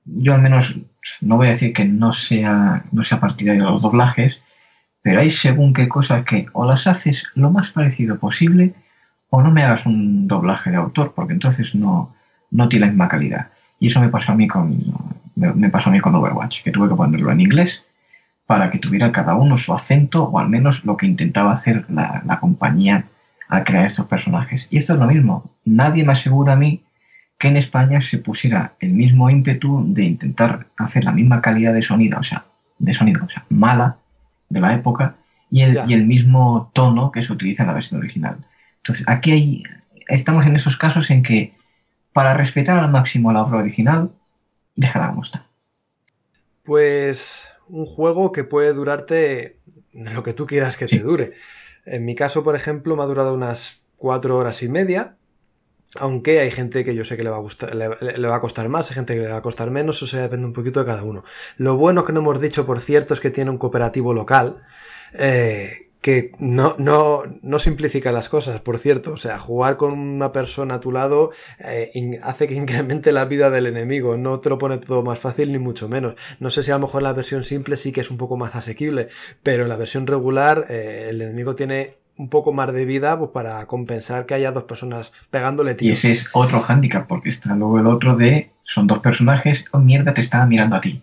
yo 0.04 0.34
al 0.34 0.42
menos 0.42 0.76
no 1.20 1.36
voy 1.36 1.48
a 1.48 1.50
decir 1.50 1.72
que 1.72 1.84
no 1.84 2.12
sea, 2.12 2.84
no 2.92 3.02
sea 3.02 3.20
partidario 3.20 3.64
de 3.64 3.70
los 3.70 3.82
doblajes, 3.82 4.40
pero 5.02 5.20
hay 5.20 5.30
según 5.30 5.72
qué 5.72 5.88
cosas 5.88 6.24
que 6.24 6.46
o 6.52 6.66
las 6.66 6.86
haces 6.86 7.24
lo 7.34 7.50
más 7.50 7.70
parecido 7.70 8.18
posible 8.18 8.74
o 9.30 9.42
no 9.42 9.50
me 9.50 9.62
hagas 9.62 9.86
un 9.86 10.26
doblaje 10.28 10.70
de 10.70 10.76
autor, 10.76 11.12
porque 11.14 11.32
entonces 11.32 11.74
no, 11.74 12.14
no 12.50 12.68
tiene 12.68 12.86
la 12.86 12.92
misma 12.92 13.08
calidad. 13.08 13.48
Y 13.78 13.88
eso 13.88 14.00
me 14.00 14.08
pasó 14.08 14.32
a 14.32 14.34
mí 14.34 14.48
con, 14.48 14.78
me, 15.34 15.70
pasó 15.70 15.90
a 15.90 15.92
mí 15.92 16.00
con 16.00 16.14
Overwatch, 16.14 16.62
que 16.62 16.70
tuve 16.70 16.88
que 16.88 16.94
ponerlo 16.94 17.30
en 17.30 17.40
inglés 17.40 17.84
para 18.46 18.70
que 18.70 18.78
tuviera 18.78 19.12
cada 19.12 19.34
uno 19.34 19.56
su 19.56 19.74
acento 19.74 20.24
o 20.24 20.38
al 20.38 20.48
menos 20.48 20.84
lo 20.84 20.96
que 20.96 21.06
intentaba 21.06 21.52
hacer 21.52 21.84
la, 21.88 22.22
la 22.24 22.40
compañía 22.40 23.04
al 23.48 23.64
crear 23.64 23.86
estos 23.86 24.06
personajes. 24.06 24.68
Y 24.70 24.78
esto 24.78 24.94
es 24.94 24.98
lo 24.98 25.06
mismo. 25.06 25.50
Nadie 25.64 26.04
me 26.04 26.12
asegura 26.12 26.54
a 26.54 26.56
mí 26.56 26.82
que 27.38 27.48
en 27.48 27.56
España 27.56 28.00
se 28.00 28.18
pusiera 28.18 28.74
el 28.80 28.92
mismo 28.92 29.28
ímpetu 29.28 29.84
de 29.88 30.04
intentar 30.04 30.68
hacer 30.76 31.04
la 31.04 31.12
misma 31.12 31.40
calidad 31.40 31.74
de 31.74 31.82
sonido, 31.82 32.18
o 32.18 32.22
sea, 32.22 32.46
de 32.78 32.94
sonido, 32.94 33.24
o 33.24 33.28
sea, 33.28 33.44
mala 33.48 33.98
de 34.48 34.60
la 34.60 34.74
época 34.74 35.16
y 35.50 35.62
el, 35.62 35.80
y 35.88 35.94
el 35.94 36.06
mismo 36.06 36.70
tono 36.72 37.10
que 37.10 37.22
se 37.22 37.32
utiliza 37.32 37.62
en 37.62 37.68
la 37.68 37.74
versión 37.74 38.00
original. 38.00 38.38
Entonces, 38.78 39.06
aquí 39.08 39.32
hay, 39.32 39.62
estamos 40.08 40.46
en 40.46 40.56
esos 40.56 40.76
casos 40.76 41.10
en 41.10 41.22
que 41.22 41.54
para 42.12 42.34
respetar 42.34 42.78
al 42.78 42.90
máximo 42.90 43.32
la 43.32 43.42
obra 43.42 43.58
original, 43.58 44.10
déjala 44.74 45.08
como 45.08 45.22
está. 45.22 45.46
Pues 46.62 47.48
un 47.68 47.84
juego 47.84 48.32
que 48.32 48.44
puede 48.44 48.72
durarte 48.72 49.58
lo 49.92 50.22
que 50.22 50.32
tú 50.32 50.46
quieras 50.46 50.76
que 50.76 50.86
te 50.86 50.98
dure. 50.98 51.32
En 51.84 52.04
mi 52.04 52.14
caso, 52.14 52.42
por 52.42 52.56
ejemplo, 52.56 52.96
me 52.96 53.02
ha 53.02 53.06
durado 53.06 53.34
unas 53.34 53.82
cuatro 53.96 54.36
horas 54.36 54.62
y 54.62 54.68
media 54.68 55.16
aunque 55.98 56.40
hay 56.40 56.50
gente 56.50 56.84
que 56.84 56.94
yo 56.94 57.04
sé 57.04 57.16
que 57.16 57.24
le 57.24 57.30
va 57.30 57.36
a 57.36 57.40
gustar, 57.40 57.74
le, 57.74 57.88
va 57.88 58.36
a 58.36 58.40
costar 58.40 58.68
más, 58.68 58.90
hay 58.90 58.94
gente 58.94 59.14
que 59.14 59.20
le 59.20 59.28
va 59.28 59.36
a 59.36 59.42
costar 59.42 59.70
menos, 59.70 60.02
eso 60.02 60.16
depende 60.16 60.46
un 60.46 60.52
poquito 60.52 60.80
de 60.80 60.86
cada 60.86 61.02
uno. 61.02 61.24
Lo 61.56 61.76
bueno 61.76 62.04
que 62.04 62.12
no 62.12 62.20
hemos 62.20 62.40
dicho, 62.40 62.66
por 62.66 62.80
cierto, 62.80 63.14
es 63.14 63.20
que 63.20 63.30
tiene 63.30 63.50
un 63.50 63.58
cooperativo 63.58 64.14
local, 64.14 64.62
eh, 65.14 65.86
que 66.06 66.30
no, 66.38 66.76
no, 66.78 67.24
no 67.42 67.58
simplifica 67.58 68.12
las 68.12 68.28
cosas, 68.28 68.60
por 68.60 68.78
cierto. 68.78 69.14
O 69.14 69.16
sea, 69.16 69.38
jugar 69.38 69.76
con 69.76 69.92
una 69.98 70.30
persona 70.30 70.74
a 70.74 70.80
tu 70.80 70.92
lado 70.92 71.32
eh, 71.58 72.20
hace 72.22 72.46
que 72.46 72.54
incremente 72.62 73.10
la 73.10 73.24
vida 73.24 73.50
del 73.50 73.66
enemigo. 73.66 74.16
No 74.16 74.38
te 74.38 74.48
lo 74.48 74.56
pone 74.56 74.78
todo 74.78 75.02
más 75.02 75.18
fácil, 75.18 75.50
ni 75.50 75.58
mucho 75.58 75.88
menos. 75.88 76.14
No 76.38 76.50
sé 76.50 76.62
si 76.62 76.70
a 76.70 76.74
lo 76.74 76.86
mejor 76.86 77.02
la 77.02 77.12
versión 77.12 77.42
simple 77.42 77.76
sí 77.76 77.90
que 77.90 78.02
es 78.02 78.10
un 78.12 78.18
poco 78.18 78.36
más 78.36 78.54
asequible, 78.54 79.08
pero 79.42 79.64
en 79.64 79.68
la 79.68 79.76
versión 79.76 80.06
regular 80.06 80.66
eh, 80.68 81.08
el 81.10 81.22
enemigo 81.22 81.56
tiene 81.56 81.96
un 82.18 82.28
poco 82.28 82.52
más 82.52 82.72
de 82.72 82.84
vida 82.84 83.18
pues, 83.18 83.30
para 83.30 83.66
compensar 83.66 84.26
que 84.26 84.34
haya 84.34 84.52
dos 84.52 84.64
personas 84.64 85.12
pegándole 85.30 85.72
Y 85.72 85.76
tiros. 85.76 85.98
ese 85.98 86.12
es 86.12 86.26
otro 86.32 86.60
hándicap, 86.60 87.06
porque 87.06 87.28
está 87.28 87.54
luego 87.54 87.78
el 87.78 87.86
otro 87.86 88.16
de 88.16 88.50
son 88.64 88.86
dos 88.86 88.98
personajes, 88.98 89.64
oh 89.72 89.78
mierda, 89.78 90.14
te 90.14 90.20
estaba 90.20 90.46
mirando 90.46 90.76
a 90.76 90.80
ti. 90.80 91.02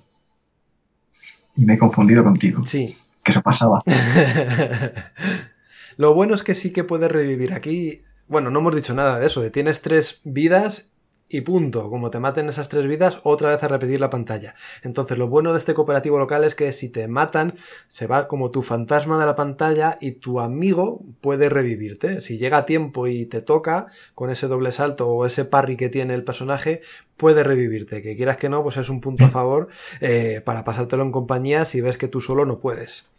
Y 1.56 1.66
me 1.66 1.76
he 1.76 1.78
confundido 1.78 2.24
contigo. 2.24 2.66
Sí. 2.66 2.96
Que 3.24 3.32
eso 3.32 3.42
pasaba. 3.42 3.84
Lo 5.98 6.14
bueno 6.14 6.36
es 6.36 6.44
que 6.44 6.56
sí 6.56 6.74
que 6.74 6.84
puedes 6.84 7.12
revivir 7.12 7.54
aquí. 7.54 8.02
Bueno, 8.28 8.50
no 8.50 8.60
hemos 8.60 8.76
dicho 8.76 8.94
nada 8.94 9.20
de 9.20 9.28
eso, 9.28 9.42
de 9.42 9.52
tienes 9.52 9.82
tres 9.82 10.22
vidas 10.24 10.93
y 11.34 11.42
punto. 11.42 11.90
Como 11.90 12.12
te 12.12 12.20
maten 12.20 12.48
esas 12.48 12.70
tres 12.70 12.88
vidas, 12.88 13.20
otra 13.24 13.50
vez 13.50 13.64
a 13.64 13.68
repetir 13.68 14.00
la 14.00 14.10
pantalla. 14.12 14.54
Entonces, 14.84 15.18
lo 15.18 15.28
bueno 15.28 15.52
de 15.52 15.60
este 15.60 15.74
cooperativo 15.74 16.20
local 16.20 16.44
es 16.44 16.54
que 16.54 16.72
si 16.74 16.90
te 16.90 17.08
matan, 17.08 17.56
se 17.88 18.06
va 18.06 18.28
como 18.28 18.52
tu 18.52 18.62
fantasma 18.62 19.20
de 19.20 19.26
la 19.26 19.36
pantalla 19.36 19.98
y 20.00 20.12
tu 20.12 20.40
amigo 20.40 21.02
puede 21.22 21.50
revivirte. 21.50 22.22
Si 22.22 22.38
llega 22.38 22.58
a 22.58 22.66
tiempo 22.66 23.08
y 23.08 23.26
te 23.26 23.42
toca, 23.42 23.88
con 24.14 24.30
ese 24.30 24.48
doble 24.48 24.72
salto 24.72 25.10
o 25.10 25.26
ese 25.26 25.44
parry 25.44 25.76
que 25.76 25.90
tiene 25.90 26.14
el 26.14 26.24
personaje, 26.24 26.82
puede 27.18 27.44
revivirte. 27.44 28.04
Que 28.04 28.16
quieras 28.16 28.38
que 28.38 28.50
no, 28.50 28.62
pues 28.62 28.78
es 28.78 28.90
un 28.90 29.02
punto 29.02 29.26
a 29.26 29.30
favor 29.30 29.70
eh, 30.02 30.42
para 30.46 30.64
pasártelo 30.64 31.04
en 31.04 31.12
compañía 31.12 31.66
si 31.66 31.82
ves 31.82 31.98
que 31.98 32.08
tú 32.08 32.22
solo 32.22 32.46
no 32.46 32.60
puedes. 32.60 33.13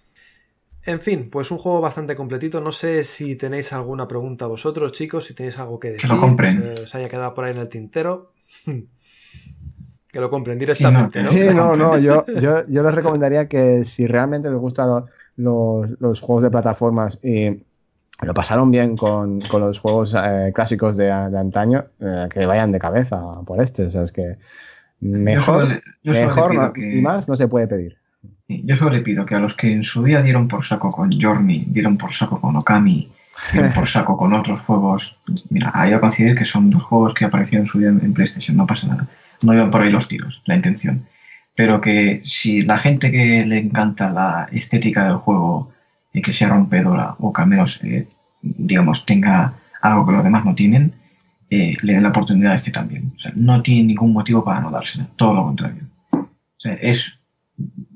En 0.86 1.00
fin, 1.00 1.30
pues 1.30 1.50
un 1.50 1.58
juego 1.58 1.80
bastante 1.80 2.14
completito. 2.14 2.60
No 2.60 2.70
sé 2.72 3.04
si 3.04 3.36
tenéis 3.36 3.72
alguna 3.72 4.06
pregunta 4.06 4.46
vosotros, 4.46 4.92
chicos, 4.92 5.24
si 5.24 5.34
tenéis 5.34 5.58
algo 5.58 5.78
que 5.80 5.92
decir, 5.92 6.10
lo 6.10 6.20
compren. 6.20 6.60
que 6.60 6.76
se 6.76 6.98
haya 6.98 7.08
quedado 7.08 7.32
por 7.34 7.44
ahí 7.44 7.52
en 7.52 7.58
el 7.58 7.68
tintero. 7.68 8.32
que 10.12 10.20
lo 10.20 10.30
compren 10.30 10.58
directamente, 10.58 11.20
no, 11.22 11.26
¿no? 11.26 11.32
Sí, 11.32 11.40
no, 11.54 11.76
no, 11.76 11.98
yo, 11.98 12.24
yo, 12.40 12.66
yo 12.68 12.82
les 12.82 12.94
recomendaría 12.94 13.48
que 13.48 13.84
si 13.84 14.06
realmente 14.06 14.48
les 14.48 14.58
gustan 14.58 14.88
lo- 14.88 15.06
los, 15.36 16.00
los 16.00 16.20
juegos 16.20 16.44
de 16.44 16.50
plataformas 16.50 17.18
y 17.22 17.48
lo 18.22 18.32
pasaron 18.34 18.70
bien 18.70 18.96
con, 18.96 19.40
con 19.40 19.60
los 19.60 19.80
juegos 19.80 20.14
eh, 20.16 20.52
clásicos 20.54 20.96
de, 20.96 21.06
de 21.06 21.38
antaño, 21.38 21.86
eh, 21.98 22.28
que 22.30 22.46
vayan 22.46 22.70
de 22.70 22.78
cabeza 22.78 23.20
por 23.44 23.60
este. 23.60 23.86
O 23.86 23.90
sea, 23.90 24.02
es 24.02 24.12
que 24.12 24.36
mejor, 25.00 25.62
yo 25.62 25.64
solo 25.64 25.68
le- 25.74 25.82
yo 26.04 26.14
solo 26.14 26.20
le 26.20 26.26
mejor 26.26 26.54
no- 26.54 26.72
que- 26.72 26.98
y 26.98 27.00
más 27.00 27.28
no 27.28 27.34
se 27.34 27.48
puede 27.48 27.66
pedir. 27.66 27.96
Yo 28.48 28.76
solo 28.76 28.90
le 28.90 29.00
pido 29.00 29.24
que 29.24 29.34
a 29.34 29.40
los 29.40 29.54
que 29.54 29.72
en 29.72 29.82
su 29.82 30.04
día 30.04 30.20
dieron 30.22 30.48
por 30.48 30.64
saco 30.64 30.90
con 30.90 31.10
Journey, 31.18 31.64
dieron 31.68 31.96
por 31.96 32.12
saco 32.12 32.40
con 32.40 32.56
Okami, 32.56 33.10
dieron 33.52 33.72
por 33.72 33.88
saco 33.94 34.16
con 34.16 34.34
otros 34.34 34.60
juegos, 34.60 35.16
mira, 35.48 35.70
ha 35.74 35.88
ido 35.88 35.96
a 35.96 36.00
coincidir 36.00 36.36
que 36.36 36.44
son 36.44 36.68
dos 36.70 36.82
juegos 36.82 37.14
que 37.14 37.24
aparecieron 37.24 37.66
en 37.66 37.70
su 37.70 37.78
día 37.78 37.88
en 37.88 38.04
en 38.04 38.12
PlayStation, 38.12 38.56
no 38.56 38.66
pasa 38.66 38.86
nada. 38.86 39.08
No 39.40 39.54
iban 39.54 39.70
por 39.70 39.82
ahí 39.82 39.90
los 39.90 40.08
tiros, 40.08 40.42
la 40.44 40.56
intención. 40.56 41.06
Pero 41.54 41.80
que 41.80 42.20
si 42.24 42.62
la 42.62 42.78
gente 42.78 43.10
que 43.10 43.44
le 43.46 43.58
encanta 43.58 44.10
la 44.10 44.48
estética 44.52 45.04
del 45.04 45.16
juego 45.16 45.72
y 46.12 46.20
que 46.20 46.32
sea 46.32 46.48
rompedora 46.48 47.16
o 47.18 47.32
que 47.32 47.42
al 47.42 47.48
menos, 47.48 47.80
eh, 47.82 48.06
digamos, 48.42 49.06
tenga 49.06 49.54
algo 49.80 50.06
que 50.06 50.12
los 50.12 50.24
demás 50.24 50.44
no 50.44 50.54
tienen, 50.54 50.94
eh, 51.50 51.76
le 51.82 51.94
den 51.94 52.02
la 52.02 52.08
oportunidad 52.10 52.52
a 52.52 52.56
este 52.56 52.70
también. 52.70 53.12
O 53.16 53.18
sea, 53.18 53.32
no 53.34 53.62
tiene 53.62 53.84
ningún 53.84 54.12
motivo 54.12 54.44
para 54.44 54.60
no 54.60 54.70
dársela, 54.70 55.06
todo 55.16 55.34
lo 55.34 55.44
contrario. 55.44 55.82
O 56.10 56.26
sea, 56.58 56.74
es 56.74 57.18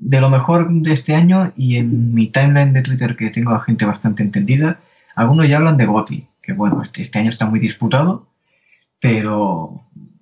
de 0.09 0.19
lo 0.19 0.31
mejor 0.31 0.71
de 0.71 0.91
este 0.91 1.13
año 1.13 1.53
y 1.55 1.77
en 1.77 2.15
mi 2.15 2.25
timeline 2.25 2.73
de 2.73 2.81
Twitter 2.81 3.15
que 3.15 3.29
tengo 3.29 3.51
a 3.51 3.59
gente 3.59 3.85
bastante 3.85 4.23
entendida, 4.23 4.79
algunos 5.15 5.47
ya 5.47 5.57
hablan 5.57 5.77
de 5.77 5.85
GOTI, 5.85 6.27
que 6.41 6.53
bueno, 6.53 6.81
este, 6.81 7.03
este 7.03 7.19
año 7.19 7.29
está 7.29 7.45
muy 7.45 7.59
disputado, 7.59 8.25
pero 8.99 9.75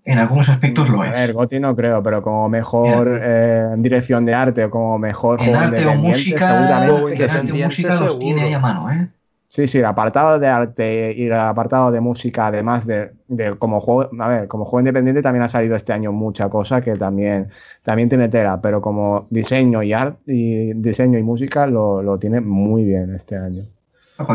en 0.03 0.19
algunos 0.19 0.49
aspectos 0.49 0.89
lo 0.89 1.03
A 1.03 1.11
ver, 1.11 1.29
es. 1.29 1.33
Goti 1.33 1.61
no 1.61 1.73
creo, 1.73 2.03
pero 2.03 2.21
como 2.21 2.49
mejor 2.49 3.21
eh, 3.23 3.75
dirección 3.77 4.25
de 4.25 4.33
arte 4.33 4.65
o 4.65 4.69
como 4.69 4.99
mejor 4.99 5.41
En 5.41 5.55
arte 5.55 5.85
o 5.85 5.95
música, 5.95 6.47
seguramente 6.49 7.23
en 7.23 7.29
arte 7.29 7.51
o 7.53 7.65
música 7.65 7.99
los 8.01 8.19
tiene 8.19 8.41
ahí 8.41 8.53
a 8.53 8.59
mano, 8.59 8.91
¿eh? 8.91 9.07
Sí, 9.50 9.66
sí, 9.66 9.78
el 9.80 9.86
apartado 9.86 10.39
de 10.39 10.48
arte 10.48 11.14
y 11.16 11.26
el 11.28 11.34
apartado 11.34 11.89
de 11.89 12.02
música, 12.02 12.48
además 12.48 12.86
de, 12.86 13.14
de 13.30 13.56
como 13.58 13.80
juego, 13.80 14.10
a 14.22 14.28
ver, 14.28 14.48
como 14.50 14.66
juego 14.66 14.82
independiente 14.82 15.22
también 15.22 15.43
ha 15.43 15.48
salido 15.48 15.76
este 15.76 15.93
año 15.93 16.12
mucha 16.12 16.50
cosa 16.50 16.82
que 16.82 16.95
también, 16.95 17.48
también 17.82 18.10
tiene 18.10 18.28
tela, 18.28 18.60
pero 18.62 18.82
como 18.82 19.26
diseño 19.30 19.82
y 19.84 19.93
arte 19.93 20.20
y 20.34 20.74
diseño 20.74 21.18
y 21.18 21.24
música 21.24 21.66
lo, 21.66 22.02
lo 22.04 22.20
tiene 22.20 22.41
muy 22.41 22.84
bien 22.84 23.16
este 23.16 23.38
año. 23.38 23.64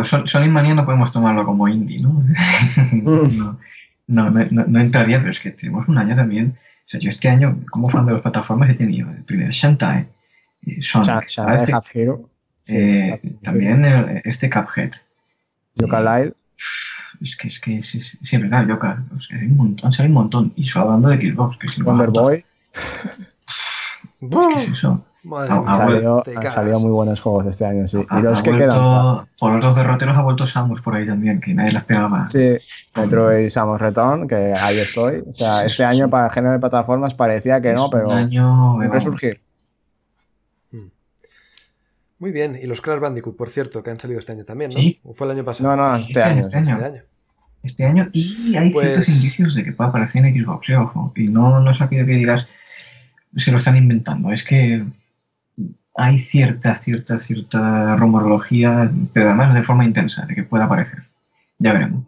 Sonic 0.05 0.51
Mania 0.51 0.75
no 0.75 0.85
podemos 0.85 1.13
tomarlo 1.13 1.45
como 1.45 1.69
indie, 1.69 2.01
¿no? 2.01 2.25
no, 2.93 3.59
no, 4.07 4.31
no, 4.31 4.65
no, 4.67 4.81
entraría, 4.81 5.19
pero 5.19 5.31
es 5.31 5.41
que 5.41 5.51
tenemos 5.51 5.89
un 5.89 5.99
año 5.99 6.15
también. 6.15 6.55
O 6.57 6.89
sea, 6.89 7.01
yo 7.01 7.11
este 7.11 7.29
año, 7.29 7.61
como 7.71 7.87
fan 7.89 8.07
de 8.07 8.13
las 8.13 8.23
plataformas, 8.23 8.71
he 8.71 8.75
tenido 8.75 9.11
el 9.11 9.25
primero 9.25 9.51
Shantae, 9.51 10.09
eh, 10.67 10.81
Sonic, 10.81 11.27
Sha- 11.27 11.45
Shantae 11.45 11.75
Half 11.75 11.87
Hero, 11.97 12.31
eh, 12.69 13.21
también 13.43 13.85
el- 13.85 14.23
este 14.25 14.49
Cuphead. 14.51 14.91
Yooka-Laylee, 15.77 16.35
Es 17.21 17.37
que 17.37 17.49
es 17.49 17.61
que 17.61 17.81
sí, 17.81 18.01
sí, 18.01 18.19
sí, 18.23 18.37
es 18.37 18.43
verdad, 18.43 18.67
Yoka. 18.67 19.03
Sea, 19.21 19.39
hay 19.39 19.47
un 19.47 19.57
montón, 19.57 19.93
sale 19.93 20.09
un 20.09 20.15
montón. 20.15 20.53
Y 20.57 20.65
solo 20.69 20.87
hablando 20.87 21.09
de 21.11 21.17
Xbox, 21.33 21.57
que 21.59 21.67
es 21.67 21.79
Wonder 21.83 22.09
más- 22.11 22.19
Boy. 22.19 22.45
¿Qué 24.21 24.63
es 24.63 24.69
eso? 24.69 25.05
Madre 25.25 25.53
Ha- 25.53 25.61
mía, 25.61 25.71
ha 25.73 25.77
salió, 25.77 26.23
han 26.37 26.51
salido 26.53 26.81
muy 26.81 26.91
buenos 26.91 27.21
juegos 27.21 27.47
este 27.47 27.65
año, 27.65 27.87
sí. 27.87 28.05
Ha- 28.09 28.19
Y 28.19 28.23
los 28.23 28.43
que 28.43 28.51
vuelto- 28.51 28.69
quedan, 28.75 29.27
Por 29.39 29.57
otros 29.57 29.77
derroteros 29.77 30.17
ha 30.17 30.23
vuelto 30.23 30.47
Samus 30.49 30.83
por 30.83 30.97
ahí 30.97 31.07
también, 31.07 31.41
que 31.41 31.55
nadie 31.55 31.73
la 31.73 31.79
esperaba. 31.81 32.27
sí, 32.27 32.57
Metroid 32.97 33.49
Samus 33.49 33.81
Return, 33.81 34.27
que 34.27 34.53
ahí 34.59 34.79
estoy. 34.79 35.23
O 35.31 35.33
sea, 35.35 35.65
este 35.65 35.85
año 35.85 36.11
para 36.11 36.27
el 36.27 36.33
género 36.33 36.53
de 36.55 36.59
plataformas 36.59 37.15
parecía 37.15 37.61
que 37.61 37.73
no, 37.73 37.85
Es 37.85 37.91
pero 37.93 38.09
Un 38.09 38.17
año, 38.17 38.83
eh, 38.83 38.89
resurgir. 38.89 39.41
Muy 42.23 42.31
bien, 42.31 42.57
y 42.63 42.67
los 42.69 42.81
Crash 42.81 43.01
Bandicoot, 43.01 43.37
por 43.37 43.51
cierto, 43.51 43.83
que 43.83 43.91
han 43.91 43.99
salido 43.99 44.21
este 44.21 44.31
año 44.31 44.45
también, 44.45 44.71
¿no? 44.73 44.79
Sí. 44.79 45.01
¿O 45.03 45.13
fue 45.13 45.27
el 45.27 45.33
año 45.33 45.45
pasado? 45.45 45.75
No, 45.75 45.77
no, 45.77 45.97
Este 45.97 46.11
este 46.13 46.23
año, 46.23 46.31
año. 46.31 46.41
este 46.47 46.57
año. 46.57 46.73
Este 46.73 46.85
año. 46.85 47.03
este 47.65 47.85
año 47.85 48.09
y 48.13 48.57
hay 48.57 48.71
Pues- 48.71 48.87
ciertos 48.87 49.09
indicios 49.09 49.55
de 49.57 49.65
que 49.65 49.73
puede 49.73 49.91
aparecer 49.91 50.25
en 50.25 50.33
Xbox, 50.45 50.69
eh, 50.69 50.77
ojo. 50.77 51.13
Y 51.17 51.27
no, 51.27 51.59
no 51.59 51.73
es 51.73 51.81
aquello 51.81 52.07
que 52.07 52.13
digas 52.13 52.47
se 53.37 53.51
lo 53.51 53.57
están 53.57 53.77
inventando, 53.77 54.33
es 54.33 54.45
que 54.45 54.85
hay 55.97 56.21
cierta, 56.21 56.77
cierta, 56.77 57.19
cierta 57.19 57.97
rumorología, 57.97 58.89
pero 59.13 59.31
además 59.31 59.53
de 59.55 59.65
forma 59.65 59.85
intensa, 59.85 60.25
de 60.25 60.37
que 60.37 60.45
pueda 60.45 60.67
aparecer. 60.67 61.03
Ya 61.59 61.73
veremos. 61.73 62.05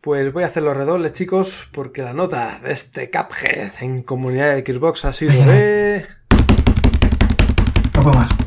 Pues 0.00 0.32
voy 0.32 0.44
a 0.44 0.46
hacer 0.46 0.62
los 0.62 0.74
redobles, 0.74 1.12
chicos, 1.12 1.68
porque 1.72 2.00
la 2.00 2.14
nota 2.14 2.58
de 2.60 2.72
este 2.72 3.10
Cuphead 3.10 3.72
en 3.82 4.02
comunidad 4.02 4.54
de 4.54 4.62
Xbox 4.64 5.04
ha 5.04 5.12
sido 5.12 5.32
de... 5.44 6.06
No 7.96 8.02
puedo 8.02 8.18
más. 8.18 8.45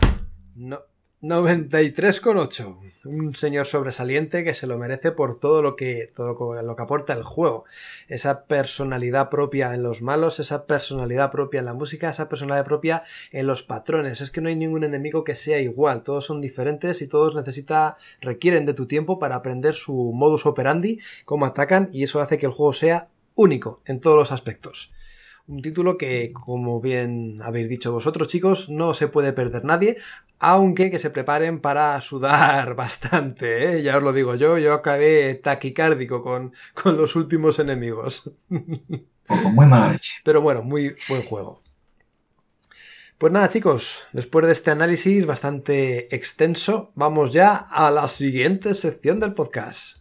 No, 1.21 1.41
93,8. 1.41 2.77
Un 3.03 3.35
señor 3.35 3.65
sobresaliente 3.65 4.45
que 4.45 4.53
se 4.53 4.67
lo 4.67 4.77
merece 4.77 5.11
por 5.11 5.37
todo 5.37 5.61
lo 5.61 5.75
que 5.75 6.09
todo 6.15 6.61
lo 6.63 6.75
que 6.77 6.81
aporta 6.81 7.11
el 7.11 7.23
juego. 7.23 7.65
Esa 8.07 8.45
personalidad 8.45 9.29
propia 9.29 9.73
en 9.73 9.83
los 9.83 10.01
malos, 10.01 10.39
esa 10.39 10.65
personalidad 10.65 11.29
propia 11.29 11.59
en 11.59 11.65
la 11.65 11.73
música, 11.73 12.09
esa 12.09 12.29
personalidad 12.29 12.63
propia 12.63 13.03
en 13.33 13.47
los 13.47 13.63
patrones. 13.63 14.21
Es 14.21 14.31
que 14.31 14.39
no 14.39 14.47
hay 14.47 14.55
ningún 14.55 14.85
enemigo 14.85 15.25
que 15.25 15.35
sea 15.35 15.59
igual, 15.59 16.03
todos 16.03 16.25
son 16.25 16.39
diferentes 16.39 17.01
y 17.01 17.07
todos 17.09 17.35
necesita 17.35 17.97
requieren 18.21 18.65
de 18.65 18.73
tu 18.73 18.85
tiempo 18.85 19.19
para 19.19 19.35
aprender 19.35 19.75
su 19.75 20.13
modus 20.13 20.45
operandi, 20.45 20.99
cómo 21.25 21.45
atacan 21.45 21.89
y 21.91 22.03
eso 22.03 22.21
hace 22.21 22.37
que 22.37 22.45
el 22.45 22.53
juego 22.53 22.71
sea 22.71 23.09
único 23.35 23.81
en 23.83 23.99
todos 23.99 24.17
los 24.17 24.31
aspectos. 24.31 24.93
Un 25.49 25.63
título 25.63 25.97
que, 25.97 26.31
como 26.31 26.79
bien 26.79 27.41
habéis 27.41 27.67
dicho 27.67 27.91
vosotros, 27.91 28.27
chicos, 28.27 28.69
no 28.69 28.93
se 28.93 29.07
puede 29.07 29.33
perder 29.33 29.65
nadie, 29.65 29.97
aunque 30.39 30.89
que 30.89 30.99
se 30.99 31.09
preparen 31.09 31.59
para 31.59 31.99
sudar 32.01 32.75
bastante, 32.75 33.77
¿eh? 33.77 33.83
ya 33.83 33.97
os 33.97 34.03
lo 34.03 34.13
digo 34.13 34.35
yo, 34.35 34.57
yo 34.57 34.73
acabé 34.73 35.35
taquicárdico 35.35 36.21
con, 36.21 36.53
con 36.73 36.97
los 36.97 37.15
últimos 37.15 37.59
enemigos. 37.59 38.31
Muy 38.49 39.65
mala 39.67 39.91
leche. 39.91 40.13
Pero 40.23 40.41
bueno, 40.41 40.63
muy 40.63 40.95
buen 41.07 41.21
juego. 41.21 41.61
Pues 43.19 43.31
nada, 43.31 43.49
chicos, 43.49 44.03
después 44.11 44.45
de 44.47 44.53
este 44.53 44.71
análisis 44.71 45.25
bastante 45.25 46.15
extenso, 46.15 46.91
vamos 46.95 47.31
ya 47.31 47.53
a 47.55 47.91
la 47.91 48.07
siguiente 48.07 48.73
sección 48.73 49.19
del 49.19 49.33
podcast. 49.35 49.98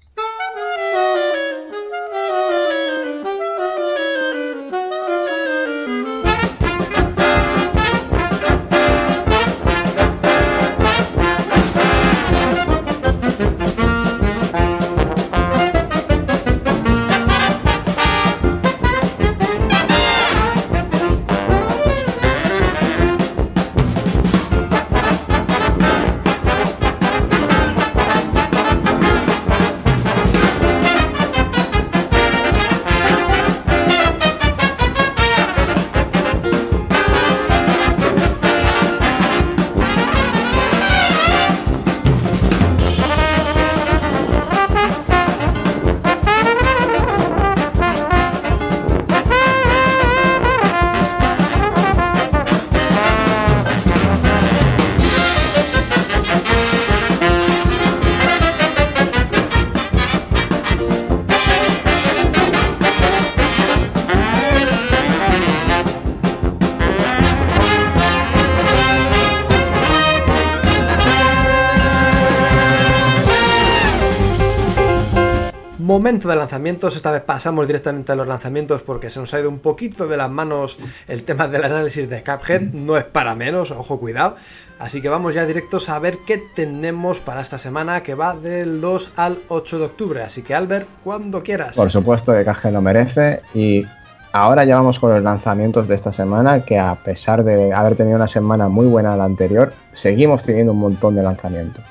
Momento 76.08 76.30
de 76.30 76.36
lanzamientos, 76.36 76.96
esta 76.96 77.10
vez 77.10 77.20
pasamos 77.20 77.66
directamente 77.66 78.12
a 78.12 78.14
los 78.14 78.26
lanzamientos 78.26 78.80
porque 78.80 79.10
se 79.10 79.20
nos 79.20 79.34
ha 79.34 79.40
ido 79.40 79.50
un 79.50 79.58
poquito 79.58 80.08
de 80.08 80.16
las 80.16 80.30
manos 80.30 80.78
el 81.06 81.22
tema 81.22 81.48
del 81.48 81.62
análisis 81.62 82.08
de 82.08 82.24
Cuphead, 82.24 82.62
no 82.72 82.96
es 82.96 83.04
para 83.04 83.34
menos, 83.34 83.72
ojo 83.72 84.00
cuidado. 84.00 84.36
Así 84.78 85.02
que 85.02 85.10
vamos 85.10 85.34
ya 85.34 85.44
directos 85.44 85.90
a 85.90 85.98
ver 85.98 86.16
qué 86.26 86.42
tenemos 86.54 87.18
para 87.18 87.42
esta 87.42 87.58
semana 87.58 88.02
que 88.02 88.14
va 88.14 88.34
del 88.34 88.80
2 88.80 89.12
al 89.16 89.36
8 89.48 89.80
de 89.80 89.84
octubre. 89.84 90.22
Así 90.22 90.40
que 90.40 90.54
Albert, 90.54 90.88
cuando 91.04 91.42
quieras. 91.42 91.76
Por 91.76 91.90
supuesto 91.90 92.32
que 92.32 92.42
Cuphead 92.42 92.72
lo 92.72 92.80
merece 92.80 93.42
y 93.52 93.84
ahora 94.32 94.64
ya 94.64 94.76
vamos 94.76 94.98
con 94.98 95.10
los 95.10 95.22
lanzamientos 95.22 95.88
de 95.88 95.94
esta 95.94 96.10
semana 96.10 96.64
que 96.64 96.78
a 96.78 96.94
pesar 97.04 97.44
de 97.44 97.74
haber 97.74 97.96
tenido 97.96 98.16
una 98.16 98.28
semana 98.28 98.70
muy 98.70 98.86
buena 98.86 99.14
la 99.14 99.24
anterior, 99.24 99.74
seguimos 99.92 100.42
teniendo 100.42 100.72
un 100.72 100.78
montón 100.78 101.16
de 101.16 101.22
lanzamientos. 101.22 101.84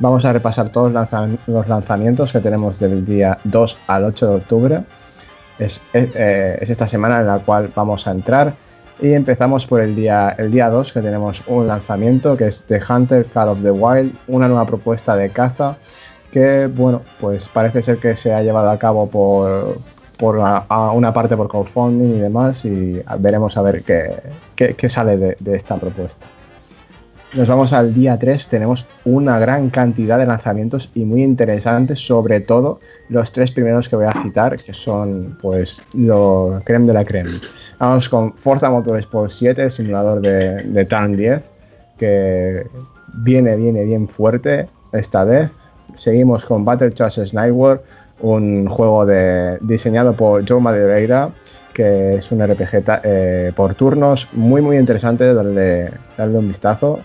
Vamos 0.00 0.24
a 0.24 0.32
repasar 0.32 0.70
todos 0.70 0.94
los 1.46 1.68
lanzamientos 1.68 2.32
que 2.32 2.40
tenemos 2.40 2.78
del 2.78 3.04
día 3.04 3.36
2 3.44 3.78
al 3.86 4.04
8 4.04 4.28
de 4.28 4.34
octubre. 4.34 4.80
Es, 5.58 5.82
eh, 5.92 6.58
es, 6.58 6.70
esta 6.70 6.86
semana 6.86 7.18
en 7.18 7.26
la 7.26 7.38
cual 7.40 7.70
vamos 7.76 8.06
a 8.06 8.12
entrar. 8.12 8.54
Y 8.98 9.12
empezamos 9.12 9.66
por 9.66 9.82
el 9.82 9.94
día, 9.94 10.30
el 10.38 10.50
día 10.50 10.70
2, 10.70 10.94
que 10.94 11.02
tenemos 11.02 11.44
un 11.46 11.66
lanzamiento 11.66 12.34
que 12.34 12.46
es 12.46 12.62
The 12.62 12.80
Hunter 12.88 13.26
Call 13.26 13.48
of 13.48 13.62
the 13.62 13.70
Wild, 13.70 14.14
una 14.26 14.48
nueva 14.48 14.64
propuesta 14.64 15.14
de 15.16 15.28
caza 15.28 15.76
que, 16.32 16.66
bueno, 16.66 17.02
pues 17.20 17.48
parece 17.48 17.82
ser 17.82 17.98
que 17.98 18.16
se 18.16 18.32
ha 18.32 18.42
llevado 18.42 18.70
a 18.70 18.78
cabo 18.78 19.06
por, 19.10 19.80
por 20.16 20.38
una 20.38 21.12
parte 21.12 21.36
por 21.36 21.48
crowdfunding 21.48 22.16
y 22.16 22.20
demás 22.20 22.64
y 22.64 23.02
veremos 23.18 23.56
a 23.58 23.62
ver 23.62 23.82
qué, 23.82 24.22
qué, 24.54 24.88
sale 24.88 25.36
de 25.38 25.54
esta 25.54 25.76
propuesta. 25.76 26.26
Nos 27.32 27.46
vamos 27.46 27.72
al 27.72 27.94
día 27.94 28.18
3, 28.18 28.48
tenemos 28.48 28.88
una 29.04 29.38
gran 29.38 29.70
cantidad 29.70 30.18
de 30.18 30.26
lanzamientos 30.26 30.90
y 30.96 31.04
muy 31.04 31.22
interesantes, 31.22 32.00
sobre 32.00 32.40
todo 32.40 32.80
los 33.08 33.30
tres 33.30 33.52
primeros 33.52 33.88
que 33.88 33.94
voy 33.94 34.06
a 34.06 34.20
citar, 34.20 34.58
que 34.58 34.74
son 34.74 35.38
pues 35.40 35.80
lo 35.94 36.60
creme 36.64 36.88
de 36.88 36.92
la 36.92 37.04
creme. 37.04 37.30
Vamos 37.78 38.08
con 38.08 38.36
Forza 38.36 38.68
Motorsport 38.68 39.30
7, 39.30 39.70
simulador 39.70 40.20
de, 40.20 40.62
de 40.64 40.84
Turn 40.86 41.14
10, 41.14 41.48
que 41.98 42.66
viene, 43.14 43.54
viene 43.54 43.84
bien 43.84 44.08
fuerte 44.08 44.66
esta 44.92 45.22
vez. 45.22 45.52
Seguimos 45.94 46.44
con 46.44 46.64
Battle 46.64 46.92
Chassis 46.92 47.32
Nightwar, 47.32 47.80
un 48.22 48.66
juego 48.66 49.06
de, 49.06 49.56
diseñado 49.60 50.14
por 50.14 50.48
Joe 50.48 50.60
Madureira, 50.60 51.30
que 51.74 52.14
es 52.14 52.32
un 52.32 52.44
RPG 52.44 52.82
eh, 53.04 53.52
por 53.54 53.74
turnos 53.74 54.26
muy 54.32 54.60
muy 54.60 54.78
interesante, 54.78 55.32
darle, 55.32 55.92
darle 56.18 56.38
un 56.38 56.48
vistazo. 56.48 56.98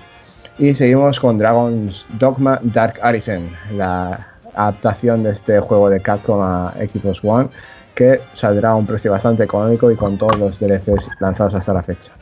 Y 0.57 0.73
seguimos 0.73 1.19
con 1.19 1.37
Dragon's 1.37 2.05
Dogma 2.17 2.59
Dark 2.63 2.99
Arisen, 3.01 3.49
la 3.75 4.25
adaptación 4.53 5.23
de 5.23 5.31
este 5.31 5.59
juego 5.59 5.89
de 5.89 5.99
Capcom 5.99 6.41
a 6.41 6.73
Xbox 6.77 7.21
One, 7.23 7.49
que 7.93 8.21
saldrá 8.31 8.69
a 8.69 8.75
un 8.75 8.85
precio 8.85 9.11
bastante 9.11 9.43
económico 9.43 9.91
y 9.91 9.95
con 9.97 10.17
todos 10.17 10.39
los 10.39 10.57
DLCs 10.57 11.09
lanzados 11.19 11.55
hasta 11.55 11.73
la 11.73 11.83
fecha. 11.83 12.13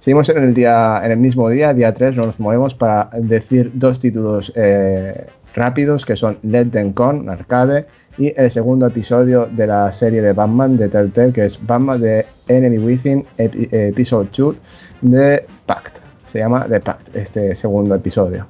Seguimos 0.00 0.28
en 0.28 0.42
el, 0.42 0.52
día, 0.52 1.00
en 1.02 1.12
el 1.12 1.16
mismo 1.16 1.48
día, 1.48 1.72
día 1.72 1.94
3, 1.94 2.16
nos 2.16 2.40
movemos 2.40 2.74
para 2.74 3.08
decir 3.14 3.70
dos 3.72 4.00
títulos 4.00 4.52
eh, 4.54 5.28
rápidos 5.54 6.04
que 6.04 6.16
son 6.16 6.38
Let 6.42 6.66
Them 6.66 6.92
Con, 6.92 7.30
arcade, 7.30 7.86
y 8.18 8.34
el 8.36 8.50
segundo 8.50 8.86
episodio 8.86 9.46
de 9.46 9.66
la 9.66 9.90
serie 9.92 10.20
de 10.20 10.32
Batman 10.32 10.76
de 10.76 10.88
Telltale, 10.88 11.32
que 11.32 11.46
es 11.46 11.58
Batman 11.64 12.00
de 12.00 12.26
Enemy 12.48 12.78
Within, 12.78 13.24
Episode 13.38 14.28
2 14.36 14.56
de 15.02 15.46
se 16.32 16.38
llama 16.38 16.64
The 16.66 16.80
Pact, 16.80 17.14
este 17.14 17.54
segundo 17.54 17.94
episodio. 17.94 18.46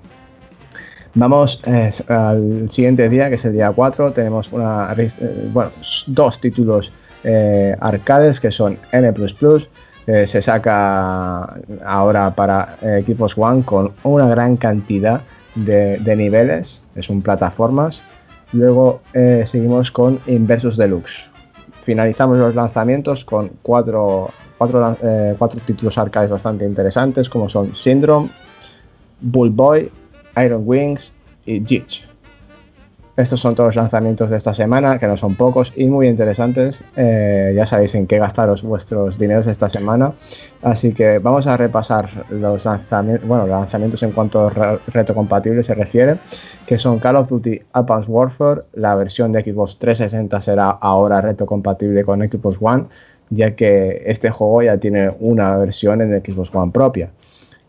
Vamos 1.14 1.60
al 2.08 2.70
siguiente 2.70 3.08
día, 3.08 3.28
que 3.28 3.34
es 3.34 3.44
el 3.44 3.54
día 3.54 3.72
4. 3.72 4.12
Tenemos 4.12 4.52
una, 4.52 4.94
eh, 4.96 5.48
bueno, 5.52 5.72
dos 6.06 6.40
títulos 6.40 6.92
eh, 7.24 7.76
arcades 7.80 8.38
que 8.40 8.52
son 8.52 8.78
N. 8.92 9.12
Eh, 10.06 10.26
se 10.26 10.42
saca 10.42 11.56
ahora 11.84 12.34
para 12.34 12.76
equipos 12.98 13.36
One 13.36 13.64
con 13.64 13.92
una 14.04 14.26
gran 14.28 14.56
cantidad 14.56 15.22
de, 15.56 15.98
de 15.98 16.16
niveles. 16.16 16.84
Es 16.94 17.10
un 17.10 17.20
plataformas. 17.20 18.00
Luego 18.52 19.02
seguimos 19.44 19.90
con 19.90 20.20
Inversus 20.26 20.76
Deluxe. 20.76 21.31
Finalizamos 21.82 22.38
los 22.38 22.54
lanzamientos 22.54 23.24
con 23.24 23.50
cuatro 23.60 24.30
eh, 25.02 25.34
cuatro, 25.36 25.60
títulos 25.66 25.98
arcades 25.98 26.30
bastante 26.30 26.64
interesantes 26.64 27.28
como 27.28 27.48
son 27.48 27.74
Syndrome, 27.74 28.30
Bullboy, 29.20 29.90
Iron 30.36 30.62
Wings 30.64 31.12
y 31.44 31.64
Jitch. 31.64 32.11
Estos 33.14 33.40
son 33.40 33.54
todos 33.54 33.68
los 33.68 33.76
lanzamientos 33.76 34.30
de 34.30 34.38
esta 34.38 34.54
semana, 34.54 34.98
que 34.98 35.06
no 35.06 35.18
son 35.18 35.36
pocos 35.36 35.74
y 35.76 35.86
muy 35.86 36.06
interesantes. 36.06 36.82
Eh, 36.96 37.52
ya 37.54 37.66
sabéis 37.66 37.94
en 37.94 38.06
qué 38.06 38.18
gastaros 38.18 38.62
vuestros 38.62 39.18
dineros 39.18 39.46
esta 39.46 39.68
semana. 39.68 40.14
Así 40.62 40.94
que 40.94 41.18
vamos 41.18 41.46
a 41.46 41.58
repasar 41.58 42.24
los 42.30 42.64
lanzamientos, 42.64 43.28
bueno, 43.28 43.46
los 43.46 43.58
lanzamientos 43.58 44.02
en 44.02 44.12
cuanto 44.12 44.46
a 44.46 44.78
reto 44.86 45.14
compatible 45.14 45.62
se 45.62 45.74
refiere, 45.74 46.18
que 46.66 46.78
son 46.78 46.98
Call 47.00 47.16
of 47.16 47.28
Duty 47.28 47.60
Advanced 47.74 48.10
Warfare, 48.10 48.62
la 48.72 48.94
versión 48.94 49.30
de 49.32 49.42
Xbox 49.42 49.78
360 49.78 50.40
será 50.40 50.70
ahora 50.70 51.20
reto 51.20 51.44
compatible 51.44 52.04
con 52.04 52.20
Xbox 52.20 52.56
One 52.60 52.86
ya 53.34 53.54
que 53.54 54.02
este 54.06 54.30
juego 54.30 54.62
ya 54.62 54.76
tiene 54.78 55.10
una 55.20 55.56
versión 55.56 56.02
en 56.02 56.22
Xbox 56.22 56.54
One 56.54 56.70
propia. 56.70 57.10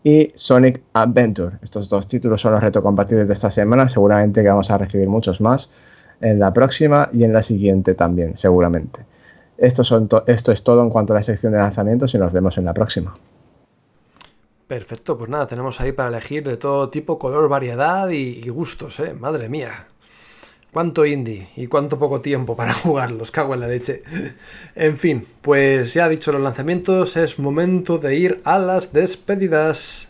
Y 0.04 0.32
Sonic 0.34 0.82
Adventure. 0.92 1.56
Estos 1.62 1.88
dos 1.88 2.06
títulos 2.06 2.40
son 2.42 2.52
los 2.52 2.62
retrocompatibles 2.62 3.26
de 3.26 3.34
esta 3.34 3.50
semana. 3.50 3.88
Seguramente 3.88 4.42
que 4.42 4.48
vamos 4.48 4.70
a 4.70 4.78
recibir 4.78 5.08
muchos 5.08 5.40
más 5.40 5.70
en 6.20 6.38
la 6.38 6.52
próxima 6.52 7.08
y 7.12 7.24
en 7.24 7.32
la 7.32 7.42
siguiente 7.42 7.94
también, 7.94 8.36
seguramente. 8.36 9.00
Esto, 9.56 9.82
son 9.82 10.08
esto 10.26 10.52
es 10.52 10.62
todo 10.62 10.82
en 10.82 10.90
cuanto 10.90 11.14
a 11.14 11.16
la 11.16 11.22
sección 11.22 11.52
de 11.52 11.58
lanzamientos 11.58 12.14
y 12.14 12.18
nos 12.18 12.32
vemos 12.32 12.58
en 12.58 12.66
la 12.66 12.74
próxima. 12.74 13.14
Perfecto, 14.66 15.16
pues 15.16 15.30
nada, 15.30 15.46
tenemos 15.46 15.80
ahí 15.80 15.92
para 15.92 16.10
elegir 16.10 16.46
de 16.46 16.56
todo 16.58 16.90
tipo, 16.90 17.18
color, 17.18 17.48
variedad 17.48 18.08
y, 18.10 18.42
y 18.44 18.48
gustos, 18.50 19.00
¿eh? 19.00 19.14
Madre 19.14 19.48
mía. 19.48 19.88
Cuánto 20.74 21.06
indie 21.06 21.46
y 21.54 21.68
cuánto 21.68 22.00
poco 22.00 22.20
tiempo 22.20 22.56
para 22.56 22.72
jugarlos, 22.82 23.30
cago 23.30 23.54
en 23.54 23.60
la 23.60 23.68
leche. 23.68 24.02
En 24.74 24.98
fin, 24.98 25.24
pues 25.40 25.94
ya 25.94 26.08
dicho 26.08 26.32
los 26.32 26.42
lanzamientos, 26.42 27.16
es 27.16 27.38
momento 27.38 27.98
de 27.98 28.16
ir 28.16 28.40
a 28.42 28.58
las 28.58 28.92
despedidas. 28.92 30.08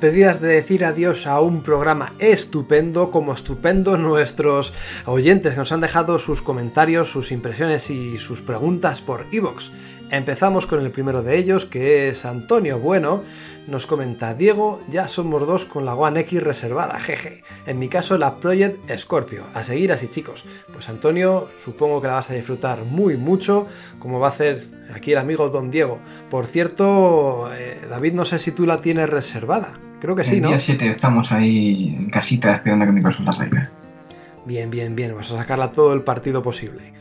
Despedidas 0.00 0.40
de 0.40 0.48
decir 0.48 0.86
adiós 0.86 1.26
a 1.26 1.42
un 1.42 1.62
programa 1.62 2.14
estupendo, 2.20 3.10
como 3.10 3.34
estupendo 3.34 3.98
nuestros 3.98 4.72
oyentes 5.04 5.52
que 5.52 5.58
nos 5.58 5.72
han 5.72 5.82
dejado 5.82 6.18
sus 6.18 6.40
comentarios, 6.40 7.10
sus 7.10 7.30
impresiones 7.32 7.90
y 7.90 8.16
sus 8.16 8.40
preguntas 8.40 9.02
por 9.02 9.26
iVoox. 9.30 9.68
Empezamos 10.10 10.66
con 10.66 10.80
el 10.80 10.90
primero 10.90 11.22
de 11.22 11.36
ellos, 11.36 11.66
que 11.66 12.08
es 12.08 12.24
Antonio 12.24 12.78
Bueno. 12.78 13.22
Nos 13.66 13.84
comenta, 13.84 14.32
Diego, 14.32 14.80
ya 14.88 15.06
somos 15.06 15.46
dos 15.46 15.66
con 15.66 15.84
la 15.84 15.94
One 15.94 16.20
X 16.20 16.42
reservada, 16.42 16.98
jeje. 16.98 17.44
En 17.66 17.78
mi 17.78 17.88
caso, 17.88 18.16
la 18.16 18.36
Project 18.36 18.90
Scorpio. 18.96 19.44
A 19.52 19.62
seguir 19.64 19.92
así, 19.92 20.08
chicos. 20.08 20.46
Pues 20.72 20.88
Antonio, 20.88 21.46
supongo 21.62 22.00
que 22.00 22.08
la 22.08 22.14
vas 22.14 22.30
a 22.30 22.34
disfrutar 22.34 22.84
muy 22.84 23.18
mucho, 23.18 23.66
como 23.98 24.18
va 24.18 24.28
a 24.28 24.30
hacer 24.30 24.64
aquí 24.94 25.12
el 25.12 25.18
amigo 25.18 25.50
Don 25.50 25.70
Diego. 25.70 25.98
Por 26.30 26.46
cierto, 26.46 27.52
eh, 27.52 27.78
David, 27.88 28.14
no 28.14 28.24
sé 28.24 28.38
si 28.38 28.50
tú 28.50 28.64
la 28.64 28.80
tienes 28.80 29.10
reservada. 29.10 29.78
Creo 30.00 30.16
que 30.16 30.24
sí, 30.24 30.36
el 30.36 30.42
¿no? 30.42 30.48
día 30.48 30.60
7 30.60 30.88
estamos 30.90 31.30
ahí 31.30 31.94
en 31.98 32.10
casita 32.10 32.54
esperando 32.54 32.84
a 32.84 32.86
que 32.86 32.92
mi 32.92 33.02
consola 33.02 33.32
salga. 33.32 33.70
Bien, 34.46 34.70
bien, 34.70 34.96
bien. 34.96 35.14
Vas 35.14 35.30
a 35.32 35.38
sacarla 35.38 35.72
todo 35.72 35.92
el 35.92 36.02
partido 36.02 36.42
posible. 36.42 36.92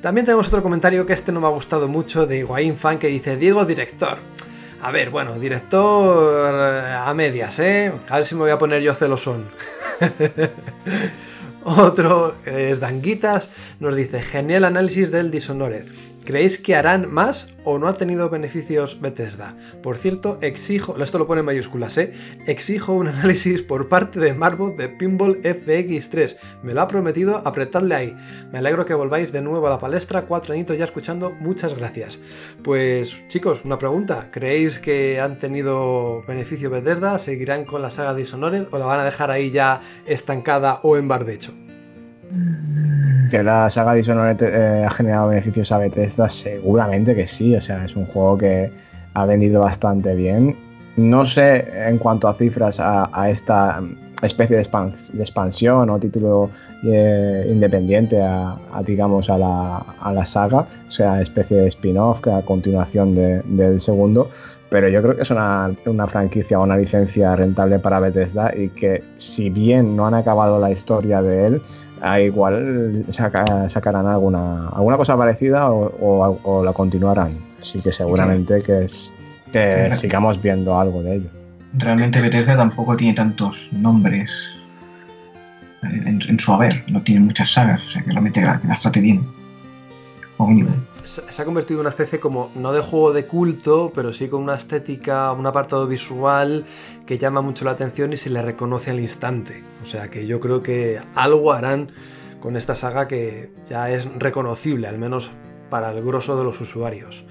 También 0.00 0.24
tenemos 0.24 0.48
otro 0.48 0.62
comentario 0.62 1.06
que 1.06 1.12
este 1.12 1.30
no 1.30 1.40
me 1.40 1.46
ha 1.46 1.50
gustado 1.50 1.86
mucho 1.86 2.26
de 2.26 2.38
Higuaín 2.38 2.76
Fan 2.76 2.98
que 2.98 3.08
dice 3.08 3.36
Diego 3.36 3.64
Director. 3.64 4.18
A 4.82 4.90
ver, 4.90 5.10
bueno, 5.10 5.38
director 5.38 6.60
eh, 6.60 6.92
a 6.92 7.14
medias, 7.14 7.60
¿eh? 7.60 7.92
A 8.08 8.16
ver 8.16 8.26
si 8.26 8.34
me 8.34 8.40
voy 8.40 8.50
a 8.50 8.58
poner 8.58 8.82
yo 8.82 8.94
celosón. 8.94 9.44
Otro 11.64 12.34
es 12.44 12.80
Danguitas, 12.80 13.48
nos 13.78 13.94
dice, 13.94 14.20
genial 14.22 14.64
análisis 14.64 15.12
del 15.12 15.30
Dishonored. 15.30 15.86
¿Creéis 16.24 16.56
que 16.56 16.76
harán 16.76 17.12
más 17.12 17.52
o 17.64 17.78
no 17.78 17.88
ha 17.88 17.96
tenido 17.96 18.30
beneficios 18.30 19.00
Bethesda? 19.00 19.56
Por 19.82 19.98
cierto, 19.98 20.38
exijo, 20.40 20.96
esto 21.02 21.18
lo 21.18 21.26
pone 21.26 21.40
en 21.40 21.46
mayúsculas, 21.46 21.98
¿eh? 21.98 22.12
Exijo 22.46 22.92
un 22.92 23.08
análisis 23.08 23.60
por 23.60 23.88
parte 23.88 24.20
de 24.20 24.32
Marbot 24.32 24.76
de 24.76 24.88
Pinball 24.88 25.42
FX3. 25.42 26.36
Me 26.62 26.74
lo 26.74 26.82
ha 26.82 26.86
prometido, 26.86 27.42
apretadle 27.44 27.94
ahí. 27.94 28.16
Me 28.52 28.58
alegro 28.58 28.86
que 28.86 28.94
volváis 28.94 29.32
de 29.32 29.42
nuevo 29.42 29.66
a 29.66 29.70
la 29.70 29.80
palestra, 29.80 30.22
cuatro 30.22 30.54
añitos 30.54 30.78
ya 30.78 30.84
escuchando, 30.84 31.32
muchas 31.40 31.74
gracias. 31.74 32.20
Pues 32.62 33.26
chicos, 33.26 33.62
una 33.64 33.78
pregunta, 33.78 34.28
¿creéis 34.30 34.78
que 34.78 35.20
han 35.20 35.40
tenido 35.40 36.22
beneficio 36.22 36.70
Bethesda? 36.70 37.18
¿Seguirán 37.18 37.64
con 37.64 37.82
la 37.82 37.90
saga 37.90 38.14
Dishonored 38.14 38.68
o 38.70 38.78
la 38.78 38.86
van 38.86 39.00
a 39.00 39.04
dejar 39.04 39.32
ahí 39.32 39.50
ya 39.50 39.80
estancada 40.06 40.78
o 40.84 40.96
en 40.96 41.08
barbecho? 41.08 41.52
Que 43.32 43.42
la 43.42 43.70
saga 43.70 43.94
Dishonored 43.94 44.42
eh, 44.42 44.84
ha 44.84 44.90
generado 44.90 45.28
beneficios 45.28 45.72
a 45.72 45.78
Bethesda, 45.78 46.28
seguramente 46.28 47.14
que 47.14 47.26
sí. 47.26 47.56
O 47.56 47.62
sea, 47.62 47.82
es 47.82 47.96
un 47.96 48.04
juego 48.04 48.36
que 48.36 48.70
ha 49.14 49.24
vendido 49.24 49.62
bastante 49.62 50.14
bien. 50.14 50.54
No 50.98 51.24
sé 51.24 51.66
en 51.88 51.96
cuanto 51.96 52.28
a 52.28 52.34
cifras 52.34 52.78
a, 52.78 53.30
esta 53.30 53.80
especie 54.20 54.56
de, 54.56 54.62
expansión 55.18 55.88
o 55.88 55.98
título 55.98 56.50
eh, 56.84 57.48
independiente 57.50 58.20
a, 58.20 58.54
digamos, 58.84 59.30
a 59.30 59.38
la, 59.38 60.24
saga, 60.26 60.66
o 60.86 60.90
sea, 60.90 61.22
especie 61.22 61.56
de 61.56 61.68
spin-off 61.68 62.20
que 62.20 62.32
a 62.32 62.42
continuación 62.42 63.14
del 63.14 63.80
segundo. 63.80 64.28
Pero 64.68 64.88
yo 64.88 65.00
creo 65.00 65.16
que 65.16 65.22
es 65.22 65.30
una, 65.30 65.70
una 65.86 66.06
franquicia 66.06 66.60
o 66.60 66.64
una 66.64 66.76
licencia 66.76 67.34
rentable 67.34 67.78
para 67.78 67.98
Bethesda 67.98 68.54
y 68.54 68.68
que 68.68 69.02
si 69.16 69.48
bien 69.48 69.96
no 69.96 70.06
han 70.06 70.14
acabado 70.14 70.60
la 70.60 70.70
historia 70.70 71.22
de 71.22 71.46
él, 71.46 71.62
Ah, 72.04 72.20
igual 72.20 73.04
sacarán 73.10 74.06
alguna, 74.06 74.68
alguna 74.70 74.96
cosa 74.96 75.16
parecida 75.16 75.70
o, 75.70 76.62
la 76.64 76.72
continuarán. 76.72 77.32
Así 77.60 77.80
que 77.80 77.92
seguramente 77.92 78.60
que, 78.60 78.86
es, 78.86 79.12
que 79.52 79.94
sigamos 79.94 80.42
viendo 80.42 80.76
algo 80.76 81.00
de 81.04 81.16
ello. 81.16 81.28
Realmente 81.74 82.20
Bethesda 82.20 82.56
tampoco 82.56 82.96
tiene 82.96 83.14
tantos 83.14 83.68
nombres 83.70 84.30
en, 85.82 86.38
su 86.38 86.52
haber, 86.52 86.82
no 86.88 87.00
tiene 87.02 87.20
muchas 87.20 87.52
sagas, 87.52 87.80
o 87.86 87.90
sea 87.90 88.02
que 88.02 88.10
realmente 88.10 88.42
las 88.42 88.82
trate 88.82 89.00
bien. 89.00 89.24
O 90.38 90.46
mínimo 90.46 90.70
se 91.04 91.42
ha 91.42 91.44
convertido 91.44 91.80
en 91.80 91.82
una 91.82 91.90
especie 91.90 92.20
como, 92.20 92.50
no 92.54 92.72
de 92.72 92.80
juego 92.80 93.12
de 93.12 93.26
culto, 93.26 93.92
pero 93.94 94.12
sí 94.12 94.28
con 94.28 94.42
una 94.42 94.54
estética, 94.54 95.32
un 95.32 95.46
apartado 95.46 95.86
visual 95.86 96.64
que 97.06 97.18
llama 97.18 97.42
mucho 97.42 97.64
la 97.64 97.72
atención 97.72 98.12
y 98.12 98.16
se 98.16 98.30
le 98.30 98.42
reconoce 98.42 98.90
al 98.90 99.00
instante. 99.00 99.62
O 99.82 99.86
sea 99.86 100.10
que 100.10 100.26
yo 100.26 100.40
creo 100.40 100.62
que 100.62 101.00
algo 101.14 101.52
harán 101.52 101.92
con 102.40 102.56
esta 102.56 102.74
saga 102.74 103.08
que 103.08 103.52
ya 103.68 103.90
es 103.90 104.06
reconocible, 104.18 104.88
al 104.88 104.98
menos 104.98 105.30
para 105.70 105.90
el 105.92 106.02
grosso 106.04 106.36
de 106.36 106.44
los 106.44 106.60
usuarios. 106.60 107.24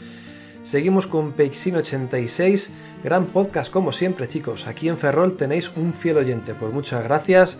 Seguimos 0.63 1.07
con 1.07 1.35
Peixin86, 1.35 2.69
gran 3.03 3.25
podcast 3.25 3.71
como 3.71 3.91
siempre 3.91 4.27
chicos, 4.27 4.67
aquí 4.67 4.89
en 4.89 4.97
Ferrol 4.97 5.35
tenéis 5.35 5.71
un 5.75 5.93
fiel 5.93 6.17
oyente, 6.17 6.53
por 6.53 6.71
muchas 6.71 7.03
gracias 7.03 7.57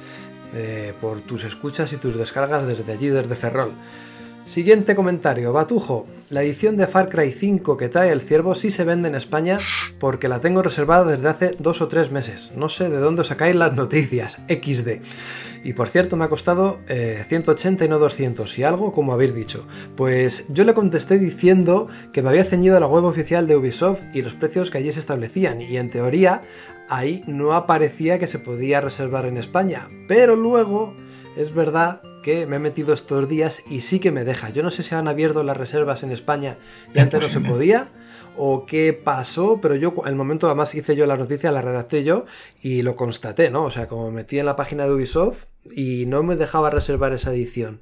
eh, 0.53 0.93
por 1.01 1.21
tus 1.21 1.43
escuchas 1.43 1.93
y 1.93 1.97
tus 1.97 2.15
descargas 2.17 2.67
desde 2.67 2.91
allí, 2.91 3.07
desde 3.07 3.35
Ferrol. 3.35 3.73
Siguiente 4.45 4.95
comentario, 4.95 5.53
Batujo. 5.53 6.07
La 6.30 6.43
edición 6.43 6.76
de 6.76 6.88
Far 6.88 7.09
Cry 7.09 7.31
5 7.31 7.77
que 7.77 7.89
trae 7.89 8.11
el 8.11 8.22
ciervo 8.22 8.55
sí 8.55 8.69
se 8.72 8.84
vende 8.84 9.07
en 9.07 9.15
España 9.15 9.59
porque 9.99 10.27
la 10.27 10.41
tengo 10.41 10.61
reservada 10.61 11.05
desde 11.05 11.30
hace 11.30 11.55
dos 11.59 11.81
o 11.81 11.88
tres 11.88 12.11
meses. 12.11 12.51
No 12.55 12.68
sé 12.68 12.89
de 12.89 12.97
dónde 12.97 13.23
sacáis 13.23 13.55
las 13.55 13.76
noticias. 13.76 14.41
XD. 14.49 15.01
Y 15.63 15.73
por 15.73 15.89
cierto, 15.89 16.18
me 16.18 16.26
ha 16.26 16.30
costado 16.30 16.80
180 16.88 17.84
eh, 17.84 17.88
y 17.88 17.89
no 17.89 17.99
200 17.99 18.57
y 18.57 18.63
algo, 18.63 18.91
como 18.91 19.13
habéis 19.13 19.35
dicho. 19.35 19.65
Pues 19.95 20.45
yo 20.49 20.65
le 20.65 20.73
contesté 20.73 21.19
diciendo 21.19 21.88
que 22.11 22.22
me 22.22 22.30
había 22.30 22.43
ceñido 22.43 22.76
a 22.76 22.80
la 22.80 22.88
web 22.88 23.05
oficial 23.05 23.47
de 23.47 23.55
Ubisoft 23.55 24.01
y 24.13 24.22
los 24.22 24.34
precios 24.34 24.72
que 24.72 24.80
allí 24.80 24.91
se 24.91 24.99
establecían. 24.99 25.61
Y 25.61 25.77
en 25.77 25.91
teoría, 25.91 26.41
ahí 26.89 27.23
no 27.27 27.53
aparecía 27.53 28.19
que 28.19 28.27
se 28.27 28.39
podía 28.39 28.81
reservar 28.81 29.26
en 29.26 29.38
España. 29.38 29.88
Pero 30.07 30.35
luego, 30.35 30.93
es 31.38 31.53
verdad 31.53 32.01
que 32.22 32.45
me 32.45 32.57
he 32.57 32.60
metido 32.60 32.93
estos 32.93 33.27
días 33.27 33.64
y 33.69 33.81
sí 33.81 33.99
que 33.99 34.11
me 34.11 34.23
deja. 34.23 34.49
Yo 34.49 34.64
no 34.64 34.72
sé 34.72 34.84
si 34.84 34.95
han 34.95 35.07
abierto 35.07 35.43
las 35.43 35.57
reservas 35.57 36.03
en 36.03 36.11
España 36.11 36.57
y 36.93 36.99
antes 36.99 37.22
no 37.22 37.30
se 37.30 37.39
podía 37.39 37.91
o 38.38 38.65
qué 38.65 38.93
pasó, 38.93 39.60
pero 39.61 39.76
yo 39.76 39.93
el 40.06 40.15
momento 40.15 40.48
además 40.48 40.73
hice 40.76 40.95
yo 40.95 41.06
la 41.06 41.18
noticia, 41.18 41.52
la 41.52 41.61
redacté 41.61 42.03
yo 42.03 42.26
y 42.61 42.81
lo 42.81 42.95
constaté, 42.95 43.49
¿no? 43.49 43.64
O 43.65 43.72
sea, 43.72 43.88
como 43.88 44.07
me 44.07 44.18
metí 44.18 44.39
en 44.39 44.45
la 44.45 44.56
página 44.56 44.85
de 44.85 44.93
Ubisoft 44.93 45.45
y 45.72 46.06
no 46.06 46.23
me 46.23 46.35
dejaba 46.35 46.69
reservar 46.69 47.14
esa 47.14 47.31
edición. 47.31 47.81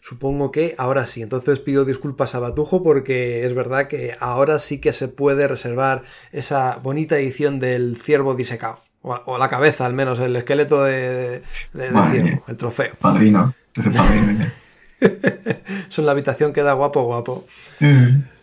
Supongo 0.00 0.50
que 0.50 0.74
ahora 0.78 1.04
sí. 1.06 1.22
Entonces 1.22 1.60
pido 1.60 1.84
disculpas 1.84 2.34
a 2.34 2.38
Batujo 2.38 2.82
porque 2.82 3.44
es 3.44 3.54
verdad 3.54 3.86
que 3.86 4.14
ahora 4.18 4.58
sí 4.58 4.80
que 4.80 4.92
se 4.92 5.08
puede 5.08 5.46
reservar 5.46 6.04
esa 6.32 6.76
bonita 6.76 7.18
edición 7.18 7.60
del 7.60 7.96
ciervo 7.96 8.34
disecado. 8.34 8.80
O, 9.02 9.38
la 9.38 9.48
cabeza, 9.48 9.86
al 9.86 9.94
menos, 9.94 10.18
el 10.18 10.36
esqueleto 10.36 10.84
de, 10.84 11.42
ciervo, 11.72 12.44
el 12.48 12.56
trofeo. 12.56 12.92
Padrino. 13.00 13.54
Son 15.88 16.06
la 16.06 16.12
habitación 16.12 16.52
queda 16.52 16.72
guapo, 16.72 17.02
guapo. 17.02 17.46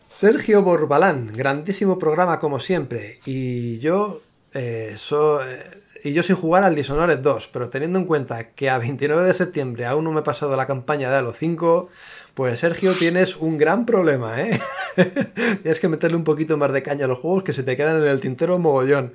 Sergio 0.08 0.64
Borbalán, 0.64 1.32
grandísimo 1.34 2.00
programa 2.00 2.40
como 2.40 2.60
siempre. 2.60 3.20
Y 3.26 3.80
yo, 3.80 4.22
eh, 4.54 4.96
eh, 4.96 5.82
y 6.04 6.14
yo 6.14 6.24
sin 6.24 6.36
jugar 6.36 6.64
al 6.64 6.76
Dishonored 6.76 7.20
2, 7.20 7.50
pero 7.52 7.70
teniendo 7.70 8.00
en 8.00 8.06
cuenta 8.06 8.50
que 8.50 8.70
a 8.70 8.78
29 8.78 9.26
de 9.26 9.34
septiembre 9.34 9.86
aún 9.86 10.06
no 10.06 10.12
me 10.12 10.22
he 10.22 10.24
pasado 10.24 10.56
la 10.56 10.66
campaña 10.66 11.12
de 11.12 11.18
Halo 11.18 11.34
5, 11.34 11.90
pues 12.34 12.60
Sergio 12.60 12.94
tienes 12.94 13.36
un 13.36 13.58
gran 13.58 13.86
problema, 13.86 14.42
¿eh? 14.42 14.60
Tienes 15.62 15.80
que 15.80 15.88
meterle 15.88 16.18
un 16.18 16.24
poquito 16.24 16.58
más 16.58 16.72
de 16.72 16.82
caña 16.82 17.06
a 17.06 17.08
los 17.08 17.20
juegos 17.20 17.44
que 17.44 17.54
se 17.54 17.64
te 17.64 17.78
quedan 17.78 17.98
en 17.98 18.08
el 18.08 18.20
tintero 18.20 18.58
mogollón. 18.58 19.14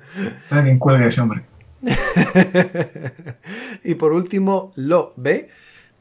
Alguien 0.49 0.79
cuelgue 0.79 1.07
ese 1.07 1.19
hombre. 1.19 1.43
y 3.83 3.95
por 3.95 4.13
último, 4.13 4.71
Lo 4.75 5.13
B 5.17 5.49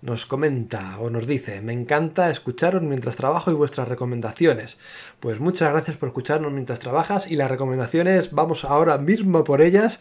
nos 0.02 0.26
comenta 0.26 0.98
o 0.98 1.10
nos 1.10 1.26
dice, 1.26 1.62
me 1.62 1.72
encanta 1.72 2.30
escucharos 2.30 2.82
mientras 2.82 3.16
trabajo 3.16 3.50
y 3.50 3.54
vuestras 3.54 3.88
recomendaciones. 3.88 4.76
Pues 5.20 5.38
muchas 5.38 5.70
gracias 5.70 5.96
por 5.96 6.08
escucharnos 6.08 6.52
mientras 6.52 6.80
trabajas 6.80 7.30
y 7.30 7.36
las 7.36 7.50
recomendaciones 7.50 8.32
vamos 8.32 8.64
ahora 8.64 8.98
mismo 8.98 9.44
por 9.44 9.62
ellas 9.62 10.00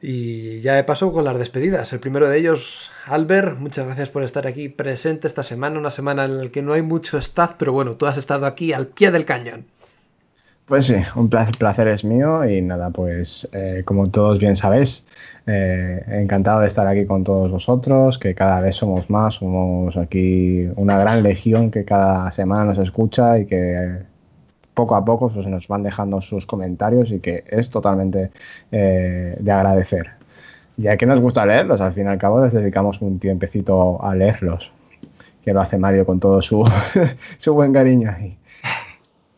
y 0.00 0.60
ya 0.62 0.78
he 0.78 0.84
paso 0.84 1.12
con 1.12 1.24
las 1.24 1.38
despedidas. 1.38 1.92
El 1.92 2.00
primero 2.00 2.28
de 2.28 2.38
ellos, 2.38 2.90
Albert, 3.06 3.58
muchas 3.58 3.84
gracias 3.84 4.08
por 4.08 4.22
estar 4.22 4.46
aquí 4.46 4.70
presente 4.70 5.28
esta 5.28 5.42
semana, 5.42 5.78
una 5.78 5.90
semana 5.90 6.24
en 6.24 6.38
la 6.44 6.48
que 6.48 6.62
no 6.62 6.72
hay 6.72 6.82
mucho 6.82 7.18
staff, 7.18 7.52
pero 7.58 7.72
bueno, 7.72 7.96
tú 7.98 8.06
has 8.06 8.16
estado 8.16 8.46
aquí 8.46 8.72
al 8.72 8.86
pie 8.86 9.10
del 9.10 9.26
cañón. 9.26 9.66
Pues 10.66 10.86
sí, 10.86 10.94
un 11.14 11.28
placer, 11.28 11.88
es 11.88 12.04
mío 12.04 12.42
y 12.48 12.62
nada, 12.62 12.88
pues 12.88 13.46
eh, 13.52 13.82
como 13.84 14.06
todos 14.06 14.38
bien 14.38 14.56
sabéis, 14.56 15.04
eh, 15.46 16.02
encantado 16.08 16.60
de 16.60 16.68
estar 16.68 16.86
aquí 16.86 17.04
con 17.04 17.22
todos 17.22 17.50
vosotros, 17.50 18.18
que 18.18 18.34
cada 18.34 18.62
vez 18.62 18.76
somos 18.76 19.10
más, 19.10 19.34
somos 19.34 19.94
aquí 19.98 20.66
una 20.76 20.96
gran 20.98 21.22
legión 21.22 21.70
que 21.70 21.84
cada 21.84 22.30
semana 22.32 22.64
nos 22.64 22.78
escucha 22.78 23.38
y 23.38 23.44
que 23.46 23.98
poco 24.72 24.96
a 24.96 25.04
poco 25.04 25.28
pues, 25.28 25.46
nos 25.46 25.68
van 25.68 25.82
dejando 25.82 26.22
sus 26.22 26.46
comentarios 26.46 27.12
y 27.12 27.20
que 27.20 27.44
es 27.46 27.68
totalmente 27.68 28.30
eh, 28.72 29.36
de 29.38 29.52
agradecer. 29.52 30.12
Y 30.78 30.88
a 30.88 30.96
que 30.96 31.04
nos 31.06 31.20
gusta 31.20 31.44
leerlos, 31.44 31.82
al 31.82 31.92
fin 31.92 32.06
y 32.06 32.08
al 32.08 32.18
cabo 32.18 32.42
les 32.42 32.54
dedicamos 32.54 33.02
un 33.02 33.18
tiempecito 33.18 34.02
a 34.02 34.14
leerlos, 34.14 34.72
que 35.44 35.52
lo 35.52 35.60
hace 35.60 35.76
Mario 35.78 36.06
con 36.06 36.20
todo 36.20 36.40
su, 36.40 36.64
su 37.38 37.54
buen 37.54 37.72
cariño 37.74 38.10
ahí. 38.16 38.38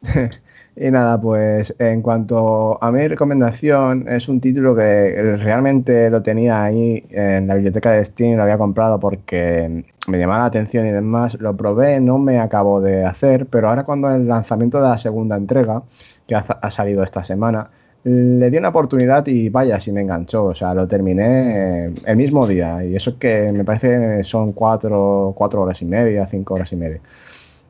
Y 0.78 0.90
nada, 0.90 1.18
pues 1.18 1.74
en 1.78 2.02
cuanto 2.02 2.82
a 2.82 2.92
mi 2.92 3.08
recomendación, 3.08 4.06
es 4.08 4.28
un 4.28 4.42
título 4.42 4.76
que 4.76 5.36
realmente 5.38 6.10
lo 6.10 6.22
tenía 6.22 6.64
ahí 6.64 7.02
en 7.08 7.46
la 7.46 7.54
biblioteca 7.54 7.92
de 7.92 8.04
Steam, 8.04 8.36
lo 8.36 8.42
había 8.42 8.58
comprado 8.58 9.00
porque 9.00 9.84
me 10.06 10.18
llamaba 10.18 10.40
la 10.40 10.46
atención 10.46 10.86
y 10.86 10.90
demás. 10.92 11.38
Lo 11.40 11.56
probé, 11.56 11.98
no 12.00 12.18
me 12.18 12.38
acabo 12.40 12.82
de 12.82 13.06
hacer, 13.06 13.46
pero 13.46 13.70
ahora 13.70 13.84
cuando 13.84 14.14
el 14.14 14.28
lanzamiento 14.28 14.76
de 14.78 14.88
la 14.88 14.98
segunda 14.98 15.36
entrega, 15.36 15.82
que 16.26 16.34
ha, 16.34 16.70
salido 16.70 17.02
esta 17.02 17.24
semana, 17.24 17.70
le 18.04 18.50
di 18.50 18.58
una 18.58 18.68
oportunidad 18.68 19.26
y 19.28 19.48
vaya, 19.48 19.80
si 19.80 19.92
me 19.92 20.02
enganchó. 20.02 20.44
O 20.44 20.54
sea, 20.54 20.74
lo 20.74 20.86
terminé 20.86 21.86
el 22.04 22.16
mismo 22.16 22.46
día. 22.46 22.84
Y 22.84 22.94
eso 22.94 23.18
que 23.18 23.50
me 23.50 23.64
parece 23.64 24.22
son 24.24 24.52
cuatro, 24.52 25.32
cuatro 25.34 25.62
horas 25.62 25.80
y 25.80 25.86
media, 25.86 26.26
cinco 26.26 26.54
horas 26.54 26.70
y 26.72 26.76
media. 26.76 27.00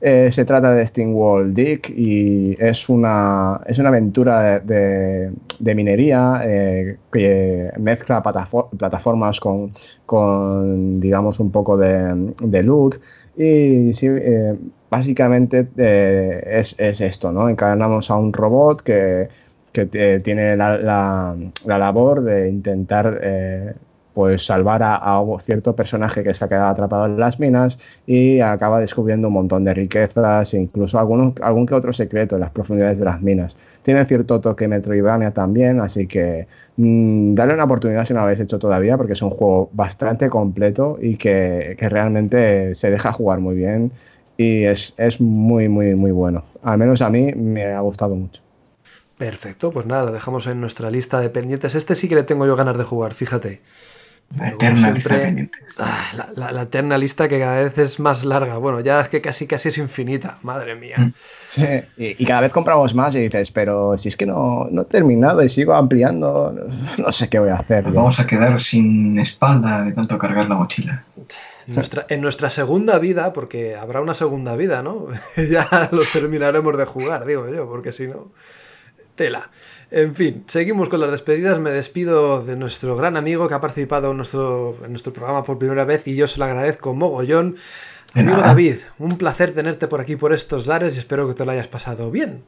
Eh, 0.08 0.30
se 0.30 0.44
trata 0.44 0.72
de 0.72 0.86
Steamwall 0.86 1.52
Dick 1.52 1.90
y 1.90 2.56
es 2.60 2.88
una, 2.88 3.60
es 3.66 3.80
una 3.80 3.88
aventura 3.88 4.60
de, 4.60 5.32
minería 5.74 6.42
eh, 6.44 6.96
que 7.10 7.72
mezcla 7.78 8.22
plataformas 8.22 9.40
con, 9.40 9.72
con, 10.06 11.00
digamos, 11.00 11.40
un 11.40 11.50
poco 11.50 11.76
de, 11.76 12.32
de 12.40 12.62
loot. 12.62 13.00
Y 13.36 13.90
eh, 14.00 14.54
básicamente 14.88 15.66
es, 15.76 16.76
es, 16.78 17.00
esto, 17.00 17.32
¿no? 17.32 17.48
Encarnamos 17.48 18.08
a 18.08 18.14
un 18.14 18.32
robot 18.32 18.82
que, 18.82 19.28
que 19.72 20.20
tiene 20.22 20.56
la, 20.56 20.78
la, 20.78 21.78
labor 21.78 22.22
de 22.22 22.48
intentar 22.48 23.20
pues 24.16 24.46
salvar 24.46 24.82
a, 24.82 25.22
cierto 25.42 25.76
personaje 25.76 26.24
que 26.24 26.32
se 26.32 26.42
ha 26.42 26.48
quedado 26.48 26.68
atrapado 26.68 27.04
en 27.04 27.20
las 27.20 27.38
minas 27.38 27.78
y 28.06 28.40
acaba 28.40 28.80
descubriendo 28.80 29.28
un 29.28 29.34
montón 29.34 29.62
de 29.62 29.74
riquezas, 29.74 30.54
incluso 30.54 30.98
algún, 30.98 31.34
algún 31.42 31.66
que 31.66 31.74
otro 31.74 31.92
secreto 31.92 32.36
en 32.36 32.40
las 32.40 32.50
profundidades 32.50 32.98
de 32.98 33.04
las 33.04 33.20
minas. 33.20 33.54
Tiene 33.82 34.02
cierto 34.06 34.40
toque 34.40 34.68
Metroidvania 34.68 35.32
también, 35.32 35.80
así 35.80 36.06
que 36.06 36.46
mmm, 36.78 37.34
dale 37.34 37.52
una 37.52 37.64
oportunidad 37.64 38.06
si 38.06 38.14
no 38.14 38.20
lo 38.20 38.24
habéis 38.24 38.40
hecho 38.40 38.58
todavía, 38.58 38.96
porque 38.96 39.12
es 39.12 39.20
un 39.20 39.28
juego 39.28 39.68
bastante 39.74 40.30
completo 40.30 40.96
y 40.98 41.18
que, 41.18 41.76
que 41.78 41.88
realmente 41.90 42.74
se 42.74 42.90
deja 42.90 43.12
jugar 43.12 43.40
muy 43.40 43.54
bien 43.54 43.92
y 44.38 44.64
es, 44.64 44.94
es 44.96 45.20
muy, 45.20 45.68
muy, 45.68 45.94
muy 45.94 46.12
bueno. 46.12 46.42
Al 46.62 46.78
menos 46.78 47.02
a 47.02 47.10
mí 47.10 47.34
me 47.34 47.66
ha 47.66 47.80
gustado 47.80 48.14
mucho. 48.14 48.40
Perfecto, 49.18 49.72
pues 49.72 49.84
nada, 49.84 50.06
lo 50.06 50.12
dejamos 50.12 50.46
en 50.46 50.58
nuestra 50.58 50.90
lista 50.90 51.20
de 51.20 51.28
pendientes. 51.28 51.74
Este 51.74 51.94
sí 51.94 52.08
que 52.08 52.14
le 52.14 52.22
tengo 52.22 52.46
yo 52.46 52.56
ganas 52.56 52.78
de 52.78 52.84
jugar, 52.84 53.12
fíjate. 53.12 53.60
La 54.36 54.48
eterna 54.48 54.90
lista 54.90 55.14
de 55.14 55.20
pendientes. 55.22 55.76
Ah, 55.78 56.10
la, 56.16 56.28
la- 56.34 56.52
la 56.52 56.62
eterna 56.62 56.98
lista 56.98 57.28
que 57.28 57.38
cada 57.38 57.62
vez 57.62 57.78
es 57.78 58.00
más 58.00 58.24
larga. 58.24 58.58
Bueno, 58.58 58.80
ya 58.80 59.00
es 59.00 59.08
que 59.08 59.20
casi 59.22 59.46
casi 59.46 59.68
es 59.68 59.78
infinita. 59.78 60.38
Madre 60.42 60.74
mía. 60.74 60.96
Mm. 60.98 61.12
Sí, 61.50 61.64
y, 61.96 62.22
y 62.22 62.26
cada 62.26 62.40
vez 62.42 62.52
compramos 62.52 62.94
más 62.94 63.14
y 63.14 63.20
dices, 63.20 63.50
pero 63.50 63.96
si 63.96 64.08
es 64.08 64.16
que 64.16 64.26
no, 64.26 64.66
no 64.70 64.82
he 64.82 64.84
terminado 64.86 65.42
y 65.42 65.48
sigo 65.48 65.72
ampliando, 65.74 66.54
no 66.98 67.12
sé 67.12 67.28
qué 67.28 67.38
voy 67.38 67.50
a 67.50 67.54
hacer. 67.56 67.84
Nos 67.84 67.94
yo". 67.94 68.00
vamos 68.00 68.20
a 68.20 68.26
quedar 68.26 68.60
sin 68.60 69.18
espalda 69.18 69.82
de 69.84 69.92
tanto 69.92 70.18
cargar 70.18 70.48
la 70.48 70.56
mochila. 70.56 71.04
En 71.68 71.74
nuestra, 71.74 72.06
en 72.08 72.20
nuestra 72.20 72.50
segunda 72.50 72.98
vida, 72.98 73.32
porque 73.32 73.74
habrá 73.76 74.00
una 74.00 74.14
segunda 74.14 74.54
vida, 74.56 74.82
¿no? 74.82 75.06
ya 75.36 75.88
los 75.92 76.10
terminaremos 76.12 76.76
de 76.76 76.84
jugar, 76.84 77.24
digo 77.24 77.48
yo, 77.48 77.68
porque 77.68 77.92
si 77.92 78.06
no. 78.08 78.32
Tela. 79.14 79.48
En 79.90 80.14
fin, 80.14 80.44
seguimos 80.46 80.88
con 80.88 81.00
las 81.00 81.10
despedidas. 81.10 81.60
Me 81.60 81.70
despido 81.70 82.44
de 82.44 82.56
nuestro 82.56 82.96
gran 82.96 83.16
amigo 83.16 83.46
que 83.46 83.54
ha 83.54 83.60
participado 83.60 84.10
en 84.10 84.16
nuestro, 84.16 84.76
en 84.84 84.90
nuestro 84.90 85.12
programa 85.12 85.44
por 85.44 85.58
primera 85.58 85.84
vez 85.84 86.06
y 86.06 86.16
yo 86.16 86.26
se 86.26 86.38
lo 86.38 86.44
agradezco 86.44 86.94
mogollón. 86.94 87.56
Amigo. 88.14 88.38
David, 88.38 88.76
un 88.98 89.18
placer 89.18 89.52
tenerte 89.52 89.86
por 89.88 90.00
aquí 90.00 90.16
por 90.16 90.32
estos 90.32 90.66
lares 90.66 90.96
y 90.96 90.98
espero 90.98 91.28
que 91.28 91.34
te 91.34 91.44
lo 91.44 91.52
hayas 91.52 91.68
pasado 91.68 92.10
bien. 92.10 92.42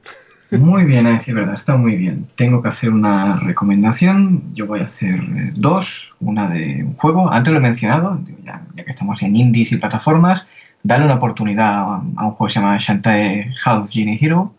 Muy 0.51 0.85
bien, 0.85 1.07
a 1.07 1.11
decir 1.11 1.35
verdad, 1.35 1.55
está 1.55 1.77
muy 1.77 1.95
bien. 1.95 2.27
Tengo 2.35 2.63
que 2.63 2.71
hacer 2.71 2.91
una 2.91 3.37
recomendación. 3.37 4.43
Yo 4.55 4.67
voy 4.67 4.81
a 4.81 4.85
hacer 4.85 5.15
eh, 5.15 5.53
dos. 5.55 6.11
Una 6.21 6.49
de 6.49 6.83
un 6.85 6.95
juego. 6.97 7.31
Antes 7.31 7.53
lo 7.53 7.59
he 7.59 7.63
mencionado, 7.63 8.19
ya, 8.43 8.63
ya 8.75 8.85
que 8.85 8.91
estamos 8.91 9.23
en 9.23 9.37
indies 9.37 9.73
y 9.73 9.77
plataformas, 9.77 10.47
darle 10.83 11.05
una 11.05 11.17
oportunidad 11.17 11.75
a, 11.75 12.03
a 12.17 12.25
un 12.27 12.31
juego 12.33 12.47
que 12.47 12.53
se 12.55 12.61
llama 12.61 12.79
Shantae 12.79 13.53
Half 13.63 13.91
Genie 13.91 14.19
Hero, 14.21 14.55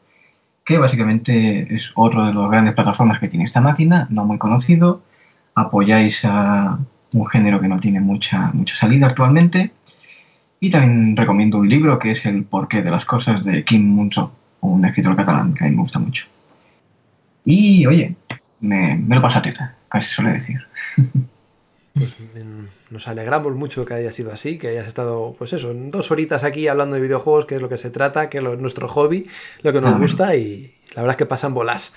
que 0.70 0.78
básicamente 0.78 1.66
es 1.76 1.92
otro 1.96 2.24
de 2.24 2.32
los 2.32 2.48
grandes 2.48 2.76
plataformas 2.76 3.20
que 3.20 3.28
tiene 3.28 3.46
esta 3.46 3.60
máquina, 3.60 4.06
no 4.12 4.24
muy 4.24 4.38
conocido. 4.38 5.02
Apoyáis 5.56 6.24
a 6.26 6.78
un 7.16 7.26
género 7.26 7.60
que 7.60 7.68
no 7.68 7.80
tiene 7.80 8.00
mucha, 8.00 8.52
mucha 8.54 8.76
salida 8.76 9.08
actualmente. 9.08 9.72
Y 10.60 10.70
también 10.70 11.18
recomiendo 11.18 11.58
un 11.58 11.68
libro 11.68 11.98
que 11.98 12.12
es 12.12 12.24
El 12.28 12.44
porqué 12.44 12.84
de 12.84 12.92
las 12.92 13.04
cosas 13.04 13.44
de 13.44 13.64
Kim 13.64 13.84
Munso, 13.84 14.32
un 14.62 14.86
escritor 14.86 15.16
catalán 15.16 15.56
que 15.56 15.64
a 15.64 15.68
mí 15.68 15.76
me 15.76 15.82
gusta 15.82 15.98
mucho. 15.98 16.28
Y 17.46 17.88
oye, 17.88 18.16
me, 18.60 18.96
me 18.96 19.16
lo 19.16 19.24
paso 19.24 19.40
a 19.40 19.42
teta, 19.42 19.76
casi 19.90 20.08
suele 20.08 20.34
decir. 20.34 20.60
Pues 21.94 22.18
nos 22.90 23.08
alegramos 23.08 23.56
mucho 23.56 23.86
que 23.86 23.94
haya 23.94 24.12
sido 24.12 24.32
así, 24.32 24.58
que 24.58 24.70
hayas 24.70 24.88
estado, 24.88 25.36
pues 25.38 25.54
eso, 25.54 25.74
dos 25.74 26.12
horitas 26.12 26.44
aquí 26.44 26.68
hablando 26.68 26.96
de 26.96 27.02
videojuegos, 27.02 27.46
que 27.46 27.56
es 27.56 27.62
lo 27.62 27.70
que 27.70 27.78
se 27.78 27.90
trata, 27.90 28.30
que 28.30 28.38
es 28.38 28.44
nuestro 28.44 28.88
hobby, 28.88 29.28
lo 29.64 29.74
que 29.74 29.82
nos 29.82 29.98
gusta 30.00 30.36
y 30.36 30.74
la 30.96 31.02
verdad 31.02 31.12
es 31.12 31.18
que 31.18 31.26
pasan 31.26 31.54
bolas. 31.54 31.94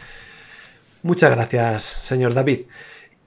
Muchas 1.02 1.30
gracias, 1.30 1.84
señor 2.02 2.34
David. 2.34 2.62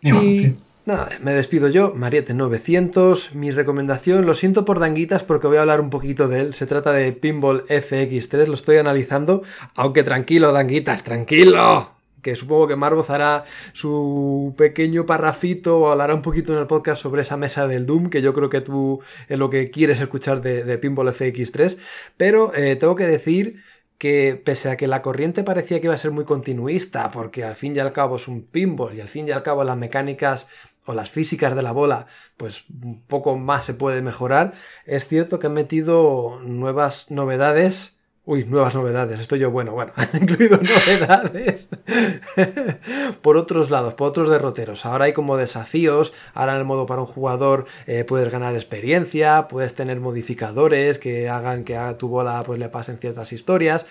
Y 0.01 0.53
nada, 0.85 1.09
me 1.21 1.33
despido 1.33 1.67
yo, 1.67 1.93
Mariette900. 1.95 3.33
Mi 3.33 3.51
recomendación, 3.51 4.25
lo 4.25 4.33
siento 4.33 4.65
por 4.65 4.79
Danguitas 4.79 5.23
porque 5.23 5.47
voy 5.47 5.57
a 5.57 5.61
hablar 5.61 5.81
un 5.81 5.89
poquito 5.89 6.27
de 6.27 6.41
él. 6.41 6.53
Se 6.53 6.67
trata 6.67 6.91
de 6.91 7.11
Pinball 7.11 7.65
FX3, 7.67 8.47
lo 8.47 8.53
estoy 8.53 8.77
analizando. 8.77 9.43
Aunque 9.75 10.03
tranquilo, 10.03 10.51
Danguitas, 10.51 11.03
tranquilo. 11.03 11.94
Que 12.26 12.35
supongo 12.35 12.68
que 12.68 12.76
Marvoz 12.76 13.11
hará 13.11 13.45
su 13.73 14.56
pequeño 14.57 15.06
parrafito 15.06 15.77
o 15.77 15.91
hablará 15.91 16.15
un 16.15 16.23
poquito 16.23 16.53
en 16.53 16.57
el 16.57 16.65
podcast 16.65 16.99
sobre 16.99 17.22
esa 17.22 17.38
mesa 17.38 17.68
del 17.68 17.85
Doom, 17.85 18.10
que 18.10 18.23
yo 18.23 18.34
creo 18.34 18.49
que 18.49 18.61
tú 18.61 18.99
es 19.30 19.38
lo 19.38 19.52
que 19.52 19.69
quieres 19.69 20.02
escuchar 20.02 20.41
de, 20.41 20.64
de 20.64 20.80
Pinball 20.80 21.10
FX3. 21.10 21.77
Pero 22.18 22.52
eh, 22.56 22.77
tengo 22.77 22.95
que 22.95 23.06
decir 23.06 23.61
que 23.99 24.41
pese 24.43 24.72
a 24.72 24.76
que 24.76 24.88
la 24.88 25.03
corriente 25.03 25.43
parecía 25.43 25.80
que 25.80 25.85
iba 25.85 25.93
a 25.93 25.99
ser 25.99 26.10
muy 26.10 26.26
continuista, 26.26 27.11
porque 27.11 27.43
al 27.43 27.53
fin 27.53 27.76
y 27.76 27.80
al 27.80 27.93
cabo 27.93 28.15
es 28.15 28.27
un 28.27 28.41
pinball 28.41 28.95
y 28.95 29.02
al 29.02 29.07
fin 29.07 29.27
y 29.27 29.31
al 29.31 29.43
cabo 29.43 29.64
las 29.64 29.77
mecánicas 29.77 30.47
o 30.88 30.95
las 30.95 31.11
físicas 31.11 31.56
de 31.56 31.61
la 31.61 31.73
bola, 31.73 32.07
pues 32.38 32.65
un 32.69 33.03
poco 33.03 33.38
más 33.38 33.65
se 33.65 33.76
puede 33.76 34.02
mejorar, 34.02 34.56
es 34.88 35.07
cierto 35.07 35.38
que 35.38 35.45
han 35.45 35.53
metido 35.53 36.39
nuevas 36.41 37.11
novedades. 37.11 37.94
Uy, 38.27 38.43
nuevas 38.45 38.73
novedades, 38.73 39.19
estoy 39.19 39.38
yo 39.38 39.52
bueno, 39.52 39.73
bueno, 39.73 39.91
han 39.95 40.10
incluido 40.23 40.57
novedades 40.57 41.69
por 43.22 43.38
otros 43.38 43.69
lados, 43.69 43.93
por 43.93 44.07
otros 44.07 44.31
derroteros. 44.31 44.84
Ahora 44.88 45.06
hay 45.06 45.14
como 45.14 45.38
desafíos, 45.38 46.11
ahora 46.34 46.53
en 46.53 46.60
el 46.60 46.65
modo 46.65 46.88
para 46.88 47.02
un 47.02 47.07
jugador 47.07 47.68
eh, 47.85 48.03
puedes 48.03 48.31
ganar 48.31 48.56
experiencia, 48.56 49.47
puedes 49.47 49.76
tener 49.76 49.99
modificadores 49.99 50.97
que 50.97 51.30
hagan 51.30 51.64
que 51.64 51.77
a 51.77 51.99
tu 51.99 52.07
bola 52.07 52.41
pues 52.43 52.60
le 52.60 52.68
pasen 52.68 52.97
ciertas 52.97 53.31
historias. 53.31 53.85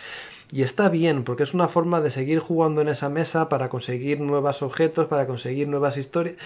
Y 0.50 0.62
está 0.62 0.88
bien, 0.88 1.22
porque 1.22 1.44
es 1.44 1.54
una 1.54 1.68
forma 1.68 2.00
de 2.00 2.10
seguir 2.10 2.40
jugando 2.40 2.80
en 2.80 2.88
esa 2.88 3.08
mesa 3.08 3.48
para 3.48 3.68
conseguir 3.68 4.20
nuevos 4.20 4.62
objetos, 4.62 5.06
para 5.06 5.26
conseguir 5.26 5.68
nuevas 5.68 5.96
historias. 5.96 6.36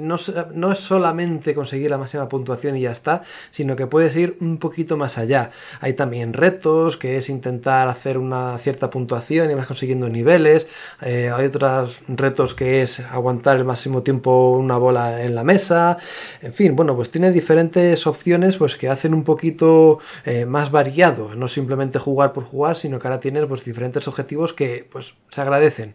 No, 0.00 0.16
no, 0.16 0.46
no, 0.52 0.72
es 0.72 0.80
solamente 0.80 1.54
conseguir 1.54 1.90
la 1.90 1.98
máxima 1.98 2.28
puntuación 2.28 2.76
y 2.76 2.82
ya 2.82 2.90
está, 2.90 3.22
sino 3.52 3.76
que 3.76 3.86
puedes 3.86 4.16
ir 4.16 4.36
un 4.40 4.58
poquito 4.58 4.96
más 4.96 5.16
allá. 5.16 5.52
Hay 5.80 5.92
también 5.92 6.32
retos, 6.32 6.96
que 6.96 7.18
es 7.18 7.28
intentar 7.28 7.88
hacer 7.88 8.18
una 8.18 8.58
cierta 8.58 8.90
puntuación 8.90 9.50
y 9.50 9.54
vas 9.54 9.68
consiguiendo 9.68 10.08
niveles. 10.08 10.66
Eh, 11.02 11.30
hay 11.32 11.46
otros 11.46 12.00
retos 12.08 12.54
que 12.54 12.82
es 12.82 12.98
aguantar 13.00 13.58
el 13.58 13.64
máximo 13.64 14.02
tiempo 14.02 14.56
una 14.58 14.76
bola 14.76 15.22
en 15.22 15.36
la 15.36 15.44
mesa. 15.44 15.98
En 16.42 16.52
fin, 16.52 16.74
bueno, 16.74 16.96
pues 16.96 17.10
tiene 17.10 17.30
diferentes 17.30 18.06
opciones 18.08 18.56
pues, 18.56 18.76
que 18.76 18.88
hacen 18.88 19.14
un 19.14 19.22
poquito 19.22 20.00
eh, 20.24 20.46
más 20.46 20.72
variado. 20.72 21.34
No 21.36 21.46
simplemente 21.46 22.00
jugar 22.00 22.32
por 22.32 22.44
jugar, 22.44 22.76
sino 22.76 22.98
que 22.98 23.06
ahora 23.06 23.20
tienes 23.20 23.46
pues, 23.46 23.64
diferentes 23.64 24.08
objetivos 24.08 24.52
que 24.52 24.88
pues, 24.90 25.14
se 25.30 25.40
agradecen. 25.40 25.94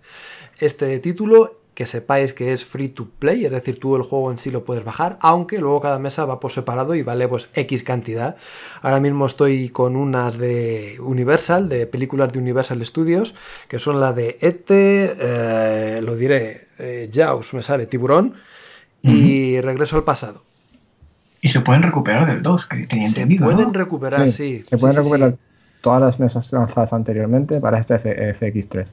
Este 0.59 0.99
título 0.99 1.60
que 1.73 1.87
sepáis 1.87 2.33
que 2.33 2.51
es 2.53 2.65
free 2.65 2.89
to 2.89 3.07
play, 3.19 3.45
es 3.45 3.51
decir, 3.51 3.79
tú 3.79 3.95
el 3.95 4.01
juego 4.03 4.31
en 4.31 4.37
sí 4.37 4.51
lo 4.51 4.65
puedes 4.65 4.83
bajar, 4.83 5.17
aunque 5.21 5.59
luego 5.59 5.79
cada 5.79 5.99
mesa 5.99 6.25
va 6.25 6.39
por 6.39 6.51
separado 6.51 6.95
y 6.95 7.01
vale 7.01 7.27
pues 7.27 7.47
X 7.53 7.83
cantidad. 7.83 8.35
Ahora 8.81 8.99
mismo 8.99 9.25
estoy 9.25 9.69
con 9.69 9.95
unas 9.95 10.37
de 10.37 10.97
Universal, 10.99 11.69
de 11.69 11.87
películas 11.87 12.33
de 12.33 12.39
Universal 12.39 12.85
Studios, 12.85 13.33
que 13.67 13.79
son 13.79 13.99
la 14.01 14.11
de 14.11 14.37
Ete, 14.41 15.13
eh, 15.17 16.01
lo 16.03 16.15
diré, 16.15 16.67
eh, 16.77 17.09
Jaws, 17.13 17.53
me 17.53 17.63
sale, 17.63 17.85
Tiburón, 17.85 18.33
y 19.01 19.55
uh 19.57 19.61
-huh. 19.61 19.65
Regreso 19.65 19.95
al 19.95 20.03
pasado. 20.03 20.43
Y 21.41 21.49
se 21.49 21.61
pueden 21.61 21.81
recuperar 21.83 22.27
del 22.27 22.43
2, 22.43 22.67
que 22.67 22.85
tenía 22.85 23.07
se 23.07 23.21
entendido. 23.21 23.45
pueden 23.45 23.67
¿no? 23.67 23.73
recuperar, 23.73 24.29
sí. 24.29 24.59
sí 24.59 24.63
se 24.67 24.77
pueden 24.77 24.95
sí, 24.95 24.99
recuperar 24.99 25.37
todas 25.81 26.01
las 26.01 26.19
mesas 26.19 26.51
lanzadas 26.53 26.93
anteriormente 26.93 27.59
para 27.59 27.79
este 27.79 27.95
FX3. 27.95 28.85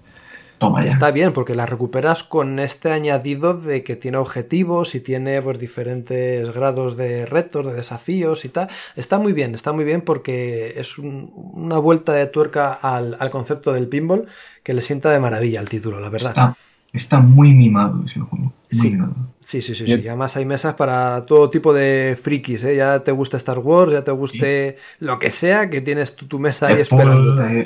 Toma 0.59 0.85
ya. 0.85 0.91
Está 0.91 1.11
bien, 1.13 1.33
porque 1.33 1.55
la 1.55 1.67
recuperas 1.67 2.25
con 2.25 2.59
este 2.59 2.91
añadido 2.91 3.55
de 3.55 3.85
que 3.85 3.97
tiene 3.97 4.19
objetivos 4.19 4.95
y 4.95 5.01
tiene 5.01 5.41
pues 5.41 5.59
diferentes 5.59 6.53
grados 6.53 6.97
de 6.97 7.27
retos, 7.27 7.67
de 7.67 7.75
desafíos 7.75 8.45
y 8.45 8.49
tal. 8.49 8.69
Está 8.97 9.19
muy 9.19 9.33
bien, 9.33 9.55
está 9.55 9.73
muy 9.73 9.85
bien 9.85 10.01
porque 10.01 10.75
es 10.77 10.99
un, 10.99 11.31
una 11.35 11.79
vuelta 11.79 12.13
de 12.13 12.27
tuerca 12.27 12.73
al, 12.73 13.17
al, 13.21 13.31
concepto 13.31 13.73
del 13.73 13.87
pinball 13.87 14.27
que 14.63 14.75
le 14.75 14.83
sienta 14.83 15.11
de 15.11 15.21
maravilla 15.21 15.61
al 15.61 15.69
título, 15.69 16.01
la 16.01 16.09
verdad. 16.09 16.31
Está, 16.31 16.57
está 16.93 17.21
muy 17.21 17.53
mimado 17.53 18.03
ese 18.05 18.21
juego. 18.21 18.53
Sí. 18.71 18.91
mimado. 18.91 19.15
Sí, 19.41 19.63
sí, 19.63 19.75
sí, 19.75 19.87
sí. 19.87 19.93
Y 19.93 20.09
además 20.09 20.37
hay 20.37 20.45
mesas 20.45 20.75
para 20.75 21.21
todo 21.23 21.49
tipo 21.49 21.73
de 21.73 22.19
frikis, 22.21 22.65
¿eh? 22.65 22.77
Ya 22.77 22.99
te 23.01 23.13
gusta 23.13 23.37
Star 23.37 23.61
Wars, 23.61 23.93
ya 23.93 24.05
te 24.05 24.11
guste 24.11 24.77
sí. 24.77 25.05
lo 25.05 25.19
que 25.19 25.31
sea, 25.31 25.71
que 25.71 25.81
tienes 25.81 26.17
tu, 26.17 26.27
tu 26.27 26.39
mesa 26.39 26.67
ahí 26.67 26.81
esperándote. 26.81 27.65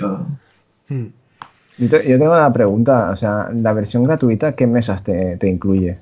Yo, 1.79 1.89
te, 1.89 2.09
yo, 2.09 2.19
tengo 2.19 2.33
una 2.33 2.53
pregunta, 2.53 3.11
o 3.11 3.17
sea, 3.17 3.49
la 3.55 3.73
versión 3.73 4.05
gratuita, 4.05 4.55
¿qué 4.55 4.67
mesas 4.67 5.03
te, 5.03 5.37
te, 5.37 5.49
incluye? 5.49 5.99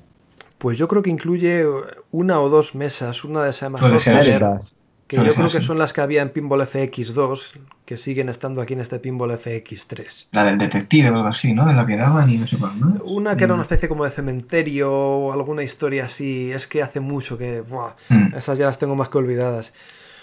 Pues 0.57 0.77
yo 0.77 0.87
creo 0.87 1.01
que 1.01 1.09
incluye 1.09 1.65
una 2.11 2.39
o 2.39 2.49
dos 2.49 2.75
mesas, 2.75 3.23
una 3.23 3.43
de 3.43 3.53
ser 3.53 3.71
Software, 3.77 4.59
que 5.07 5.17
yo 5.17 5.33
creo 5.33 5.49
que 5.49 5.61
son 5.61 5.77
las 5.77 5.91
que 5.91 5.99
había 5.99 6.21
en 6.21 6.29
Pinball 6.29 6.61
FX2, 6.61 7.57
que 7.83 7.97
siguen 7.97 8.29
estando 8.29 8.61
aquí 8.61 8.73
en 8.73 8.79
este 8.79 8.99
Pinball 8.99 9.31
FX3. 9.31 10.27
La 10.31 10.45
del 10.45 10.57
detective 10.57 11.09
o 11.09 11.15
algo 11.15 11.27
así, 11.27 11.53
¿no? 11.53 11.69
En 11.69 11.75
la 11.75 11.85
que 11.85 11.97
daban 11.97 12.29
y 12.29 12.37
no 12.37 12.47
sé 12.47 12.57
cuál, 12.57 12.79
¿no? 12.79 13.03
Una 13.03 13.35
que 13.35 13.43
era 13.43 13.53
una 13.53 13.63
especie 13.63 13.89
como 13.89 14.05
de 14.05 14.11
cementerio 14.11 14.89
o 14.93 15.33
alguna 15.33 15.63
historia 15.63 16.05
así, 16.05 16.51
es 16.51 16.65
que 16.67 16.81
hace 16.81 17.01
mucho 17.01 17.37
que... 17.37 17.59
Buah, 17.61 17.93
Mm. 18.09 18.35
Esas 18.35 18.57
ya 18.57 18.67
las 18.67 18.77
tengo 18.77 18.95
más 18.95 19.09
que 19.09 19.17
olvidadas. 19.17 19.73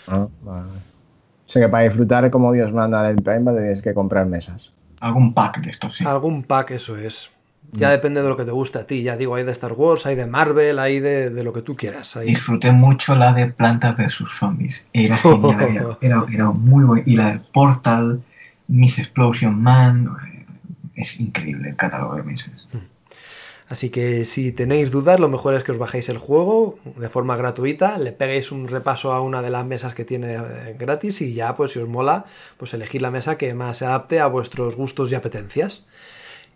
Ah, 0.07 0.27
vale. 0.43 0.69
O 1.47 1.51
sea 1.51 1.63
que 1.63 1.69
para 1.69 1.85
disfrutar 1.85 2.31
como 2.31 2.53
Dios 2.53 2.73
manda 2.73 3.03
del 3.03 3.17
Pinball 3.17 3.57
tienes 3.57 3.83
que 3.83 3.93
comprar 3.93 4.27
mesas. 4.27 4.73
Algún 5.01 5.35
pack 5.35 5.61
de 5.63 5.71
estos, 5.71 5.97
sí. 5.97 6.05
Algún 6.05 6.43
pack, 6.43 6.73
eso 6.73 6.97
es. 6.97 7.31
Ya 7.73 7.91
depende 7.91 8.23
de 8.23 8.29
lo 8.31 8.37
que 8.37 8.47
te 8.47 8.51
guste 8.51 8.79
a 8.79 8.87
ti. 8.87 9.03
Ya 9.03 9.17
digo, 9.19 9.35
hay 9.35 9.45
de 9.45 9.53
Star 9.53 9.75
Wars, 9.75 10.07
hay 10.07 10.17
de 10.17 10.25
Marvel, 10.27 10.79
hay 10.79 11.01
de, 11.01 11.29
de 11.29 11.45
lo 11.45 11.53
que 11.53 11.61
tú 11.61 11.77
quieras. 11.77 12.19
Disfruté 12.25 12.73
mucho 12.73 13.15
la 13.15 13.35
de 13.35 13.47
Plantas 13.49 13.95
vs 13.95 14.25
Zombies. 14.31 14.83
Era 14.95 15.17
genial, 15.19 15.61
era, 15.61 15.99
era, 16.01 16.25
era 16.33 16.51
muy 16.51 16.85
bueno. 16.85 17.03
Y 17.07 17.17
la 17.17 17.33
de 17.33 17.41
Portal, 17.53 18.23
Miss 18.69 18.99
Explosion 18.99 19.63
Man. 19.63 20.09
eh, 20.35 20.47
Es 20.95 21.21
increíble 21.21 21.69
el 21.71 21.77
catálogo 21.77 22.17
de 22.17 22.23
meses. 22.23 22.67
Así 23.69 23.91
que 23.91 24.25
si 24.25 24.53
tenéis 24.53 24.91
dudas, 24.91 25.21
lo 25.21 25.29
mejor 25.29 25.55
es 25.55 25.63
que 25.63 25.73
os 25.73 25.79
bajéis 25.79 26.09
el 26.09 26.17
juego 26.17 26.79
de 26.97 27.09
forma 27.11 27.37
gratuita, 27.37 27.99
le 27.99 28.13
peguéis 28.13 28.51
un 28.51 28.67
repaso 28.67 29.13
a 29.13 29.21
una 29.21 29.43
de 29.43 29.51
las 29.51 29.67
mesas 29.67 29.95
que 29.95 30.07
tiene 30.07 30.37
eh, 30.37 30.77
gratis 30.79 31.21
y 31.21 31.35
ya, 31.35 31.55
pues 31.55 31.73
si 31.73 31.79
os 31.79 31.89
mola, 31.89 32.25
pues 32.57 32.73
elegid 32.73 33.03
la 33.03 33.11
mesa 33.11 33.37
que 33.37 33.53
más 33.53 33.79
se 33.79 33.85
adapte 33.85 34.21
a 34.21 34.27
vuestros 34.27 34.75
gustos 34.75 35.13
y 35.13 35.15
apetencias. 35.17 35.85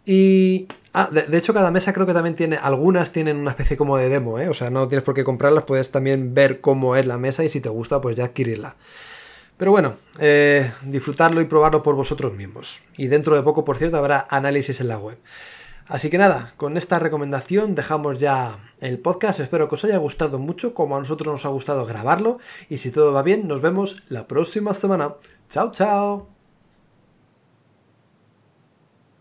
Y. 0.04 0.68
Ah, 0.94 1.08
de, 1.10 1.38
hecho, 1.38 1.54
cada 1.54 1.70
mesa 1.70 1.92
creo 1.92 2.06
que 2.06 2.12
también 2.12 2.36
tiene. 2.36 2.56
Algunas 2.56 3.12
tienen 3.12 3.36
una 3.36 3.50
especie 3.50 3.76
como 3.76 3.96
de 3.96 4.08
demo, 4.08 4.38
¿eh? 4.38 4.48
O 4.48 4.54
sea, 4.54 4.70
no 4.70 4.88
tienes 4.88 5.04
por 5.04 5.14
qué 5.14 5.24
comprarlas, 5.24 5.64
puedes 5.64 5.90
también 5.90 6.34
ver 6.34 6.60
cómo 6.60 6.96
es 6.96 7.06
la 7.06 7.18
mesa 7.18 7.44
y 7.44 7.48
si 7.48 7.60
te 7.60 7.68
gusta, 7.68 8.00
pues 8.00 8.16
ya 8.16 8.24
adquirirla. 8.26 8.76
Pero 9.56 9.70
bueno, 9.70 9.94
eh, 10.18 10.70
disfrutarlo 10.82 11.40
y 11.40 11.44
probarlo 11.44 11.82
por 11.82 11.94
vosotros 11.94 12.34
mismos. 12.34 12.80
Y 12.96 13.06
dentro 13.06 13.36
de 13.36 13.42
poco, 13.42 13.64
por 13.64 13.78
cierto, 13.78 13.96
habrá 13.96 14.26
análisis 14.28 14.80
en 14.80 14.88
la 14.88 14.98
web. 14.98 15.18
Así 15.86 16.10
que 16.10 16.18
nada, 16.18 16.52
con 16.56 16.76
esta 16.76 16.98
recomendación 16.98 17.74
dejamos 17.74 18.18
ya 18.18 18.58
el 18.80 18.98
podcast. 18.98 19.40
Espero 19.40 19.68
que 19.68 19.74
os 19.74 19.84
haya 19.84 19.98
gustado 19.98 20.38
mucho, 20.38 20.74
como 20.74 20.96
a 20.96 21.00
nosotros 21.00 21.32
nos 21.32 21.44
ha 21.44 21.50
gustado 21.50 21.86
grabarlo. 21.86 22.38
Y 22.68 22.78
si 22.78 22.90
todo 22.90 23.12
va 23.12 23.22
bien, 23.22 23.48
nos 23.48 23.60
vemos 23.60 24.02
la 24.08 24.26
próxima 24.26 24.74
semana. 24.74 25.14
Chao, 25.48 25.70
chao. 25.72 26.31